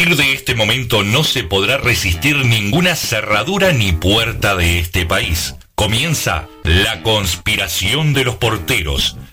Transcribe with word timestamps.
partir 0.00 0.16
de 0.16 0.32
este 0.32 0.54
momento 0.54 1.02
no 1.02 1.24
se 1.24 1.44
podrá 1.44 1.76
resistir 1.76 2.34
ninguna 2.46 2.96
cerradura 2.96 3.72
ni 3.72 3.92
puerta 3.92 4.56
de 4.56 4.78
este 4.78 5.04
país. 5.04 5.56
Comienza 5.74 6.48
La 6.64 7.02
conspiración 7.02 8.14
de 8.14 8.24
los 8.24 8.36
porteros. 8.36 9.18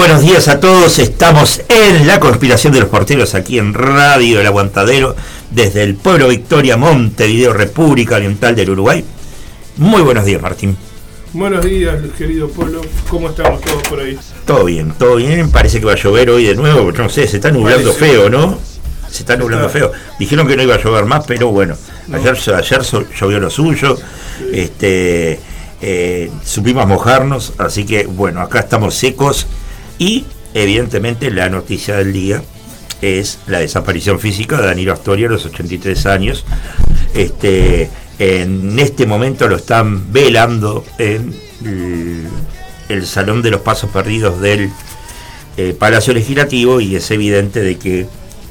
Buenos 0.00 0.22
días 0.22 0.48
a 0.48 0.60
todos, 0.60 0.98
estamos 0.98 1.60
en 1.68 2.06
la 2.06 2.18
conspiración 2.20 2.72
de 2.72 2.80
los 2.80 2.88
porteros 2.88 3.34
aquí 3.34 3.58
en 3.58 3.74
Radio 3.74 4.40
El 4.40 4.46
Aguantadero 4.46 5.14
desde 5.50 5.82
el 5.82 5.94
pueblo 5.94 6.28
Victoria, 6.28 6.78
Montevideo, 6.78 7.52
República 7.52 8.16
Oriental 8.16 8.56
del 8.56 8.70
Uruguay. 8.70 9.04
Muy 9.76 10.00
buenos 10.00 10.24
días 10.24 10.40
Martín. 10.40 10.74
Buenos 11.34 11.62
días 11.66 11.98
querido 12.16 12.48
Polo, 12.48 12.80
¿cómo 13.10 13.28
estamos 13.28 13.60
todos 13.60 13.82
por 13.82 14.00
ahí? 14.00 14.18
Todo 14.46 14.64
bien, 14.64 14.94
todo 14.98 15.16
bien, 15.16 15.50
parece 15.50 15.80
que 15.80 15.84
va 15.84 15.92
a 15.92 15.96
llover 15.96 16.30
hoy 16.30 16.46
de 16.46 16.54
nuevo, 16.54 16.90
no 16.92 17.10
sé, 17.10 17.28
se 17.28 17.36
está 17.36 17.50
nublando 17.50 17.92
feo, 17.92 18.30
¿no? 18.30 18.58
Se 19.10 19.18
está 19.18 19.36
nublando 19.36 19.68
feo. 19.68 19.92
Dijeron 20.18 20.48
que 20.48 20.56
no 20.56 20.62
iba 20.62 20.76
a 20.76 20.82
llover 20.82 21.04
más, 21.04 21.26
pero 21.26 21.48
bueno, 21.48 21.76
ayer, 22.10 22.38
ayer 22.54 22.82
llovió 23.20 23.38
lo 23.38 23.50
suyo, 23.50 23.98
este, 24.50 25.38
eh, 25.82 26.30
supimos 26.42 26.86
mojarnos, 26.86 27.52
así 27.58 27.84
que 27.84 28.06
bueno, 28.06 28.40
acá 28.40 28.60
estamos 28.60 28.94
secos 28.94 29.46
y 30.00 30.24
evidentemente 30.54 31.30
la 31.30 31.50
noticia 31.50 31.96
del 31.96 32.12
día 32.12 32.42
es 33.02 33.38
la 33.46 33.60
desaparición 33.60 34.18
física 34.18 34.56
de 34.56 34.66
Danilo 34.66 34.94
Astoria 34.94 35.28
a 35.28 35.30
los 35.30 35.44
83 35.44 36.06
años. 36.06 36.44
Este, 37.14 37.90
en 38.18 38.78
este 38.78 39.06
momento 39.06 39.46
lo 39.46 39.56
están 39.56 40.10
velando 40.10 40.84
en 40.98 41.34
el, 42.88 43.06
Salón 43.06 43.42
de 43.42 43.50
los 43.50 43.60
Pasos 43.60 43.90
Perdidos 43.90 44.40
del 44.40 44.70
eh, 45.56 45.76
Palacio 45.78 46.14
Legislativo 46.14 46.80
y 46.80 46.96
es 46.96 47.10
evidente 47.10 47.60
de 47.60 47.76
que 47.76 48.06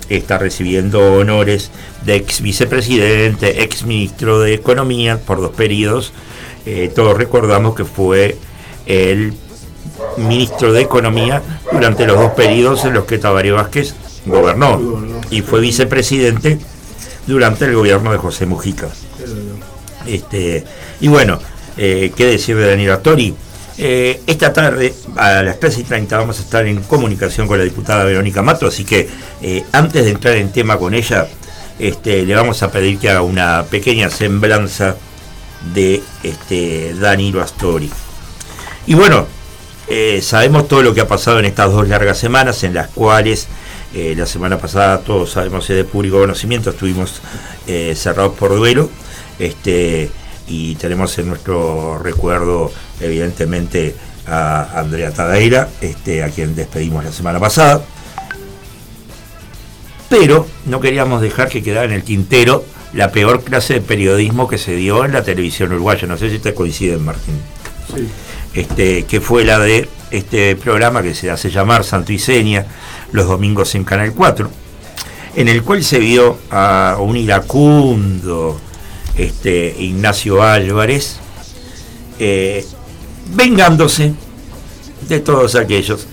está 0.07 0.37
recibiendo 0.37 1.15
honores 1.15 1.71
de 2.05 2.15
ex 2.15 2.41
vicepresidente, 2.41 3.63
ex 3.63 3.83
ministro 3.83 4.39
de 4.39 4.53
Economía 4.53 5.19
por 5.19 5.41
dos 5.41 5.51
periodos. 5.51 6.13
Eh, 6.67 6.91
todos 6.93 7.17
recordamos 7.17 7.75
que 7.75 7.85
fue 7.85 8.37
el 8.85 9.33
ministro 10.19 10.73
de 10.73 10.81
Economía 10.81 11.41
durante 11.71 12.05
los 12.05 12.17
dos 12.17 12.31
periodos 12.31 12.85
en 12.85 12.93
los 12.93 13.05
que 13.05 13.17
Tabaré 13.17 13.51
Vázquez 13.51 13.95
gobernó 14.25 14.79
y 15.29 15.41
fue 15.41 15.61
vicepresidente 15.61 16.59
durante 17.27 17.65
el 17.65 17.75
gobierno 17.75 18.11
de 18.11 18.17
José 18.17 18.45
Mujica. 18.45 18.87
Este, 20.05 20.63
y 21.01 21.07
bueno, 21.07 21.39
eh, 21.77 22.11
¿qué 22.15 22.25
decir 22.25 22.55
de 22.55 22.69
Daniel 22.69 22.91
Astori? 22.91 23.33
Eh, 23.77 24.21
esta 24.27 24.51
tarde, 24.51 24.93
a 25.15 25.41
las 25.41 25.59
3 25.59 25.77
y 25.77 25.83
30, 25.83 26.17
vamos 26.17 26.39
a 26.39 26.41
estar 26.41 26.65
en 26.65 26.81
comunicación 26.81 27.47
con 27.47 27.57
la 27.57 27.63
diputada 27.63 28.03
Verónica 28.03 28.41
Mato, 28.41 28.67
así 28.67 28.83
que 28.83 29.07
eh, 29.41 29.63
antes 29.71 30.03
de 30.03 30.11
entrar 30.11 30.35
en 30.35 30.51
tema 30.51 30.77
con 30.77 30.93
ella, 30.93 31.27
este, 31.77 32.25
le 32.25 32.35
vamos 32.35 32.61
a 32.61 32.71
pedir 32.71 32.99
que 32.99 33.09
haga 33.09 33.21
una 33.21 33.63
pequeña 33.63 34.09
semblanza 34.09 34.97
de 35.73 36.03
este, 36.23 36.93
Danilo 36.95 37.41
Astori. 37.41 37.89
Y 38.85 38.95
bueno, 38.95 39.27
eh, 39.89 40.21
sabemos 40.21 40.67
todo 40.67 40.83
lo 40.83 40.93
que 40.93 41.01
ha 41.01 41.07
pasado 41.07 41.39
en 41.39 41.45
estas 41.45 41.71
dos 41.71 41.87
largas 41.87 42.17
semanas, 42.17 42.63
en 42.63 42.73
las 42.73 42.89
cuales 42.89 43.47
eh, 43.93 44.13
la 44.15 44.27
semana 44.27 44.59
pasada 44.59 44.99
todos 44.99 45.31
sabemos 45.31 45.67
de 45.67 45.83
público 45.83 46.19
conocimiento, 46.19 46.69
estuvimos 46.69 47.21
eh, 47.65 47.95
cerrados 47.95 48.35
por 48.37 48.55
duelo, 48.55 48.89
este, 49.39 50.11
y 50.47 50.75
tenemos 50.75 51.17
en 51.17 51.29
nuestro 51.29 51.97
recuerdo, 51.97 52.71
evidentemente, 52.99 53.95
a 54.27 54.79
Andrea 54.79 55.11
Tadaira, 55.11 55.69
este, 55.81 56.23
a 56.23 56.29
quien 56.29 56.55
despedimos 56.55 57.03
la 57.03 57.11
semana 57.11 57.39
pasada. 57.39 57.81
Pero 60.07 60.47
no 60.65 60.79
queríamos 60.79 61.21
dejar 61.21 61.49
que 61.49 61.63
quedara 61.63 61.85
en 61.85 61.93
el 61.93 62.03
tintero 62.03 62.63
la 62.93 63.11
peor 63.11 63.43
clase 63.43 63.75
de 63.75 63.81
periodismo 63.81 64.47
que 64.47 64.57
se 64.57 64.75
dio 64.75 65.03
en 65.05 65.13
la 65.13 65.23
televisión 65.23 65.71
uruguaya. 65.71 66.07
No 66.07 66.17
sé 66.17 66.29
si 66.29 66.39
te 66.39 66.53
coinciden, 66.53 67.03
Martín. 67.03 67.35
Sí. 67.95 68.07
Este, 68.53 69.03
que 69.05 69.21
fue 69.21 69.45
la 69.45 69.59
de 69.59 69.87
este 70.11 70.55
programa 70.55 71.03
que 71.03 71.13
se 71.13 71.29
hace 71.29 71.51
llamar 71.51 71.83
Santo 71.83 72.11
y 72.11 72.19
Seña, 72.19 72.65
los 73.11 73.27
domingos 73.27 73.75
en 73.75 73.83
Canal 73.83 74.13
4, 74.13 74.49
en 75.35 75.47
el 75.47 75.63
cual 75.63 75.83
se 75.83 75.99
vio 75.99 76.37
a 76.49 76.97
un 76.99 77.15
iracundo 77.15 78.59
este, 79.15 79.75
Ignacio 79.77 80.41
Álvarez 80.41 81.19
eh, 82.17 82.65
vengándose 83.35 84.13
de 85.07 85.19
todos 85.19 85.55
aquellos 85.55 86.07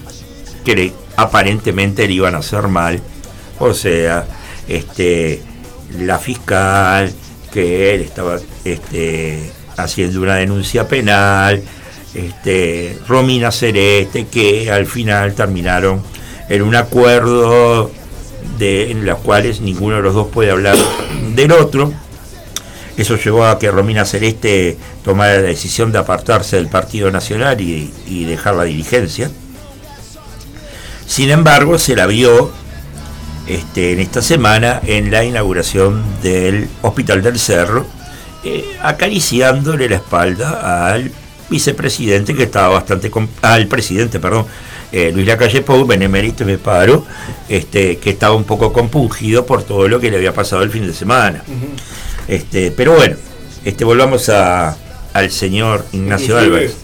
que 0.64 0.92
aparentemente 1.16 2.06
le 2.06 2.14
iban 2.14 2.34
a 2.34 2.38
hacer 2.38 2.68
mal, 2.68 3.00
o 3.58 3.72
sea, 3.72 4.26
este, 4.68 5.42
la 5.98 6.18
fiscal, 6.18 7.12
que 7.52 7.94
él 7.94 8.02
estaba 8.02 8.38
este, 8.64 9.50
haciendo 9.76 10.20
una 10.20 10.36
denuncia 10.36 10.86
penal, 10.86 11.62
este, 12.14 12.98
Romina 13.08 13.50
Celeste, 13.50 14.26
que 14.26 14.70
al 14.70 14.86
final 14.86 15.34
terminaron 15.34 16.02
en 16.48 16.62
un 16.62 16.74
acuerdo 16.74 17.90
de, 18.58 18.90
en 18.90 19.04
los 19.04 19.18
cuales 19.18 19.60
ninguno 19.60 19.96
de 19.96 20.02
los 20.02 20.14
dos 20.14 20.28
puede 20.28 20.50
hablar 20.50 20.76
del 21.34 21.52
otro. 21.52 21.92
Eso 22.96 23.16
llevó 23.16 23.44
a 23.44 23.58
que 23.58 23.70
Romina 23.70 24.04
Celeste 24.06 24.78
tomara 25.04 25.34
la 25.34 25.42
decisión 25.42 25.92
de 25.92 25.98
apartarse 25.98 26.56
del 26.56 26.68
Partido 26.68 27.10
Nacional 27.10 27.60
y, 27.60 27.92
y 28.06 28.24
dejar 28.24 28.54
la 28.54 28.64
dirigencia. 28.64 29.30
Sin 31.06 31.30
embargo, 31.30 31.78
se 31.78 31.94
la 31.94 32.06
vio 32.06 32.50
este, 33.46 33.92
en 33.92 34.00
esta 34.00 34.22
semana 34.22 34.80
en 34.84 35.10
la 35.12 35.24
inauguración 35.24 36.02
del 36.20 36.68
Hospital 36.82 37.22
del 37.22 37.38
Cerro, 37.38 37.86
eh, 38.42 38.64
acariciándole 38.82 39.88
la 39.88 39.96
espalda 39.96 40.88
al 40.90 41.12
vicepresidente 41.48 42.34
que 42.34 42.44
estaba 42.44 42.68
bastante 42.68 43.10
al 43.42 43.66
presidente, 43.66 44.18
perdón, 44.18 44.46
eh, 44.92 45.12
Luis 45.12 45.26
Lacalle 45.26 45.62
Pou, 45.62 45.86
benemérito 45.86 46.44
me 46.44 46.58
paro, 46.58 47.04
este, 47.48 47.98
que 47.98 48.10
estaba 48.10 48.34
un 48.34 48.44
poco 48.44 48.72
compungido 48.72 49.46
por 49.46 49.62
todo 49.62 49.88
lo 49.88 50.00
que 50.00 50.10
le 50.10 50.16
había 50.16 50.32
pasado 50.32 50.62
el 50.62 50.70
fin 50.70 50.86
de 50.86 50.94
semana. 50.94 51.42
este, 52.28 52.70
pero 52.70 52.94
bueno, 52.94 53.16
este, 53.64 53.84
volvamos 53.84 54.28
a, 54.28 54.76
al 55.12 55.30
señor 55.30 55.84
Ignacio 55.92 56.38
Álvarez. 56.38 56.76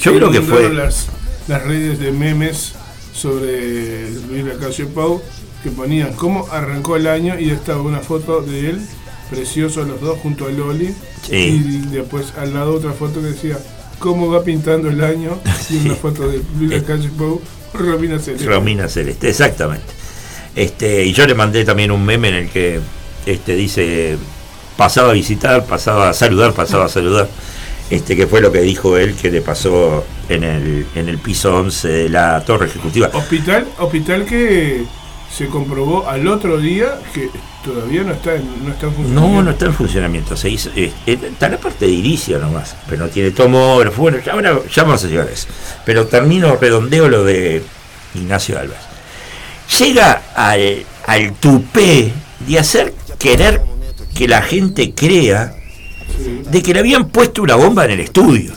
Yo 0.00 0.14
creo 0.16 0.30
que 0.30 0.40
fue 0.40 0.72
las, 0.72 1.08
las 1.48 1.62
redes 1.62 1.98
de 2.00 2.10
memes 2.10 2.74
sobre 3.12 4.10
Luis 4.28 4.44
Lacalle 4.44 4.86
Pou 4.86 5.22
que 5.62 5.70
ponían 5.70 6.12
cómo 6.14 6.48
arrancó 6.50 6.96
el 6.96 7.06
año 7.06 7.38
y 7.38 7.50
estaba 7.50 7.82
una 7.82 8.00
foto 8.00 8.42
de 8.42 8.70
él, 8.70 8.86
precioso 9.32 9.82
los 9.84 10.00
dos 10.00 10.18
junto 10.18 10.46
a 10.46 10.50
Loli. 10.50 10.94
Y 11.30 11.58
después 11.90 12.34
al 12.36 12.54
lado 12.54 12.74
otra 12.74 12.92
foto 12.92 13.20
que 13.20 13.28
decía 13.28 13.58
cómo 13.98 14.30
va 14.30 14.42
pintando 14.42 14.88
el 14.88 15.02
año 15.02 15.38
y 15.70 15.76
una 15.86 15.94
foto 16.02 16.28
de 16.28 16.42
Luis 16.58 16.72
eh, 16.72 16.82
Calle 16.84 17.08
Pou, 17.08 17.40
Romina 17.72 18.18
Celeste. 18.18 18.46
Romina 18.46 18.88
Celeste, 18.88 19.28
exactamente. 19.28 19.86
Este, 20.54 21.04
y 21.04 21.12
yo 21.12 21.26
le 21.26 21.34
mandé 21.34 21.64
también 21.64 21.90
un 21.90 22.04
meme 22.04 22.28
en 22.28 22.34
el 22.34 22.48
que 22.50 22.80
este, 23.24 23.54
dice 23.54 24.18
pasaba 24.76 25.10
a 25.10 25.12
visitar, 25.12 25.64
pasaba 25.64 26.10
a 26.10 26.12
saludar, 26.12 26.52
pasaba 26.52 26.86
a 26.86 26.88
saludar. 26.88 27.28
Este, 27.90 28.16
que 28.16 28.26
fue 28.26 28.40
lo 28.40 28.50
que 28.50 28.60
dijo 28.60 28.96
él 28.96 29.14
que 29.14 29.30
le 29.30 29.42
pasó 29.42 30.04
en 30.28 30.44
el, 30.44 30.86
en 30.94 31.08
el 31.08 31.18
piso 31.18 31.54
11 31.56 31.88
de 31.88 32.08
la 32.08 32.42
torre 32.44 32.66
ejecutiva. 32.66 33.10
Hospital, 33.12 33.66
hospital 33.78 34.24
que 34.24 34.84
se 35.36 35.46
comprobó 35.46 36.08
al 36.08 36.28
otro 36.28 36.58
día 36.58 36.98
que 37.14 37.30
todavía 37.64 38.02
no 38.02 38.12
está 38.12 38.34
en, 38.34 38.64
no 38.64 38.72
está 38.72 38.86
en 38.86 38.92
funcionamiento. 38.94 39.36
No, 39.36 39.42
no 39.42 39.50
está 39.50 39.66
en 39.66 39.74
funcionamiento. 39.74 40.36
Se 40.36 40.50
hizo, 40.50 40.70
eh, 40.76 40.92
eh, 41.06 41.18
está 41.22 41.48
la 41.48 41.58
parte 41.58 41.86
de 41.86 41.92
inicio 41.92 42.38
nomás, 42.38 42.76
pero 42.88 43.06
no 43.06 43.10
tiene 43.10 43.30
tomógrafo. 43.30 44.02
Bueno, 44.02 44.18
ya, 44.24 44.32
ahora 44.32 44.60
ya 44.70 44.82
vamos 44.84 45.02
a 45.04 45.08
llegar 45.08 45.28
a 45.28 45.30
eso. 45.30 45.48
Pero 45.86 46.06
termino, 46.06 46.56
redondeo 46.56 47.08
lo 47.08 47.24
de 47.24 47.62
Ignacio 48.14 48.58
Álvarez. 48.58 48.82
Llega 49.78 50.22
al, 50.34 50.84
al 51.06 51.32
tupé 51.34 52.12
de 52.46 52.58
hacer 52.58 52.92
querer 53.18 53.62
que 54.14 54.28
la 54.28 54.42
gente 54.42 54.92
crea 54.94 55.54
de 56.50 56.62
que 56.62 56.74
le 56.74 56.80
habían 56.80 57.08
puesto 57.08 57.42
una 57.42 57.54
bomba 57.54 57.86
en 57.86 57.92
el 57.92 58.00
estudio. 58.00 58.52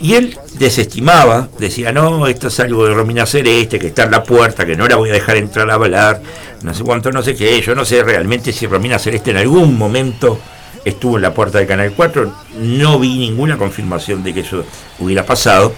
Y 0.00 0.14
él 0.14 0.38
desestimaba, 0.58 1.50
decía, 1.58 1.92
no, 1.92 2.26
esto 2.26 2.48
es 2.48 2.58
algo 2.60 2.86
de 2.86 2.94
Romina 2.94 3.26
Celeste, 3.26 3.78
que 3.78 3.88
está 3.88 4.04
en 4.04 4.12
la 4.12 4.22
puerta, 4.22 4.64
que 4.64 4.74
no 4.74 4.88
la 4.88 4.96
voy 4.96 5.10
a 5.10 5.12
dejar 5.12 5.36
entrar 5.36 5.70
a 5.70 5.74
hablar, 5.74 6.22
no 6.62 6.72
sé 6.72 6.82
cuánto, 6.82 7.12
no 7.12 7.22
sé 7.22 7.36
qué, 7.36 7.60
yo 7.60 7.74
no 7.74 7.84
sé 7.84 8.02
realmente 8.02 8.50
si 8.52 8.66
Romina 8.66 8.98
Celeste 8.98 9.32
en 9.32 9.36
algún 9.36 9.76
momento 9.76 10.38
estuvo 10.86 11.16
en 11.16 11.22
la 11.22 11.34
puerta 11.34 11.58
del 11.58 11.66
Canal 11.66 11.92
4, 11.94 12.34
no 12.60 12.98
vi 12.98 13.18
ninguna 13.18 13.58
confirmación 13.58 14.22
de 14.22 14.32
que 14.32 14.40
eso 14.40 14.64
hubiera 15.00 15.26
pasado. 15.26 15.74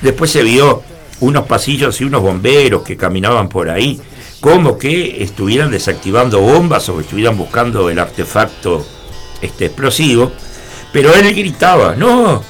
Después 0.00 0.30
se 0.30 0.44
vio 0.44 0.82
unos 1.18 1.46
pasillos 1.46 2.00
y 2.00 2.04
unos 2.04 2.22
bomberos 2.22 2.82
que 2.82 2.96
caminaban 2.96 3.48
por 3.48 3.68
ahí, 3.68 4.00
como 4.40 4.78
que 4.78 5.24
estuvieran 5.24 5.72
desactivando 5.72 6.40
bombas 6.40 6.88
o 6.88 6.96
que 6.96 7.02
estuvieran 7.02 7.36
buscando 7.36 7.90
el 7.90 7.98
artefacto 7.98 8.86
este, 9.40 9.66
explosivo, 9.66 10.30
pero 10.92 11.12
él 11.14 11.34
gritaba, 11.34 11.96
no, 11.96 12.44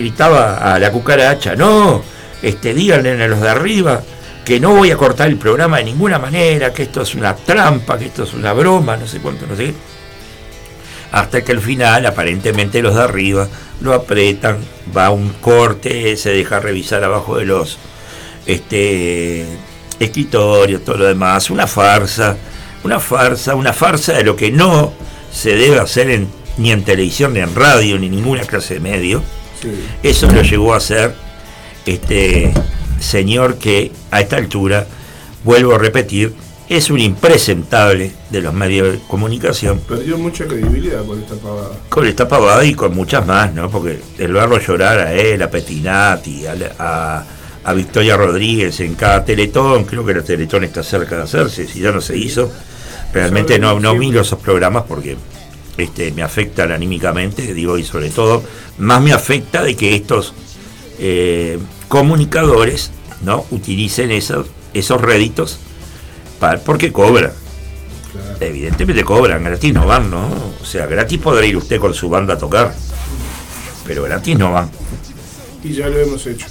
gritaba 0.00 0.74
a 0.74 0.78
la 0.78 0.90
cucaracha, 0.90 1.54
no, 1.54 2.02
este, 2.42 2.72
díganle 2.72 3.22
a 3.22 3.28
los 3.28 3.40
de 3.40 3.48
arriba 3.50 4.02
que 4.44 4.58
no 4.58 4.74
voy 4.74 4.90
a 4.90 4.96
cortar 4.96 5.28
el 5.28 5.36
programa 5.36 5.76
de 5.76 5.84
ninguna 5.84 6.18
manera, 6.18 6.72
que 6.72 6.84
esto 6.84 7.02
es 7.02 7.14
una 7.14 7.36
trampa, 7.36 7.98
que 7.98 8.06
esto 8.06 8.24
es 8.24 8.32
una 8.32 8.52
broma, 8.54 8.96
no 8.96 9.06
sé 9.06 9.18
cuánto, 9.18 9.46
no 9.46 9.54
sé 9.54 9.66
qué. 9.66 9.74
Hasta 11.12 11.42
que 11.44 11.52
al 11.52 11.60
final, 11.60 12.06
aparentemente 12.06 12.80
los 12.80 12.94
de 12.94 13.02
arriba 13.02 13.48
lo 13.80 13.92
apretan, 13.92 14.58
va 14.96 15.10
un 15.10 15.34
corte, 15.40 16.16
se 16.16 16.30
deja 16.30 16.60
revisar 16.60 17.04
abajo 17.04 17.36
de 17.36 17.44
los 17.44 17.78
este, 18.46 19.44
escritorios, 19.98 20.82
todo 20.84 20.98
lo 20.98 21.04
demás, 21.06 21.50
una 21.50 21.66
farsa, 21.66 22.36
una 22.84 23.00
farsa, 23.00 23.54
una 23.54 23.72
farsa 23.72 24.14
de 24.14 24.24
lo 24.24 24.34
que 24.34 24.50
no 24.50 24.92
se 25.30 25.54
debe 25.56 25.78
hacer 25.78 26.26
ni 26.56 26.72
en 26.72 26.84
televisión, 26.84 27.34
ni 27.34 27.40
en 27.40 27.54
radio, 27.54 27.98
ni 27.98 28.08
ninguna 28.08 28.44
clase 28.44 28.74
de 28.74 28.80
medio 28.80 29.22
eso 30.02 30.30
lo 30.30 30.42
llevó 30.42 30.74
a 30.74 30.80
ser 30.80 31.14
este 31.86 32.52
señor 33.00 33.56
que 33.56 33.92
a 34.10 34.20
esta 34.20 34.36
altura, 34.36 34.86
vuelvo 35.44 35.74
a 35.74 35.78
repetir, 35.78 36.34
es 36.68 36.88
un 36.88 37.00
impresentable 37.00 38.12
de 38.30 38.40
los 38.40 38.54
medios 38.54 38.92
de 38.92 38.98
comunicación. 39.08 39.80
Perdió 39.80 40.16
mucha 40.18 40.46
credibilidad 40.46 41.04
con 41.04 41.20
esta 41.20 41.34
pavada. 41.34 41.70
Con 41.88 42.06
esta 42.06 42.28
pavada 42.28 42.64
y 42.64 42.74
con 42.74 42.94
muchas 42.94 43.26
más, 43.26 43.52
¿no? 43.52 43.68
Porque 43.68 43.98
el 44.18 44.32
verlo 44.32 44.60
llorar 44.60 45.00
a 45.00 45.12
él, 45.12 45.42
a 45.42 45.50
Petinati, 45.50 46.44
a, 46.46 47.24
a, 47.64 47.72
Victoria 47.74 48.16
Rodríguez 48.16 48.78
en 48.80 48.94
cada 48.94 49.24
teletón, 49.24 49.84
creo 49.84 50.06
que 50.06 50.12
el 50.12 50.22
teletón 50.22 50.62
está 50.62 50.84
cerca 50.84 51.16
de 51.16 51.22
hacerse, 51.22 51.66
si 51.66 51.80
ya 51.80 51.90
no 51.90 52.00
se 52.00 52.16
hizo. 52.16 52.52
Realmente 53.12 53.58
no, 53.58 53.80
no 53.80 53.94
miro 53.96 54.20
esos 54.20 54.38
programas 54.38 54.84
porque 54.86 55.16
este, 55.80 56.12
me 56.12 56.22
afecta 56.22 56.64
anímicamente, 56.64 57.54
digo, 57.54 57.78
y 57.78 57.84
sobre 57.84 58.10
todo, 58.10 58.42
más 58.78 59.02
me 59.02 59.12
afecta 59.12 59.62
de 59.62 59.76
que 59.76 59.94
estos 59.94 60.34
eh, 60.98 61.58
comunicadores 61.88 62.90
no 63.22 63.46
utilicen 63.50 64.10
esos, 64.10 64.46
esos 64.74 65.00
réditos 65.00 65.58
para, 66.38 66.60
porque 66.60 66.92
cobran. 66.92 67.32
Evidentemente 68.40 69.04
cobran, 69.04 69.44
gratis 69.44 69.72
no 69.72 69.86
van, 69.86 70.10
¿no? 70.10 70.26
O 70.60 70.64
sea, 70.64 70.86
gratis 70.86 71.18
podrá 71.18 71.44
ir 71.44 71.56
usted 71.56 71.78
con 71.78 71.94
su 71.94 72.08
banda 72.08 72.34
a 72.34 72.38
tocar, 72.38 72.74
pero 73.86 74.02
gratis 74.02 74.38
no 74.38 74.52
van. 74.52 74.70
Y 75.62 75.74
ya 75.74 75.88
lo 75.88 75.98
hemos 75.98 76.26
hecho. 76.26 76.46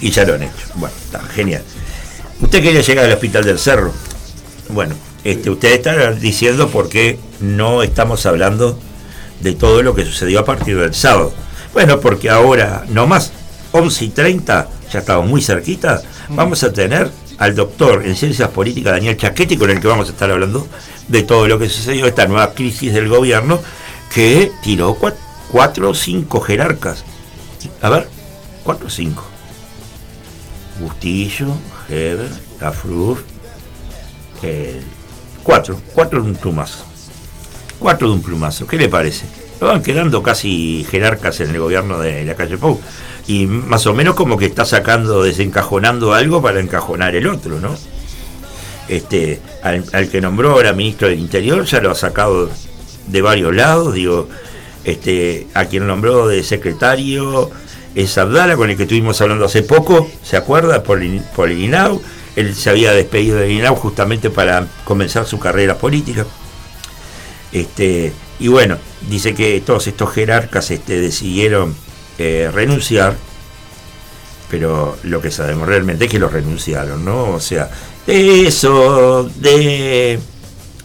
Y 0.00 0.10
ya 0.10 0.24
lo 0.24 0.34
han 0.34 0.42
hecho. 0.42 0.66
Bueno, 0.74 0.94
está 1.04 1.20
genial. 1.20 1.62
Usted 2.40 2.62
quería 2.62 2.82
llegar 2.82 3.04
al 3.06 3.12
Hospital 3.12 3.44
del 3.44 3.58
Cerro. 3.58 3.92
Bueno, 4.68 4.94
este, 5.24 5.50
usted 5.50 5.72
está 5.72 6.12
diciendo 6.12 6.68
por 6.68 6.88
qué 6.88 7.18
no 7.40 7.82
estamos 7.82 8.26
hablando 8.26 8.78
de 9.40 9.52
todo 9.52 9.82
lo 9.82 9.94
que 9.94 10.04
sucedió 10.04 10.40
a 10.40 10.44
partir 10.44 10.78
del 10.78 10.94
sábado. 10.94 11.32
Bueno, 11.72 12.00
porque 12.00 12.30
ahora, 12.30 12.84
no 12.88 13.06
más, 13.06 13.32
11 13.72 14.04
y 14.04 14.08
30, 14.10 14.68
ya 14.92 14.98
estamos 14.98 15.28
muy 15.28 15.40
cerquita, 15.40 16.02
vamos 16.28 16.62
a 16.62 16.72
tener 16.72 17.10
al 17.38 17.54
doctor 17.54 18.06
en 18.06 18.14
ciencias 18.14 18.50
políticas 18.50 18.92
Daniel 18.92 19.16
Chaquetti, 19.16 19.56
con 19.56 19.70
el 19.70 19.80
que 19.80 19.88
vamos 19.88 20.08
a 20.08 20.12
estar 20.12 20.30
hablando 20.30 20.66
de 21.08 21.22
todo 21.22 21.48
lo 21.48 21.58
que 21.58 21.68
sucedió, 21.68 22.06
esta 22.06 22.26
nueva 22.26 22.52
crisis 22.52 22.92
del 22.92 23.08
gobierno, 23.08 23.60
que 24.12 24.52
tiró 24.62 24.96
cuatro, 25.50 25.90
o 25.90 25.94
cinco 25.94 26.40
jerarcas. 26.40 27.04
A 27.80 27.90
ver, 27.90 28.08
cuatro 28.62 28.86
o 28.86 28.90
cinco. 28.90 29.24
Bustillo, 30.80 31.48
Heber, 31.88 32.30
Cafruf, 32.58 33.20
el 34.42 34.82
Cuatro, 35.42 35.80
cuatro 35.94 36.22
de 36.22 36.30
un 36.30 36.36
plumazo. 36.36 36.84
Cuatro 37.78 38.08
de 38.08 38.14
un 38.14 38.22
plumazo, 38.22 38.66
¿qué 38.66 38.76
le 38.76 38.88
parece? 38.88 39.26
van 39.66 39.82
quedando 39.82 40.22
casi 40.22 40.84
jerarcas 40.90 41.40
en 41.40 41.50
el 41.50 41.58
gobierno 41.58 42.00
de 42.00 42.24
la 42.24 42.34
calle 42.34 42.58
Pou. 42.58 42.80
Y 43.26 43.46
más 43.46 43.86
o 43.86 43.94
menos 43.94 44.14
como 44.14 44.36
que 44.36 44.46
está 44.46 44.64
sacando, 44.64 45.22
desencajonando 45.22 46.12
algo 46.14 46.42
para 46.42 46.60
encajonar 46.60 47.14
el 47.14 47.28
otro, 47.28 47.60
¿no? 47.60 47.76
Este, 48.88 49.40
al, 49.62 50.08
que 50.10 50.20
nombró 50.20 50.52
ahora 50.52 50.72
ministro 50.72 51.08
del 51.08 51.20
Interior 51.20 51.64
ya 51.64 51.80
lo 51.80 51.92
ha 51.92 51.94
sacado 51.94 52.50
de 53.06 53.22
varios 53.22 53.54
lados, 53.54 53.94
digo, 53.94 54.28
este, 54.84 55.46
a 55.54 55.66
quien 55.66 55.86
nombró 55.86 56.26
de 56.26 56.42
secretario 56.42 57.50
es 57.94 58.18
Abdala, 58.18 58.56
con 58.56 58.70
el 58.70 58.76
que 58.76 58.82
estuvimos 58.82 59.20
hablando 59.20 59.44
hace 59.44 59.62
poco, 59.62 60.10
¿se 60.22 60.36
acuerda? 60.36 60.82
Por, 60.82 61.00
por 61.36 61.50
él 62.36 62.54
se 62.54 62.70
había 62.70 62.92
despedido 62.92 63.38
de 63.38 63.52
INAU 63.52 63.76
justamente 63.76 64.30
para 64.30 64.66
comenzar 64.84 65.26
su 65.26 65.38
carrera 65.38 65.76
política. 65.78 66.26
Este, 67.52 68.12
y 68.38 68.48
bueno, 68.48 68.78
dice 69.08 69.34
que 69.34 69.60
todos 69.60 69.86
estos 69.86 70.12
jerarcas 70.12 70.70
este, 70.70 71.00
decidieron 71.00 71.76
eh, 72.18 72.50
renunciar, 72.52 73.16
pero 74.50 74.96
lo 75.02 75.20
que 75.20 75.30
sabemos 75.30 75.68
realmente 75.68 76.06
es 76.06 76.10
que 76.10 76.18
los 76.18 76.32
renunciaron, 76.32 77.04
¿no? 77.04 77.30
O 77.30 77.40
sea, 77.40 77.70
de 78.06 78.46
eso, 78.46 79.30
de 79.36 80.18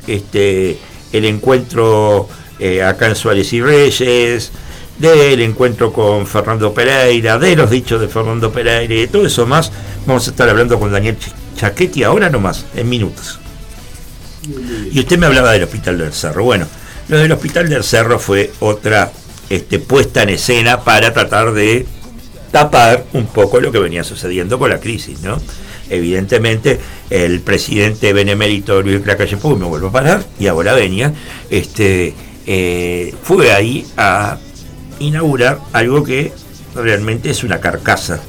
este, 0.08 0.78
el 1.14 1.26
encuentro 1.26 2.28
eh, 2.60 2.84
acá 2.84 3.08
en 3.08 3.16
Suárez 3.16 3.52
y 3.54 3.62
Reyes, 3.62 4.52
del 4.98 5.42
encuentro 5.42 5.94
con 5.94 6.26
Fernando 6.26 6.74
Pereira, 6.74 7.38
de 7.38 7.56
los 7.56 7.70
dichos 7.70 8.02
de 8.02 8.08
Fernando 8.08 8.52
Pereira 8.52 8.94
y 8.94 9.02
de 9.02 9.08
todo 9.08 9.26
eso 9.26 9.46
más, 9.46 9.72
vamos 10.06 10.28
a 10.28 10.32
estar 10.32 10.50
hablando 10.50 10.80
con 10.80 10.92
Daniel 10.92 11.18
Chaquetti 11.56 12.04
ahora 12.04 12.30
nomás, 12.30 12.66
en 12.76 12.90
minutos. 12.90 13.40
Y 14.92 15.00
usted 15.00 15.18
me 15.18 15.26
hablaba 15.26 15.52
del 15.52 15.64
Hospital 15.64 15.98
del 15.98 16.14
Cerro. 16.14 16.44
Bueno, 16.44 16.68
Lo 17.10 17.18
del 17.18 17.32
Hospital 17.32 17.70
del 17.70 17.84
Cerro 17.84 18.20
fue 18.20 18.52
otra 18.60 19.12
este, 19.50 19.80
puesta 19.80 20.24
en 20.24 20.30
escena 20.30 20.84
para 20.84 21.14
tratar 21.14 21.54
de 21.54 21.86
tapar 22.52 23.06
un 23.14 23.28
poco 23.28 23.60
lo 23.60 23.72
que 23.72 23.80
venía 23.80 24.04
sucediendo 24.04 24.58
con 24.58 24.70
la 24.70 24.80
crisis, 24.80 25.22
¿no? 25.22 25.40
Evidentemente, 25.90 26.80
el 27.10 27.40
presidente 27.42 28.12
benemérito 28.12 28.82
Luis 28.82 29.06
Lacalle 29.06 29.38
Pou, 29.38 29.56
me 29.56 29.66
vuelvo 29.66 29.88
a 29.88 29.92
parar, 29.92 30.26
y 30.38 30.48
ahora 30.48 30.74
venía, 30.74 31.14
este, 31.50 32.14
eh, 32.46 33.14
fue 33.24 33.54
ahí 33.54 33.86
a 33.96 34.38
inaugurar 35.00 35.60
algo 35.74 36.04
que 36.04 36.32
realmente 36.76 37.30
es 37.30 37.44
una 37.44 37.60
carcasa. 37.60 38.20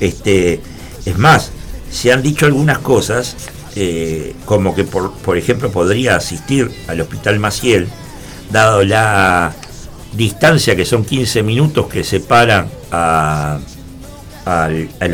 Este, 0.00 0.60
es 1.04 1.18
más, 1.18 1.52
se 1.90 2.12
han 2.12 2.22
dicho 2.22 2.46
algunas 2.46 2.78
cosas, 2.78 3.36
eh, 3.76 4.34
como 4.44 4.74
que 4.74 4.84
por, 4.84 5.12
por 5.12 5.38
ejemplo 5.38 5.70
podría 5.70 6.16
asistir 6.16 6.70
al 6.88 7.00
Hospital 7.00 7.38
Maciel, 7.38 7.88
dado 8.50 8.84
la 8.84 9.54
distancia 10.12 10.76
que 10.76 10.84
son 10.84 11.04
15 11.04 11.42
minutos 11.42 11.86
que 11.86 12.04
separan 12.04 12.68
al, 12.90 13.62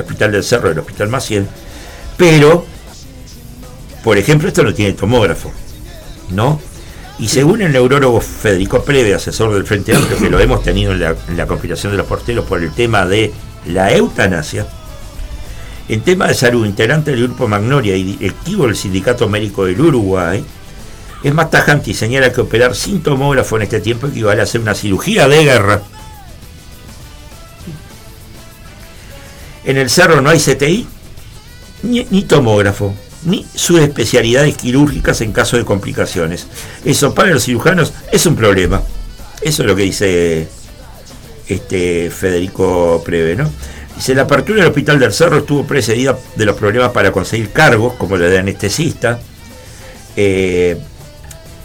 Hospital 0.00 0.32
del 0.32 0.44
Cerro 0.44 0.70
del 0.70 0.80
Hospital 0.80 1.08
Maciel, 1.08 1.46
pero, 2.16 2.64
por 4.02 4.18
ejemplo, 4.18 4.48
esto 4.48 4.64
no 4.64 4.74
tiene 4.74 4.92
tomógrafo, 4.94 5.52
¿no? 6.30 6.60
Y 7.18 7.28
según 7.28 7.62
el 7.62 7.72
neurólogo 7.72 8.20
Federico 8.20 8.84
Preve, 8.84 9.14
asesor 9.14 9.52
del 9.52 9.66
Frente 9.66 9.94
Amplio, 9.94 10.18
que 10.18 10.30
lo 10.30 10.38
hemos 10.38 10.62
tenido 10.62 10.92
en 10.92 11.00
la, 11.00 11.16
en 11.28 11.36
la 11.36 11.46
compilación 11.46 11.92
de 11.92 11.98
los 11.98 12.06
porteros 12.06 12.44
por 12.44 12.62
el 12.62 12.72
tema 12.72 13.06
de 13.06 13.32
la 13.66 13.92
eutanasia, 13.92 14.66
en 15.88 16.02
tema 16.02 16.28
de 16.28 16.34
salud, 16.34 16.66
integrante 16.66 17.10
del 17.10 17.24
Grupo 17.24 17.48
Magnolia 17.48 17.96
y 17.96 18.04
directivo 18.04 18.66
del 18.66 18.76
Sindicato 18.76 19.28
Médico 19.28 19.64
del 19.64 19.80
Uruguay, 19.80 20.44
es 21.22 21.34
más 21.34 21.50
tajante 21.50 21.90
y 21.90 21.94
señala 21.94 22.32
que 22.32 22.40
operar 22.40 22.76
sin 22.76 23.02
tomógrafo 23.02 23.56
en 23.56 23.62
este 23.62 23.80
tiempo 23.80 24.06
equivale 24.06 24.40
a 24.40 24.44
hacer 24.44 24.60
una 24.60 24.74
cirugía 24.74 25.26
de 25.26 25.44
guerra. 25.44 25.82
En 29.64 29.76
el 29.76 29.90
cerro 29.90 30.20
no 30.20 30.30
hay 30.30 30.38
CTI, 30.38 30.86
ni, 31.82 32.22
tomógrafo, 32.22 32.94
ni 33.28 33.46
subespecialidades 33.54 34.56
quirúrgicas 34.56 35.20
en 35.20 35.32
caso 35.32 35.56
de 35.56 35.64
complicaciones. 35.64 36.46
Eso 36.84 37.14
para 37.14 37.30
los 37.30 37.44
cirujanos 37.44 37.92
es 38.12 38.26
un 38.26 38.36
problema. 38.36 38.82
Eso 39.40 39.62
es 39.62 39.68
lo 39.68 39.76
que 39.76 39.82
dice 39.82 40.48
este 41.46 42.10
Federico 42.10 43.02
Preve, 43.04 43.36
¿no? 43.36 43.50
Dice, 43.96 44.14
la 44.14 44.22
apertura 44.22 44.60
del 44.60 44.68
Hospital 44.68 44.98
del 45.00 45.12
Cerro 45.12 45.38
estuvo 45.38 45.64
precedida 45.64 46.16
de 46.36 46.44
los 46.44 46.56
problemas 46.56 46.92
para 46.92 47.10
conseguir 47.10 47.50
cargos, 47.50 47.94
como 47.94 48.16
la 48.16 48.26
de 48.26 48.38
anestesista, 48.38 49.18
eh, 50.20 50.76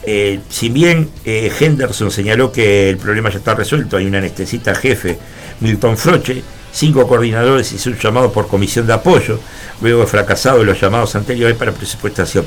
eh, 0.05 0.39
si 0.49 0.69
bien 0.69 1.09
eh, 1.25 1.51
Henderson 1.59 2.11
señaló 2.11 2.51
que 2.51 2.89
el 2.89 2.97
problema 2.97 3.31
ya 3.31 3.37
está 3.37 3.55
resuelto, 3.55 3.97
hay 3.97 4.05
un 4.05 4.15
anestesista 4.15 4.75
jefe, 4.75 5.17
Milton 5.61 5.97
Froche, 5.97 6.43
cinco 6.73 7.07
coordinadores 7.07 7.71
y 7.71 7.89
un 7.89 7.97
llamado 7.97 8.31
por 8.31 8.47
comisión 8.47 8.87
de 8.87 8.93
apoyo, 8.93 9.39
luego 9.81 10.01
de 10.01 10.07
fracasado 10.07 10.63
los 10.63 10.79
llamados 10.81 11.15
anteriores 11.15 11.55
para 11.55 11.71
presupuestación. 11.71 12.45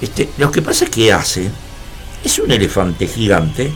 Este, 0.00 0.30
lo 0.38 0.50
que 0.50 0.62
pasa 0.62 0.84
es 0.84 0.90
que 0.90 1.12
hace 1.12 1.50
es 2.24 2.38
un 2.38 2.50
elefante 2.50 3.06
gigante 3.06 3.72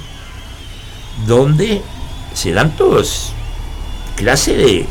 donde 1.26 1.82
se 2.34 2.52
dan 2.52 2.74
todos 2.76 3.32
clase 4.16 4.56
de, 4.56 4.86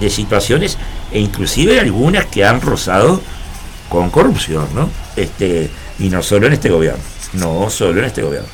de 0.00 0.10
situaciones 0.10 0.78
e 1.12 1.20
inclusive 1.20 1.78
algunas 1.78 2.26
que 2.26 2.44
han 2.44 2.60
rozado 2.60 3.20
con 3.88 4.10
corrupción, 4.10 4.66
¿no? 4.74 4.88
Este, 5.16 5.70
y 5.98 6.08
no 6.08 6.22
solo 6.22 6.46
en 6.46 6.54
este 6.54 6.70
gobierno. 6.70 7.02
No 7.34 7.68
solo 7.70 8.00
en 8.00 8.06
este 8.06 8.22
gobierno. 8.22 8.48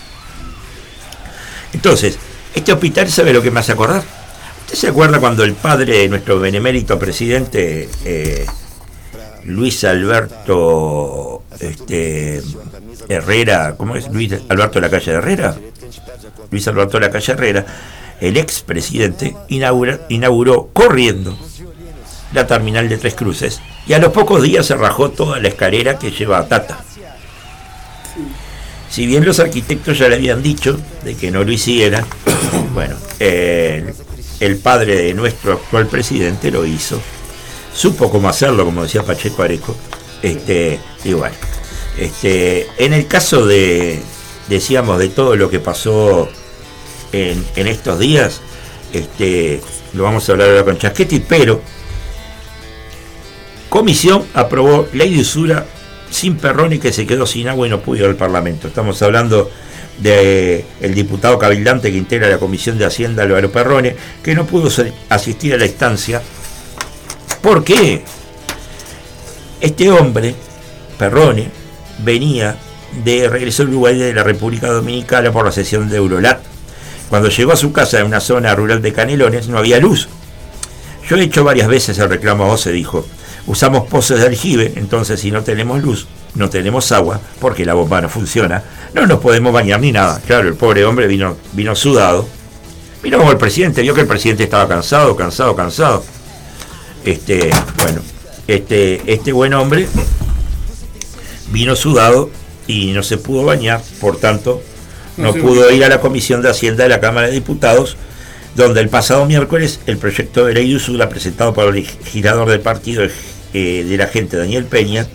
Entonces, 1.73 2.19
este 2.55 2.73
hospital 2.73 3.09
sabe 3.11 3.33
lo 3.33 3.43
que 3.43 3.51
me 3.51 3.61
hace 3.61 3.73
acordar. 3.73 4.18
¿Usted 4.69 4.81
se 4.81 4.89
acuerda 4.89 5.19
cuando 5.19 5.45
el 5.45 5.55
padre 5.55 6.01
de 6.01 6.09
nuestro 6.11 6.39
benemérito 6.39 6.99
presidente, 6.99 7.89
eh, 8.05 8.45
Luis 9.45 9.83
Alberto 9.85 11.45
este, 11.59 12.43
Herrera, 13.09 13.77
¿cómo 13.79 13.97
es? 13.97 14.11
Luis 14.11 14.31
Alberto 14.47 14.75
de 14.75 14.81
la 14.83 14.91
calle 14.91 15.13
Herrera. 15.13 15.57
Luis 16.51 16.69
Alberto 16.69 16.99
de 16.99 17.07
la 17.07 17.11
calle 17.11 17.33
Herrera, 17.33 17.65
el 18.21 18.37
ex 18.37 18.61
presidente, 18.61 19.35
inauguró 19.49 20.69
corriendo 20.75 21.35
la 22.35 22.47
terminal 22.47 22.91
de 22.91 22.99
Tres 22.99 23.15
Cruces 23.15 23.63
y 23.87 23.95
a 23.95 23.99
los 23.99 24.13
pocos 24.13 24.43
días 24.43 24.67
se 24.67 24.77
rajó 24.77 25.09
toda 25.09 25.41
la 25.41 25.49
escalera 25.49 25.99
que 25.99 26.11
lleva 26.11 26.41
a 26.41 26.47
Tata. 26.47 26.85
Si 28.91 29.07
bien 29.07 29.25
los 29.25 29.41
arquitectos 29.41 29.99
ya 29.99 30.11
le 30.11 30.17
habían 30.17 30.43
dicho 30.43 30.79
de 31.05 31.15
que 31.15 31.31
no 31.31 31.43
lo 31.43 31.53
hiciera, 31.53 32.05
bueno, 32.75 32.97
el 34.41 34.57
padre 34.59 34.97
de 34.97 35.15
nuestro 35.15 35.55
actual 35.55 35.87
presidente 35.87 36.51
lo 36.51 36.65
hizo. 36.65 37.01
Supo 37.75 38.11
cómo 38.11 38.29
hacerlo, 38.29 38.65
como 38.65 38.83
decía 38.83 39.03
Pacheco 39.03 39.43
Areco. 39.43 39.77
Este, 40.23 40.81
igual. 41.05 41.33
Este, 41.97 42.67
en 42.79 42.93
el 42.93 43.07
caso 43.07 43.47
de, 43.47 44.01
decíamos, 44.49 44.99
de 44.99 45.09
todo 45.09 45.37
lo 45.37 45.51
que 45.51 45.61
pasó 45.61 46.29
en, 47.13 47.45
en 47.57 47.67
estos 47.67 47.99
días, 47.99 48.41
este, 48.93 49.61
lo 49.93 50.05
vamos 50.05 50.29
a 50.29 50.33
hablar 50.33 50.51
ahora 50.51 50.65
con 50.65 50.79
Chasquetti, 50.79 51.21
pero 51.21 51.61
Comisión 53.69 54.25
aprobó 54.33 54.89
ley 54.93 55.15
de 55.15 55.21
usura 55.21 55.67
sin 56.11 56.37
Perroni 56.37 56.79
que 56.79 56.93
se 56.93 57.07
quedó 57.07 57.27
sin 57.27 57.49
agua 57.49 57.67
y 57.67 57.71
no 57.71 57.81
pudo 57.81 57.99
ir 57.99 58.05
al 58.07 58.17
Parlamento. 58.17 58.69
Estamos 58.69 59.01
hablando 59.03 59.51
del 59.99 60.65
el 60.81 60.95
diputado 60.95 61.39
cabildante 61.39 61.91
que 61.91 61.99
integra 61.99 62.29
la 62.29 62.39
Comisión 62.39 62.79
de 62.79 62.85
Hacienda, 62.85 63.23
Álvaro 63.23 63.51
Perrone, 63.51 63.97
que 64.23 64.35
no 64.35 64.47
pudo 64.47 64.71
asistir 65.09 65.55
a 65.55 65.57
la 65.57 65.67
instancia. 65.67 66.23
¿Por 67.43 67.65
qué? 67.65 68.03
Este 69.61 69.91
hombre, 69.91 70.35
Perrone, 70.99 71.51
venía 71.99 72.57
de 73.05 73.29
regreso 73.29 73.63
a 73.63 73.67
Uruguay 73.67 73.99
de 73.99 74.15
la 74.15 74.23
República 74.23 74.69
Dominicana 74.69 75.33
por 75.33 75.45
la 75.45 75.53
sesión 75.53 75.89
de 75.89 75.97
Eurolat. 75.97 76.41
Cuando 77.09 77.29
llegó 77.29 77.53
a 77.53 77.57
su 77.57 77.73
casa 77.73 78.01
en 78.01 78.07
una 78.07 78.21
zona 78.21 78.55
rural 78.55 78.83
de 78.83 78.93
Canelones 78.93 79.49
no 79.49 79.59
había 79.59 79.79
luz. 79.79 80.09
Yo 81.09 81.17
he 81.17 81.23
hecho 81.23 81.43
varias 81.43 81.69
veces 81.69 81.99
el 81.99 82.09
reclamo 82.09 82.53
a 82.53 82.59
se 82.59 82.71
dijo 82.71 83.07
usamos 83.49 83.89
pozos 83.89 84.21
de 84.21 84.27
aljibe, 84.27 84.75
entonces 84.77 85.19
si 85.21 85.31
no 85.31 85.43
tenemos 85.43 85.83
luz, 85.83 86.07
no 86.35 86.51
tenemos 86.51 86.93
agua, 86.93 87.21
porque 87.41 87.65
la 87.65 87.75
bomba 87.75 88.01
no 88.01 88.09
funciona, 88.09 88.63
no 88.95 89.07
nos 89.07 89.21
podemos 89.21 89.53
bañar 89.53 89.81
ni 89.81 89.93
nada. 89.93 90.21
Claro, 90.27 90.49
el 90.49 90.55
pobre 90.55 90.85
hombre 90.85 91.07
vino, 91.07 91.37
vino 91.53 91.75
sudado. 91.75 92.27
Vino 93.03 93.19
como 93.19 93.31
el 93.31 93.39
presidente, 93.39 93.83
vio 93.83 93.95
que 93.95 94.01
el 94.01 94.07
presidente 94.07 94.45
estaba 94.45 94.67
cansado, 94.69 95.15
cansado, 95.17 95.55
cansado. 95.55 96.05
Este, 97.05 97.51
bueno, 97.83 98.01
este, 98.47 99.01
este 99.07 99.33
buen 99.33 99.55
hombre 99.55 99.89
vino 101.51 101.77
sudado 101.77 102.31
y 102.67 102.93
no 102.93 103.03
se 103.03 103.19
pudo 103.19 103.45
bañar, 103.45 103.81
por 104.01 104.19
tanto, 104.19 104.63
no, 105.17 105.35
pudo 105.35 105.71
ir 105.71 105.85
a 105.85 105.89
la 105.89 106.01
Comisión 106.01 106.43
de 106.43 106.51
Hacienda 106.51 106.85
de 106.85 106.91
la 106.91 107.01
Cámara 107.01 107.27
de 107.27 107.33
Diputados, 107.33 107.97
donde 108.55 108.81
el 108.81 108.89
pasado 108.89 109.27
miércoles 109.27 109.81
el 109.87 109.99
proyecto 109.99 110.45
de 110.45 110.55
ley 110.55 110.71
de 110.71 110.77
usura 110.77 111.09
presentado 111.09 111.53
por 111.55 111.69
el 111.69 111.75
legislador 111.75 112.49
del 112.49 112.61
partido 112.61 113.03
eh, 113.55 113.85
de 113.89 113.97
la 113.97 114.07
gente 114.07 114.37
Daniel 114.37 114.65
Peña, 114.65 115.07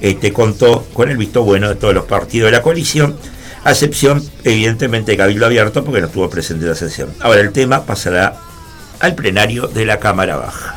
este, 0.00 0.32
contó 0.32 0.86
con 0.92 1.10
el 1.10 1.16
visto 1.16 1.42
bueno 1.42 1.68
de 1.68 1.74
todos 1.74 1.94
los 1.94 2.04
partidos 2.04 2.50
de 2.50 2.56
la 2.56 2.62
coalición, 2.62 3.16
a 3.64 3.72
excepción 3.72 4.22
evidentemente 4.44 5.12
de 5.12 5.18
Cabildo 5.18 5.46
Abierto 5.46 5.84
porque 5.84 6.00
no 6.00 6.06
estuvo 6.06 6.30
presente 6.30 6.64
en 6.64 6.70
la 6.70 6.76
sesión. 6.76 7.12
Ahora 7.20 7.40
el 7.40 7.52
tema 7.52 7.84
pasará 7.84 8.38
al 9.00 9.14
plenario 9.14 9.66
de 9.66 9.84
la 9.84 9.98
Cámara 9.98 10.36
Baja. 10.36 10.76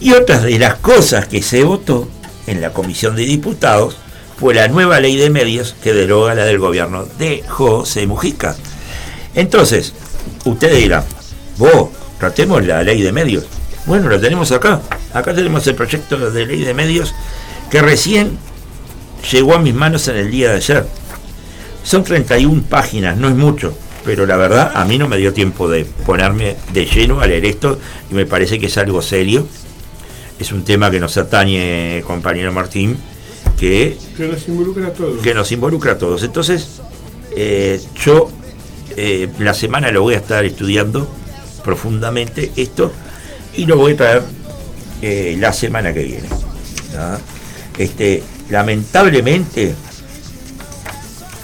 Y 0.00 0.12
otra 0.12 0.38
de 0.38 0.58
las 0.58 0.76
cosas 0.76 1.26
que 1.28 1.42
se 1.42 1.62
votó 1.64 2.08
en 2.46 2.60
la 2.60 2.72
Comisión 2.72 3.16
de 3.16 3.22
Diputados 3.22 3.96
fue 4.38 4.54
la 4.54 4.68
nueva 4.68 4.98
ley 5.00 5.16
de 5.16 5.30
medios 5.30 5.76
que 5.82 5.92
deroga 5.92 6.34
la 6.34 6.44
del 6.44 6.58
gobierno 6.58 7.06
de 7.18 7.44
José 7.46 8.06
Mujica. 8.06 8.56
Entonces, 9.34 9.92
ustedes 10.44 10.78
dirán, 10.78 11.04
vos, 11.58 11.90
tratemos 12.18 12.66
la 12.66 12.82
ley 12.82 13.02
de 13.02 13.12
medios. 13.12 13.44
Bueno, 13.86 14.08
la 14.08 14.20
tenemos 14.20 14.50
acá. 14.52 14.80
Acá 15.12 15.34
tenemos 15.34 15.66
el 15.66 15.74
proyecto 15.74 16.30
de 16.30 16.46
ley 16.46 16.64
de 16.64 16.74
medios 16.74 17.14
que 17.72 17.80
recién 17.80 18.38
llegó 19.32 19.54
a 19.54 19.58
mis 19.58 19.72
manos 19.72 20.06
en 20.08 20.16
el 20.16 20.30
día 20.30 20.50
de 20.50 20.56
ayer. 20.56 20.86
Son 21.82 22.04
31 22.04 22.64
páginas, 22.68 23.16
no 23.16 23.28
es 23.30 23.34
mucho, 23.34 23.74
pero 24.04 24.26
la 24.26 24.36
verdad 24.36 24.72
a 24.74 24.84
mí 24.84 24.98
no 24.98 25.08
me 25.08 25.16
dio 25.16 25.32
tiempo 25.32 25.70
de 25.70 25.86
ponerme 25.86 26.56
de 26.74 26.84
lleno 26.84 27.22
a 27.22 27.26
leer 27.26 27.46
esto 27.46 27.78
y 28.10 28.14
me 28.14 28.26
parece 28.26 28.58
que 28.58 28.66
es 28.66 28.76
algo 28.76 29.00
serio. 29.00 29.48
Es 30.38 30.52
un 30.52 30.64
tema 30.64 30.90
que 30.90 31.00
nos 31.00 31.16
atañe, 31.16 32.02
compañero 32.06 32.52
Martín, 32.52 32.98
que, 33.58 33.96
nos 34.18 34.46
involucra 34.48 34.88
a 34.88 34.92
todos. 34.92 35.22
Que 35.22 35.32
nos 35.32 35.50
involucra 35.50 35.92
a 35.92 35.98
todos. 35.98 36.22
Entonces, 36.24 36.82
eh, 37.34 37.80
yo 38.04 38.30
eh, 38.98 39.30
la 39.38 39.54
semana 39.54 39.90
lo 39.90 40.02
voy 40.02 40.12
a 40.12 40.18
estar 40.18 40.44
estudiando 40.44 41.08
profundamente 41.64 42.52
esto 42.54 42.92
y 43.56 43.64
lo 43.64 43.78
voy 43.78 43.92
a 43.92 43.96
traer 43.96 44.22
eh, 45.00 45.36
la 45.40 45.54
semana 45.54 45.94
que 45.94 46.02
viene. 46.02 46.28
Este, 47.78 48.22
lamentablemente, 48.50 49.74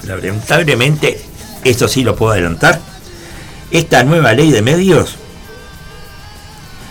lamentablemente, 0.07 1.21
esto 1.65 1.89
sí 1.89 2.05
lo 2.05 2.17
puedo 2.17 2.33
adelantar, 2.33 2.81
esta 3.71 4.05
nueva 4.05 4.33
ley 4.33 4.51
de 4.51 4.63
medios 4.63 5.17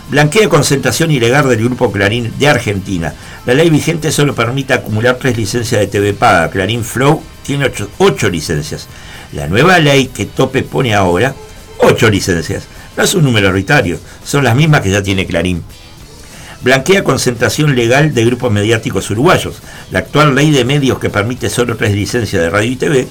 blanquea 0.08 0.48
concentración 0.48 1.10
ilegal 1.10 1.48
del 1.48 1.64
grupo 1.64 1.92
Clarín 1.92 2.32
de 2.38 2.48
Argentina. 2.48 3.14
La 3.46 3.54
ley 3.54 3.70
vigente 3.70 4.10
solo 4.10 4.34
permite 4.34 4.72
acumular 4.72 5.16
tres 5.16 5.36
licencias 5.36 5.80
de 5.80 5.86
TV 5.86 6.14
paga. 6.14 6.50
Clarín 6.50 6.84
Flow 6.84 7.22
tiene 7.44 7.70
ocho, 7.98 8.30
licencias. 8.30 8.88
La 9.32 9.46
nueva 9.46 9.78
ley 9.78 10.06
que 10.06 10.26
Tope 10.26 10.62
pone 10.62 10.94
ahora, 10.94 11.34
ocho 11.78 12.10
licencias. 12.10 12.64
No 12.96 13.04
es 13.04 13.14
un 13.14 13.24
número 13.24 13.48
arbitrario, 13.48 13.98
son 14.24 14.44
las 14.44 14.56
mismas 14.56 14.80
que 14.80 14.90
ya 14.90 15.02
tiene 15.02 15.26
Clarín. 15.26 15.62
Blanquea 16.62 17.04
concentración 17.04 17.76
legal 17.76 18.14
de 18.14 18.24
grupos 18.24 18.50
mediáticos 18.50 19.10
uruguayos. 19.10 19.56
La 19.90 20.00
actual 20.00 20.34
ley 20.34 20.50
de 20.50 20.64
medios 20.64 20.98
que 20.98 21.10
permite 21.10 21.50
solo 21.50 21.76
tres 21.76 21.94
licencias 21.94 22.42
de 22.42 22.50
radio 22.50 22.72
y 22.72 22.76
TV 22.76 23.08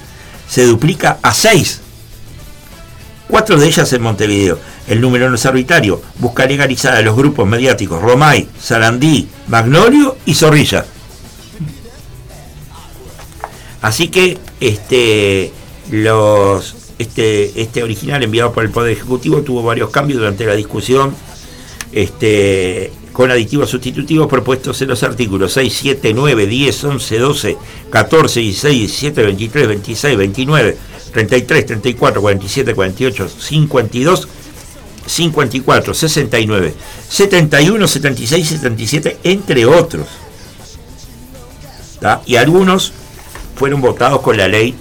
se 0.49 0.65
duplica 0.65 1.17
a 1.21 1.33
seis. 1.33 1.81
Cuatro 3.29 3.57
de 3.57 3.67
ellas 3.67 3.91
en 3.93 4.01
Montevideo. 4.01 4.59
El 4.87 5.01
número 5.01 5.29
no 5.29 5.35
es 5.35 5.45
arbitrario. 5.45 6.01
Busca 6.19 6.45
legalizar 6.45 6.95
a 6.95 7.01
los 7.01 7.15
grupos 7.15 7.47
mediáticos 7.47 8.01
Romay, 8.01 8.47
Sarandí, 8.59 9.27
Magnolio 9.47 10.17
y 10.25 10.33
Zorrilla. 10.33 10.85
Así 13.81 14.07
que 14.09 14.37
este, 14.59 15.51
los, 15.91 16.75
este, 16.99 17.61
este 17.61 17.83
original 17.83 18.23
enviado 18.23 18.51
por 18.51 18.63
el 18.63 18.71
Poder 18.71 18.91
Ejecutivo 18.93 19.41
tuvo 19.41 19.63
varios 19.63 19.89
cambios 19.89 20.19
durante 20.19 20.45
la 20.45 20.55
discusión 20.55 21.13
este, 21.91 22.91
con 23.17 23.31
aditivos 23.31 23.71
sustitutivos 23.71 24.27
propuestos 24.27 24.79
en 24.83 24.89
los 24.89 25.01
artículos 25.01 25.53
6, 25.53 25.75
7, 25.75 26.13
9, 26.13 26.45
10, 26.45 26.83
11, 26.83 27.17
12, 27.17 27.57
14, 27.89 28.39
16, 28.41 28.79
17, 28.79 29.23
23, 29.23 29.67
26, 29.69 30.17
29, 30.17 30.77
33, 31.13 31.65
34, 31.65 32.21
47, 32.21 32.75
48, 32.75 33.27
52, 33.27 34.27
54, 35.07 35.93
69, 35.95 36.73
71, 37.09 37.87
76, 37.87 38.47
77, 38.49 39.17
entre 39.23 39.65
otros. 39.65 40.05
Y 42.27 42.35
algunos 42.35 42.93
fueron 43.55 43.81
votados 43.81 44.21
con 44.21 44.37
la 44.37 44.47
ley, 44.47 44.75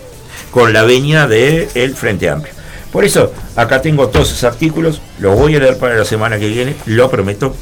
con 0.51 0.75
la 0.75 0.83
veña 0.83 1.27
del 1.27 1.97
Frente 1.97 2.29
Amplio. 2.29 2.53
Por 2.93 3.07
eso, 3.07 3.33
acá 3.57 3.81
tengo 3.81 4.09
todos 4.09 4.29
esos 4.29 4.45
artículos, 4.45 5.01
los 5.21 5.39
voy 5.39 5.57
a 5.57 5.61
leer 5.61 5.79
para 5.79 5.97
la 5.97 6.05
semana 6.05 6.39
que 6.39 6.49
viene, 6.49 6.77
lo 6.85 7.11
prometo. 7.11 7.57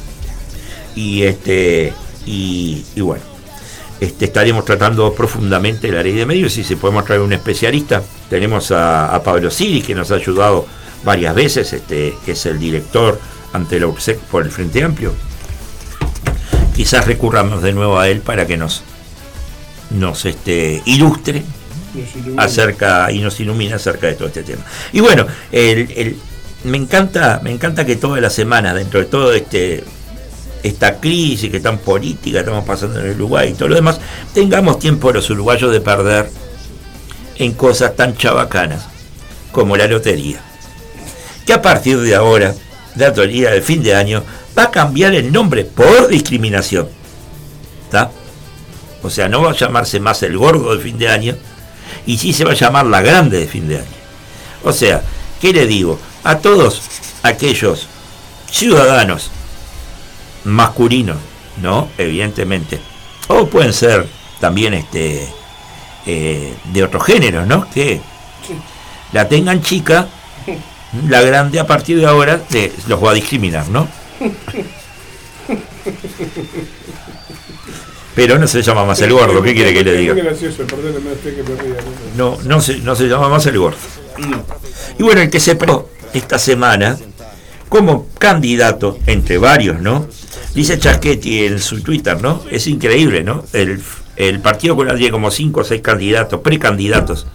Y 0.95 1.23
este, 1.23 1.93
y, 2.25 2.83
bueno, 2.97 3.23
este, 3.99 4.25
estaremos 4.25 4.65
tratando 4.65 5.13
profundamente 5.13 5.91
la 5.91 6.01
ley 6.01 6.13
de 6.13 6.25
medios 6.25 6.57
y 6.57 6.63
si 6.63 6.75
podemos 6.75 7.05
traer 7.05 7.21
un 7.21 7.33
especialista. 7.33 8.01
Tenemos 8.29 8.71
a, 8.71 9.21
Pablo 9.23 9.51
Siri, 9.51 9.81
que 9.81 9.95
nos 9.95 10.11
ha 10.11 10.15
ayudado 10.15 10.65
varias 11.03 11.35
veces, 11.35 11.71
este, 11.73 12.15
que 12.25 12.31
es 12.31 12.45
el 12.45 12.59
director 12.59 13.19
ante 13.53 13.79
la 13.79 13.87
URSEC 13.87 14.19
por 14.19 14.43
el 14.43 14.51
Frente 14.51 14.83
Amplio. 14.83 15.13
Quizás 16.75 17.05
recurramos 17.05 17.61
de 17.61 17.73
nuevo 17.73 17.99
a 17.99 18.09
él 18.09 18.21
para 18.21 18.45
que 18.45 18.57
nos, 18.57 18.83
nos 19.91 20.25
este, 20.25 20.81
ilustre 20.85 21.43
acerca 22.37 23.09
y 23.11 23.19
nos 23.19 23.39
ilumina 23.39 23.77
acerca 23.77 24.07
de 24.07 24.13
todo 24.15 24.27
este 24.27 24.43
tema. 24.43 24.63
Y 24.91 24.99
bueno, 24.99 25.25
me 25.51 26.77
encanta, 26.77 27.39
me 27.43 27.51
encanta 27.51 27.85
que 27.85 27.95
toda 27.95 28.19
la 28.19 28.29
semana, 28.29 28.73
dentro 28.73 28.99
de 28.99 29.05
todo 29.05 29.31
este 29.31 29.83
esta 30.65 30.99
crisis 30.99 31.51
que 31.51 31.59
tan 31.59 31.77
política 31.77 32.39
estamos 32.39 32.65
pasando 32.65 32.99
en 32.99 33.05
el 33.05 33.15
Uruguay 33.15 33.49
y 33.49 33.53
todo 33.53 33.69
lo 33.69 33.75
demás, 33.75 33.99
tengamos 34.33 34.79
tiempo 34.79 35.11
los 35.11 35.29
uruguayos 35.29 35.71
de 35.71 35.79
perder 35.79 36.27
en 37.35 37.53
cosas 37.53 37.95
tan 37.95 38.17
chabacanas 38.17 38.87
como 39.51 39.77
la 39.77 39.85
lotería. 39.85 40.41
Que 41.45 41.53
a 41.53 41.61
partir 41.61 41.99
de 41.99 42.15
ahora, 42.15 42.55
la 42.95 43.09
lotería 43.09 43.51
del 43.51 43.61
fin 43.61 43.83
de 43.83 43.93
año 43.93 44.23
va 44.57 44.63
a 44.63 44.71
cambiar 44.71 45.13
el 45.13 45.31
nombre 45.31 45.65
por 45.65 46.07
discriminación. 46.07 46.87
¿Está? 47.85 48.09
O 49.03 49.11
sea, 49.11 49.29
no 49.29 49.43
va 49.43 49.51
a 49.51 49.55
llamarse 49.55 49.99
más 49.99 50.23
el 50.23 50.35
gordo 50.35 50.71
del 50.71 50.81
fin 50.81 50.97
de 50.97 51.09
año, 51.09 51.35
y 52.07 52.17
sí 52.17 52.33
se 52.33 52.43
va 52.43 52.53
a 52.53 52.55
llamar 52.55 52.87
la 52.87 53.03
grande 53.03 53.39
de 53.39 53.45
fin 53.45 53.67
de 53.67 53.77
año. 53.77 53.85
O 54.63 54.73
sea, 54.73 55.03
¿qué 55.39 55.53
le 55.53 55.67
digo? 55.67 55.99
A 56.23 56.39
todos 56.39 56.81
aquellos 57.21 57.87
ciudadanos 58.49 59.29
masculinos, 60.45 61.17
¿no? 61.61 61.89
Evidentemente. 61.97 62.79
O 63.27 63.47
pueden 63.47 63.73
ser 63.73 64.07
también 64.39 64.73
este 64.73 65.27
eh, 66.05 66.53
de 66.65 66.83
otro 66.83 66.99
género, 66.99 67.45
¿no? 67.45 67.69
Que 67.69 67.99
la 69.11 69.27
tengan 69.27 69.61
chica, 69.61 70.07
la 71.07 71.21
grande 71.21 71.59
a 71.59 71.67
partir 71.67 71.97
de 71.97 72.05
ahora 72.05 72.41
los 72.87 73.03
va 73.03 73.11
a 73.11 73.13
discriminar, 73.13 73.67
¿no? 73.69 73.87
Pero 78.15 78.39
no 78.39 78.47
se 78.47 78.61
llama 78.61 78.85
más 78.85 79.01
el 79.01 79.11
gordo, 79.11 79.41
¿qué 79.41 79.53
quiere 79.53 79.73
que 79.73 79.83
le 79.83 79.97
diga? 79.97 80.13
No, 82.15 82.37
no 82.45 82.61
se, 82.61 82.77
no 82.77 82.95
se 82.95 83.07
llama 83.07 83.27
más 83.27 83.45
el 83.47 83.57
gordo. 83.59 83.77
Y 84.97 85.03
bueno, 85.03 85.21
el 85.21 85.29
que 85.29 85.41
se 85.41 85.55
pro 85.55 85.89
esta 86.13 86.39
semana 86.39 86.97
como 87.67 88.07
candidato, 88.17 88.97
entre 89.05 89.37
varios, 89.37 89.81
¿no? 89.81 90.07
Dice 90.55 90.79
Chaschetti 90.79 91.43
en 91.43 91.59
su 91.59 91.81
Twitter, 91.81 92.21
¿no? 92.21 92.41
Es 92.49 92.65
increíble, 92.67 93.23
¿no? 93.23 93.43
El, 93.51 93.81
el 94.15 94.39
Partido 94.39 94.75
Comunal 94.75 94.97
tiene 94.97 95.11
como 95.11 95.29
5 95.29 95.59
o 95.59 95.63
6 95.65 95.81
candidatos, 95.81 96.39
precandidatos 96.39 97.27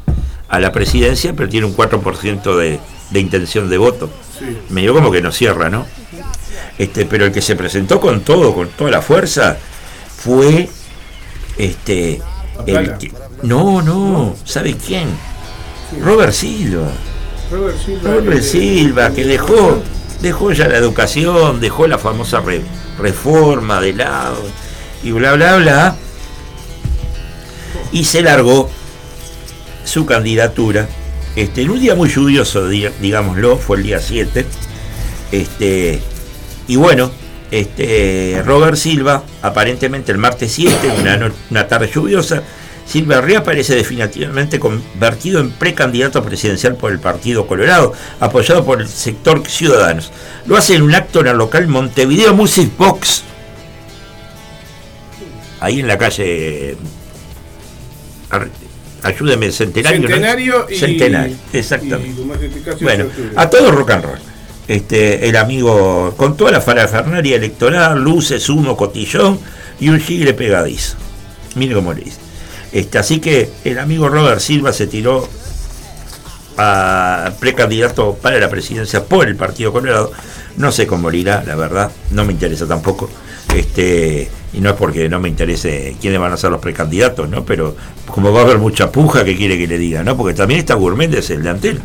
a 0.48 0.58
la 0.58 0.72
presidencia, 0.72 1.34
pero 1.36 1.48
tiene 1.48 1.66
un 1.66 1.76
4% 1.76 2.56
de, 2.56 2.80
de 3.10 3.20
intención 3.20 3.68
de 3.68 3.76
voto. 3.76 4.08
Me 4.70 4.80
dio 4.80 4.94
como 4.94 5.12
que 5.12 5.20
no 5.20 5.32
cierra, 5.32 5.68
¿no? 5.68 5.86
Este, 6.78 7.04
pero 7.04 7.26
el 7.26 7.32
que 7.32 7.42
se 7.42 7.56
presentó 7.56 8.00
con 8.00 8.22
todo, 8.22 8.54
con 8.54 8.68
toda 8.68 8.90
la 8.90 9.02
fuerza, 9.02 9.58
fue 10.16 10.70
este 11.58 12.22
el 12.66 12.94
no, 13.42 13.82
no, 13.82 14.34
¿sabe 14.44 14.74
quién? 14.74 15.08
Robert 16.02 16.32
Silva. 16.32 16.88
Robert 17.50 18.42
Silva, 18.42 19.10
que 19.10 19.24
dejó 19.24 19.82
dejó 20.20 20.52
ya 20.52 20.68
la 20.68 20.76
educación, 20.76 21.60
dejó 21.60 21.86
la 21.86 21.98
famosa 21.98 22.42
reforma 22.98 23.80
de 23.80 23.92
lado 23.94 24.42
y 25.02 25.12
bla 25.12 25.32
bla 25.32 25.56
bla 25.56 25.96
y 27.92 28.04
se 28.04 28.22
largó 28.22 28.70
su 29.84 30.06
candidatura 30.06 30.88
este, 31.36 31.62
en 31.62 31.70
un 31.70 31.80
día 31.80 31.94
muy 31.94 32.08
lluvioso, 32.08 32.68
digámoslo, 32.68 33.56
fue 33.56 33.76
el 33.76 33.84
día 33.84 34.00
7. 34.00 34.44
Este, 35.30 36.00
y 36.66 36.76
bueno, 36.76 37.10
este, 37.50 38.42
Robert 38.44 38.76
Silva, 38.76 39.22
aparentemente 39.42 40.10
el 40.10 40.18
martes 40.18 40.52
7, 40.52 40.92
una, 40.98 41.32
una 41.50 41.68
tarde 41.68 41.90
lluviosa, 41.92 42.42
Silva 42.90 43.20
reaparece 43.20 43.76
definitivamente 43.76 44.58
convertido 44.58 45.40
en 45.40 45.52
precandidato 45.52 46.22
presidencial 46.24 46.74
por 46.74 46.90
el 46.90 46.98
Partido 46.98 47.46
Colorado, 47.46 47.92
apoyado 48.18 48.64
por 48.64 48.80
el 48.80 48.88
sector 48.88 49.46
Ciudadanos. 49.46 50.10
Lo 50.46 50.56
hace 50.56 50.74
en 50.74 50.82
un 50.82 50.94
acto 50.94 51.20
en 51.20 51.28
el 51.28 51.36
local 51.36 51.68
Montevideo 51.68 52.34
Music 52.34 52.70
Box, 52.76 53.22
ahí 55.60 55.78
en 55.78 55.86
la 55.86 55.96
calle. 55.96 56.76
Ayúdeme, 59.02 59.52
Centenario. 59.52 60.08
Centenario 60.08 60.66
y. 60.68 60.74
Centenario, 60.74 61.36
exactamente. 61.52 62.20
bueno, 62.80 63.06
a 63.36 63.48
todo 63.48 63.70
rock 63.70 63.90
and 63.92 64.04
roll 64.04 64.18
este, 64.66 65.28
el 65.28 65.36
amigo, 65.36 66.14
con 66.16 66.36
toda 66.36 66.52
la 66.52 66.60
farafernaria 66.60 67.36
electoral, 67.36 68.00
luces, 68.00 68.48
humo, 68.48 68.76
cotillón 68.76 69.38
y 69.80 69.88
un 69.88 70.00
chile 70.00 70.32
pegadizo. 70.32 70.96
Mire 71.56 71.74
cómo 71.74 71.92
le 71.92 72.02
dice. 72.02 72.29
Este, 72.72 72.98
así 72.98 73.20
que 73.20 73.50
el 73.64 73.78
amigo 73.78 74.08
Robert 74.08 74.40
Silva 74.40 74.72
se 74.72 74.86
tiró 74.86 75.28
a 76.56 77.32
precandidato 77.40 78.14
para 78.20 78.38
la 78.38 78.48
presidencia 78.48 79.04
por 79.04 79.28
el 79.28 79.36
Partido 79.36 79.72
Colorado. 79.72 80.12
No 80.56 80.70
sé 80.72 80.86
cómo 80.86 81.10
irá, 81.10 81.42
la 81.46 81.56
verdad, 81.56 81.90
no 82.10 82.24
me 82.24 82.32
interesa 82.32 82.66
tampoco. 82.66 83.10
Este, 83.54 84.30
y 84.52 84.60
no 84.60 84.70
es 84.70 84.76
porque 84.76 85.08
no 85.08 85.20
me 85.20 85.28
interese 85.28 85.96
quiénes 86.00 86.20
van 86.20 86.32
a 86.32 86.36
ser 86.36 86.50
los 86.50 86.60
precandidatos, 86.60 87.28
¿no? 87.28 87.44
Pero 87.44 87.76
como 88.06 88.32
va 88.32 88.40
a 88.40 88.44
haber 88.44 88.58
mucha 88.58 88.92
puja, 88.92 89.24
que 89.24 89.36
quiere 89.36 89.56
que 89.58 89.66
le 89.66 89.78
diga, 89.78 90.02
¿no? 90.02 90.16
Porque 90.16 90.34
también 90.34 90.60
está 90.60 90.74
Gourméndez, 90.74 91.30
el 91.30 91.42
de 91.42 91.50
Antel. 91.50 91.80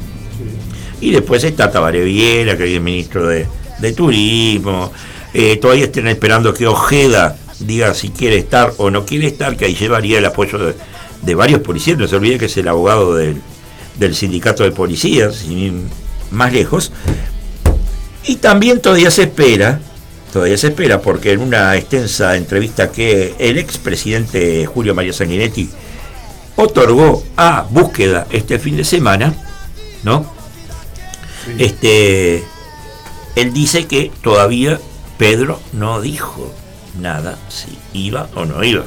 Y 1.02 1.12
después 1.12 1.44
está 1.44 1.72
Tabaré 1.72 2.04
Viera, 2.04 2.58
que 2.58 2.66
es 2.66 2.72
el 2.72 2.82
ministro 2.82 3.28
de, 3.28 3.48
Turismo. 3.96 4.92
Eh, 5.34 5.58
todavía 5.58 5.86
están 5.86 6.08
esperando 6.08 6.54
que 6.54 6.66
Ojeda 6.66 7.38
diga 7.60 7.94
si 7.94 8.10
quiere 8.10 8.38
estar 8.38 8.74
o 8.78 8.90
no 8.90 9.06
quiere 9.06 9.28
estar, 9.28 9.56
que 9.58 9.66
ahí 9.66 9.76
llevaría 9.76 10.20
el 10.20 10.26
apoyo 10.26 10.60
de, 11.22 11.36
varios 11.36 11.62
policías. 11.62 11.98
No 11.98 12.08
se 12.08 12.16
olvide 12.16 12.38
que 12.38 12.46
es 12.46 12.58
el 12.58 12.68
abogado 12.68 13.16
del, 13.16 13.42
sindicato 14.16 14.64
de 14.64 14.72
policías, 14.72 15.36
sin 15.36 15.58
ir 15.58 15.74
más 16.32 16.54
lejos. 16.54 16.92
Y 18.26 18.38
también 18.38 18.82
todavía 18.82 19.12
se 19.12 19.24
espera, 19.24 19.80
todavía 20.34 20.58
se 20.58 20.68
espera, 20.68 21.02
porque 21.02 21.32
en 21.32 21.42
una 21.42 21.76
extensa 21.76 22.36
entrevista 22.36 22.92
que 22.92 23.36
el 23.40 23.58
expresidente 23.58 24.66
Julio 24.66 24.96
María 24.96 25.14
Sanguinetti 25.14 25.70
otorgó 26.56 27.24
a 27.38 27.66
búsqueda 27.70 28.28
este 28.32 28.60
fin 28.60 28.78
de 28.78 28.84
semana, 28.84 29.34
¿no? 30.04 30.34
Este, 31.60 32.44
él 33.36 33.54
dice 33.54 33.86
que 33.86 34.12
todavía 34.22 34.80
Pedro 35.18 35.60
no 35.74 36.02
dijo 36.02 36.52
nada 37.00 37.38
si 37.50 37.78
iba 37.94 38.30
o 38.36 38.46
no 38.46 38.64
iba. 38.64 38.84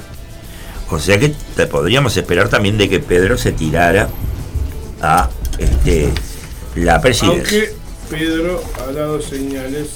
O 0.90 0.98
sea 0.98 1.18
que 1.18 1.34
te 1.54 1.66
podríamos 1.66 2.16
esperar 2.16 2.48
también 2.48 2.78
de 2.78 2.88
que 2.88 3.00
Pedro 3.00 3.36
se 3.36 3.52
tirara 3.52 4.08
a 5.02 5.28
este, 5.58 6.10
la 6.76 7.00
presidencia. 7.00 7.58
Aunque 7.60 7.74
Pedro 8.08 8.62
ha 8.80 8.92
dado 8.92 9.20
señales 9.20 9.88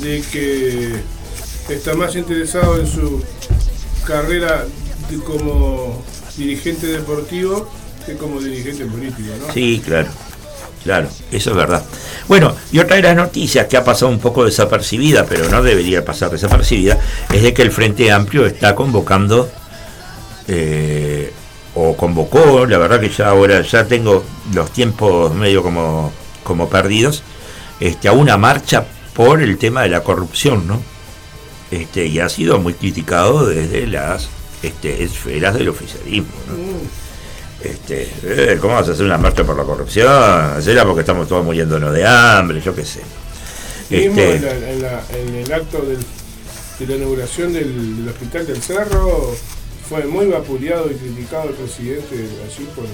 de 0.00 0.22
que 0.32 0.94
está 1.68 1.94
más 1.94 2.16
interesado 2.16 2.80
en 2.80 2.86
su 2.86 3.22
carrera 4.06 4.64
como 5.24 6.02
dirigente 6.36 6.86
deportivo 6.86 7.68
que 8.04 8.16
como 8.16 8.40
dirigente 8.40 8.84
político, 8.86 9.28
¿no? 9.46 9.52
Sí, 9.52 9.82
claro. 9.84 10.08
Claro, 10.86 11.08
eso 11.32 11.50
es 11.50 11.56
verdad. 11.56 11.82
Bueno, 12.28 12.54
y 12.70 12.78
otra 12.78 12.94
de 12.94 13.02
las 13.02 13.16
noticias 13.16 13.66
que 13.66 13.76
ha 13.76 13.82
pasado 13.82 14.08
un 14.08 14.20
poco 14.20 14.44
desapercibida, 14.44 15.26
pero 15.26 15.48
no 15.48 15.60
debería 15.60 16.04
pasar 16.04 16.30
desapercibida, 16.30 16.96
es 17.32 17.42
de 17.42 17.52
que 17.52 17.62
el 17.62 17.72
Frente 17.72 18.12
Amplio 18.12 18.46
está 18.46 18.76
convocando, 18.76 19.50
eh, 20.46 21.32
o 21.74 21.96
convocó, 21.96 22.66
la 22.66 22.78
verdad 22.78 23.00
que 23.00 23.08
ya 23.08 23.30
ahora 23.30 23.62
ya 23.62 23.84
tengo 23.84 24.22
los 24.54 24.70
tiempos 24.70 25.34
medio 25.34 25.60
como, 25.64 26.12
como 26.44 26.68
perdidos, 26.68 27.24
este, 27.80 28.06
a 28.06 28.12
una 28.12 28.36
marcha 28.36 28.84
por 29.12 29.42
el 29.42 29.58
tema 29.58 29.82
de 29.82 29.88
la 29.88 30.04
corrupción, 30.04 30.68
¿no? 30.68 30.80
Este, 31.72 32.06
y 32.06 32.20
ha 32.20 32.28
sido 32.28 32.60
muy 32.60 32.74
criticado 32.74 33.48
desde 33.48 33.88
las 33.88 34.28
este, 34.62 35.02
esferas 35.02 35.54
del 35.54 35.68
oficialismo, 35.68 36.30
¿no? 36.46 37.05
Este, 37.62 38.08
eh, 38.22 38.58
¿Cómo 38.60 38.74
vas 38.74 38.88
a 38.88 38.92
hacer 38.92 39.04
una 39.04 39.18
marcha 39.18 39.44
por 39.44 39.56
la 39.56 39.64
corrupción? 39.64 40.08
Hacerla 40.08 40.84
porque 40.84 41.00
estamos 41.00 41.26
todos 41.26 41.44
muriéndonos 41.44 41.92
de 41.92 42.06
hambre, 42.06 42.60
yo 42.60 42.74
qué 42.74 42.84
sé. 42.84 43.00
Este, 43.90 44.36
en, 44.36 45.34
el 45.36 45.52
acto 45.52 45.78
de 45.80 46.86
la 46.86 46.96
inauguración 46.96 47.52
del, 47.52 48.06
hospital 48.08 48.46
del 48.46 48.60
Cerro 48.60 49.34
fue 49.88 50.04
muy 50.04 50.26
vapuleado 50.26 50.90
y 50.90 50.94
criticado 50.94 51.50
el 51.50 51.54
presidente 51.54 52.28
así 52.46 52.64
por, 52.74 52.84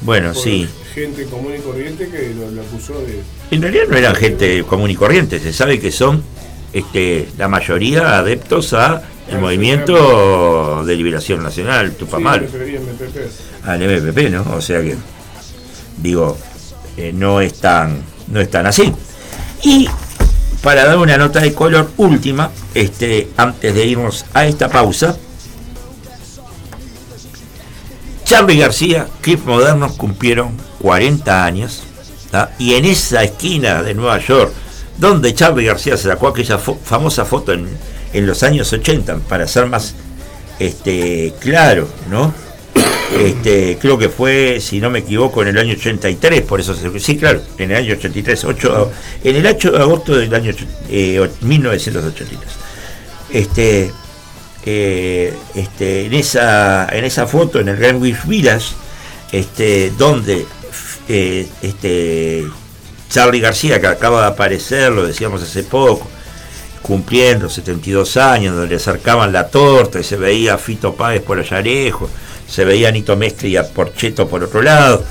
bueno, 0.00 0.32
sí. 0.32 0.68
gente 0.94 1.24
común 1.24 1.54
y 1.56 1.60
corriente 1.60 2.08
que 2.08 2.32
lo, 2.34 2.62
acusó 2.62 2.94
de... 3.00 3.20
En 3.50 3.60
realidad 3.60 3.84
no 3.88 3.96
eran 3.96 4.14
gente 4.14 4.62
común 4.64 4.90
y 4.90 4.94
corriente, 4.94 5.40
se 5.40 5.52
sabe 5.52 5.80
que 5.80 5.90
son 5.90 6.22
este, 6.72 7.28
la 7.36 7.48
mayoría 7.48 8.18
adeptos 8.18 8.72
a 8.74 9.02
el 9.28 9.38
movimiento 9.40 10.84
de 10.84 10.96
liberación 10.96 11.42
nacional, 11.42 11.92
Tupamal. 11.92 12.48
Al 13.64 13.80
MPP, 13.82 14.30
¿no? 14.30 14.44
O 14.54 14.60
sea 14.60 14.80
que, 14.82 14.96
digo, 15.98 16.38
eh, 16.96 17.12
no, 17.12 17.40
es 17.40 17.60
tan, 17.60 18.02
no 18.28 18.40
es 18.40 18.50
tan 18.50 18.66
así. 18.66 18.92
Y 19.62 19.88
para 20.62 20.84
dar 20.84 20.98
una 20.98 21.16
nota 21.16 21.40
de 21.40 21.52
color 21.52 21.90
última, 21.96 22.50
este, 22.74 23.28
antes 23.36 23.74
de 23.74 23.86
irnos 23.86 24.24
a 24.34 24.46
esta 24.46 24.68
pausa, 24.68 25.16
Charlie 28.24 28.58
García, 28.58 29.06
Cliff 29.20 29.44
Modernos 29.44 29.92
cumplieron 29.92 30.50
40 30.80 31.44
años, 31.44 31.82
y 32.58 32.74
en 32.74 32.84
esa 32.84 33.22
esquina 33.22 33.82
de 33.82 33.94
Nueva 33.94 34.18
York, 34.18 34.52
donde 34.98 35.34
Charlie 35.34 35.64
García 35.64 35.96
se 35.96 36.08
sacó 36.08 36.28
aquella 36.28 36.58
famosa 36.58 37.24
foto 37.24 37.52
en 37.52 37.68
en 38.12 38.26
los 38.26 38.42
años 38.42 38.72
80, 38.72 39.18
para 39.28 39.46
ser 39.46 39.66
más 39.66 39.94
este, 40.58 41.34
claro, 41.40 41.88
¿no? 42.10 42.32
Este, 43.18 43.78
creo 43.80 43.98
que 43.98 44.08
fue, 44.08 44.60
si 44.60 44.80
no 44.80 44.90
me 44.90 45.00
equivoco, 45.00 45.42
en 45.42 45.48
el 45.48 45.58
año 45.58 45.74
83, 45.74 46.42
por 46.42 46.60
eso 46.60 46.74
se, 46.74 47.00
sí, 47.00 47.16
claro, 47.16 47.42
en 47.56 47.70
el 47.70 47.76
año 47.78 47.94
83, 47.94 48.44
8, 48.44 48.92
en 49.24 49.36
el 49.36 49.46
8 49.46 49.70
de 49.72 49.78
agosto 49.78 50.16
del 50.16 50.32
año 50.34 50.52
1983. 51.40 52.40
Eh, 52.40 53.40
este, 53.40 53.92
eh, 54.64 55.34
este, 55.54 56.06
en 56.06 56.14
esa, 56.14 56.88
en 56.92 57.04
esa 57.04 57.26
foto, 57.26 57.58
en 57.58 57.68
el 57.68 57.76
Greenwich 57.76 58.24
Village, 58.26 58.74
este, 59.32 59.92
donde 59.96 60.46
eh, 61.08 61.48
este, 61.62 62.44
Charlie 63.08 63.40
García, 63.40 63.80
que 63.80 63.86
acaba 63.86 64.20
de 64.22 64.26
aparecer, 64.28 64.92
lo 64.92 65.06
decíamos 65.06 65.42
hace 65.42 65.62
poco, 65.62 66.06
cumpliendo 66.82 67.48
72 67.48 68.16
años, 68.18 68.54
donde 68.54 68.70
le 68.70 68.76
acercaban 68.76 69.32
la 69.32 69.48
torta 69.48 69.98
y 70.00 70.04
se 70.04 70.16
veía 70.16 70.58
Fito 70.58 70.94
Páez 70.94 71.22
por 71.22 71.38
allá 71.38 71.60
lejos, 71.60 72.10
se 72.48 72.64
veía 72.64 72.88
a 72.88 72.92
Nito 72.92 73.16
Mestre 73.16 73.48
y 73.48 73.56
a 73.56 73.68
Porcheto 73.68 74.28
por 74.28 74.42
otro 74.42 74.62
lado, 74.62 75.04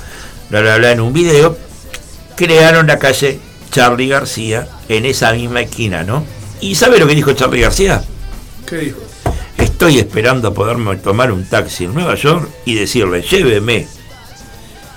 bla 0.50 0.60
bla 0.60 0.78
bla 0.78 0.92
en 0.92 1.00
un 1.00 1.12
video, 1.12 1.56
crearon 2.36 2.86
la 2.86 2.98
calle 2.98 3.40
Charlie 3.70 4.08
García 4.08 4.68
en 4.88 5.06
esa 5.06 5.32
misma 5.32 5.60
esquina, 5.60 6.02
¿no? 6.02 6.24
¿Y 6.60 6.74
sabe 6.74 6.98
lo 6.98 7.06
que 7.06 7.14
dijo 7.14 7.32
Charlie 7.32 7.60
García? 7.60 8.02
¿Qué 8.66 8.76
dijo? 8.76 8.98
Estoy 9.56 9.98
esperando 9.98 10.52
poderme 10.54 10.96
tomar 10.96 11.32
un 11.32 11.44
taxi 11.44 11.84
en 11.84 11.94
Nueva 11.94 12.14
York 12.14 12.48
y 12.64 12.74
decirle, 12.74 13.22
lléveme 13.22 13.86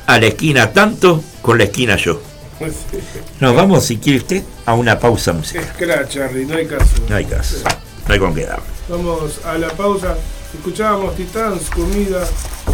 a 0.07 0.19
la 0.19 0.27
esquina 0.27 0.71
tanto 0.71 1.23
con 1.41 1.57
la 1.57 1.65
esquina 1.65 1.95
yo. 1.95 2.21
Nos 3.39 3.55
vamos, 3.55 3.85
si 3.85 3.97
quiere 3.97 4.19
usted, 4.19 4.43
a 4.65 4.73
una 4.73 4.99
pausa 4.99 5.33
musical. 5.33 5.63
Espera, 5.63 6.07
Charlie, 6.07 6.45
no 6.45 6.55
hay 6.55 6.67
caso. 6.67 6.91
No 7.09 7.15
hay 7.15 7.25
caso. 7.25 7.57
No 8.07 8.13
hay 8.13 8.19
con 8.19 8.35
qué 8.35 8.45
dar. 8.45 8.61
Vamos 8.87 9.39
a 9.45 9.57
la 9.57 9.69
pausa. 9.69 10.15
Escuchábamos 10.53 11.15
Titans, 11.15 11.69
comida, 11.69 12.27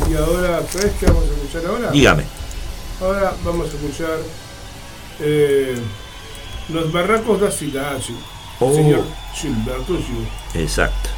y 0.09 0.15
ahora, 0.15 0.61
¿sabes 0.69 0.93
qué 0.99 1.05
vamos 1.05 1.23
a 1.23 1.33
escuchar 1.33 1.65
ahora? 1.67 1.91
Dígame. 1.91 2.23
Ahora 2.99 3.33
vamos 3.43 3.67
a 3.67 3.75
escuchar 3.75 4.17
eh, 5.19 5.79
Los 6.69 6.91
Barracos 6.91 7.39
de 7.39 7.51
Cidade. 7.51 8.01
Oh. 8.59 8.73
Señor 8.73 9.03
Gilberto 9.33 9.97
Gil. 9.97 10.27
Exacto. 10.55 11.09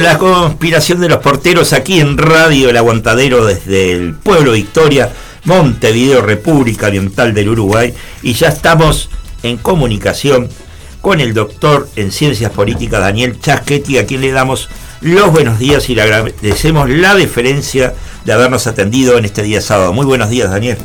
En 0.00 0.06
la 0.06 0.16
conspiración 0.16 0.98
de 1.02 1.10
los 1.10 1.18
porteros 1.18 1.74
aquí 1.74 2.00
en 2.00 2.16
Radio 2.16 2.70
El 2.70 2.78
Aguantadero 2.78 3.44
desde 3.44 3.92
el 3.92 4.14
pueblo 4.14 4.52
Victoria, 4.52 5.12
Montevideo, 5.44 6.22
República 6.22 6.86
Oriental 6.86 7.34
del 7.34 7.50
Uruguay, 7.50 7.92
y 8.22 8.32
ya 8.32 8.48
estamos 8.48 9.10
en 9.42 9.58
comunicación 9.58 10.48
con 11.02 11.20
el 11.20 11.34
doctor 11.34 11.86
en 11.96 12.12
Ciencias 12.12 12.50
Políticas 12.50 13.00
Daniel 13.00 13.38
Chasquetti, 13.40 13.98
a 13.98 14.06
quien 14.06 14.22
le 14.22 14.32
damos 14.32 14.70
los 15.02 15.30
buenos 15.32 15.58
días 15.58 15.90
y 15.90 15.94
le 15.94 16.00
agradecemos 16.00 16.88
la 16.88 17.14
deferencia 17.14 17.92
de 18.24 18.32
habernos 18.32 18.66
atendido 18.66 19.18
en 19.18 19.26
este 19.26 19.42
día 19.42 19.60
sábado. 19.60 19.92
Muy 19.92 20.06
buenos 20.06 20.30
días, 20.30 20.50
Daniel. 20.50 20.78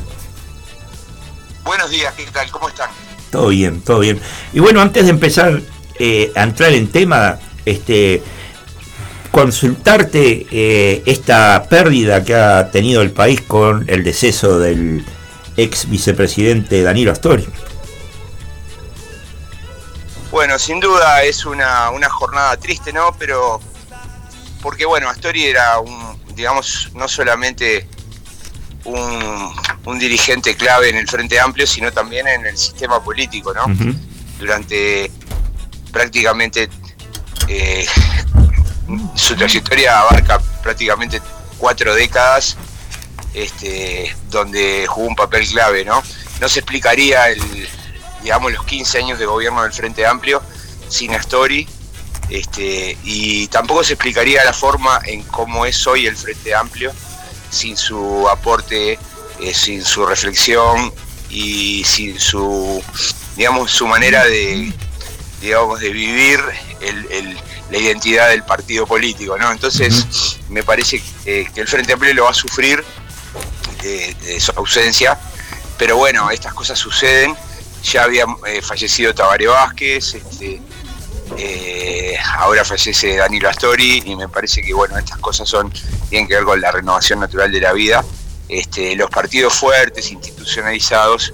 Buenos 1.63 1.89
días, 1.89 2.13
¿qué 2.17 2.25
tal? 2.34 2.51
¿Cómo 2.51 2.67
están? 2.67 2.89
Todo 3.32 3.47
bien, 3.47 3.80
todo 3.80 3.99
bien. 3.99 4.19
Y 4.51 4.60
bueno, 4.60 4.82
antes 4.82 5.06
de 5.06 5.12
empezar 5.12 5.62
eh, 5.99 6.34
a 6.36 6.43
entrar 6.43 6.73
en 6.73 6.89
tema, 6.89 7.39
este, 7.65 8.21
consultarte 9.36 10.48
eh, 10.50 11.04
esta 11.06 11.65
pérdida 11.67 12.24
que 12.24 12.34
ha 12.34 12.71
tenido 12.71 13.02
el 13.02 13.12
país 13.12 13.41
con 13.41 13.84
el 13.89 14.02
deceso 14.02 14.60
del 14.60 15.06
ex 15.58 15.89
vicepresidente 15.89 16.82
Danilo 16.82 17.12
Astori. 17.12 17.45
Bueno, 20.32 20.58
sin 20.58 20.80
duda 20.80 21.21
es 21.24 21.45
una, 21.45 21.89
una 21.89 22.10
jornada 22.10 22.56
triste, 22.56 22.93
¿no? 22.93 23.13
Pero 23.19 23.60
porque 24.62 24.86
bueno, 24.86 25.10
Astori 25.10 25.43
era 25.43 25.80
un, 25.82 26.17
digamos, 26.34 26.91
no 26.93 27.10
solamente 27.10 27.89
un, 28.86 29.54
un, 29.84 30.00
dirigente 30.00 30.56
clave 30.56 30.91
en 30.91 30.95
el 30.95 31.10
Frente 31.10 31.41
Amplio, 31.41 31.67
sino 31.67 31.91
también 31.91 32.26
en 32.26 32.45
el 32.45 32.58
sistema 32.58 33.04
político, 33.04 33.54
¿no? 33.54 33.65
Durante 34.39 35.12
prácticamente 35.91 36.69
eh, 37.50 37.86
su 39.15 39.36
trayectoria 39.36 39.99
abarca 39.99 40.39
prácticamente 40.62 41.21
cuatro 41.58 41.95
décadas, 41.95 42.58
este, 43.34 44.15
donde 44.30 44.86
jugó 44.88 45.08
un 45.08 45.15
papel 45.15 45.47
clave, 45.47 45.86
¿no? 45.86 46.04
No 46.39 46.49
se 46.49 46.60
explicaría 46.60 47.28
digamos, 48.21 48.51
los 48.51 48.65
15 48.65 48.97
años 48.97 49.19
de 49.19 49.25
gobierno 49.25 49.62
del 49.63 49.71
Frente 49.71 50.06
Amplio 50.06 50.41
sin 50.89 51.13
Astori, 51.13 51.67
este, 52.30 52.97
y 53.04 53.47
tampoco 53.47 53.84
se 53.84 53.93
explicaría 53.93 54.43
la 54.43 54.54
forma 54.54 54.99
en 55.06 55.21
cómo 55.23 55.65
es 55.65 55.86
hoy 55.86 56.08
el 56.08 56.15
Frente 56.15 56.56
Amplio 56.56 56.91
sin 57.51 57.78
su 57.78 58.28
aporte, 58.28 58.97
eh, 59.39 59.54
sin 59.54 59.84
su 59.84 60.06
reflexión 60.06 60.91
y 61.30 61.84
sin 61.84 62.19
su, 62.19 62.84
digamos, 63.36 63.71
su 63.71 63.88
manera 63.88 64.23
de, 64.25 64.73
digamos, 65.39 65.80
de 65.80 65.89
vivir 65.91 66.39
el, 66.82 67.38
la 67.71 67.78
identidad 67.78 68.30
del 68.30 68.43
partido 68.43 68.86
político, 68.86 69.38
¿no? 69.38 69.51
Entonces, 69.51 70.38
me 70.49 70.63
parece 70.63 71.01
que, 71.23 71.49
el 71.56 71.67
Frente 71.67 71.93
Amplio 71.93 72.13
lo 72.13 72.23
va 72.25 72.32
a 72.32 72.34
sufrir 72.34 72.84
de, 73.82 74.39
su 74.39 74.51
ausencia, 74.56 75.17
pero 75.78 75.97
bueno, 75.97 76.30
estas 76.32 76.54
cosas 76.54 76.78
suceden. 76.80 77.36
Ya 77.84 78.04
había 78.04 78.25
eh, 78.47 78.63
fallecido 78.63 79.13
Tabaré 79.13 79.45
Vázquez, 79.45 80.15
este, 80.15 80.60
eh, 81.38 82.17
ahora 82.38 82.65
fallece 82.65 83.15
Danilo 83.15 83.49
Astori 83.49 84.01
y 84.06 84.15
me 84.15 84.28
parece 84.28 84.62
que 84.62 84.73
bueno, 84.73 84.97
estas 84.97 85.17
cosas 85.19 85.49
son 85.49 85.71
tienen 86.10 86.28
que 86.28 86.36
ver 86.36 86.43
con 86.43 86.62
la 86.62 86.71
renovación 86.71 87.19
natural 87.19 87.51
de 87.51 87.62
la 87.62 87.73
vida. 87.73 88.04
Este, 88.47 88.95
los 88.95 89.10
partidos 89.10 89.54
fuertes, 89.54 90.12
institucionalizados, 90.12 91.34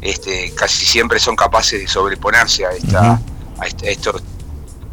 este, 0.00 0.52
casi 0.54 0.84
siempre 0.84 1.18
son 1.18 1.36
capaces 1.36 1.80
de 1.80 1.88
sobreponerse 1.88 2.66
a, 2.66 2.72
esta, 2.72 3.20
a, 3.58 3.66
estos, 3.82 4.22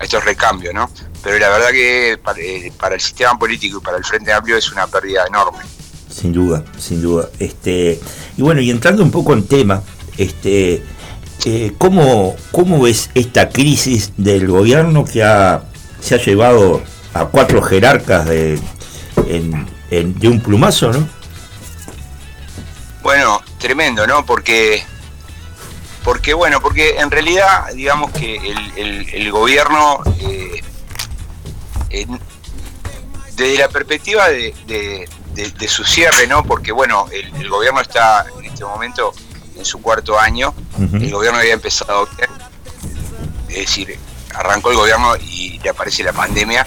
a 0.02 0.04
estos 0.04 0.26
recambios, 0.26 0.74
¿no? 0.74 0.90
Pero 1.24 1.38
la 1.38 1.50
verdad 1.50 1.70
que 1.70 2.14
eh, 2.14 2.72
para, 2.78 2.96
el 2.96 3.02
sistema 3.02 3.38
político 3.38 3.78
y 3.78 3.82
para 3.82 3.98
el 3.98 4.04
Frente 4.04 4.34
Amplio 4.34 4.58
es 4.58 4.72
una 4.72 4.88
pérdida 4.88 5.26
enorme. 5.28 5.60
Sin 6.10 6.34
duda, 6.34 6.64
sin 6.78 7.02
duda. 7.02 7.30
Este, 7.40 8.00
y 8.36 8.42
bueno, 8.42 8.62
y 8.62 8.72
entrando 8.72 9.04
un 9.04 9.12
poco 9.12 9.34
en 9.34 9.48
tema, 9.48 9.84
este, 10.18 10.84
eh, 11.46 11.74
¿cómo, 11.78 12.36
¿cómo 12.52 12.82
ves 12.82 13.12
esta 13.14 13.50
crisis 13.50 14.12
del 14.18 14.48
gobierno 14.48 15.06
que 15.06 15.24
ha, 15.24 15.64
se 16.02 16.16
ha 16.16 16.18
llevado 16.18 16.82
a 17.14 17.26
cuatro 17.26 17.62
jerarcas 17.62 18.26
de, 18.26 18.60
de 19.92 20.28
un 20.28 20.42
plumazo, 20.42 20.92
¿no? 20.92 21.08
Bueno, 23.04 23.42
tremendo, 23.60 24.08
¿no? 24.08 24.26
Porque, 24.26 24.84
porque 26.04 26.34
bueno, 26.34 26.62
porque 26.62 26.98
en 27.00 27.12
realidad, 27.12 27.72
digamos 27.74 28.12
que 28.12 28.36
el, 28.76 29.32
gobierno, 29.32 30.02
eh, 30.20 30.62
desde 33.36 33.58
la 33.58 33.70
perspectiva 33.70 34.30
de, 34.30 34.54
de, 35.34 35.68
su 35.68 35.84
cierre, 35.84 36.28
¿no? 36.28 36.44
Porque 36.44 36.72
bueno, 36.72 37.08
el 37.12 37.50
gobierno 37.50 37.82
está 37.82 38.26
en 38.40 38.46
este 38.46 38.66
momento 38.66 39.14
en 39.62 39.66
su 39.66 39.82
cuarto 39.82 40.20
año. 40.20 40.54
El 40.78 41.12
gobierno 41.12 41.40
había 41.40 41.54
empezado 41.54 42.08
es 43.48 43.56
decir, 43.56 43.98
arrancó 44.34 44.72
el 44.72 44.78
gobierno 44.78 45.16
y 45.18 45.60
le 45.60 45.70
aparece 45.70 46.04
la 46.04 46.14
pandemia 46.14 46.66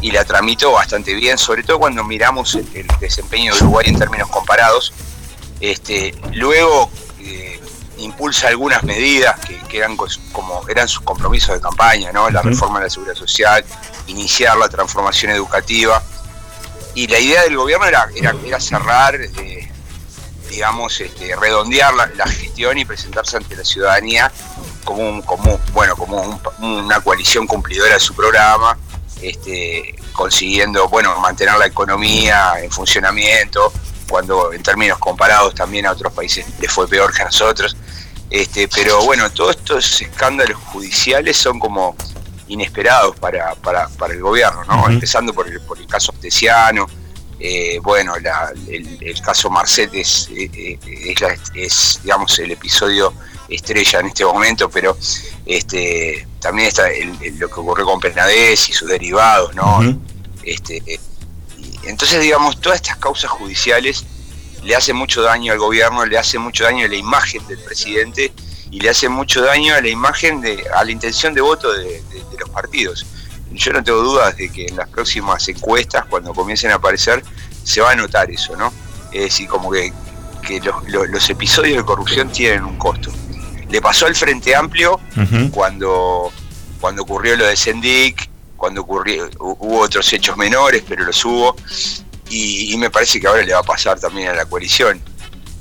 y 0.00 0.12
la 0.12 0.24
tramitó 0.24 0.72
bastante 0.72 1.12
bien, 1.14 1.36
sobre 1.36 1.62
todo 1.62 1.78
cuando 1.80 2.04
miramos 2.04 2.54
el, 2.54 2.86
desempeño 3.00 3.54
de 3.54 3.60
Uruguay 3.62 3.86
en 3.88 3.98
términos 3.98 4.28
comparados. 4.30 4.92
Este, 5.60 6.14
luego 6.32 6.90
eh, 7.18 7.59
impulsa 8.00 8.48
algunas 8.48 8.82
medidas 8.82 9.38
que, 9.40 9.60
eran 9.76 9.96
como 9.96 10.62
eran 10.68 10.88
sus 10.88 11.02
compromisos 11.02 11.54
de 11.54 11.60
campaña, 11.60 12.12
¿no? 12.12 12.30
La 12.30 12.42
reforma 12.42 12.78
de 12.78 12.86
la 12.86 12.90
seguridad 12.90 13.14
social, 13.14 13.64
iniciar 14.06 14.56
la 14.56 14.68
transformación 14.68 15.32
educativa. 15.32 16.02
Y 16.94 17.06
la 17.06 17.18
idea 17.18 17.42
del 17.42 17.56
gobierno 17.56 17.86
era, 17.86 18.08
era, 18.16 18.60
cerrar 18.60 19.14
eh, 19.14 19.70
digamos, 20.50 21.00
este, 21.00 21.34
redondear 21.36 21.94
la, 21.94 22.26
gestión 22.26 22.76
y 22.76 22.84
presentarse 22.84 23.36
ante 23.36 23.56
la 23.56 23.64
ciudadanía 23.64 24.30
como, 24.84 25.08
un, 25.08 25.22
como 25.22 25.58
bueno, 25.72 25.96
como 25.96 26.40
una 26.60 27.00
coalición 27.00 27.46
cumplidora 27.46 27.94
de 27.94 28.00
su 28.00 28.14
programa, 28.14 28.76
este, 29.22 29.94
consiguiendo 30.12 30.88
bueno, 30.88 31.18
mantener 31.20 31.56
la 31.56 31.66
economía 31.66 32.54
en 32.60 32.70
funcionamiento, 32.70 33.72
cuando 34.08 34.52
en 34.52 34.62
términos 34.62 34.98
comparados 34.98 35.54
también 35.54 35.86
a 35.86 35.92
otros 35.92 36.12
países 36.12 36.44
les 36.58 36.70
fue 36.70 36.88
peor 36.88 37.14
que 37.14 37.22
a 37.22 37.26
nosotros. 37.26 37.76
Este, 38.30 38.68
pero 38.68 39.04
bueno, 39.04 39.28
todos 39.30 39.56
estos 39.56 40.00
escándalos 40.00 40.56
judiciales 40.72 41.36
son 41.36 41.58
como 41.58 41.96
inesperados 42.46 43.16
para, 43.18 43.54
para, 43.56 43.88
para 43.88 44.14
el 44.14 44.20
gobierno, 44.20 44.64
¿no? 44.64 44.88
Empezando 44.88 45.32
por 45.34 45.48
el, 45.48 45.60
por 45.60 45.78
el 45.78 45.86
caso 45.86 46.12
Tesiano, 46.12 46.86
eh, 47.42 47.78
bueno, 47.82 48.14
el, 48.16 49.20
caso 49.22 49.48
Marcet 49.48 49.94
es, 49.94 50.28
eh, 50.36 50.78
es, 51.54 52.00
digamos, 52.02 52.38
el 52.38 52.50
episodio 52.50 53.14
estrella 53.48 54.00
en 54.00 54.06
este 54.06 54.24
momento, 54.24 54.68
pero 54.68 54.96
este, 55.46 56.26
también 56.38 56.68
está 56.68 56.88
lo 57.38 57.48
que 57.48 57.60
ocurrió 57.60 57.86
con 57.86 57.98
Penades 57.98 58.68
y 58.68 58.72
sus 58.72 58.88
derivados, 58.88 59.54
¿no? 59.54 59.80
este, 60.44 60.82
entonces, 61.84 62.20
digamos, 62.20 62.60
todas 62.60 62.76
estas 62.76 62.98
causas 62.98 63.30
judiciales 63.30 64.04
le 64.62 64.76
hacen 64.76 64.96
mucho 64.96 65.22
daño 65.22 65.52
al 65.52 65.58
gobierno, 65.58 66.04
le 66.04 66.18
hace 66.18 66.38
mucho 66.38 66.64
daño 66.64 66.84
a 66.86 66.88
la 66.88 66.96
imagen 66.96 67.46
del 67.46 67.58
presidente 67.58 68.32
y 68.70 68.80
le 68.80 68.90
hace 68.90 69.08
mucho 69.08 69.42
daño 69.42 69.74
a 69.74 69.80
la 69.80 69.88
imagen, 69.88 70.40
de, 70.40 70.64
a 70.74 70.84
la 70.84 70.90
intención 70.90 71.34
de 71.34 71.40
voto 71.40 71.72
de 71.72 72.02
los 72.38 72.48
partidos 72.50 73.06
yo 73.52 73.72
no 73.72 73.82
tengo 73.82 74.02
dudas 74.02 74.36
de 74.36 74.48
que 74.50 74.66
en 74.66 74.76
las 74.76 74.88
próximas 74.88 75.46
encuestas, 75.48 76.04
cuando 76.06 76.32
comiencen 76.32 76.70
a 76.70 76.76
aparecer, 76.76 77.22
se 77.64 77.80
va 77.80 77.92
a 77.92 77.96
notar 77.96 78.30
eso, 78.30 78.56
¿no? 78.56 78.72
Es 79.12 79.22
decir, 79.22 79.48
como 79.48 79.70
que, 79.70 79.92
los, 80.88 81.30
episodios 81.30 81.76
de 81.76 81.84
corrupción 81.84 82.30
tienen 82.30 82.64
un 82.64 82.76
costo. 82.76 83.10
Le 83.68 83.80
pasó 83.80 84.06
al 84.06 84.16
Frente 84.16 84.54
Amplio 84.54 84.98
cuando, 85.52 86.32
cuando 86.80 87.02
ocurrió 87.02 87.36
lo 87.36 87.46
de 87.46 87.56
Sendic, 87.56 88.28
cuando 88.56 88.80
ocurrió, 88.80 89.28
hubo 89.38 89.80
otros 89.80 90.12
hechos 90.12 90.36
menores, 90.36 90.82
pero 90.88 91.04
los 91.04 91.24
hubo, 91.24 91.56
y, 92.30 92.76
me 92.78 92.90
parece 92.90 93.20
que 93.20 93.26
ahora 93.26 93.42
le 93.42 93.52
va 93.52 93.60
a 93.60 93.64
pasar 93.64 94.00
también 94.00 94.28
a 94.28 94.34
la 94.34 94.46
coalición. 94.46 95.02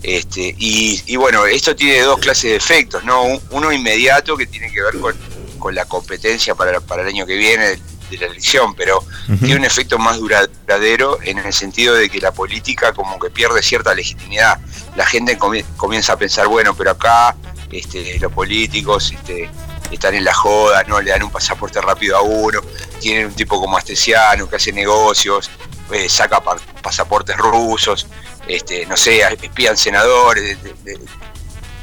Este, 0.01 0.55
y, 0.58 1.01
y 1.08 1.15
bueno, 1.17 1.45
esto 1.45 1.75
tiene 1.75 2.01
dos 2.03 2.19
clases 2.19 2.51
de 2.51 2.55
efectos, 2.55 3.03
¿no? 3.03 3.23
Uno 3.51 3.71
inmediato 3.71 4.38
que 4.38 4.47
tiene 4.47 4.71
que 4.71 4.82
ver 4.82 4.97
con 4.99 5.13
con 5.60 5.75
la 5.75 5.86
competencia 5.86 6.55
para, 6.55 6.79
para 6.79 7.03
el 7.03 7.10
año 7.10 7.25
que 7.25 7.36
viene 7.36 7.67
de, 7.67 7.79
la 8.17 8.25
elección, 8.25 8.73
pero 8.73 9.03
tiene 9.39 9.58
un 9.58 9.65
efecto 9.65 9.99
más 9.99 10.17
duradero 10.17 11.19
en 11.21 11.38
el 11.38 11.53
sentido 11.53 11.93
de 11.93 12.10
que 12.10 12.19
la 12.19 12.32
política 12.32 12.91
como 12.91 13.19
que 13.19 13.29
pierde 13.29 13.62
cierta 13.62 13.93
legitimidad. 13.93 14.60
La 14.95 15.05
gente 15.05 15.38
comienza 15.38 16.13
a 16.13 16.17
pensar, 16.17 16.47
bueno, 16.47 16.75
pero 16.75 16.89
acá 16.89 17.36
este, 17.71 18.17
los 18.17 18.32
políticos 18.32 19.12
este, 19.12 19.47
están 19.91 20.15
en 20.15 20.23
la 20.23 20.34
joda, 20.34 20.84
no 20.86 20.99
le 20.99 21.12
dan 21.12 21.21
un 21.21 21.29
pasaporte 21.29 21.79
rápido 21.82 22.17
a 22.17 22.21
uno, 22.21 22.62
tienen 22.99 23.27
un 23.27 23.34
tipo 23.34 23.62
como 23.62 23.77
Astesiano 23.77 24.49
que 24.49 24.55
hace 24.55 24.73
negocios, 24.73 25.51
eh, 25.91 26.10
saca 26.10 26.41
pasaportes 26.82 27.38
rusos, 27.38 28.08
este, 28.47 28.86
no 28.86 28.97
sé, 28.97 29.21
espían 29.41 29.78
senadores. 29.78 30.58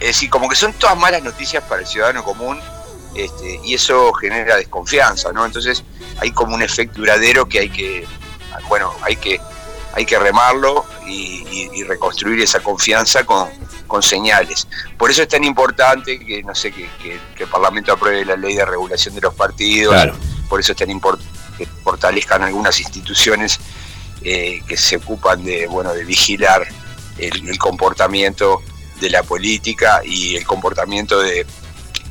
es 0.01 0.07
decir, 0.07 0.31
como 0.31 0.49
que 0.49 0.57
son 0.57 0.73
todas 0.75 0.97
malas 0.97 1.23
noticias 1.23 1.62
para 1.64 1.83
el 1.83 1.87
ciudadano 1.87 2.25
común 2.25 2.61
este, 3.16 3.61
y 3.64 3.75
eso 3.75 4.12
genera 4.12 4.57
desconfianza, 4.57 5.33
¿no? 5.33 5.45
Entonces 5.45 5.83
hay 6.19 6.33
como 6.33 6.55
un 6.55 6.62
efecto 6.62 7.01
duradero 7.01 7.49
que 7.49 7.61
hay 7.61 7.71
que, 7.71 8.07
bueno, 8.69 8.92
hay 9.03 9.16
que, 9.16 9.40
hay 9.95 10.05
que 10.05 10.19
remarlo 10.19 10.85
y, 11.07 11.83
reconstruir 11.85 12.40
esa 12.40 12.61
confianza 12.61 13.25
con, 13.25 13.49
señales. 14.03 14.66
Por 14.99 15.11
eso 15.11 15.23
es 15.23 15.29
tan 15.29 15.45
importante 15.45 16.19
que, 16.19 16.42
no 16.42 16.55
sé, 16.55 16.73
que, 16.73 16.90
el 17.38 17.49
Parlamento 17.49 17.92
apruebe 17.92 18.25
la 18.25 18.37
ley 18.37 18.57
de 18.57 18.66
regulación 18.66 19.14
de 19.14 19.21
los 19.21 19.35
partidos, 19.35 19.97
por 20.49 20.61
eso 20.61 20.73
es 20.73 20.79
tan 20.79 20.90
importante 20.90 21.31
que 21.57 21.66
fortalezcan 21.66 22.42
algunas 22.42 22.79
instituciones 22.81 23.59
eh, 24.22 24.62
que 24.66 24.76
se 24.76 24.96
ocupan 24.96 25.44
de, 25.44 25.66
bueno, 25.66 25.92
de 25.92 26.05
vigilar 26.05 26.66
el, 27.18 27.59
comportamiento 27.59 28.62
de 29.00 29.11
la 29.11 29.22
política 29.22 30.00
y 30.05 30.37
el 30.37 30.44
comportamiento 30.44 31.20
de, 31.20 31.46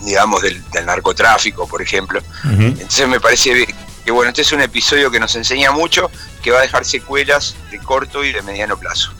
digamos, 0.01 0.41
del, 0.41 0.63
narcotráfico, 0.85 1.67
por 1.67 1.81
ejemplo. 1.81 2.21
Entonces 2.43 3.07
me 3.07 3.19
parece 3.19 3.67
que, 4.03 4.11
bueno, 4.11 4.29
este 4.29 4.41
es 4.41 4.51
un 4.51 4.61
episodio 4.61 5.09
que 5.11 5.19
nos 5.19 5.35
enseña 5.35 5.71
mucho, 5.71 6.09
que 6.41 6.51
va 6.51 6.59
a 6.59 6.61
dejar 6.61 6.85
secuelas 6.85 7.55
de 7.71 7.79
corto 7.79 8.23
y 8.23 8.31
de 8.31 8.41
mediano 8.41 8.77
plazo. 8.77 9.11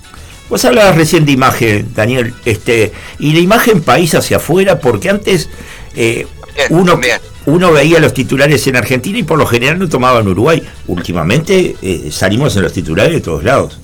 Vos 0.48 0.64
hablabas 0.64 0.96
recién 0.96 1.26
de 1.26 1.32
imagen, 1.32 1.94
Daniel, 1.96 2.36
este, 2.46 2.94
y 3.18 3.34
la 3.34 3.40
imagen 3.40 3.82
país 3.82 4.14
hacia 4.14 4.38
afuera, 4.38 4.80
porque 4.80 5.10
antes 5.10 5.50
eh, 5.96 6.28
uno, 6.70 7.00
uno 7.46 7.72
veía 7.72 8.00
los 8.00 8.14
titulares 8.14 8.66
en 8.68 8.76
Argentina 8.76 9.20
y 9.20 9.24
por 9.24 9.38
lo 9.38 9.46
general 9.46 9.78
no 9.80 9.88
tomaban 9.88 10.28
Uruguay. 10.28 10.64
Últimamente 10.88 11.76
eh, 11.82 12.10
salimos 12.12 12.56
en 12.56 12.64
los 12.64 12.74
titulares 12.74 13.14
de 13.14 13.22
todos 13.22 13.44
lados. 13.44 13.80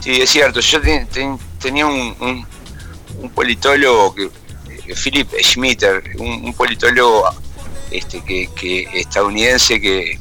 Sí, 0.00 0.20
es 0.20 0.30
cierto. 0.30 0.60
Yo 0.60 0.80
tenía 1.60 1.86
un, 1.86 2.46
politólogo, 3.34 4.14
que, 4.14 4.24
eh, 4.24 4.94
Philip 4.94 5.28
Schmitter, 5.42 6.02
un, 6.18 6.54
politólogo 6.54 7.24
este, 7.90 8.22
que, 8.22 8.88
estadounidense 8.94 9.80
que, 9.80 10.18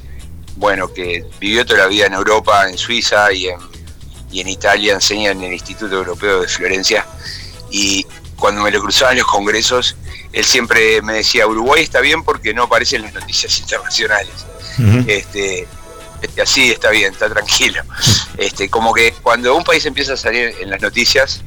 bueno, 0.55 0.91
que 0.91 1.25
vivió 1.39 1.65
toda 1.65 1.81
la 1.81 1.87
vida 1.87 2.07
en 2.07 2.13
Europa, 2.13 2.69
en 2.69 2.77
Suiza 2.77 3.31
y 3.31 3.47
en, 3.47 3.59
y 4.31 4.41
en 4.41 4.49
Italia, 4.49 4.95
enseña 4.95 5.31
en 5.31 5.43
el 5.43 5.53
Instituto 5.53 5.95
Europeo 5.95 6.41
de 6.41 6.47
Florencia. 6.47 7.05
Y 7.71 8.05
cuando 8.35 8.63
me 8.63 8.71
lo 8.71 8.81
cruzaba 8.81 9.11
en 9.11 9.19
los 9.19 9.27
congresos, 9.27 9.95
él 10.31 10.45
siempre 10.45 11.01
me 11.01 11.13
decía, 11.13 11.47
Uruguay 11.47 11.83
está 11.83 12.01
bien 12.01 12.23
porque 12.23 12.53
no 12.53 12.63
aparece 12.63 12.97
en 12.97 13.03
las 13.03 13.13
noticias 13.13 13.59
internacionales. 13.59 14.33
este, 15.07 15.67
este, 16.21 16.41
así 16.41 16.71
está 16.71 16.89
bien, 16.89 17.13
está 17.13 17.29
tranquilo. 17.29 17.83
Este, 18.37 18.69
como 18.69 18.93
que 18.93 19.11
cuando 19.21 19.53
un 19.53 19.65
país 19.65 19.85
empieza 19.85 20.13
a 20.13 20.17
salir 20.17 20.55
en 20.61 20.69
las 20.69 20.81
noticias, 20.81 21.41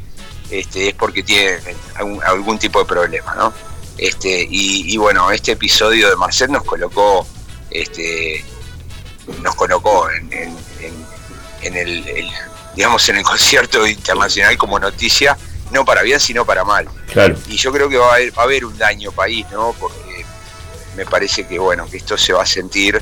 este, 0.51 0.89
es 0.89 0.95
porque 0.95 1.23
tiene 1.23 1.59
algún, 2.27 2.59
tipo 2.59 2.81
de 2.81 2.85
problema, 2.85 3.35
¿no? 3.35 3.55
Este, 3.97 4.47
y, 4.51 4.95
bueno, 4.99 5.31
este 5.31 5.53
episodio 5.53 6.11
de 6.11 6.17
Marcel 6.17 6.53
nos 6.53 6.65
colocó, 6.65 7.27
este, 7.71 8.45
nos 9.41 9.55
colocó 9.55 10.11
en, 10.11 10.55
el, 11.63 12.31
digamos, 12.77 13.09
en 13.09 13.17
el 13.17 13.23
concierto 13.23 13.87
internacional 13.87 14.59
como 14.59 14.79
noticia 14.79 15.39
no 15.73 15.85
para 15.85 16.03
bien, 16.03 16.21
sino 16.21 16.45
para 16.45 16.65
mal. 16.65 16.89
Y 17.49 17.57
yo 17.57 17.73
creo 17.73 17.89
que 17.89 17.97
va 17.97 18.13
a, 18.13 18.15
haber, 18.15 18.39
va 18.39 18.43
a 18.43 18.45
haber 18.45 18.65
un 18.65 18.77
daño 18.77 19.11
país, 19.13 19.47
¿no? 19.51 19.75
Porque 19.79 20.25
me 20.97 21.07
parece 21.07 21.47
que, 21.47 21.59
bueno, 21.59 21.89
que 21.89 21.97
esto 21.97 22.17
se 22.19 22.33
va 22.33 22.43
a 22.43 22.47
sentir, 22.47 23.01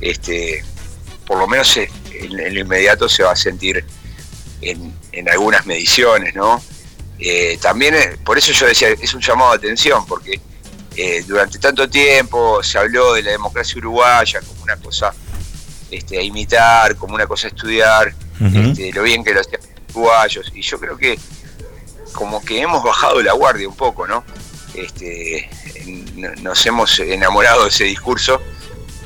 este, 0.00 0.64
por 1.26 1.38
lo 1.38 1.46
menos 1.46 1.76
en, 1.76 1.88
el 2.38 2.58
inmediato 2.58 3.08
se 3.08 3.22
va 3.22 3.32
a 3.32 3.36
sentir 3.36 3.84
en, 4.60 4.92
algunas 5.30 5.66
mediciones, 5.66 6.34
¿no? 6.34 6.62
Eh, 7.18 7.58
también, 7.60 7.94
eh, 7.94 8.16
por 8.24 8.38
eso 8.38 8.52
yo 8.52 8.66
decía, 8.66 8.88
es 8.88 9.14
un 9.14 9.20
llamado 9.20 9.52
de 9.52 9.58
atención, 9.58 10.04
porque 10.06 10.40
eh, 10.96 11.22
durante 11.26 11.58
tanto 11.58 11.88
tiempo 11.88 12.62
se 12.62 12.78
habló 12.78 13.14
de 13.14 13.22
la 13.22 13.30
democracia 13.32 13.78
uruguaya 13.78 14.40
como 14.40 14.62
una 14.62 14.76
cosa 14.76 15.14
este, 15.90 16.18
a 16.18 16.22
imitar, 16.22 16.96
como 16.96 17.14
una 17.14 17.26
cosa 17.26 17.46
a 17.46 17.50
estudiar, 17.50 18.14
este, 18.40 18.92
lo 18.92 19.02
bien 19.02 19.22
que 19.22 19.34
lo 19.34 19.40
hacían 19.40 19.60
los 19.62 19.94
uruguayos, 19.94 20.50
y 20.54 20.62
yo 20.62 20.80
creo 20.80 20.96
que 20.96 21.18
como 22.20 22.44
que 22.44 22.60
hemos 22.60 22.84
bajado 22.84 23.22
la 23.22 23.32
guardia 23.32 23.66
un 23.66 23.74
poco, 23.74 24.06
¿no? 24.06 24.22
Este, 24.74 25.48
nos 26.42 26.66
hemos 26.66 26.98
enamorado 26.98 27.62
de 27.62 27.70
ese 27.70 27.84
discurso 27.84 28.42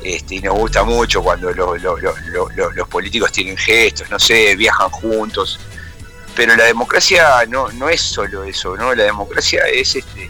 este, 0.03 0.35
y 0.35 0.40
nos 0.40 0.59
gusta 0.59 0.83
mucho 0.83 1.22
cuando 1.22 1.53
los 1.53 2.88
políticos 2.88 3.31
tienen 3.31 3.57
gestos, 3.57 4.11
no 4.11 4.18
sé, 4.18 4.57
viajan 4.57 4.90
juntos. 4.90 5.61
Pero 6.34 6.57
la 6.57 6.64
democracia 6.64 7.47
no, 7.49 7.70
no 7.70 7.89
es 7.89 8.01
solo 8.01 8.43
eso, 8.43 8.76
¿no? 8.76 8.93
La 8.93 9.05
democracia 9.05 9.62
es 9.68 9.95
este, 9.95 10.28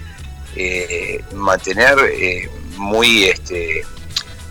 eh, 0.55 1.25
mantener 1.33 1.99
eh, 2.01 2.51
muy, 2.77 3.25
este, 3.25 3.83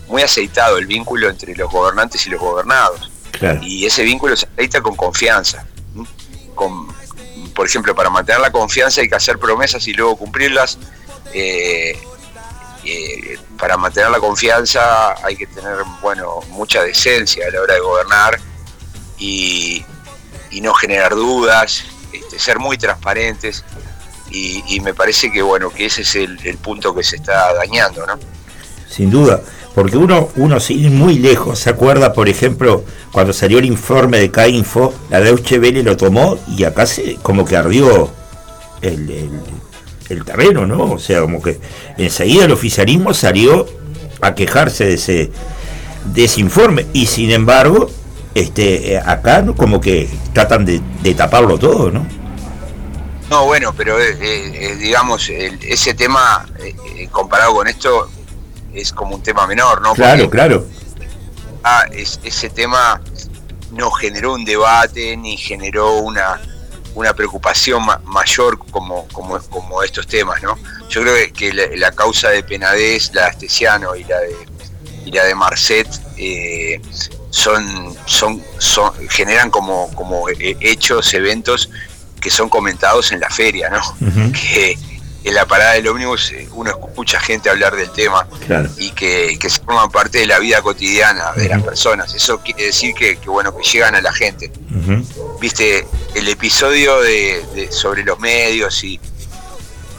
muy 0.08 0.24
aceitado 0.24 0.80
el 0.80 0.88
vínculo 0.88 1.30
entre 1.30 1.55
los 1.55 1.72
gobernantes 1.72 2.26
y 2.26 2.32
los 2.32 2.41
gobernados. 2.41 3.12
Y 3.62 3.86
ese 3.86 4.01
vínculo 4.01 4.36
se 4.36 4.47
aceita 4.47 4.82
con 4.82 4.95
confianza, 4.95 5.68
con, 6.55 6.88
por 7.54 7.68
ejemplo, 7.68 7.95
para 7.95 8.10
mantener 8.10 8.41
la 8.41 8.51
confianza 8.51 9.01
hay 9.01 9.10
que 9.10 9.16
hacer 9.16 9.38
promesas 9.39 9.88
y 9.88 9.93
luego 9.93 10.16
cumplirlas. 10.16 10.78
Eh, 11.34 11.97
eh, 12.86 13.39
para 13.58 13.78
mantener 13.78 14.10
la 14.10 14.20
confianza 14.20 15.16
hay 15.26 15.38
que 15.38 15.47
tener, 15.47 15.78
bueno, 16.01 16.41
mucha 16.49 16.84
decencia 16.84 17.47
a 17.47 17.51
la 17.51 17.62
hora 17.62 17.76
de 17.76 17.80
gobernar 17.80 18.39
y, 19.18 19.86
no 20.62 20.74
generar 20.74 21.16
dudas, 21.16 21.84
este, 22.14 22.39
ser 22.39 22.60
muy 22.60 22.78
transparentes 22.78 23.64
y, 24.30 24.80
me 24.82 24.93
parece 24.93 25.32
que, 25.32 25.41
bueno, 25.41 25.70
que 25.70 25.86
ese 25.86 26.01
es 26.01 26.16
el, 26.16 26.39
el 26.43 26.58
punto 26.58 26.93
que 26.93 27.04
se 27.04 27.18
está 27.18 27.54
dañando, 27.54 28.06
¿no? 28.06 28.20
Sin 28.89 29.10
duda 29.10 29.41
porque 29.76 29.97
uno, 29.97 30.30
uno 30.36 30.59
sin 30.59 30.95
muy 30.95 31.17
lejos, 31.17 31.59
se 31.59 31.69
acuerda, 31.69 32.13
por 32.13 32.30
ejemplo, 32.30 32.84
cuando 33.11 33.34
salió 33.34 33.57
el 33.57 33.65
informe 33.65 34.19
de 34.19 34.30
K-Info, 34.30 34.93
la 35.09 35.19
Deutsche 35.19 35.59
Welle 35.59 35.82
lo 35.82 35.97
tomó 35.97 36.38
y 36.47 36.63
acá 36.63 36.86
se, 36.86 37.15
como 37.15 37.43
que 37.43 37.57
ardió 37.57 38.11
el, 38.82 39.30
el, 40.09 40.26
terreno, 40.26 40.67
¿no? 40.67 40.91
O 40.91 40.99
sea, 40.99 41.21
como 41.21 41.41
que 41.41 41.59
enseguida 41.97 42.45
el 42.45 42.51
oficialismo 42.51 43.13
salió 43.13 43.65
a 44.21 44.36
quejarse 44.36 44.86
de 44.86 44.93
ese, 44.93 45.32
de 46.05 46.24
ese 46.24 46.41
informe 46.41 46.86
y 46.93 47.07
sin 47.07 47.32
embargo, 47.32 47.89
este, 48.36 48.99
acá 48.99 49.43
como 49.57 49.82
que 49.82 50.07
tratan 50.34 50.65
de, 50.65 51.13
taparlo 51.15 51.57
todo, 51.57 51.89
¿no? 51.89 52.05
No, 53.30 53.45
bueno, 53.45 53.74
pero 53.76 53.99
eh, 53.99 54.15
eh, 54.21 54.76
digamos, 54.76 55.30
ese 55.30 55.95
tema 55.95 56.45
eh, 56.59 57.07
comparado 57.09 57.55
con 57.55 57.67
esto 57.67 58.09
es 58.74 58.91
como 58.91 59.15
un 59.15 59.24
tema 59.24 59.47
menor, 59.47 59.82
¿no? 59.82 59.93
Claro, 59.93 60.30
claro. 60.30 60.67
Ah, 61.63 61.86
ese 61.91 62.49
tema 62.49 63.01
no 63.71 63.91
generó 63.91 64.34
un 64.34 64.45
debate 64.45 65.15
ni 65.17 65.38
generó 65.38 65.97
una, 65.99 66.39
una 66.95 67.13
preocupación 67.13 67.84
mayor 68.05 68.59
como, 68.71 69.07
como, 69.09 69.39
como 69.49 69.84
estos 69.84 70.07
temas, 70.07 70.41
¿no? 70.43 70.57
Yo 70.89 71.01
creo 71.01 71.34
que, 71.34 71.53
la, 71.53 71.91
causa 71.91 72.30
de 72.30 72.43
Penadez, 72.43 73.11
la 73.13 73.24
de 73.24 73.28
Astesiano 73.30 73.95
y 73.95 74.03
la 74.03 74.19
de, 74.19 74.36
y 75.05 75.11
la 75.11 75.24
de 75.24 75.36
Marcet 75.36 75.88
eh, 76.17 76.82
son, 77.30 77.95
son, 78.05 78.43
son, 78.59 78.93
generan 79.09 79.49
como, 79.49 79.91
como 79.95 80.26
hechos, 80.30 81.13
eventos 81.13 81.69
que 82.21 82.30
son 82.30 82.47
comentados 82.47 83.11
en 83.11 83.19
la 83.19 83.30
feria, 83.30 83.69
¿no? 83.69 83.82
que, 84.32 84.78
en 85.24 85.34
la 85.34 85.45
parada 85.45 85.74
del 85.74 85.88
ómnibus 85.88 86.32
eh, 86.32 86.47
uno 86.51 86.71
escucha 86.71 87.19
gente 87.19 87.49
hablar 87.49 87.76
del 87.76 87.89
tema 87.91 88.28
y 88.78 88.91
que, 88.91 89.38
que, 89.39 89.49
se 89.49 89.61
forman 89.61 89.89
parte 89.89 90.19
de 90.19 90.26
la 90.26 90.39
vida 90.39 90.61
cotidiana 90.61 91.32
de 91.34 91.47
las 91.47 91.61
personas. 91.63 92.13
Eso 92.13 92.39
quiere 92.41 92.65
decir 92.65 92.93
que, 92.93 93.17
bueno 93.26 93.55
que 93.55 93.63
llegan 93.63 93.95
a 93.95 94.01
la 94.01 94.11
gente. 94.11 94.51
Viste, 95.39 95.88
el 96.15 96.28
episodio 96.28 97.01
de, 97.01 97.69
sobre 97.71 98.03
los 98.03 98.19
medios 98.19 98.84
y 98.84 98.99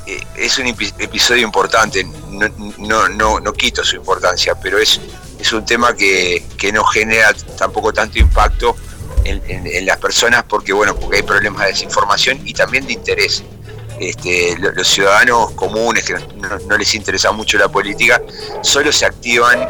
eh, 0.07 0.21
es 0.37 0.59
un 0.59 0.67
episodio 0.67 1.43
importante, 1.43 2.05
no, 2.31 3.09
no, 3.09 3.41
no, 3.41 3.53
quito 3.55 3.83
su 3.83 3.97
importancia, 3.97 4.55
pero 4.55 4.79
es, 4.79 5.01
es 5.41 5.53
un 5.53 5.65
tema 5.65 5.95
que, 5.95 6.45
no 6.73 6.85
genera 6.85 7.33
tampoco 7.57 7.93
tanto 7.93 8.19
impacto 8.19 8.77
en, 9.25 9.41
en, 9.49 9.87
las 9.87 9.97
personas 9.97 10.45
porque 10.45 10.73
bueno, 10.75 10.95
porque 10.95 11.19
hay 11.19 11.23
problemas 11.23 11.63
de 11.63 11.69
desinformación 11.69 12.41
y 12.47 12.53
también 12.53 12.87
de 12.87 12.93
interés. 12.93 13.43
Este, 13.99 14.57
los 14.59 14.89
ciudadanos 14.89 15.53
comunes 15.53 16.05
que 16.05 16.15
no, 16.15 16.77
les 16.77 16.95
interesa 16.95 17.31
mucho 17.31 17.59
la 17.59 17.69
política, 17.69 18.21
solo 18.63 18.93
se 18.93 19.07
activan 19.07 19.69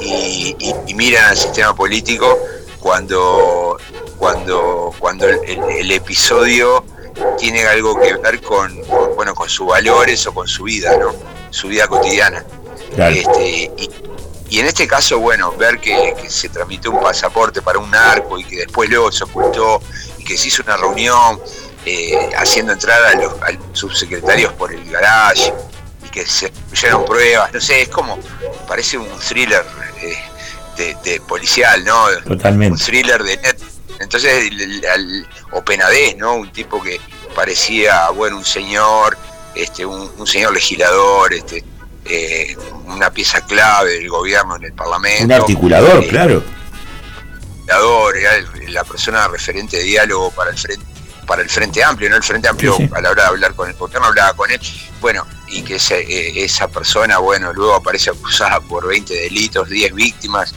y, 0.00 0.56
miran 0.94 1.26
al 1.26 1.36
sistema 1.36 1.74
político 1.74 2.38
cuando, 2.80 3.78
cuando, 4.18 4.92
cuando 4.98 5.26
el, 5.28 5.90
episodio 5.90 6.84
tiene 7.38 7.64
algo 7.64 7.98
que 8.00 8.16
ver 8.16 8.40
con, 8.40 8.76
bueno, 9.14 9.34
con 9.34 9.48
sus 9.48 9.68
valores 9.68 10.26
o 10.26 10.34
con 10.34 10.48
su 10.48 10.64
vida, 10.64 10.96
¿no? 10.96 11.14
su 11.50 11.68
vida 11.68 11.86
cotidiana. 11.86 12.44
Este, 12.96 13.70
y, 14.48 14.58
en 14.58 14.66
este 14.66 14.88
caso, 14.88 15.20
bueno, 15.20 15.52
ver 15.52 15.78
que, 15.78 16.14
que, 16.20 16.28
se 16.28 16.48
tramitó 16.48 16.90
un 16.90 17.00
pasaporte 17.00 17.62
para 17.62 17.78
un 17.78 17.88
narco 17.88 18.36
y 18.36 18.44
que 18.44 18.56
después 18.56 18.90
luego 18.90 19.12
se 19.12 19.22
ocultó 19.22 19.80
y 20.18 20.24
que 20.24 20.36
se 20.36 20.48
hizo 20.48 20.62
una 20.64 20.76
reunión 20.76 21.40
eh, 21.86 22.30
haciendo 22.36 22.72
entrar 22.72 23.02
a 23.02 23.14
los, 23.14 23.32
subsecretarios 23.72 24.52
por 24.54 24.72
el 24.72 24.84
garage 24.90 25.52
que 26.12 26.26
se 26.26 26.46
incluyeron 26.48 27.04
pruebas, 27.04 27.52
no 27.52 27.60
sé, 27.60 27.82
es 27.82 27.88
como, 27.88 28.18
parece 28.66 28.98
un 28.98 29.08
thriller 29.18 29.64
eh, 30.02 30.94
de, 31.04 31.20
policial, 31.20 31.84
¿no? 31.84 32.06
Totalmente. 32.26 32.72
Un 32.72 32.78
thriller 32.78 33.22
de 33.22 33.36
net. 33.36 33.56
Entonces, 34.00 34.50
o 35.52 35.62
Penadez, 35.62 36.16
¿no? 36.16 36.34
Un 36.36 36.50
tipo 36.50 36.82
que 36.82 37.00
parecía, 37.34 38.10
bueno, 38.10 38.38
un 38.38 38.44
señor, 38.44 39.16
este, 39.54 39.84
un, 39.84 40.26
señor 40.26 40.54
legislador, 40.54 41.34
este, 41.34 41.62
eh, 42.06 42.56
una 42.86 43.10
pieza 43.10 43.42
clave 43.42 43.92
del 43.92 44.08
gobierno 44.08 44.56
en 44.56 44.64
el 44.64 44.72
Parlamento. 44.72 45.24
Un 45.24 45.32
articulador, 45.32 46.06
claro 46.08 46.42
era 48.16 48.32
la 48.68 48.84
persona 48.84 49.28
referente 49.28 49.76
de 49.76 49.84
diálogo 49.84 50.30
para 50.30 50.50
el 50.50 50.58
frente 50.58 50.84
para 51.30 51.42
el 51.42 51.48
Frente 51.48 51.84
Amplio, 51.84 52.10
¿no? 52.10 52.16
El 52.16 52.24
Frente 52.24 52.48
Amplio 52.48 52.76
a 52.92 53.00
la 53.00 53.10
hora 53.10 53.22
de 53.22 53.28
hablar 53.28 53.54
con 53.54 53.70
el 53.70 53.76
gobierno 53.76 54.08
hablaba 54.08 54.32
con 54.32 54.50
él, 54.50 54.58
bueno, 55.00 55.24
y 55.46 55.62
que 55.62 55.76
eh, 55.76 56.44
esa 56.44 56.66
persona, 56.66 57.18
bueno, 57.18 57.52
luego 57.52 57.76
aparece 57.76 58.10
acusada 58.10 58.58
por 58.60 58.88
20 58.88 59.14
delitos, 59.14 59.68
10 59.68 59.94
víctimas, 59.94 60.52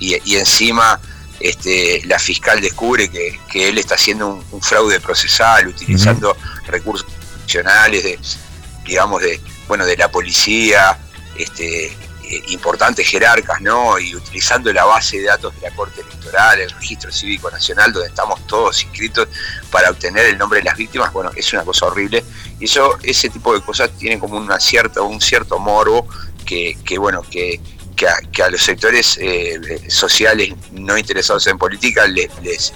y, 0.00 0.16
encima 0.34 1.00
este, 1.38 2.02
la 2.06 2.18
fiscal 2.18 2.60
descubre 2.60 3.08
que, 3.08 3.38
él 3.68 3.78
está 3.78 3.94
haciendo 3.94 4.42
un, 4.50 4.62
fraude 4.62 4.98
procesal, 4.98 5.68
utilizando 5.68 6.36
recursos 6.66 7.06
nacionales 7.42 8.02
de, 8.02 8.18
digamos, 8.84 9.22
de, 9.22 9.40
bueno, 9.68 9.86
de 9.86 9.96
la 9.96 10.10
policía, 10.10 10.98
este, 11.38 11.96
eh, 12.28 12.42
importantes 12.48 13.06
jerarcas, 13.06 13.60
¿no? 13.60 13.98
Y 14.00 14.14
utilizando 14.14 14.72
la 14.72 14.84
base 14.84 15.18
de 15.18 15.26
datos 15.26 15.54
de 15.54 15.68
la 15.68 15.76
Corte 15.76 16.00
Electoral, 16.00 16.60
el 16.60 16.70
Registro 16.70 17.12
Cívico 17.12 17.48
Nacional, 17.50 17.92
donde 17.92 18.08
estamos 18.08 18.44
todos 18.48 18.82
inscritos 18.82 19.28
para 19.70 19.90
obtener 19.90 20.26
el 20.26 20.36
nombre 20.36 20.58
de 20.58 20.64
las 20.64 20.76
víctimas, 20.76 21.12
bueno, 21.12 21.30
es 21.36 21.52
una 21.52 21.64
cosa 21.64 21.86
horrible. 21.86 22.24
Y 22.58 22.64
eso, 22.64 22.98
ese 23.04 23.28
tipo 23.28 23.54
de 23.54 23.60
cosas 23.60 23.90
tienen 23.96 24.18
como 24.18 24.36
una 24.38 24.58
cierta, 24.58 25.02
un 25.02 25.20
cierto 25.20 25.60
morbo 25.60 26.08
que, 26.44 26.76
bueno, 26.98 27.22
que, 27.22 27.60
que, 27.94 28.42
a, 28.42 28.50
los 28.50 28.62
sectores 28.62 29.18
eh, 29.20 29.82
sociales 29.88 30.52
no 30.72 30.98
interesados 30.98 31.46
en 31.46 31.58
política 31.58 32.06
les, 32.08 32.28
les, 32.42 32.72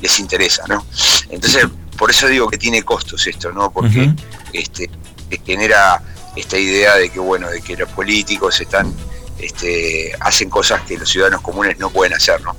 les, 0.00 0.18
interesa, 0.20 0.64
¿no? 0.68 0.86
Entonces, 1.30 1.66
por 1.96 2.10
eso 2.10 2.28
digo 2.28 2.48
que 2.48 2.58
tiene 2.58 2.84
costos 2.84 3.26
esto, 3.26 3.50
¿no? 3.50 3.72
Porque 3.72 4.12
este, 4.52 4.88
genera 5.44 6.00
esta 6.38 6.56
idea 6.56 6.96
de 6.96 7.10
que 7.10 7.18
bueno, 7.18 7.48
de 7.50 7.60
que 7.60 7.76
los 7.76 7.88
políticos 7.90 8.60
están 8.60 8.92
este, 9.38 10.12
hacen 10.20 10.48
cosas 10.48 10.82
que 10.82 10.96
los 10.96 11.08
ciudadanos 11.08 11.42
comunes 11.42 11.78
no 11.78 11.90
pueden 11.90 12.14
hacer, 12.14 12.40
¿no? 12.42 12.56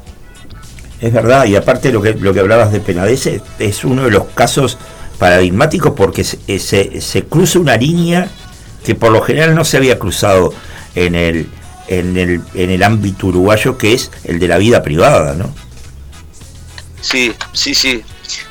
Es 1.01 1.13
verdad, 1.13 1.45
y 1.45 1.55
aparte 1.55 1.91
lo 1.91 2.01
que 2.01 2.13
lo 2.13 2.33
que 2.33 2.41
hablabas 2.41 2.71
de 2.71 2.81
Penades 2.81 3.29
es 3.59 3.83
uno 3.85 4.03
de 4.03 4.11
los 4.11 4.25
casos 4.35 4.77
paradigmáticos 5.17 5.93
porque 5.95 6.23
se, 6.23 7.01
se, 7.01 7.23
cruza 7.25 7.59
una 7.59 7.77
línea 7.77 8.29
que 8.83 8.95
por 8.95 9.11
lo 9.11 9.21
general 9.21 9.55
no 9.55 9.63
se 9.63 9.77
había 9.77 9.97
cruzado 9.97 10.53
en 10.95 11.15
el, 11.15 11.49
en 11.87 12.17
el, 12.17 12.41
en 12.53 12.69
el 12.69 12.83
ámbito 12.83 13.27
uruguayo, 13.27 13.77
que 13.77 13.93
es 13.93 14.11
el 14.25 14.39
de 14.39 14.47
la 14.47 14.57
vida 14.57 14.81
privada, 14.83 15.35
¿no? 15.35 15.53
Sí, 17.01 17.33
sí, 17.53 17.73
sí. 17.73 18.03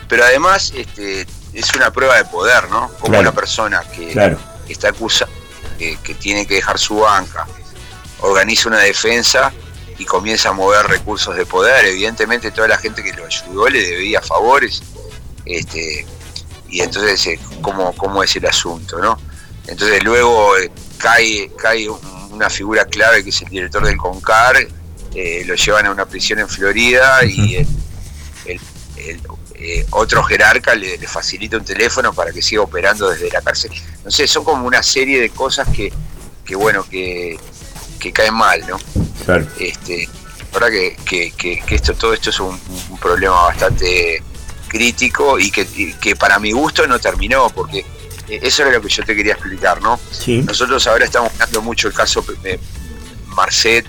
Pero 0.08 0.24
además 0.24 0.72
este, 0.74 1.26
es 1.52 1.74
una 1.74 1.90
prueba 1.90 2.16
de 2.16 2.24
poder, 2.24 2.70
¿no? 2.70 2.90
Como 3.00 3.18
una 3.18 3.32
persona 3.32 3.82
que, 3.94 4.08
claro 4.08 4.38
está 4.72 4.90
acusado 4.90 5.30
que, 5.78 6.14
tiene 6.14 6.46
que 6.46 6.54
dejar 6.54 6.78
su 6.78 6.96
banca, 6.96 7.46
organiza 8.20 8.68
una 8.68 8.80
defensa 8.80 9.52
y 9.96 10.04
comienza 10.04 10.50
a 10.50 10.52
mover 10.52 10.86
recursos 10.86 11.36
de 11.36 11.46
poder. 11.46 11.84
Evidentemente 11.86 12.50
toda 12.50 12.68
la 12.68 12.78
gente 12.78 13.02
que 13.02 13.12
lo 13.12 13.24
ayudó 13.24 13.68
le 13.68 13.82
debía 13.82 14.20
favores. 14.20 14.82
Este, 15.44 16.06
y 16.68 16.80
entonces, 16.80 17.26
eh, 17.26 17.40
¿cómo, 17.62 17.94
¿cómo 17.94 18.22
es 18.22 18.34
el 18.36 18.46
asunto? 18.46 18.98
¿no? 18.98 19.18
Entonces 19.66 20.02
luego 20.02 20.56
eh, 20.58 20.70
cae, 20.98 21.50
cae 21.56 21.88
una 21.88 22.50
figura 22.50 22.84
clave 22.84 23.24
que 23.24 23.30
es 23.30 23.42
el 23.42 23.48
director 23.48 23.84
del 23.84 23.96
CONCAR, 23.96 24.56
eh, 25.14 25.42
lo 25.46 25.54
llevan 25.54 25.86
a 25.86 25.90
una 25.90 26.06
prisión 26.06 26.38
en 26.38 26.48
Florida 26.48 27.24
y 27.24 27.56
el, 27.56 28.60
eh, 29.60 29.84
otro 29.90 30.22
jerarca 30.22 30.74
le, 30.76 30.96
facilita 31.08 31.56
un 31.56 31.64
teléfono 31.64 32.12
para 32.12 32.32
que 32.32 32.40
siga 32.40 32.62
operando 32.62 33.10
desde 33.10 33.28
la 33.30 33.42
cárcel. 33.42 33.72
No 34.08 34.12
sé, 34.12 34.26
son 34.26 34.42
como 34.42 34.66
una 34.66 34.82
serie 34.82 35.20
de 35.20 35.28
cosas 35.28 35.68
que, 35.68 35.92
que 36.42 36.56
bueno, 36.56 36.82
que, 36.88 37.38
caen 38.14 38.32
mal, 38.32 38.66
¿no? 38.66 38.78
Claro. 39.26 39.46
Este, 39.60 40.08
la 40.50 40.58
verdad 40.58 40.96
que, 41.04 41.30
que, 41.36 41.62
esto, 41.74 41.92
todo 41.92 42.14
esto 42.14 42.30
es 42.30 42.40
un, 42.40 42.58
problema 43.02 43.34
bastante 43.42 44.22
crítico 44.66 45.38
y 45.38 45.50
que, 45.50 45.94
que, 46.00 46.16
para 46.16 46.38
mi 46.38 46.52
gusto 46.52 46.86
no 46.86 46.98
terminó, 46.98 47.50
porque 47.50 47.84
eso 48.28 48.62
era 48.62 48.72
lo 48.72 48.80
que 48.80 48.88
yo 48.88 49.04
te 49.04 49.14
quería 49.14 49.34
explicar, 49.34 49.82
¿no? 49.82 50.00
Nosotros 50.26 50.86
ahora 50.86 51.04
estamos 51.04 51.30
viendo 51.36 51.60
mucho 51.60 51.88
el 51.88 51.92
caso 51.92 52.24
de 52.42 52.58
Marcet, 53.26 53.84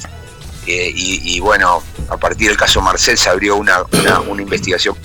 eh, 0.68 0.92
y, 0.94 1.40
bueno, 1.40 1.82
a 2.10 2.18
partir 2.18 2.50
del 2.50 2.58
caso 2.58 2.82
Marcet 2.82 3.16
se 3.16 3.30
abrió 3.30 3.56
una, 3.56 3.84
una, 3.94 4.20
una 4.20 4.42
investigación 4.42 4.98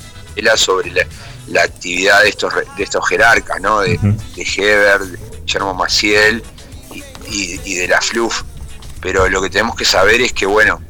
sobre 0.57 0.91
la, 0.91 1.07
actividad 1.62 2.22
de 2.22 2.28
estos, 2.28 2.53
de 2.55 2.82
estos 2.82 3.07
jerarcas, 3.09 3.61
¿no? 3.61 3.80
de, 3.80 3.99
Heber, 4.36 5.01
de 5.01 5.18
Guillermo 5.40 5.74
Maciel 5.74 6.42
y, 7.30 7.74
de 7.74 7.88
la 7.88 8.01
FLUF. 8.01 8.42
Pero 9.01 9.28
lo 9.28 9.42
que 9.42 9.51
tenemos 9.51 9.76
que 9.76 9.84
saber 9.84 10.20
es 10.20 10.32
que, 10.32 10.47
bueno, 10.47 10.82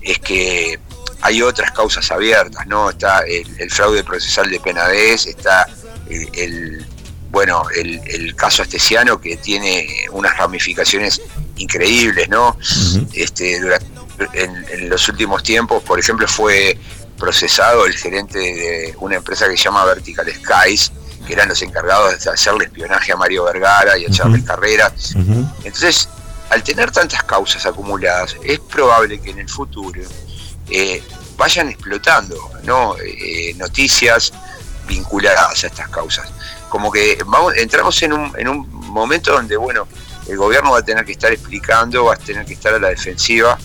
es 0.00 0.18
que 0.18 0.78
hay 1.20 1.42
otras 1.42 1.70
causas 1.70 2.10
abiertas, 2.10 2.66
¿no? 2.66 2.90
Está 2.90 3.20
el, 3.20 3.70
fraude 3.70 4.02
procesal 4.02 4.50
de 4.50 4.58
Penades, 4.58 5.26
está 5.26 5.68
el, 6.08 6.84
bueno, 7.30 7.62
el, 7.76 8.34
caso 8.34 8.62
astesiano 8.62 9.20
que 9.20 9.36
tiene 9.36 10.06
unas 10.10 10.36
ramificaciones 10.36 11.22
increíbles, 11.56 12.28
¿no? 12.28 12.58
este, 13.12 13.60
en, 14.34 14.66
en, 14.70 14.88
los 14.88 15.08
últimos 15.08 15.44
tiempos, 15.44 15.82
por 15.84 16.00
ejemplo, 16.00 16.26
fue 16.26 16.76
procesado 17.22 17.86
el 17.86 17.94
gerente 17.94 18.36
de 18.36 18.96
una 18.98 19.14
empresa 19.14 19.48
que 19.48 19.56
se 19.56 19.62
llama 19.62 19.84
Vertical 19.84 20.26
Skies, 20.28 20.90
que 21.24 21.34
eran 21.34 21.48
los 21.48 21.62
encargados 21.62 22.18
de 22.18 22.30
hacerle 22.30 22.64
espionaje 22.64 23.12
a 23.12 23.16
Mario 23.16 23.44
Vergara 23.44 23.96
y 23.96 24.06
a 24.06 24.10
Charles 24.10 24.42
Carrera. 24.42 24.92
Entonces, 25.62 26.08
al 26.50 26.64
tener 26.64 26.90
tantas 26.90 27.22
causas 27.22 27.64
acumuladas, 27.64 28.34
es 28.42 28.58
probable 28.58 29.20
que 29.20 29.30
en 29.30 29.38
el 29.38 29.48
futuro 29.48 30.02
eh, 30.68 31.00
vayan 31.36 31.68
explotando 31.68 32.36
¿no? 32.64 32.96
Eh, 32.98 33.54
noticias 33.54 34.32
vinculadas 34.88 35.62
a 35.62 35.66
estas 35.68 35.88
causas. 35.90 36.28
Como 36.68 36.90
que 36.90 37.18
vamos, 37.24 37.54
entramos 37.56 38.02
en 38.02 38.14
un, 38.14 38.32
en 38.36 38.48
un 38.48 38.68
momento 38.68 39.30
donde, 39.30 39.56
bueno, 39.56 39.86
el 40.26 40.36
gobierno 40.36 40.72
va 40.72 40.78
a 40.78 40.84
tener 40.84 41.04
que 41.04 41.12
estar 41.12 41.30
explicando, 41.30 42.06
va 42.06 42.14
a 42.14 42.16
tener 42.16 42.44
que 42.44 42.54
estar 42.54 42.74
a 42.74 42.80
la 42.80 42.88
defensiva 42.88 43.56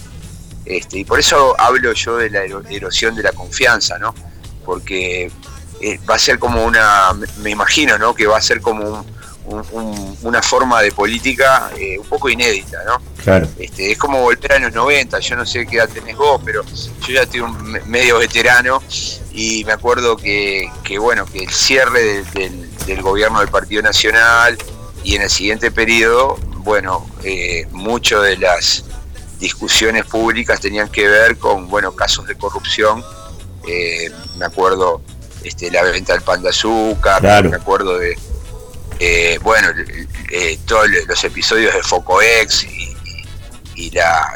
este, 0.68 1.00
y 1.00 1.06
por 1.06 1.20
eso 1.20 1.56
hablo 1.60 1.94
yo 1.94 2.18
de 2.18 2.30
la 2.30 2.44
erosión 2.70 3.16
de 3.16 3.24
la 3.24 3.32
confianza, 3.32 3.98
¿no? 3.98 4.14
Porque 4.66 5.32
eh, 5.80 6.00
va 6.10 6.16
a 6.16 6.20
ser 6.20 6.40
como 6.40 6.66
una, 6.66 7.14
me 7.38 7.52
imagino, 7.52 7.98
¿no? 7.98 8.14
Que 8.14 8.28
va 8.28 8.38
a 8.38 8.42
ser 8.42 8.62
como 8.62 9.06
una 10.24 10.42
forma 10.42 10.82
de 10.82 10.92
política 10.92 11.72
eh, 11.78 11.98
un 11.98 12.06
poco 12.08 12.28
inédita, 12.28 12.84
¿no? 12.84 13.02
Claro. 13.24 13.48
Este, 13.58 13.94
es 13.94 13.98
como 13.98 14.22
volver 14.22 14.52
a 14.54 14.60
los 14.60 14.74
90, 14.74 15.20
yo 15.20 15.36
no 15.38 15.46
sé 15.46 15.66
qué 15.66 15.78
edad 15.78 15.88
tenés 15.88 16.18
vos, 16.18 16.42
pero 16.44 16.64
yo 16.66 17.14
ya 17.14 17.22
estoy 17.22 17.40
un 17.40 17.80
medio 17.86 18.18
veterano 18.18 18.84
y 19.32 19.64
me 19.64 19.72
acuerdo 19.72 20.18
que, 20.18 20.70
bueno, 21.00 21.26
que 21.26 21.40
el 21.40 21.50
cierre 21.50 22.24
del, 22.34 23.02
gobierno 23.02 23.40
del 23.40 23.50
Partido 23.50 23.82
Nacional 23.82 24.58
y 25.04 25.16
en 25.16 25.22
el 25.22 25.30
siguiente 25.30 25.72
periodo, 25.72 26.38
bueno, 26.58 27.10
eh, 27.24 27.68
mucho 27.72 28.22
de 28.22 28.38
las 28.38 28.84
discusiones 29.40 30.06
públicas 30.06 30.60
tenían 30.60 30.90
que 30.90 31.08
ver 31.08 31.38
con 31.38 31.68
bueno 31.68 31.94
casos 31.94 32.28
de 32.28 32.36
corrupción. 32.36 33.04
Eh, 33.68 34.12
me 34.38 34.46
acuerdo 34.46 35.02
este, 35.44 35.70
la 35.72 35.84
venta 35.84 36.14
del 36.14 36.22
pan 36.22 36.42
de 36.42 36.50
azúcar 36.50 37.22
me 37.44 37.58
acuerdo 37.58 37.98
de 37.98 38.18
eh, 39.00 39.38
bueno 39.44 39.68
eh, 40.32 40.58
todos 40.66 40.88
los 41.08 41.24
episodios 41.24 41.74
de 41.74 41.84
Focoex 41.84 42.64
y, 42.64 42.96
y 43.76 43.92
la, 43.92 44.32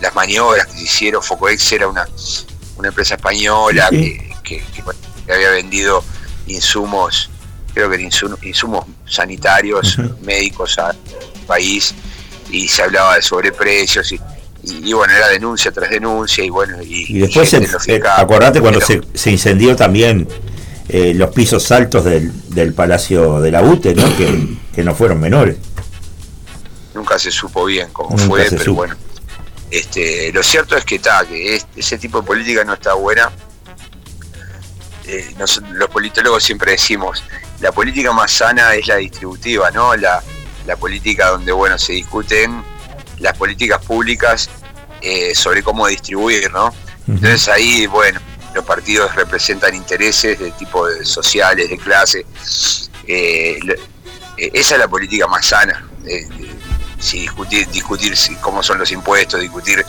las 0.00 0.14
maniobras 0.14 0.66
que 0.66 0.72
se 0.72 0.84
hicieron. 0.84 1.22
Focoex 1.22 1.72
era 1.72 1.88
una, 1.88 2.06
una 2.76 2.88
empresa 2.88 3.14
española 3.14 3.88
que, 3.90 4.34
que, 4.42 4.62
había 5.32 5.50
vendido 5.50 6.02
insumos 6.46 7.30
creo 7.72 7.88
que 7.88 8.02
insumos 8.42 8.84
sanitarios 9.06 9.96
médicos 10.22 10.76
al 10.78 10.96
país 11.46 11.94
y 12.50 12.68
se 12.68 12.82
hablaba 12.82 13.16
de 13.16 13.22
sobreprecios 13.22 14.12
y, 14.12 14.20
y, 14.62 14.92
bueno, 14.92 15.14
era 15.14 15.28
denuncia 15.28 15.72
tras 15.72 15.90
denuncia 15.90 16.44
y 16.44 16.50
bueno. 16.50 16.76
Y, 16.82 17.18
después, 17.18 17.52
eh, 17.54 18.00
acordate 18.16 18.60
cuando 18.60 18.80
se, 18.80 19.00
se, 19.14 19.30
incendió 19.30 19.74
también 19.74 20.28
eh, 20.88 21.14
los 21.14 21.30
pisos 21.30 21.70
altos 21.72 22.04
del, 22.04 22.32
del 22.48 22.74
Palacio 22.74 23.40
de 23.40 23.50
la 23.50 23.62
UTE, 23.62 23.94
¿no? 23.94 24.16
que, 24.16 24.56
que 24.74 24.82
no 24.82 24.94
fueron 24.94 25.20
menores. 25.20 25.56
Nunca 26.94 27.18
se 27.18 27.30
supo 27.30 27.64
bien 27.64 27.88
cómo 27.92 28.16
fue, 28.18 28.46
pero 28.50 28.74
bueno. 28.74 28.96
Este, 29.70 30.32
lo 30.32 30.42
cierto 30.42 30.76
es 30.76 30.84
que 30.84 30.96
está, 30.96 31.24
que 31.24 31.62
ese 31.76 31.96
tipo 31.96 32.20
de 32.20 32.26
política 32.26 32.64
no 32.64 32.74
está 32.74 32.94
buena. 32.94 33.30
Eh, 35.06 35.34
los 35.38 35.88
politólogos 35.90 36.42
siempre 36.42 36.72
decimos, 36.72 37.22
la 37.60 37.72
política 37.72 38.12
más 38.12 38.32
sana 38.32 38.74
es 38.74 38.88
la 38.88 38.96
distributiva, 38.96 39.70
¿no? 39.70 39.94
La, 39.96 40.22
la 40.70 40.76
política 40.76 41.30
donde, 41.30 41.50
bueno, 41.50 41.76
se 41.78 41.94
discuten 41.94 42.62
las 43.18 43.36
políticas 43.36 43.84
públicas 43.84 44.48
eh, 45.00 45.34
sobre 45.34 45.64
cómo 45.64 45.88
distribuir, 45.88 46.48
¿no? 46.52 46.72
Entonces 47.08 47.48
ahí, 47.48 47.88
bueno, 47.88 48.20
los 48.54 48.64
partidos 48.64 49.12
representan 49.16 49.74
intereses 49.74 50.38
de 50.38 50.52
tipo 50.52 50.86
de 50.86 51.04
sociales, 51.04 51.68
de 51.70 51.76
clase. 51.76 52.24
Eh, 53.04 53.58
eh, 54.36 54.50
esa 54.54 54.74
es 54.76 54.80
la 54.80 54.86
política 54.86 55.26
más 55.26 55.46
sana. 55.46 55.84
si 57.00 57.22
discutir, 57.22 57.66
discutir 57.70 58.14
cómo 58.40 58.62
son 58.62 58.78
los 58.78 58.92
impuestos, 58.92 59.40
discutir, 59.40 59.84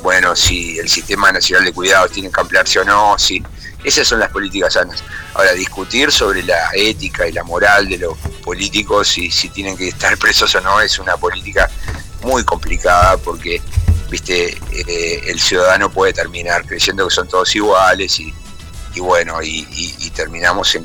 bueno, 0.00 0.36
si 0.36 0.78
el 0.78 0.88
sistema 0.88 1.32
nacional 1.32 1.64
de 1.64 1.72
cuidados 1.72 2.12
tiene 2.12 2.30
que 2.30 2.40
ampliarse 2.40 2.78
o 2.78 2.84
no, 2.84 3.18
si 3.18 3.42
esas 3.84 4.06
son 4.06 4.20
las 4.20 4.30
políticas 4.30 4.74
sanas. 4.74 5.02
Ahora, 5.34 5.52
discutir 5.52 6.12
sobre 6.12 6.42
la 6.42 6.70
ética 6.74 7.26
y 7.28 7.32
la 7.32 7.44
moral 7.44 7.88
de 7.88 7.98
los 7.98 8.18
políticos 8.44 9.16
y 9.18 9.30
si 9.30 9.48
tienen 9.48 9.76
que 9.76 9.88
estar 9.88 10.16
presos 10.18 10.54
o 10.54 10.60
no 10.60 10.80
es 10.80 10.98
una 10.98 11.16
política 11.16 11.70
muy 12.22 12.44
complicada 12.44 13.16
porque 13.18 13.62
viste 14.10 14.58
eh, 14.72 15.22
el 15.26 15.40
ciudadano 15.40 15.90
puede 15.90 16.12
terminar 16.12 16.66
creyendo 16.66 17.08
que 17.08 17.14
son 17.14 17.28
todos 17.28 17.54
iguales 17.54 18.18
y, 18.20 18.34
bueno 18.98 19.40
y, 19.40 20.10
terminamos 20.10 20.74
en, 20.74 20.84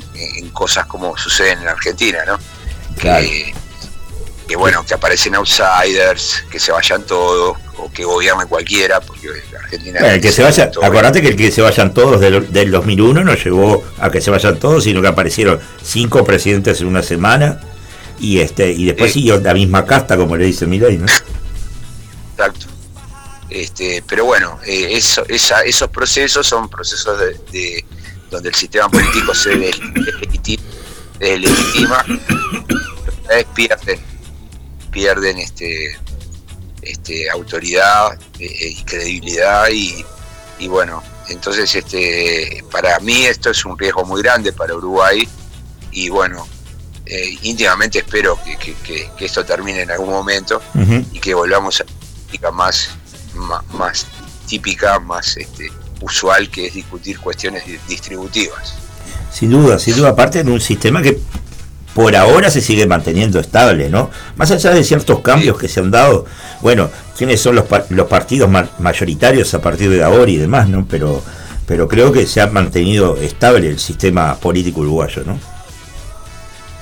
cosas 0.50 0.86
como 0.86 1.16
suceden 1.18 1.58
en 1.58 1.68
Argentina 1.68 2.24
no 2.24 2.38
que, 4.46 4.56
bueno 4.56 4.84
que 4.84 4.94
aparecen 4.94 5.34
outsiders 5.34 6.44
que 6.50 6.58
se 6.58 6.72
vayan 6.72 7.02
todos 7.04 7.56
o 7.78 7.90
que 7.90 8.04
gobierne 8.04 8.46
cualquiera 8.46 9.00
porque 9.00 9.28
Argentina 9.62 10.14
el 10.14 10.20
que 10.20 10.32
se 10.32 10.42
vaya 10.42 10.70
acordate 10.82 11.20
que 11.20 11.28
el 11.28 11.36
que 11.36 11.50
se 11.50 11.62
vayan 11.62 11.92
todos 11.92 12.20
del, 12.20 12.52
del 12.52 12.70
2001 12.70 13.24
no 13.24 13.34
llegó 13.34 13.84
a 13.98 14.10
que 14.10 14.20
se 14.20 14.30
vayan 14.30 14.58
todos 14.58 14.84
sino 14.84 15.02
que 15.02 15.08
aparecieron 15.08 15.60
cinco 15.82 16.24
presidentes 16.24 16.80
en 16.80 16.86
una 16.86 17.02
semana 17.02 17.60
y 18.18 18.40
este 18.40 18.72
y 18.72 18.86
después 18.86 19.12
siguió 19.12 19.40
la 19.40 19.54
misma 19.54 19.84
casta 19.84 20.16
como 20.16 20.36
le 20.36 20.46
dice 20.46 20.66
Milei, 20.66 20.98
¿no? 20.98 21.06
Exacto. 21.06 22.66
Este, 23.48 24.02
pero 24.06 24.24
bueno, 24.24 24.58
eh, 24.66 24.88
eso, 24.92 25.24
esa, 25.28 25.60
esos 25.62 25.88
procesos 25.88 26.46
son 26.46 26.68
procesos 26.68 27.18
de, 27.52 27.84
donde 28.30 28.48
el 28.48 28.54
sistema 28.54 28.88
político 28.88 29.34
se 29.34 29.50
deslegitima, 29.56 30.62
deslegitima 31.18 32.04
pierden 34.96 35.36
este, 35.36 35.94
este, 36.80 37.28
autoridad 37.28 38.18
eh, 38.38 38.74
y 38.78 38.82
credibilidad 38.82 39.68
y, 39.70 40.02
y 40.58 40.68
bueno, 40.68 41.02
entonces 41.28 41.74
este, 41.74 42.64
para 42.72 42.98
mí 43.00 43.26
esto 43.26 43.50
es 43.50 43.62
un 43.66 43.78
riesgo 43.78 44.06
muy 44.06 44.22
grande 44.22 44.54
para 44.54 44.74
Uruguay 44.74 45.28
y 45.92 46.08
bueno, 46.08 46.48
eh, 47.04 47.36
íntimamente 47.42 47.98
espero 47.98 48.38
que, 48.42 49.10
esto 49.20 49.44
termine 49.44 49.82
en 49.82 49.90
algún 49.90 50.08
momento 50.08 50.62
y 51.12 51.20
que 51.20 51.34
volvamos 51.34 51.82
a 51.82 51.84
la 52.40 52.50
más, 52.50 52.88
más, 53.74 54.06
típica, 54.46 54.98
más 54.98 55.36
este, 55.36 55.70
usual, 56.00 56.48
que 56.48 56.68
es 56.68 56.74
discutir 56.74 57.18
cuestiones 57.20 57.64
distributivas. 57.86 58.76
Sin 59.30 59.50
duda, 59.50 59.78
sin 59.78 59.94
duda, 59.94 60.08
aparte 60.08 60.42
de 60.42 60.50
un 60.50 60.60
sistema 60.60 61.02
que 61.02 61.20
por 61.96 62.14
ahora 62.14 62.50
se 62.50 62.60
sigue 62.60 62.86
manteniendo 62.86 63.40
estable, 63.40 63.88
¿no? 63.88 64.10
Más 64.36 64.52
allá 64.52 64.70
de 64.70 64.84
ciertos 64.84 65.22
cambios 65.22 65.58
que 65.58 65.66
se 65.66 65.80
han 65.80 65.90
dado, 65.90 66.26
bueno, 66.60 66.90
quiénes 67.16 67.40
son 67.40 67.56
los, 67.56 67.64
los 67.88 68.06
partidos 68.06 68.48
mayoritarios 68.78 69.52
a 69.54 69.62
partir 69.62 69.90
de 69.90 70.04
ahora 70.04 70.30
y 70.30 70.36
demás, 70.36 70.68
¿no? 70.68 70.86
Pero, 70.88 71.22
pero 71.66 71.88
creo 71.88 72.12
que 72.12 72.26
se 72.26 72.40
ha 72.40 72.46
mantenido 72.48 73.16
estable 73.16 73.68
el 73.68 73.80
sistema 73.80 74.36
político 74.36 74.82
uruguayo, 74.82 75.24
¿no? 75.24 75.40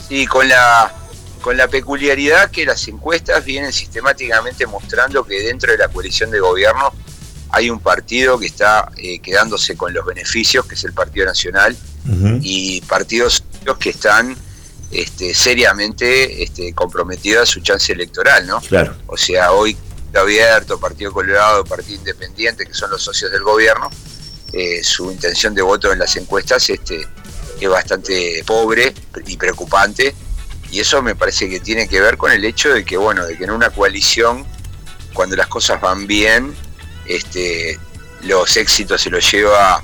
y 0.08 0.26
con 0.26 0.48
la, 0.48 0.92
con 1.40 1.56
la 1.56 1.68
peculiaridad 1.68 2.50
que 2.50 2.64
las 2.64 2.86
encuestas 2.88 3.44
vienen 3.44 3.72
sistemáticamente 3.72 4.66
mostrando 4.66 5.24
que 5.24 5.42
dentro 5.42 5.72
de 5.72 5.78
la 5.78 5.88
coalición 5.88 6.30
de 6.30 6.40
gobierno 6.40 6.92
hay 7.50 7.70
un 7.70 7.80
partido 7.80 8.38
que 8.38 8.46
está 8.46 8.90
eh, 8.96 9.20
quedándose 9.20 9.76
con 9.76 9.94
los 9.94 10.04
beneficios, 10.04 10.66
que 10.66 10.74
es 10.74 10.84
el 10.84 10.92
Partido 10.92 11.26
Nacional, 11.26 11.76
y 12.42 12.82
partidos 12.82 13.44
que 13.78 13.90
están 13.90 14.36
este, 14.90 15.34
seriamente 15.34 16.42
este, 16.42 16.72
comprometidos 16.72 17.42
a 17.42 17.46
su 17.46 17.60
chance 17.60 17.92
electoral, 17.92 18.46
¿no? 18.46 18.60
Claro. 18.60 18.94
O 19.06 19.16
sea, 19.16 19.52
hoy 19.52 19.76
Abierto, 20.18 20.78
Partido 20.78 21.12
Colorado, 21.12 21.64
Partido 21.64 21.98
Independiente, 21.98 22.66
que 22.66 22.74
son 22.74 22.90
los 22.90 23.02
socios 23.02 23.32
del 23.32 23.42
gobierno, 23.42 23.90
eh, 24.52 24.82
su 24.84 25.10
intención 25.10 25.54
de 25.54 25.62
voto 25.62 25.92
en 25.92 25.98
las 25.98 26.16
encuestas 26.16 26.70
este, 26.70 27.06
es 27.60 27.68
bastante 27.68 28.42
pobre 28.46 28.94
y 29.26 29.36
preocupante. 29.36 30.14
Y 30.70 30.80
eso 30.80 31.02
me 31.02 31.14
parece 31.14 31.48
que 31.48 31.60
tiene 31.60 31.88
que 31.88 32.00
ver 32.00 32.16
con 32.16 32.32
el 32.32 32.44
hecho 32.44 32.72
de 32.72 32.84
que, 32.84 32.96
bueno, 32.96 33.26
de 33.26 33.36
que 33.36 33.44
en 33.44 33.50
una 33.50 33.70
coalición, 33.70 34.44
cuando 35.12 35.36
las 35.36 35.46
cosas 35.46 35.80
van 35.80 36.06
bien, 36.06 36.54
este, 37.06 37.78
los 38.22 38.56
éxitos 38.56 39.02
se 39.02 39.10
los 39.10 39.30
lleva 39.30 39.82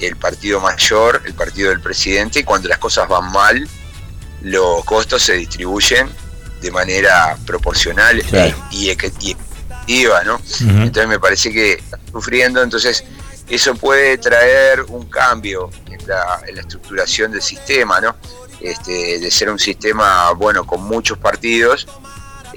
el 0.00 0.16
partido 0.16 0.60
mayor, 0.60 1.22
el 1.24 1.34
partido 1.34 1.70
del 1.70 1.80
presidente, 1.80 2.40
y 2.40 2.44
cuando 2.44 2.68
las 2.68 2.78
cosas 2.78 3.08
van 3.08 3.30
mal, 3.32 3.68
los 4.42 4.84
costos 4.84 5.22
se 5.22 5.34
distribuyen 5.34 6.08
de 6.60 6.70
manera 6.70 7.36
proporcional 7.46 8.22
y, 8.70 8.88
efectiva, 8.90 10.22
¿no? 10.24 10.40
Entonces 10.60 11.08
me 11.08 11.20
parece 11.20 11.52
que 11.52 11.72
está 11.72 11.98
sufriendo, 12.10 12.62
entonces 12.62 13.04
eso 13.48 13.74
puede 13.74 14.18
traer 14.18 14.82
un 14.88 15.08
cambio 15.08 15.70
en 15.86 16.06
la 16.06 16.60
estructuración 16.60 17.32
del 17.32 17.42
sistema, 17.42 18.00
¿no? 18.00 18.16
Este, 18.60 19.20
de 19.20 19.30
ser 19.30 19.50
un 19.50 19.58
sistema, 19.58 20.32
bueno, 20.32 20.66
con 20.66 20.82
muchos 20.82 21.16
partidos, 21.18 21.86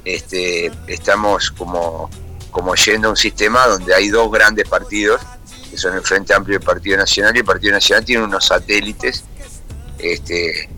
este, 0.04 0.70
estamos 0.88 1.52
como, 1.52 2.10
como 2.50 2.74
yendo 2.74 3.08
a 3.08 3.10
un 3.12 3.16
sistema 3.16 3.66
donde 3.66 3.94
hay 3.94 4.08
dos 4.08 4.30
grandes 4.30 4.68
partidos, 4.68 5.20
que 5.70 5.78
son 5.78 5.94
el 5.94 6.02
Frente 6.02 6.34
Amplio 6.34 6.56
y 6.56 6.60
el 6.60 6.64
Partido 6.64 6.96
Nacional, 6.96 7.36
y 7.36 7.38
el 7.38 7.44
Partido 7.44 7.72
Nacional 7.72 8.04
tiene 8.04 8.24
unos 8.24 8.46
satélites 8.46 9.24
este, 9.98 10.68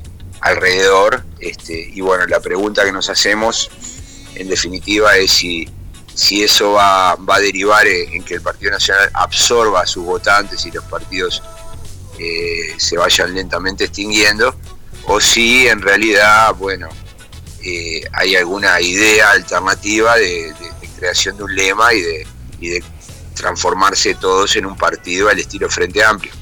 alrededor, 0.44 1.24
este, 1.40 1.90
y 1.94 2.02
bueno, 2.02 2.26
la 2.26 2.38
pregunta 2.38 2.84
que 2.84 2.92
nos 2.92 3.08
hacemos, 3.08 3.70
en 4.34 4.46
definitiva, 4.46 5.16
es 5.16 5.30
si, 5.30 5.66
si 6.14 6.44
eso 6.44 6.72
va, 6.72 7.16
va 7.16 7.36
a 7.36 7.40
derivar 7.40 7.86
en 7.86 8.22
que 8.22 8.34
el 8.34 8.42
Partido 8.42 8.72
Nacional 8.72 9.10
absorba 9.14 9.80
a 9.80 9.86
sus 9.86 10.04
votantes 10.04 10.66
y 10.66 10.70
los 10.70 10.84
partidos 10.84 11.42
eh, 12.18 12.74
se 12.76 12.98
vayan 12.98 13.34
lentamente 13.34 13.84
extinguiendo, 13.84 14.54
o 15.06 15.18
si 15.18 15.66
en 15.66 15.80
realidad, 15.80 16.54
bueno, 16.56 16.90
eh, 17.62 18.02
hay 18.12 18.36
alguna 18.36 18.78
idea 18.82 19.30
alternativa 19.30 20.16
de, 20.16 20.54
creación 20.98 21.38
de 21.38 21.44
un 21.44 21.54
lema 21.54 21.94
y 21.94 22.02
de, 22.02 22.26
de 22.60 22.84
transformarse 23.34 24.14
todos 24.14 24.54
en 24.56 24.66
un 24.66 24.76
partido 24.76 25.30
al 25.30 25.38
estilo 25.38 25.70
Frente 25.70 26.04
Amplio. 26.04 26.32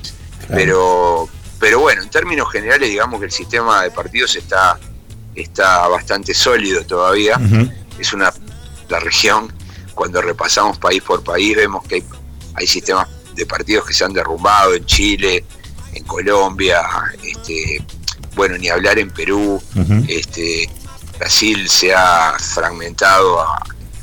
Pero, 0.49 1.29
pero 1.63 1.79
bueno, 1.79 2.03
en 2.03 2.11
términos 2.11 2.51
generales, 2.51 2.91
digamos 2.91 3.21
que 3.21 3.27
el 3.27 3.31
sistema 3.31 3.85
de 3.85 3.93
partidos 3.93 4.35
está, 4.35 4.81
está 5.33 5.87
bastante 5.87 6.35
sólido 6.35 6.85
todavía. 6.85 7.41
Es 8.01 8.13
una 8.13 8.35
la 8.89 8.99
región, 8.99 9.53
cuando 9.95 10.21
repasamos 10.21 10.79
país 10.79 11.05
por 11.05 11.23
país, 11.23 11.55
vemos 11.55 11.85
que 11.87 11.95
hay, 11.95 12.05
hay 12.55 12.67
sistemas 12.67 13.07
de 13.37 13.47
partidos 13.47 13.87
que 13.87 13.95
se 13.95 14.05
han 14.05 14.13
derrumbado 14.13 14.75
en 14.75 14.85
Chile, 14.87 15.45
en 15.95 16.03
Colombia, 16.03 16.83
este, 17.23 17.81
bueno, 18.35 18.59
ni 18.59 18.69
hablar 18.69 18.99
en 18.99 19.13
Perú, 19.13 19.63
este, 20.09 20.69
Brasil 21.17 21.69
se 21.69 21.95
ha 21.95 22.35
fragmentado 22.41 23.39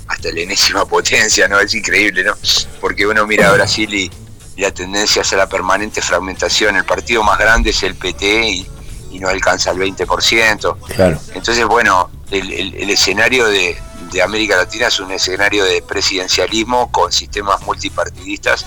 hasta 0.08 0.32
la 0.32 0.40
enésima 0.40 0.86
potencia, 0.88 1.50
¿no? 1.50 1.60
Es 1.60 1.76
increíble, 1.76 2.24
¿no? 2.24 2.38
Porque 2.80 3.06
uno 3.06 3.28
mira 3.28 3.50
a 3.50 3.54
Brasil 3.54 3.94
y, 3.94 4.10
la 4.60 4.72
tendencia 4.72 5.22
es 5.22 5.34
a 5.34 5.38
la 5.38 5.50
permanente 5.50 6.02
fragmentación. 6.02 6.76
El 6.76 6.86
partido 6.86 7.24
más 7.24 7.38
grande 7.38 7.72
es 7.72 7.84
el 7.84 7.96
PT 7.96 8.50
y, 8.50 8.68
no 9.20 9.28
alcanza 9.28 9.72
el 9.72 9.80
20%. 9.80 10.78
Claro. 10.96 11.20
Entonces, 11.34 11.66
bueno, 11.66 12.10
el, 12.32 12.90
escenario 12.90 13.48
de, 13.48 13.78
de 14.12 14.22
América 14.22 14.56
Latina 14.56 14.88
es 14.88 15.00
un 15.00 15.12
escenario 15.12 15.66
de 15.66 15.82
presidencialismo 15.82 16.90
con 16.92 17.12
sistemas 17.12 17.62
multipartidistas 17.64 18.66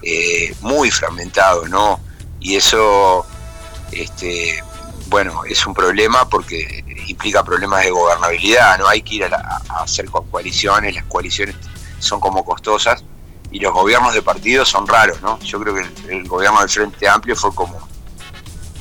eh, 0.00 0.54
muy 0.60 0.90
fragmentados, 0.90 1.68
¿no? 1.68 2.00
y 2.44 2.56
eso, 2.56 3.26
este, 3.90 4.62
bueno, 5.06 5.44
es 5.46 5.66
un 5.66 5.72
problema 5.72 6.28
porque 6.28 6.84
implica 7.08 7.42
problemas 7.42 7.82
de 7.82 7.90
gobernabilidad, 7.90 8.78
no 8.78 8.86
hay 8.86 9.00
que 9.00 9.14
ir 9.14 9.24
a, 9.24 9.62
hacer 9.80 10.10
coaliciones, 10.10 10.94
las 10.94 11.04
coaliciones 11.06 11.56
son 11.98 12.20
como 12.20 12.44
costosas 12.44 13.02
y 13.54 13.60
los 13.60 13.72
gobiernos 13.72 14.12
de 14.12 14.20
partidos 14.20 14.68
son 14.68 14.84
raros, 14.84 15.22
¿no? 15.22 15.38
Yo 15.38 15.60
creo 15.60 15.76
que 15.76 16.12
el, 16.12 16.26
gobierno 16.26 16.58
del 16.58 16.68
Frente 16.68 17.08
Amplio 17.08 17.36
fue 17.36 17.54
como 17.54 17.78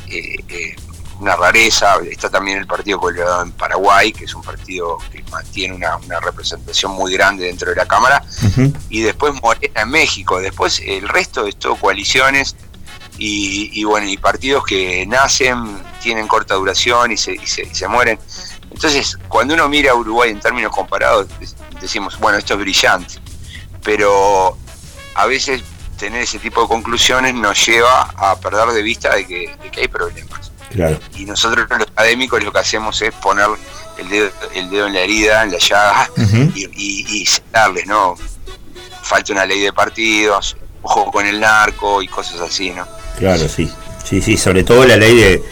eh, 0.07 0.35
eh, 0.49 0.75
una 1.19 1.35
rareza, 1.35 1.97
está 2.09 2.27
también 2.27 2.57
el 2.57 2.65
Partido 2.65 2.99
Colorado 2.99 3.43
en 3.43 3.51
Paraguay, 3.51 4.11
que 4.11 4.25
es 4.25 4.33
un 4.33 4.41
partido 4.41 4.97
que 5.11 5.23
mantiene 5.29 5.75
una, 5.75 6.19
representación 6.19 6.91
muy 6.91 7.13
grande 7.13 7.45
dentro 7.45 7.69
de 7.69 7.75
la 7.75 7.85
Cámara, 7.85 8.23
y 8.89 9.01
después 9.01 9.39
Morena 9.43 9.81
en 9.81 9.89
México, 9.89 10.39
después 10.39 10.81
el 10.83 11.07
resto 11.07 11.45
es 11.45 11.55
todo 11.57 11.75
coaliciones, 11.75 12.55
y, 13.19 13.83
bueno, 13.83 14.09
y 14.09 14.17
partidos 14.17 14.65
que 14.65 15.05
nacen, 15.05 15.83
tienen 16.01 16.27
corta 16.27 16.55
duración 16.55 17.11
y 17.11 17.17
se, 17.17 17.37
se, 17.45 17.87
mueren. 17.87 18.19
Entonces, 18.71 19.19
cuando 19.27 19.53
uno 19.53 19.69
mira 19.69 19.91
a 19.91 19.95
Uruguay 19.95 20.31
en 20.31 20.39
términos 20.39 20.75
comparados, 20.75 21.27
decimos, 21.79 22.19
bueno, 22.19 22.39
esto 22.39 22.55
es 22.55 22.59
brillante, 22.59 23.19
pero 23.83 24.57
a 25.15 25.25
veces 25.25 25.61
tener 25.97 26.21
ese 26.23 26.39
tipo 26.39 26.61
de 26.61 26.67
conclusiones 26.67 27.33
nos 27.33 27.65
lleva 27.65 28.09
a 28.17 28.35
perder 28.39 28.69
de 28.69 28.81
vista 28.81 29.15
de 29.15 29.25
que, 29.25 29.49
hay 29.75 29.87
problemas. 29.87 30.51
Y 31.15 31.25
nosotros 31.25 31.67
los 31.69 31.87
académicos 31.87 32.43
lo 32.43 32.51
que 32.51 32.59
hacemos 32.59 33.01
es 33.01 33.13
poner 33.13 33.47
el 33.97 34.09
dedo, 34.09 34.31
el 34.55 34.69
dedo 34.69 34.87
en 34.87 34.93
la 34.93 35.01
herida, 35.01 35.43
en 35.43 35.51
la 35.51 35.59
llaga, 35.59 36.09
y, 36.55 36.65
y, 36.75 37.27
¿no? 37.85 38.15
Falta 39.03 39.33
una 39.33 39.45
ley 39.45 39.59
de 39.59 39.73
partidos, 39.73 40.57
ojo 40.81 41.11
con 41.11 41.25
el 41.25 41.39
narco 41.39 42.01
y 42.01 42.07
cosas 42.07 42.41
así, 42.41 42.71
¿no? 42.71 42.87
Claro, 43.17 43.47
sí. 43.47 43.69
Sí, 44.03 44.21
sí, 44.21 44.37
sobre 44.37 44.63
todo 44.63 44.85
la 44.85 44.97
ley 44.97 45.15
de, 45.15 45.43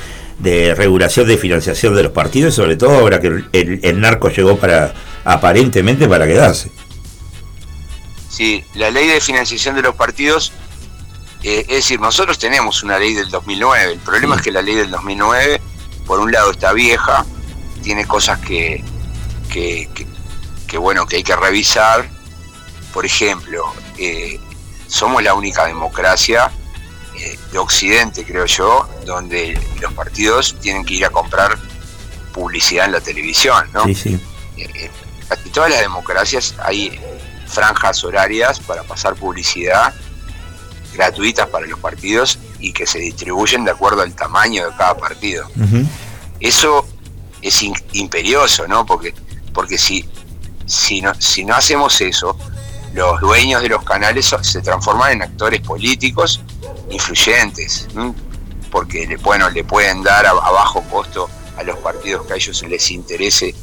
de 0.41 0.73
regulación 0.75 1.27
de 1.27 1.37
financiación 1.37 1.95
de 1.95 2.03
los 2.03 2.11
partidos, 2.11 2.55
sobre 2.55 2.75
todo 2.75 2.91
ahora 2.91 3.19
que 3.19 3.43
el, 3.51 4.01
narco 4.01 4.29
llegó 4.29 4.57
para 4.57 4.93
aparentemente 5.23 6.07
para 6.07 6.25
quedarse. 6.25 6.71
Sí, 8.31 8.63
la 8.75 8.89
ley 8.89 9.07
de 9.07 9.19
financiación 9.19 9.75
de 9.75 9.81
los 9.81 9.95
partidos, 9.95 10.53
eh, 11.43 11.65
es 11.67 11.75
decir, 11.75 11.99
nosotros 11.99 12.39
tenemos 12.39 12.81
una 12.81 12.97
ley 12.97 13.13
del 13.13 13.29
2009, 13.29 13.93
el 13.93 13.99
problema 13.99 14.37
es 14.37 14.41
que 14.41 14.51
la 14.51 14.61
ley 14.61 14.75
del 14.75 14.89
2009, 14.89 15.61
por 16.05 16.19
un 16.19 16.31
lado 16.31 16.51
está 16.51 16.71
vieja, 16.71 17.25
tiene 17.83 18.07
cosas 18.07 18.39
que, 18.39 18.83
que, 19.51 19.89
que, 20.67 20.77
bueno, 20.77 21.05
que 21.05 21.17
hay 21.17 21.23
que 21.23 21.35
revisar, 21.35 22.09
por 22.93 23.05
ejemplo, 23.05 23.73
eh, 23.97 24.39
somos 24.87 25.21
la 25.23 25.33
única 25.33 25.65
democracia 25.65 26.51
de 27.51 27.59
Occidente, 27.59 28.23
creo 28.25 28.45
yo, 28.45 28.87
donde 29.05 29.59
los 29.79 29.93
partidos 29.93 30.55
tienen 30.59 30.85
que 30.85 30.95
ir 30.95 31.05
a 31.05 31.09
comprar 31.09 31.57
publicidad 32.33 32.85
en 32.85 32.93
la 32.93 33.01
televisión, 33.01 33.69
¿no? 33.73 33.85
Sí, 33.85 33.95
sí. 33.95 34.19
Eh, 34.57 34.89
casi 35.27 35.49
todas 35.49 35.69
las 35.69 35.81
democracias 35.81 36.55
hay 36.63 36.99
franjas 37.51 38.03
horarias 38.03 38.59
para 38.59 38.83
pasar 38.83 39.15
publicidad 39.15 39.93
gratuitas 40.93 41.47
para 41.47 41.65
los 41.67 41.79
partidos 41.79 42.37
y 42.59 42.73
que 42.73 42.85
se 42.85 42.99
distribuyen 42.99 43.65
de 43.65 43.71
acuerdo 43.71 44.01
al 44.01 44.13
tamaño 44.13 44.69
de 44.69 44.75
cada 44.75 44.97
partido. 44.97 45.47
Eso 46.39 46.85
es 47.41 47.63
imperioso, 47.93 48.67
¿no? 48.67 48.85
Porque, 48.85 49.13
porque 49.53 49.77
si, 49.77 50.07
si, 50.65 51.01
no, 51.01 51.13
si 51.15 51.45
no 51.45 51.55
hacemos 51.55 51.99
eso, 52.01 52.37
los 52.93 53.19
dueños 53.21 53.61
de 53.61 53.69
los 53.69 53.83
canales 53.83 54.33
se 54.41 54.61
transforman 54.61 55.13
en 55.13 55.21
actores 55.23 55.61
políticos 55.61 56.41
influyentes, 56.89 57.87
porque 58.69 59.17
bueno, 59.21 59.49
le 59.49 59.63
pueden 59.63 60.03
dar 60.03 60.25
a, 60.25 60.33
bajo 60.33 60.81
costo 60.83 61.29
a 61.57 61.63
los 61.63 61.77
partidos 61.77 62.25
que 62.25 62.33
a 62.33 62.35
ellos 62.35 62.61
les 62.63 62.91
interese 62.91 63.55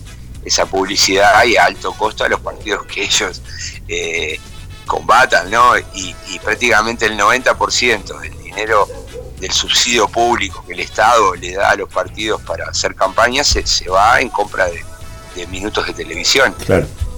esa 0.48 0.66
publicidad 0.66 1.44
y 1.44 1.56
a 1.56 1.64
alto 1.64 1.92
costo 1.92 2.24
a 2.24 2.28
los 2.28 2.40
partidos 2.40 2.84
que 2.86 3.04
ellos 3.04 3.40
eh, 3.86 4.40
combatan, 4.86 5.50
¿no? 5.50 5.78
Y, 5.94 6.14
prácticamente 6.42 7.06
el 7.06 7.18
90% 7.18 8.20
del 8.20 8.38
dinero 8.38 8.88
del 9.38 9.52
subsidio 9.52 10.08
público 10.08 10.64
que 10.66 10.72
el 10.72 10.80
Estado 10.80 11.34
le 11.34 11.52
da 11.52 11.70
a 11.70 11.76
los 11.76 11.88
partidos 11.88 12.40
para 12.42 12.66
hacer 12.66 12.94
campañas 12.94 13.46
se, 13.46 13.66
se 13.66 13.88
va 13.88 14.20
en 14.20 14.30
compra 14.30 14.66
de, 14.66 15.46
minutos 15.46 15.86
de 15.86 15.92
televisión. 15.92 16.54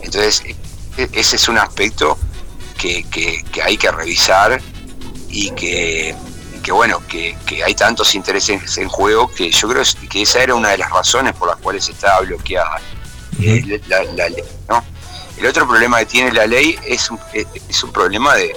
Entonces, 0.03 0.43
e, 0.45 1.09
ese 1.12 1.37
es 1.37 1.49
un 1.49 1.57
aspecto 1.57 2.18
que, 2.76 3.05
que 3.05 3.62
hay 3.62 3.78
que 3.78 3.91
revisar 3.91 4.61
y 5.31 5.51
que, 5.53 6.14
bueno, 6.72 7.03
que, 7.09 7.37
hay 7.64 7.74
tantos 7.74 8.14
intereses 8.14 8.78
en 8.78 8.89
juego 8.89 9.31
que 9.33 9.51
yo 9.51 9.68
creo 9.68 9.83
que 10.09 10.22
esa 10.22 10.43
era 10.43 10.55
una 10.55 10.70
de 10.70 10.78
las 10.78 10.91
razones 10.91 11.35
por 11.35 11.49
las 11.49 11.57
cuales 11.59 11.89
estaba 11.89 12.20
bloqueada 12.20 12.81
la, 13.39 14.28
ley. 14.28 14.45
¿no? 14.68 14.85
El 15.39 15.47
otro 15.47 15.66
problema 15.66 15.99
que 16.01 16.07
tiene 16.07 16.33
la 16.33 16.47
ley 16.47 16.78
es 16.87 17.11
un, 17.11 17.18
es 17.33 17.83
un 17.83 17.93
problema 17.93 18.35
de, 18.35 18.55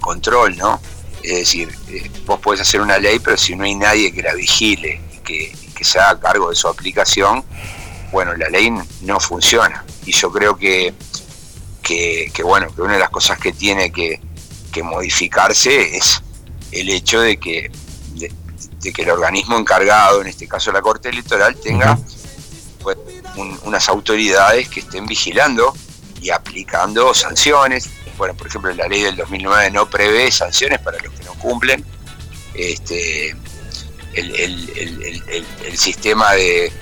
control, 0.00 0.56
¿no? 0.56 0.80
Es 1.22 1.36
decir, 1.36 1.74
eh, 1.88 2.10
vos 2.26 2.40
podés 2.40 2.60
hacer 2.60 2.80
una 2.80 2.98
ley, 2.98 3.18
pero 3.18 3.36
si 3.36 3.54
no 3.54 3.64
hay 3.64 3.74
nadie 3.74 4.12
que 4.12 4.22
la 4.22 4.34
vigile 4.34 5.00
y 5.12 5.18
que, 5.18 5.56
que 5.74 5.84
se 5.84 5.98
haga 5.98 6.20
cargo 6.20 6.50
de 6.50 6.56
su 6.56 6.68
aplicación, 6.68 7.44
bueno, 8.12 8.34
la 8.34 8.48
ley 8.48 8.72
no 9.02 9.20
funciona. 9.20 9.84
Y 10.04 10.12
yo 10.12 10.30
creo 10.32 10.56
que, 10.56 10.94
que, 11.82 12.30
que 12.32 12.42
bueno, 12.42 12.74
que 12.74 12.82
una 12.82 12.94
de 12.94 13.00
las 13.00 13.10
cosas 13.10 13.38
que 13.38 13.52
tiene 13.52 13.92
que, 13.92 14.20
que 14.72 14.82
modificarse 14.82 15.96
es 15.96 16.22
el 16.72 16.88
hecho 16.90 17.20
de 17.20 17.38
que, 17.38 17.70
de, 18.14 18.92
que 18.92 19.02
el 19.02 19.10
organismo 19.10 19.58
encargado, 19.58 20.20
en 20.20 20.28
este 20.28 20.46
caso 20.46 20.70
la 20.72 20.80
Corte 20.80 21.08
Electoral, 21.08 21.56
tenga 21.56 21.98
unas 23.64 23.88
autoridades 23.88 24.68
que 24.68 24.80
estén 24.80 25.06
vigilando 25.06 25.74
y 26.20 26.30
aplicando 26.30 27.12
sanciones. 27.14 27.88
Bueno, 28.16 28.34
por 28.34 28.46
ejemplo, 28.46 28.72
la 28.72 28.88
ley 28.88 29.02
del 29.02 29.16
2009 29.16 29.70
no 29.70 29.88
prevé 29.88 30.30
sanciones 30.30 30.80
para 30.80 30.98
los 30.98 31.12
que 31.12 31.24
no 31.24 31.34
cumplen. 31.34 31.84
Este, 32.54 33.36
el, 34.14 35.76
sistema 35.76 36.32
de, 36.32 36.72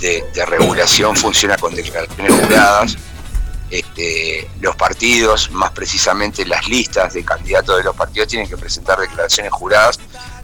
de 0.00 0.46
regulación 0.46 1.16
funciona 1.16 1.56
con 1.56 1.74
declaraciones 1.74 2.32
juradas 2.32 2.96
este, 3.74 4.48
los 4.60 4.76
partidos, 4.76 5.50
más 5.50 5.72
precisamente 5.72 6.46
las 6.46 6.68
listas 6.68 7.14
de 7.14 7.24
candidatos 7.24 7.78
de 7.78 7.82
los 7.82 7.96
partidos, 7.96 8.28
tienen 8.28 8.48
que 8.48 8.56
presentar 8.56 9.00
declaraciones 9.00 9.52
juradas 9.52 9.98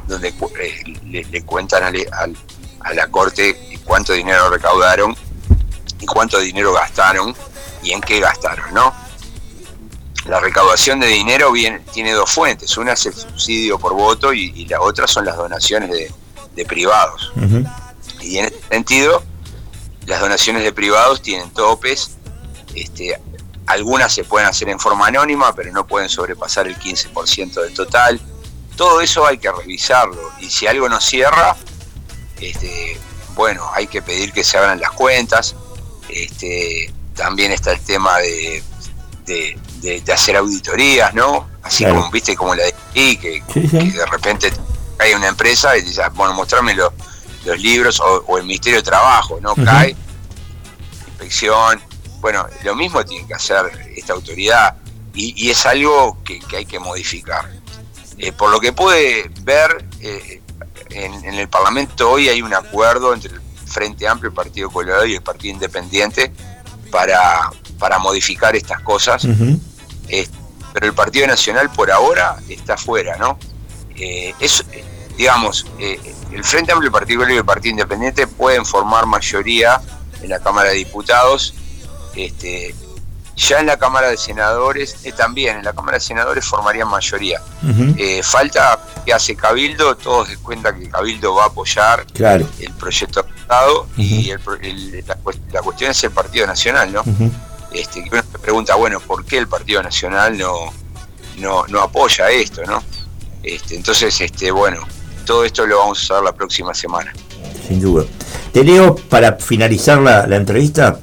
donde 0.08 0.34
eh, 0.60 1.24
le, 1.30 1.42
cuentan 1.42 1.94
a 1.94 2.92
la 2.92 3.06
Corte 3.06 3.69
cuánto 3.90 4.12
dinero 4.12 4.48
recaudaron 4.48 5.16
y 5.98 6.06
cuánto 6.06 6.38
dinero 6.38 6.72
gastaron 6.72 7.34
y 7.82 7.90
en 7.90 8.00
qué 8.00 8.20
gastaron, 8.20 8.72
¿no? 8.72 8.94
La 10.26 10.38
recaudación 10.38 11.00
de 11.00 11.08
dinero 11.08 11.50
viene, 11.50 11.80
tiene 11.92 12.12
dos 12.12 12.30
fuentes, 12.30 12.78
una 12.78 12.92
es 12.92 13.06
el 13.06 13.14
subsidio 13.14 13.80
por 13.80 13.94
voto 13.94 14.32
y, 14.32 14.64
la 14.66 14.80
otra 14.80 15.08
son 15.08 15.24
las 15.24 15.36
donaciones 15.36 15.90
de, 15.90 16.64
privados. 16.66 17.32
Y 18.20 18.38
en 18.38 18.44
ese 18.44 18.60
sentido, 18.70 19.24
las 20.06 20.20
donaciones 20.20 20.62
de 20.62 20.72
privados 20.72 21.20
tienen 21.20 21.50
topes 21.50 22.12
este, 22.76 23.18
algunas 23.66 24.14
se 24.14 24.22
pueden 24.22 24.46
hacer 24.46 24.68
en 24.68 24.78
forma 24.78 25.08
anónima, 25.08 25.52
pero 25.52 25.72
no 25.72 25.84
pueden 25.84 26.08
sobrepasar 26.08 26.68
el 26.68 26.78
15% 26.78 27.60
del 27.60 27.74
total. 27.74 28.20
Todo 28.76 29.00
eso 29.00 29.26
hay 29.26 29.38
que 29.38 29.50
revisarlo. 29.50 30.30
Y 30.38 30.48
si 30.48 30.68
algo 30.68 30.88
no 30.88 31.00
cierra, 31.00 31.56
este, 32.40 33.00
bueno, 33.40 33.66
hay 33.72 33.86
que 33.86 34.02
pedir 34.02 34.34
que 34.34 34.44
se 34.44 34.58
abran 34.58 34.78
las 34.78 34.90
cuentas. 34.90 35.56
Este, 36.10 36.92
también 37.14 37.52
está 37.52 37.72
el 37.72 37.80
tema 37.80 38.18
de, 38.18 38.62
de, 39.24 40.12
hacer 40.12 40.36
auditorías, 40.36 41.14
¿no? 41.14 41.48
Así 41.62 41.86
como, 41.86 42.10
viste, 42.10 42.36
como 42.36 42.54
la 42.54 42.64
de 42.64 42.74
aquí, 42.90 43.16
que, 43.16 43.42
de 43.54 44.04
repente 44.04 44.52
hay 44.98 45.14
una 45.14 45.28
empresa 45.28 45.74
y 45.78 45.80
dice, 45.80 46.02
bueno, 46.12 46.34
mostrarme 46.34 46.74
los, 46.74 46.92
libros 47.56 47.98
o, 48.00 48.36
el 48.36 48.44
Ministerio 48.44 48.80
de 48.80 48.82
Trabajo, 48.82 49.38
¿no? 49.40 49.54
Cae, 49.54 49.96
inspección, 51.08 51.80
bueno, 52.20 52.46
lo 52.62 52.76
mismo 52.76 53.02
tiene 53.06 53.26
que 53.26 53.32
hacer 53.32 53.64
esta 53.96 54.12
autoridad 54.12 54.76
y, 55.14 55.48
es 55.48 55.64
algo 55.64 56.22
que, 56.24 56.40
hay 56.54 56.66
que 56.66 56.78
modificar. 56.78 57.50
Eh, 58.18 58.32
por 58.32 58.50
lo 58.50 58.60
que 58.60 58.74
pude 58.74 59.30
ver, 59.40 59.82
eh, 60.02 60.39
en, 60.90 61.34
el 61.34 61.48
Parlamento 61.48 62.10
hoy 62.10 62.28
hay 62.28 62.42
un 62.42 62.54
acuerdo 62.54 63.14
entre 63.14 63.34
el 63.34 63.40
Frente 63.66 64.08
Amplio, 64.08 64.30
el 64.30 64.34
Partido 64.34 64.70
Colorado 64.70 65.06
y 65.06 65.14
el 65.14 65.22
Partido 65.22 65.54
Independiente 65.54 66.32
para, 66.90 67.50
para 67.78 67.98
modificar 67.98 68.56
estas 68.56 68.80
cosas. 68.80 69.26
pero 70.72 70.86
el 70.86 70.94
Partido 70.94 71.26
Nacional 71.26 71.70
por 71.70 71.90
ahora 71.90 72.36
está 72.48 72.76
fuera, 72.76 73.16
¿no? 73.16 73.38
Eh, 73.96 74.34
es, 74.40 74.64
digamos, 75.16 75.66
el 75.78 76.44
Frente 76.44 76.72
Amplio, 76.72 76.88
el 76.88 76.92
Partido 76.92 77.18
Colorado 77.18 77.36
y 77.36 77.38
el 77.38 77.44
Partido 77.44 77.70
Independiente 77.72 78.26
pueden 78.26 78.64
formar 78.64 79.06
mayoría 79.06 79.80
en 80.22 80.30
la 80.30 80.38
Cámara 80.38 80.70
de 80.70 80.76
Diputados 80.76 81.54
este, 82.14 82.74
ya 83.36 83.60
en 83.60 83.66
la 83.66 83.78
Cámara 83.78 84.10
de 84.10 84.16
Senadores, 84.16 84.98
eh, 85.04 85.12
también 85.12 85.58
en 85.58 85.64
la 85.64 85.72
Cámara 85.72 85.96
de 85.96 86.00
Senadores 86.00 86.44
formarían 86.44 86.88
mayoría. 86.88 87.40
Eh, 87.96 88.22
falta 88.22 88.78
que 89.04 89.12
hace 89.12 89.36
Cabildo, 89.36 89.96
todos 89.96 90.28
se 90.28 90.36
cuenta 90.38 90.74
que 90.74 90.88
Cabildo 90.88 91.34
va 91.34 91.44
a 91.44 91.46
apoyar 91.46 92.06
el 92.14 92.72
proyecto 92.78 93.24
Estado 93.40 93.86
y 93.96 94.30
la, 94.30 95.62
cuestión 95.62 95.90
es 95.90 96.04
el 96.04 96.10
Partido 96.10 96.46
Nacional, 96.46 96.92
¿no? 96.92 97.02
este, 97.72 98.00
uno 98.00 98.22
se 98.30 98.38
pregunta, 98.38 98.74
bueno, 98.76 99.00
¿por 99.00 99.24
qué 99.24 99.38
el 99.38 99.48
Partido 99.48 99.82
Nacional 99.82 100.38
no, 100.38 100.72
no, 101.38 101.80
apoya 101.80 102.30
esto, 102.30 102.62
¿no? 102.64 102.82
Este, 103.42 103.74
entonces, 103.74 104.20
este, 104.20 104.50
bueno, 104.50 104.86
todo 105.24 105.44
esto 105.44 105.66
lo 105.66 105.78
vamos 105.78 105.98
a 105.98 106.14
hacer 106.14 106.24
la 106.24 106.32
próxima 106.32 106.74
semana. 106.74 107.12
Sin 107.66 107.80
duda. 107.80 108.04
Te 108.52 108.62
leo 108.64 108.96
para 108.96 109.36
finalizar 109.36 109.98
la, 109.98 110.26
la 110.26 110.36
entrevista 110.36 111.00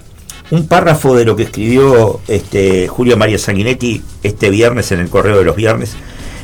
un 0.52 0.68
párrafo 0.68 1.16
de 1.16 1.26
lo 1.26 1.36
que 1.36 1.44
escribió 1.44 2.22
este, 2.28 2.88
Julio 2.88 3.18
María 3.18 3.38
Sanguinetti 3.38 4.02
este 4.24 4.50
viernes 4.50 4.92
en 4.92 5.00
el 5.00 5.10
Correo 5.10 5.38
de 5.38 5.44
los 5.44 5.56
Viernes, 5.56 5.96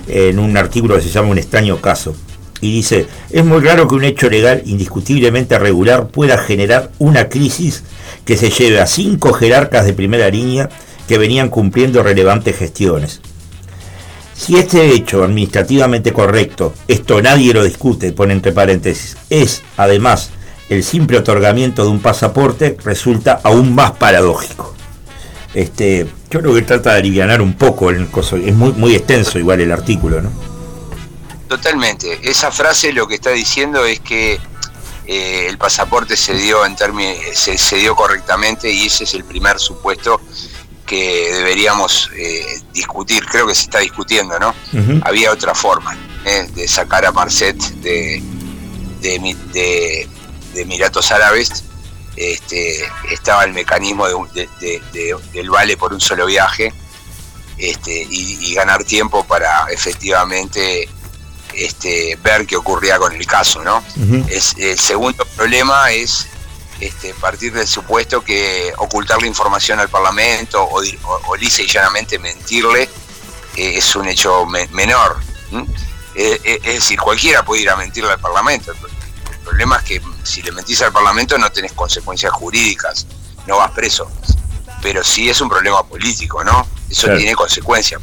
en 0.07 0.39
un 0.39 0.55
artículo 0.57 0.95
que 0.95 1.01
se 1.01 1.09
llama 1.09 1.29
Un 1.29 1.37
extraño 1.37 1.79
caso. 1.81 2.15
y 2.61 2.71
dice, 2.71 3.07
es 3.29 3.43
muy 3.43 3.59
raro 3.59 3.87
que 3.89 3.95
un 3.95 4.05
hecho 4.05 4.29
legal 4.29 4.61
indiscutiblemente 4.65 5.59
regular 5.59 6.07
pueda 6.07 6.37
generar 6.37 6.91
una 6.97 7.27
crisis 7.27 7.83
que 8.23 8.37
se 8.37 8.49
lleve 8.49 8.79
a 8.79 8.87
cinco 8.87 9.33
jerarcas 9.33 9.85
de 9.85 9.91
primera 9.93 10.29
línea 10.29 10.69
que 11.07 11.17
venían 11.17 11.49
cumpliendo 11.49 12.03
relevantes 12.03 12.55
gestiones. 12.57 13.19
Si 14.33 14.55
este 14.55 14.91
hecho 14.91 15.23
administrativamente 15.23 16.11
correcto, 16.13 16.73
esto 16.87 17.21
nadie 17.21 17.53
lo 17.53 17.63
discute, 17.63 18.13
pone 18.13 18.33
entre 18.33 18.51
paréntesis, 18.51 19.17
es 19.29 19.61
además 19.77 20.31
el 20.69 20.83
simple 20.83 21.17
otorgamiento 21.17 21.83
de 21.83 21.89
un 21.89 21.99
pasaporte, 21.99 22.77
resulta 22.83 23.39
aún 23.43 23.75
más 23.75 23.91
paradójico. 23.91 24.72
Este, 25.53 26.07
yo 26.29 26.39
creo 26.39 26.53
que 26.55 26.61
trata 26.63 26.93
de 26.93 26.99
aliviar 26.99 27.41
un 27.41 27.53
poco 27.53 27.89
el 27.89 28.07
coso, 28.09 28.37
es 28.37 28.53
muy, 28.53 28.71
muy 28.73 28.95
extenso 28.95 29.37
igual 29.37 29.61
el 29.61 29.71
artículo, 29.71 30.21
¿no? 30.21 30.31
Totalmente. 31.47 32.19
Esa 32.23 32.51
frase 32.51 32.91
lo 32.91 33.07
que 33.07 33.15
está 33.15 33.29
diciendo 33.29 33.85
es 33.85 33.99
que 33.99 34.39
eh, 35.05 35.45
el 35.47 35.57
pasaporte 35.57 36.15
se 36.15 36.33
dio 36.33 36.65
en 36.65 36.75
términos, 36.75 37.17
se, 37.33 37.75
dio 37.75 37.95
correctamente 37.95 38.71
y 38.71 38.87
ese 38.87 39.03
es 39.03 39.13
el 39.13 39.23
primer 39.23 39.59
supuesto 39.59 40.21
que 40.85 41.31
deberíamos 41.31 42.09
eh, 42.15 42.61
discutir. 42.73 43.25
Creo 43.25 43.45
que 43.45 43.53
se 43.53 43.63
está 43.63 43.79
discutiendo, 43.79 44.39
¿no? 44.39 44.55
Había 45.03 45.31
otra 45.31 45.53
forma 45.53 45.95
¿eh? 46.25 46.49
de 46.55 46.67
sacar 46.67 47.05
a 47.05 47.11
Marcet 47.11 47.57
de, 47.81 48.23
de, 49.01 50.07
Emiratos 50.55 51.11
Árabes. 51.11 51.63
Este, 52.16 52.88
estaba 53.09 53.43
el 53.43 53.53
mecanismo 53.53 54.07
del 54.07 55.49
vale 55.49 55.78
por 55.78 55.93
un 55.93 55.99
solo 55.99 56.28
viaje 56.28 56.72
este, 57.57 58.07
y 58.09 58.53
ganar 58.53 58.84
tiempo 58.84 59.24
para 59.24 59.66
efectivamente 59.72 60.88
este, 61.53 62.18
ver 62.24 62.45
qué 62.45 62.55
ocurría 62.55 62.97
con 62.97 63.14
el 63.14 63.26
caso, 63.26 63.64
¿no? 63.64 63.84
es, 64.30 64.55
el 64.57 64.78
segundo 64.78 65.26
problema 65.36 65.91
es 65.91 66.28
este, 66.80 67.14
partir 67.14 67.53
del 67.53 67.68
supuesto 67.68 68.24
que 68.24 68.74
ocultar 68.78 69.22
la 69.22 69.28
información 69.28 69.80
al 69.80 69.89
Parlamento 69.89 70.64
o, 70.64 70.82
o, 71.28 71.36
lisa 71.36 71.61
y 71.61 71.68
llanamente 71.68 72.18
mentirle 72.20 72.84
eh, 73.55 73.78
es 73.78 73.95
un 73.95 74.07
hecho 74.07 74.45
menor. 74.72 75.22
Eh, 76.16 76.39
eh, 76.43 76.59
es 76.64 76.74
decir, 76.76 76.99
cualquiera 76.99 77.43
puede 77.43 77.61
ir 77.61 77.70
a 77.70 77.76
mentirle 77.76 78.11
al 78.11 78.20
Parlamento. 78.20 78.72
El 78.72 79.38
problema 79.39 79.78
es 79.78 79.84
que 79.84 80.01
si 80.24 80.41
le 80.41 80.51
mentís 80.51 80.82
al 80.82 80.91
Parlamento 80.91 81.38
no 81.38 81.51
tenés 81.51 81.74
consecuencias 81.74 82.32
jurídicas, 82.32 83.05
no 83.47 83.57
vas 83.57 83.71
preso. 83.71 84.09
Pero 84.82 85.03
sí 85.03 85.30
es 85.30 85.39
un 85.41 85.49
problema 85.49 85.84
político, 85.84 86.43
¿no? 86.43 86.67
Eso 86.89 87.07
tiene 87.15 87.36
consecuencias. 87.36 88.01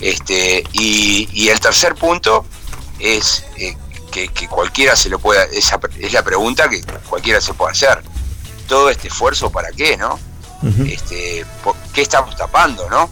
Este, 0.00 0.64
y, 0.72 1.48
el 1.48 1.60
tercer 1.60 1.94
punto 1.94 2.44
es 2.98 3.44
eh, 3.56 3.76
que, 4.10 4.48
cualquiera 4.48 4.96
se 4.96 5.08
lo 5.08 5.18
pueda, 5.18 5.44
esa 5.44 5.78
es 5.98 6.12
la 6.12 6.22
pregunta 6.22 6.68
que 6.68 6.82
cualquiera 7.08 7.40
se 7.40 7.54
puede 7.54 7.72
hacer. 7.72 8.02
Todo 8.66 8.90
este 8.90 9.08
esfuerzo 9.08 9.50
para 9.50 9.70
qué, 9.70 9.96
¿no? 9.96 10.18
este, 10.86 11.44
¿Qué 11.92 12.02
estamos 12.02 12.36
tapando, 12.36 12.88
no? 12.88 13.10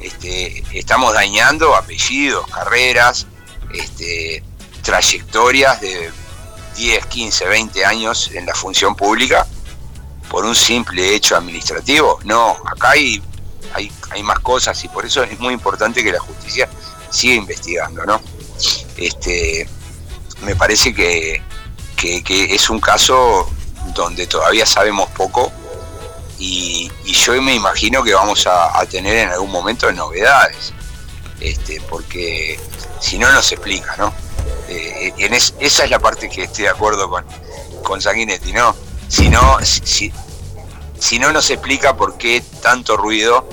Este, 0.00 0.64
estamos 0.72 1.12
dañando 1.12 1.74
apellidos, 1.74 2.46
carreras, 2.48 3.26
este, 3.72 4.42
trayectorias 4.82 5.80
de 5.80 6.10
10, 6.78 7.06
15, 7.06 7.46
20 7.46 7.84
años 7.84 8.30
en 8.32 8.46
la 8.46 8.54
función 8.54 8.94
pública 8.94 9.46
por 10.30 10.44
un 10.44 10.54
simple 10.54 11.14
hecho 11.14 11.36
administrativo. 11.36 12.20
No, 12.24 12.56
acá 12.64 12.92
hay 12.92 13.22
hay, 13.74 13.92
hay 14.10 14.22
más 14.22 14.40
cosas 14.40 14.82
y 14.84 14.88
por 14.88 15.04
eso 15.04 15.22
es 15.22 15.38
muy 15.38 15.54
importante 15.54 16.02
que 16.02 16.12
la 16.12 16.20
justicia 16.20 16.68
siga 17.10 17.34
investigando, 17.34 18.04
¿no? 18.04 18.20
Este, 18.96 19.68
me 20.42 20.54
parece 20.56 20.94
que, 20.94 21.42
es 22.00 22.70
un 22.70 22.80
caso 22.80 23.50
donde 23.94 24.26
todavía 24.26 24.64
sabemos 24.64 25.08
poco 25.10 25.52
y, 26.38 26.90
yo 27.04 27.42
me 27.42 27.54
imagino 27.54 28.02
que 28.02 28.14
vamos 28.14 28.46
a, 28.46 28.84
tener 28.86 29.16
en 29.18 29.28
algún 29.30 29.50
momento 29.50 29.90
novedades, 29.92 30.72
este, 31.40 31.80
porque 31.82 32.58
si 33.00 33.18
no, 33.18 33.30
no 33.32 33.42
se 33.42 33.56
explica, 33.56 33.96
¿no? 33.96 34.14
Eh, 34.68 35.12
esa 35.60 35.84
es 35.84 35.90
la 35.90 35.98
parte 35.98 36.28
que 36.28 36.44
estoy 36.44 36.64
de 36.64 36.70
acuerdo 36.70 37.08
con, 37.08 37.24
con 37.82 38.00
Sanguinetti, 38.00 38.52
¿no? 38.52 38.74
Si 39.08 39.28
no, 39.28 39.58
si, 39.62 40.12
si 40.98 41.18
no 41.18 41.32
nos 41.32 41.50
explica 41.50 41.96
por 41.96 42.18
qué 42.18 42.42
tanto 42.60 42.96
ruido, 42.96 43.48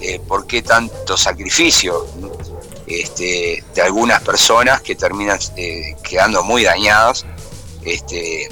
eh, 0.00 0.20
por 0.26 0.46
qué 0.46 0.62
tanto 0.62 1.16
sacrificio 1.16 2.06
este, 2.86 3.62
de 3.74 3.82
algunas 3.82 4.22
personas 4.22 4.80
que 4.80 4.94
terminan 4.94 5.38
eh, 5.56 5.96
quedando 6.02 6.42
muy 6.42 6.64
dañadas, 6.64 7.26
este, 7.84 8.48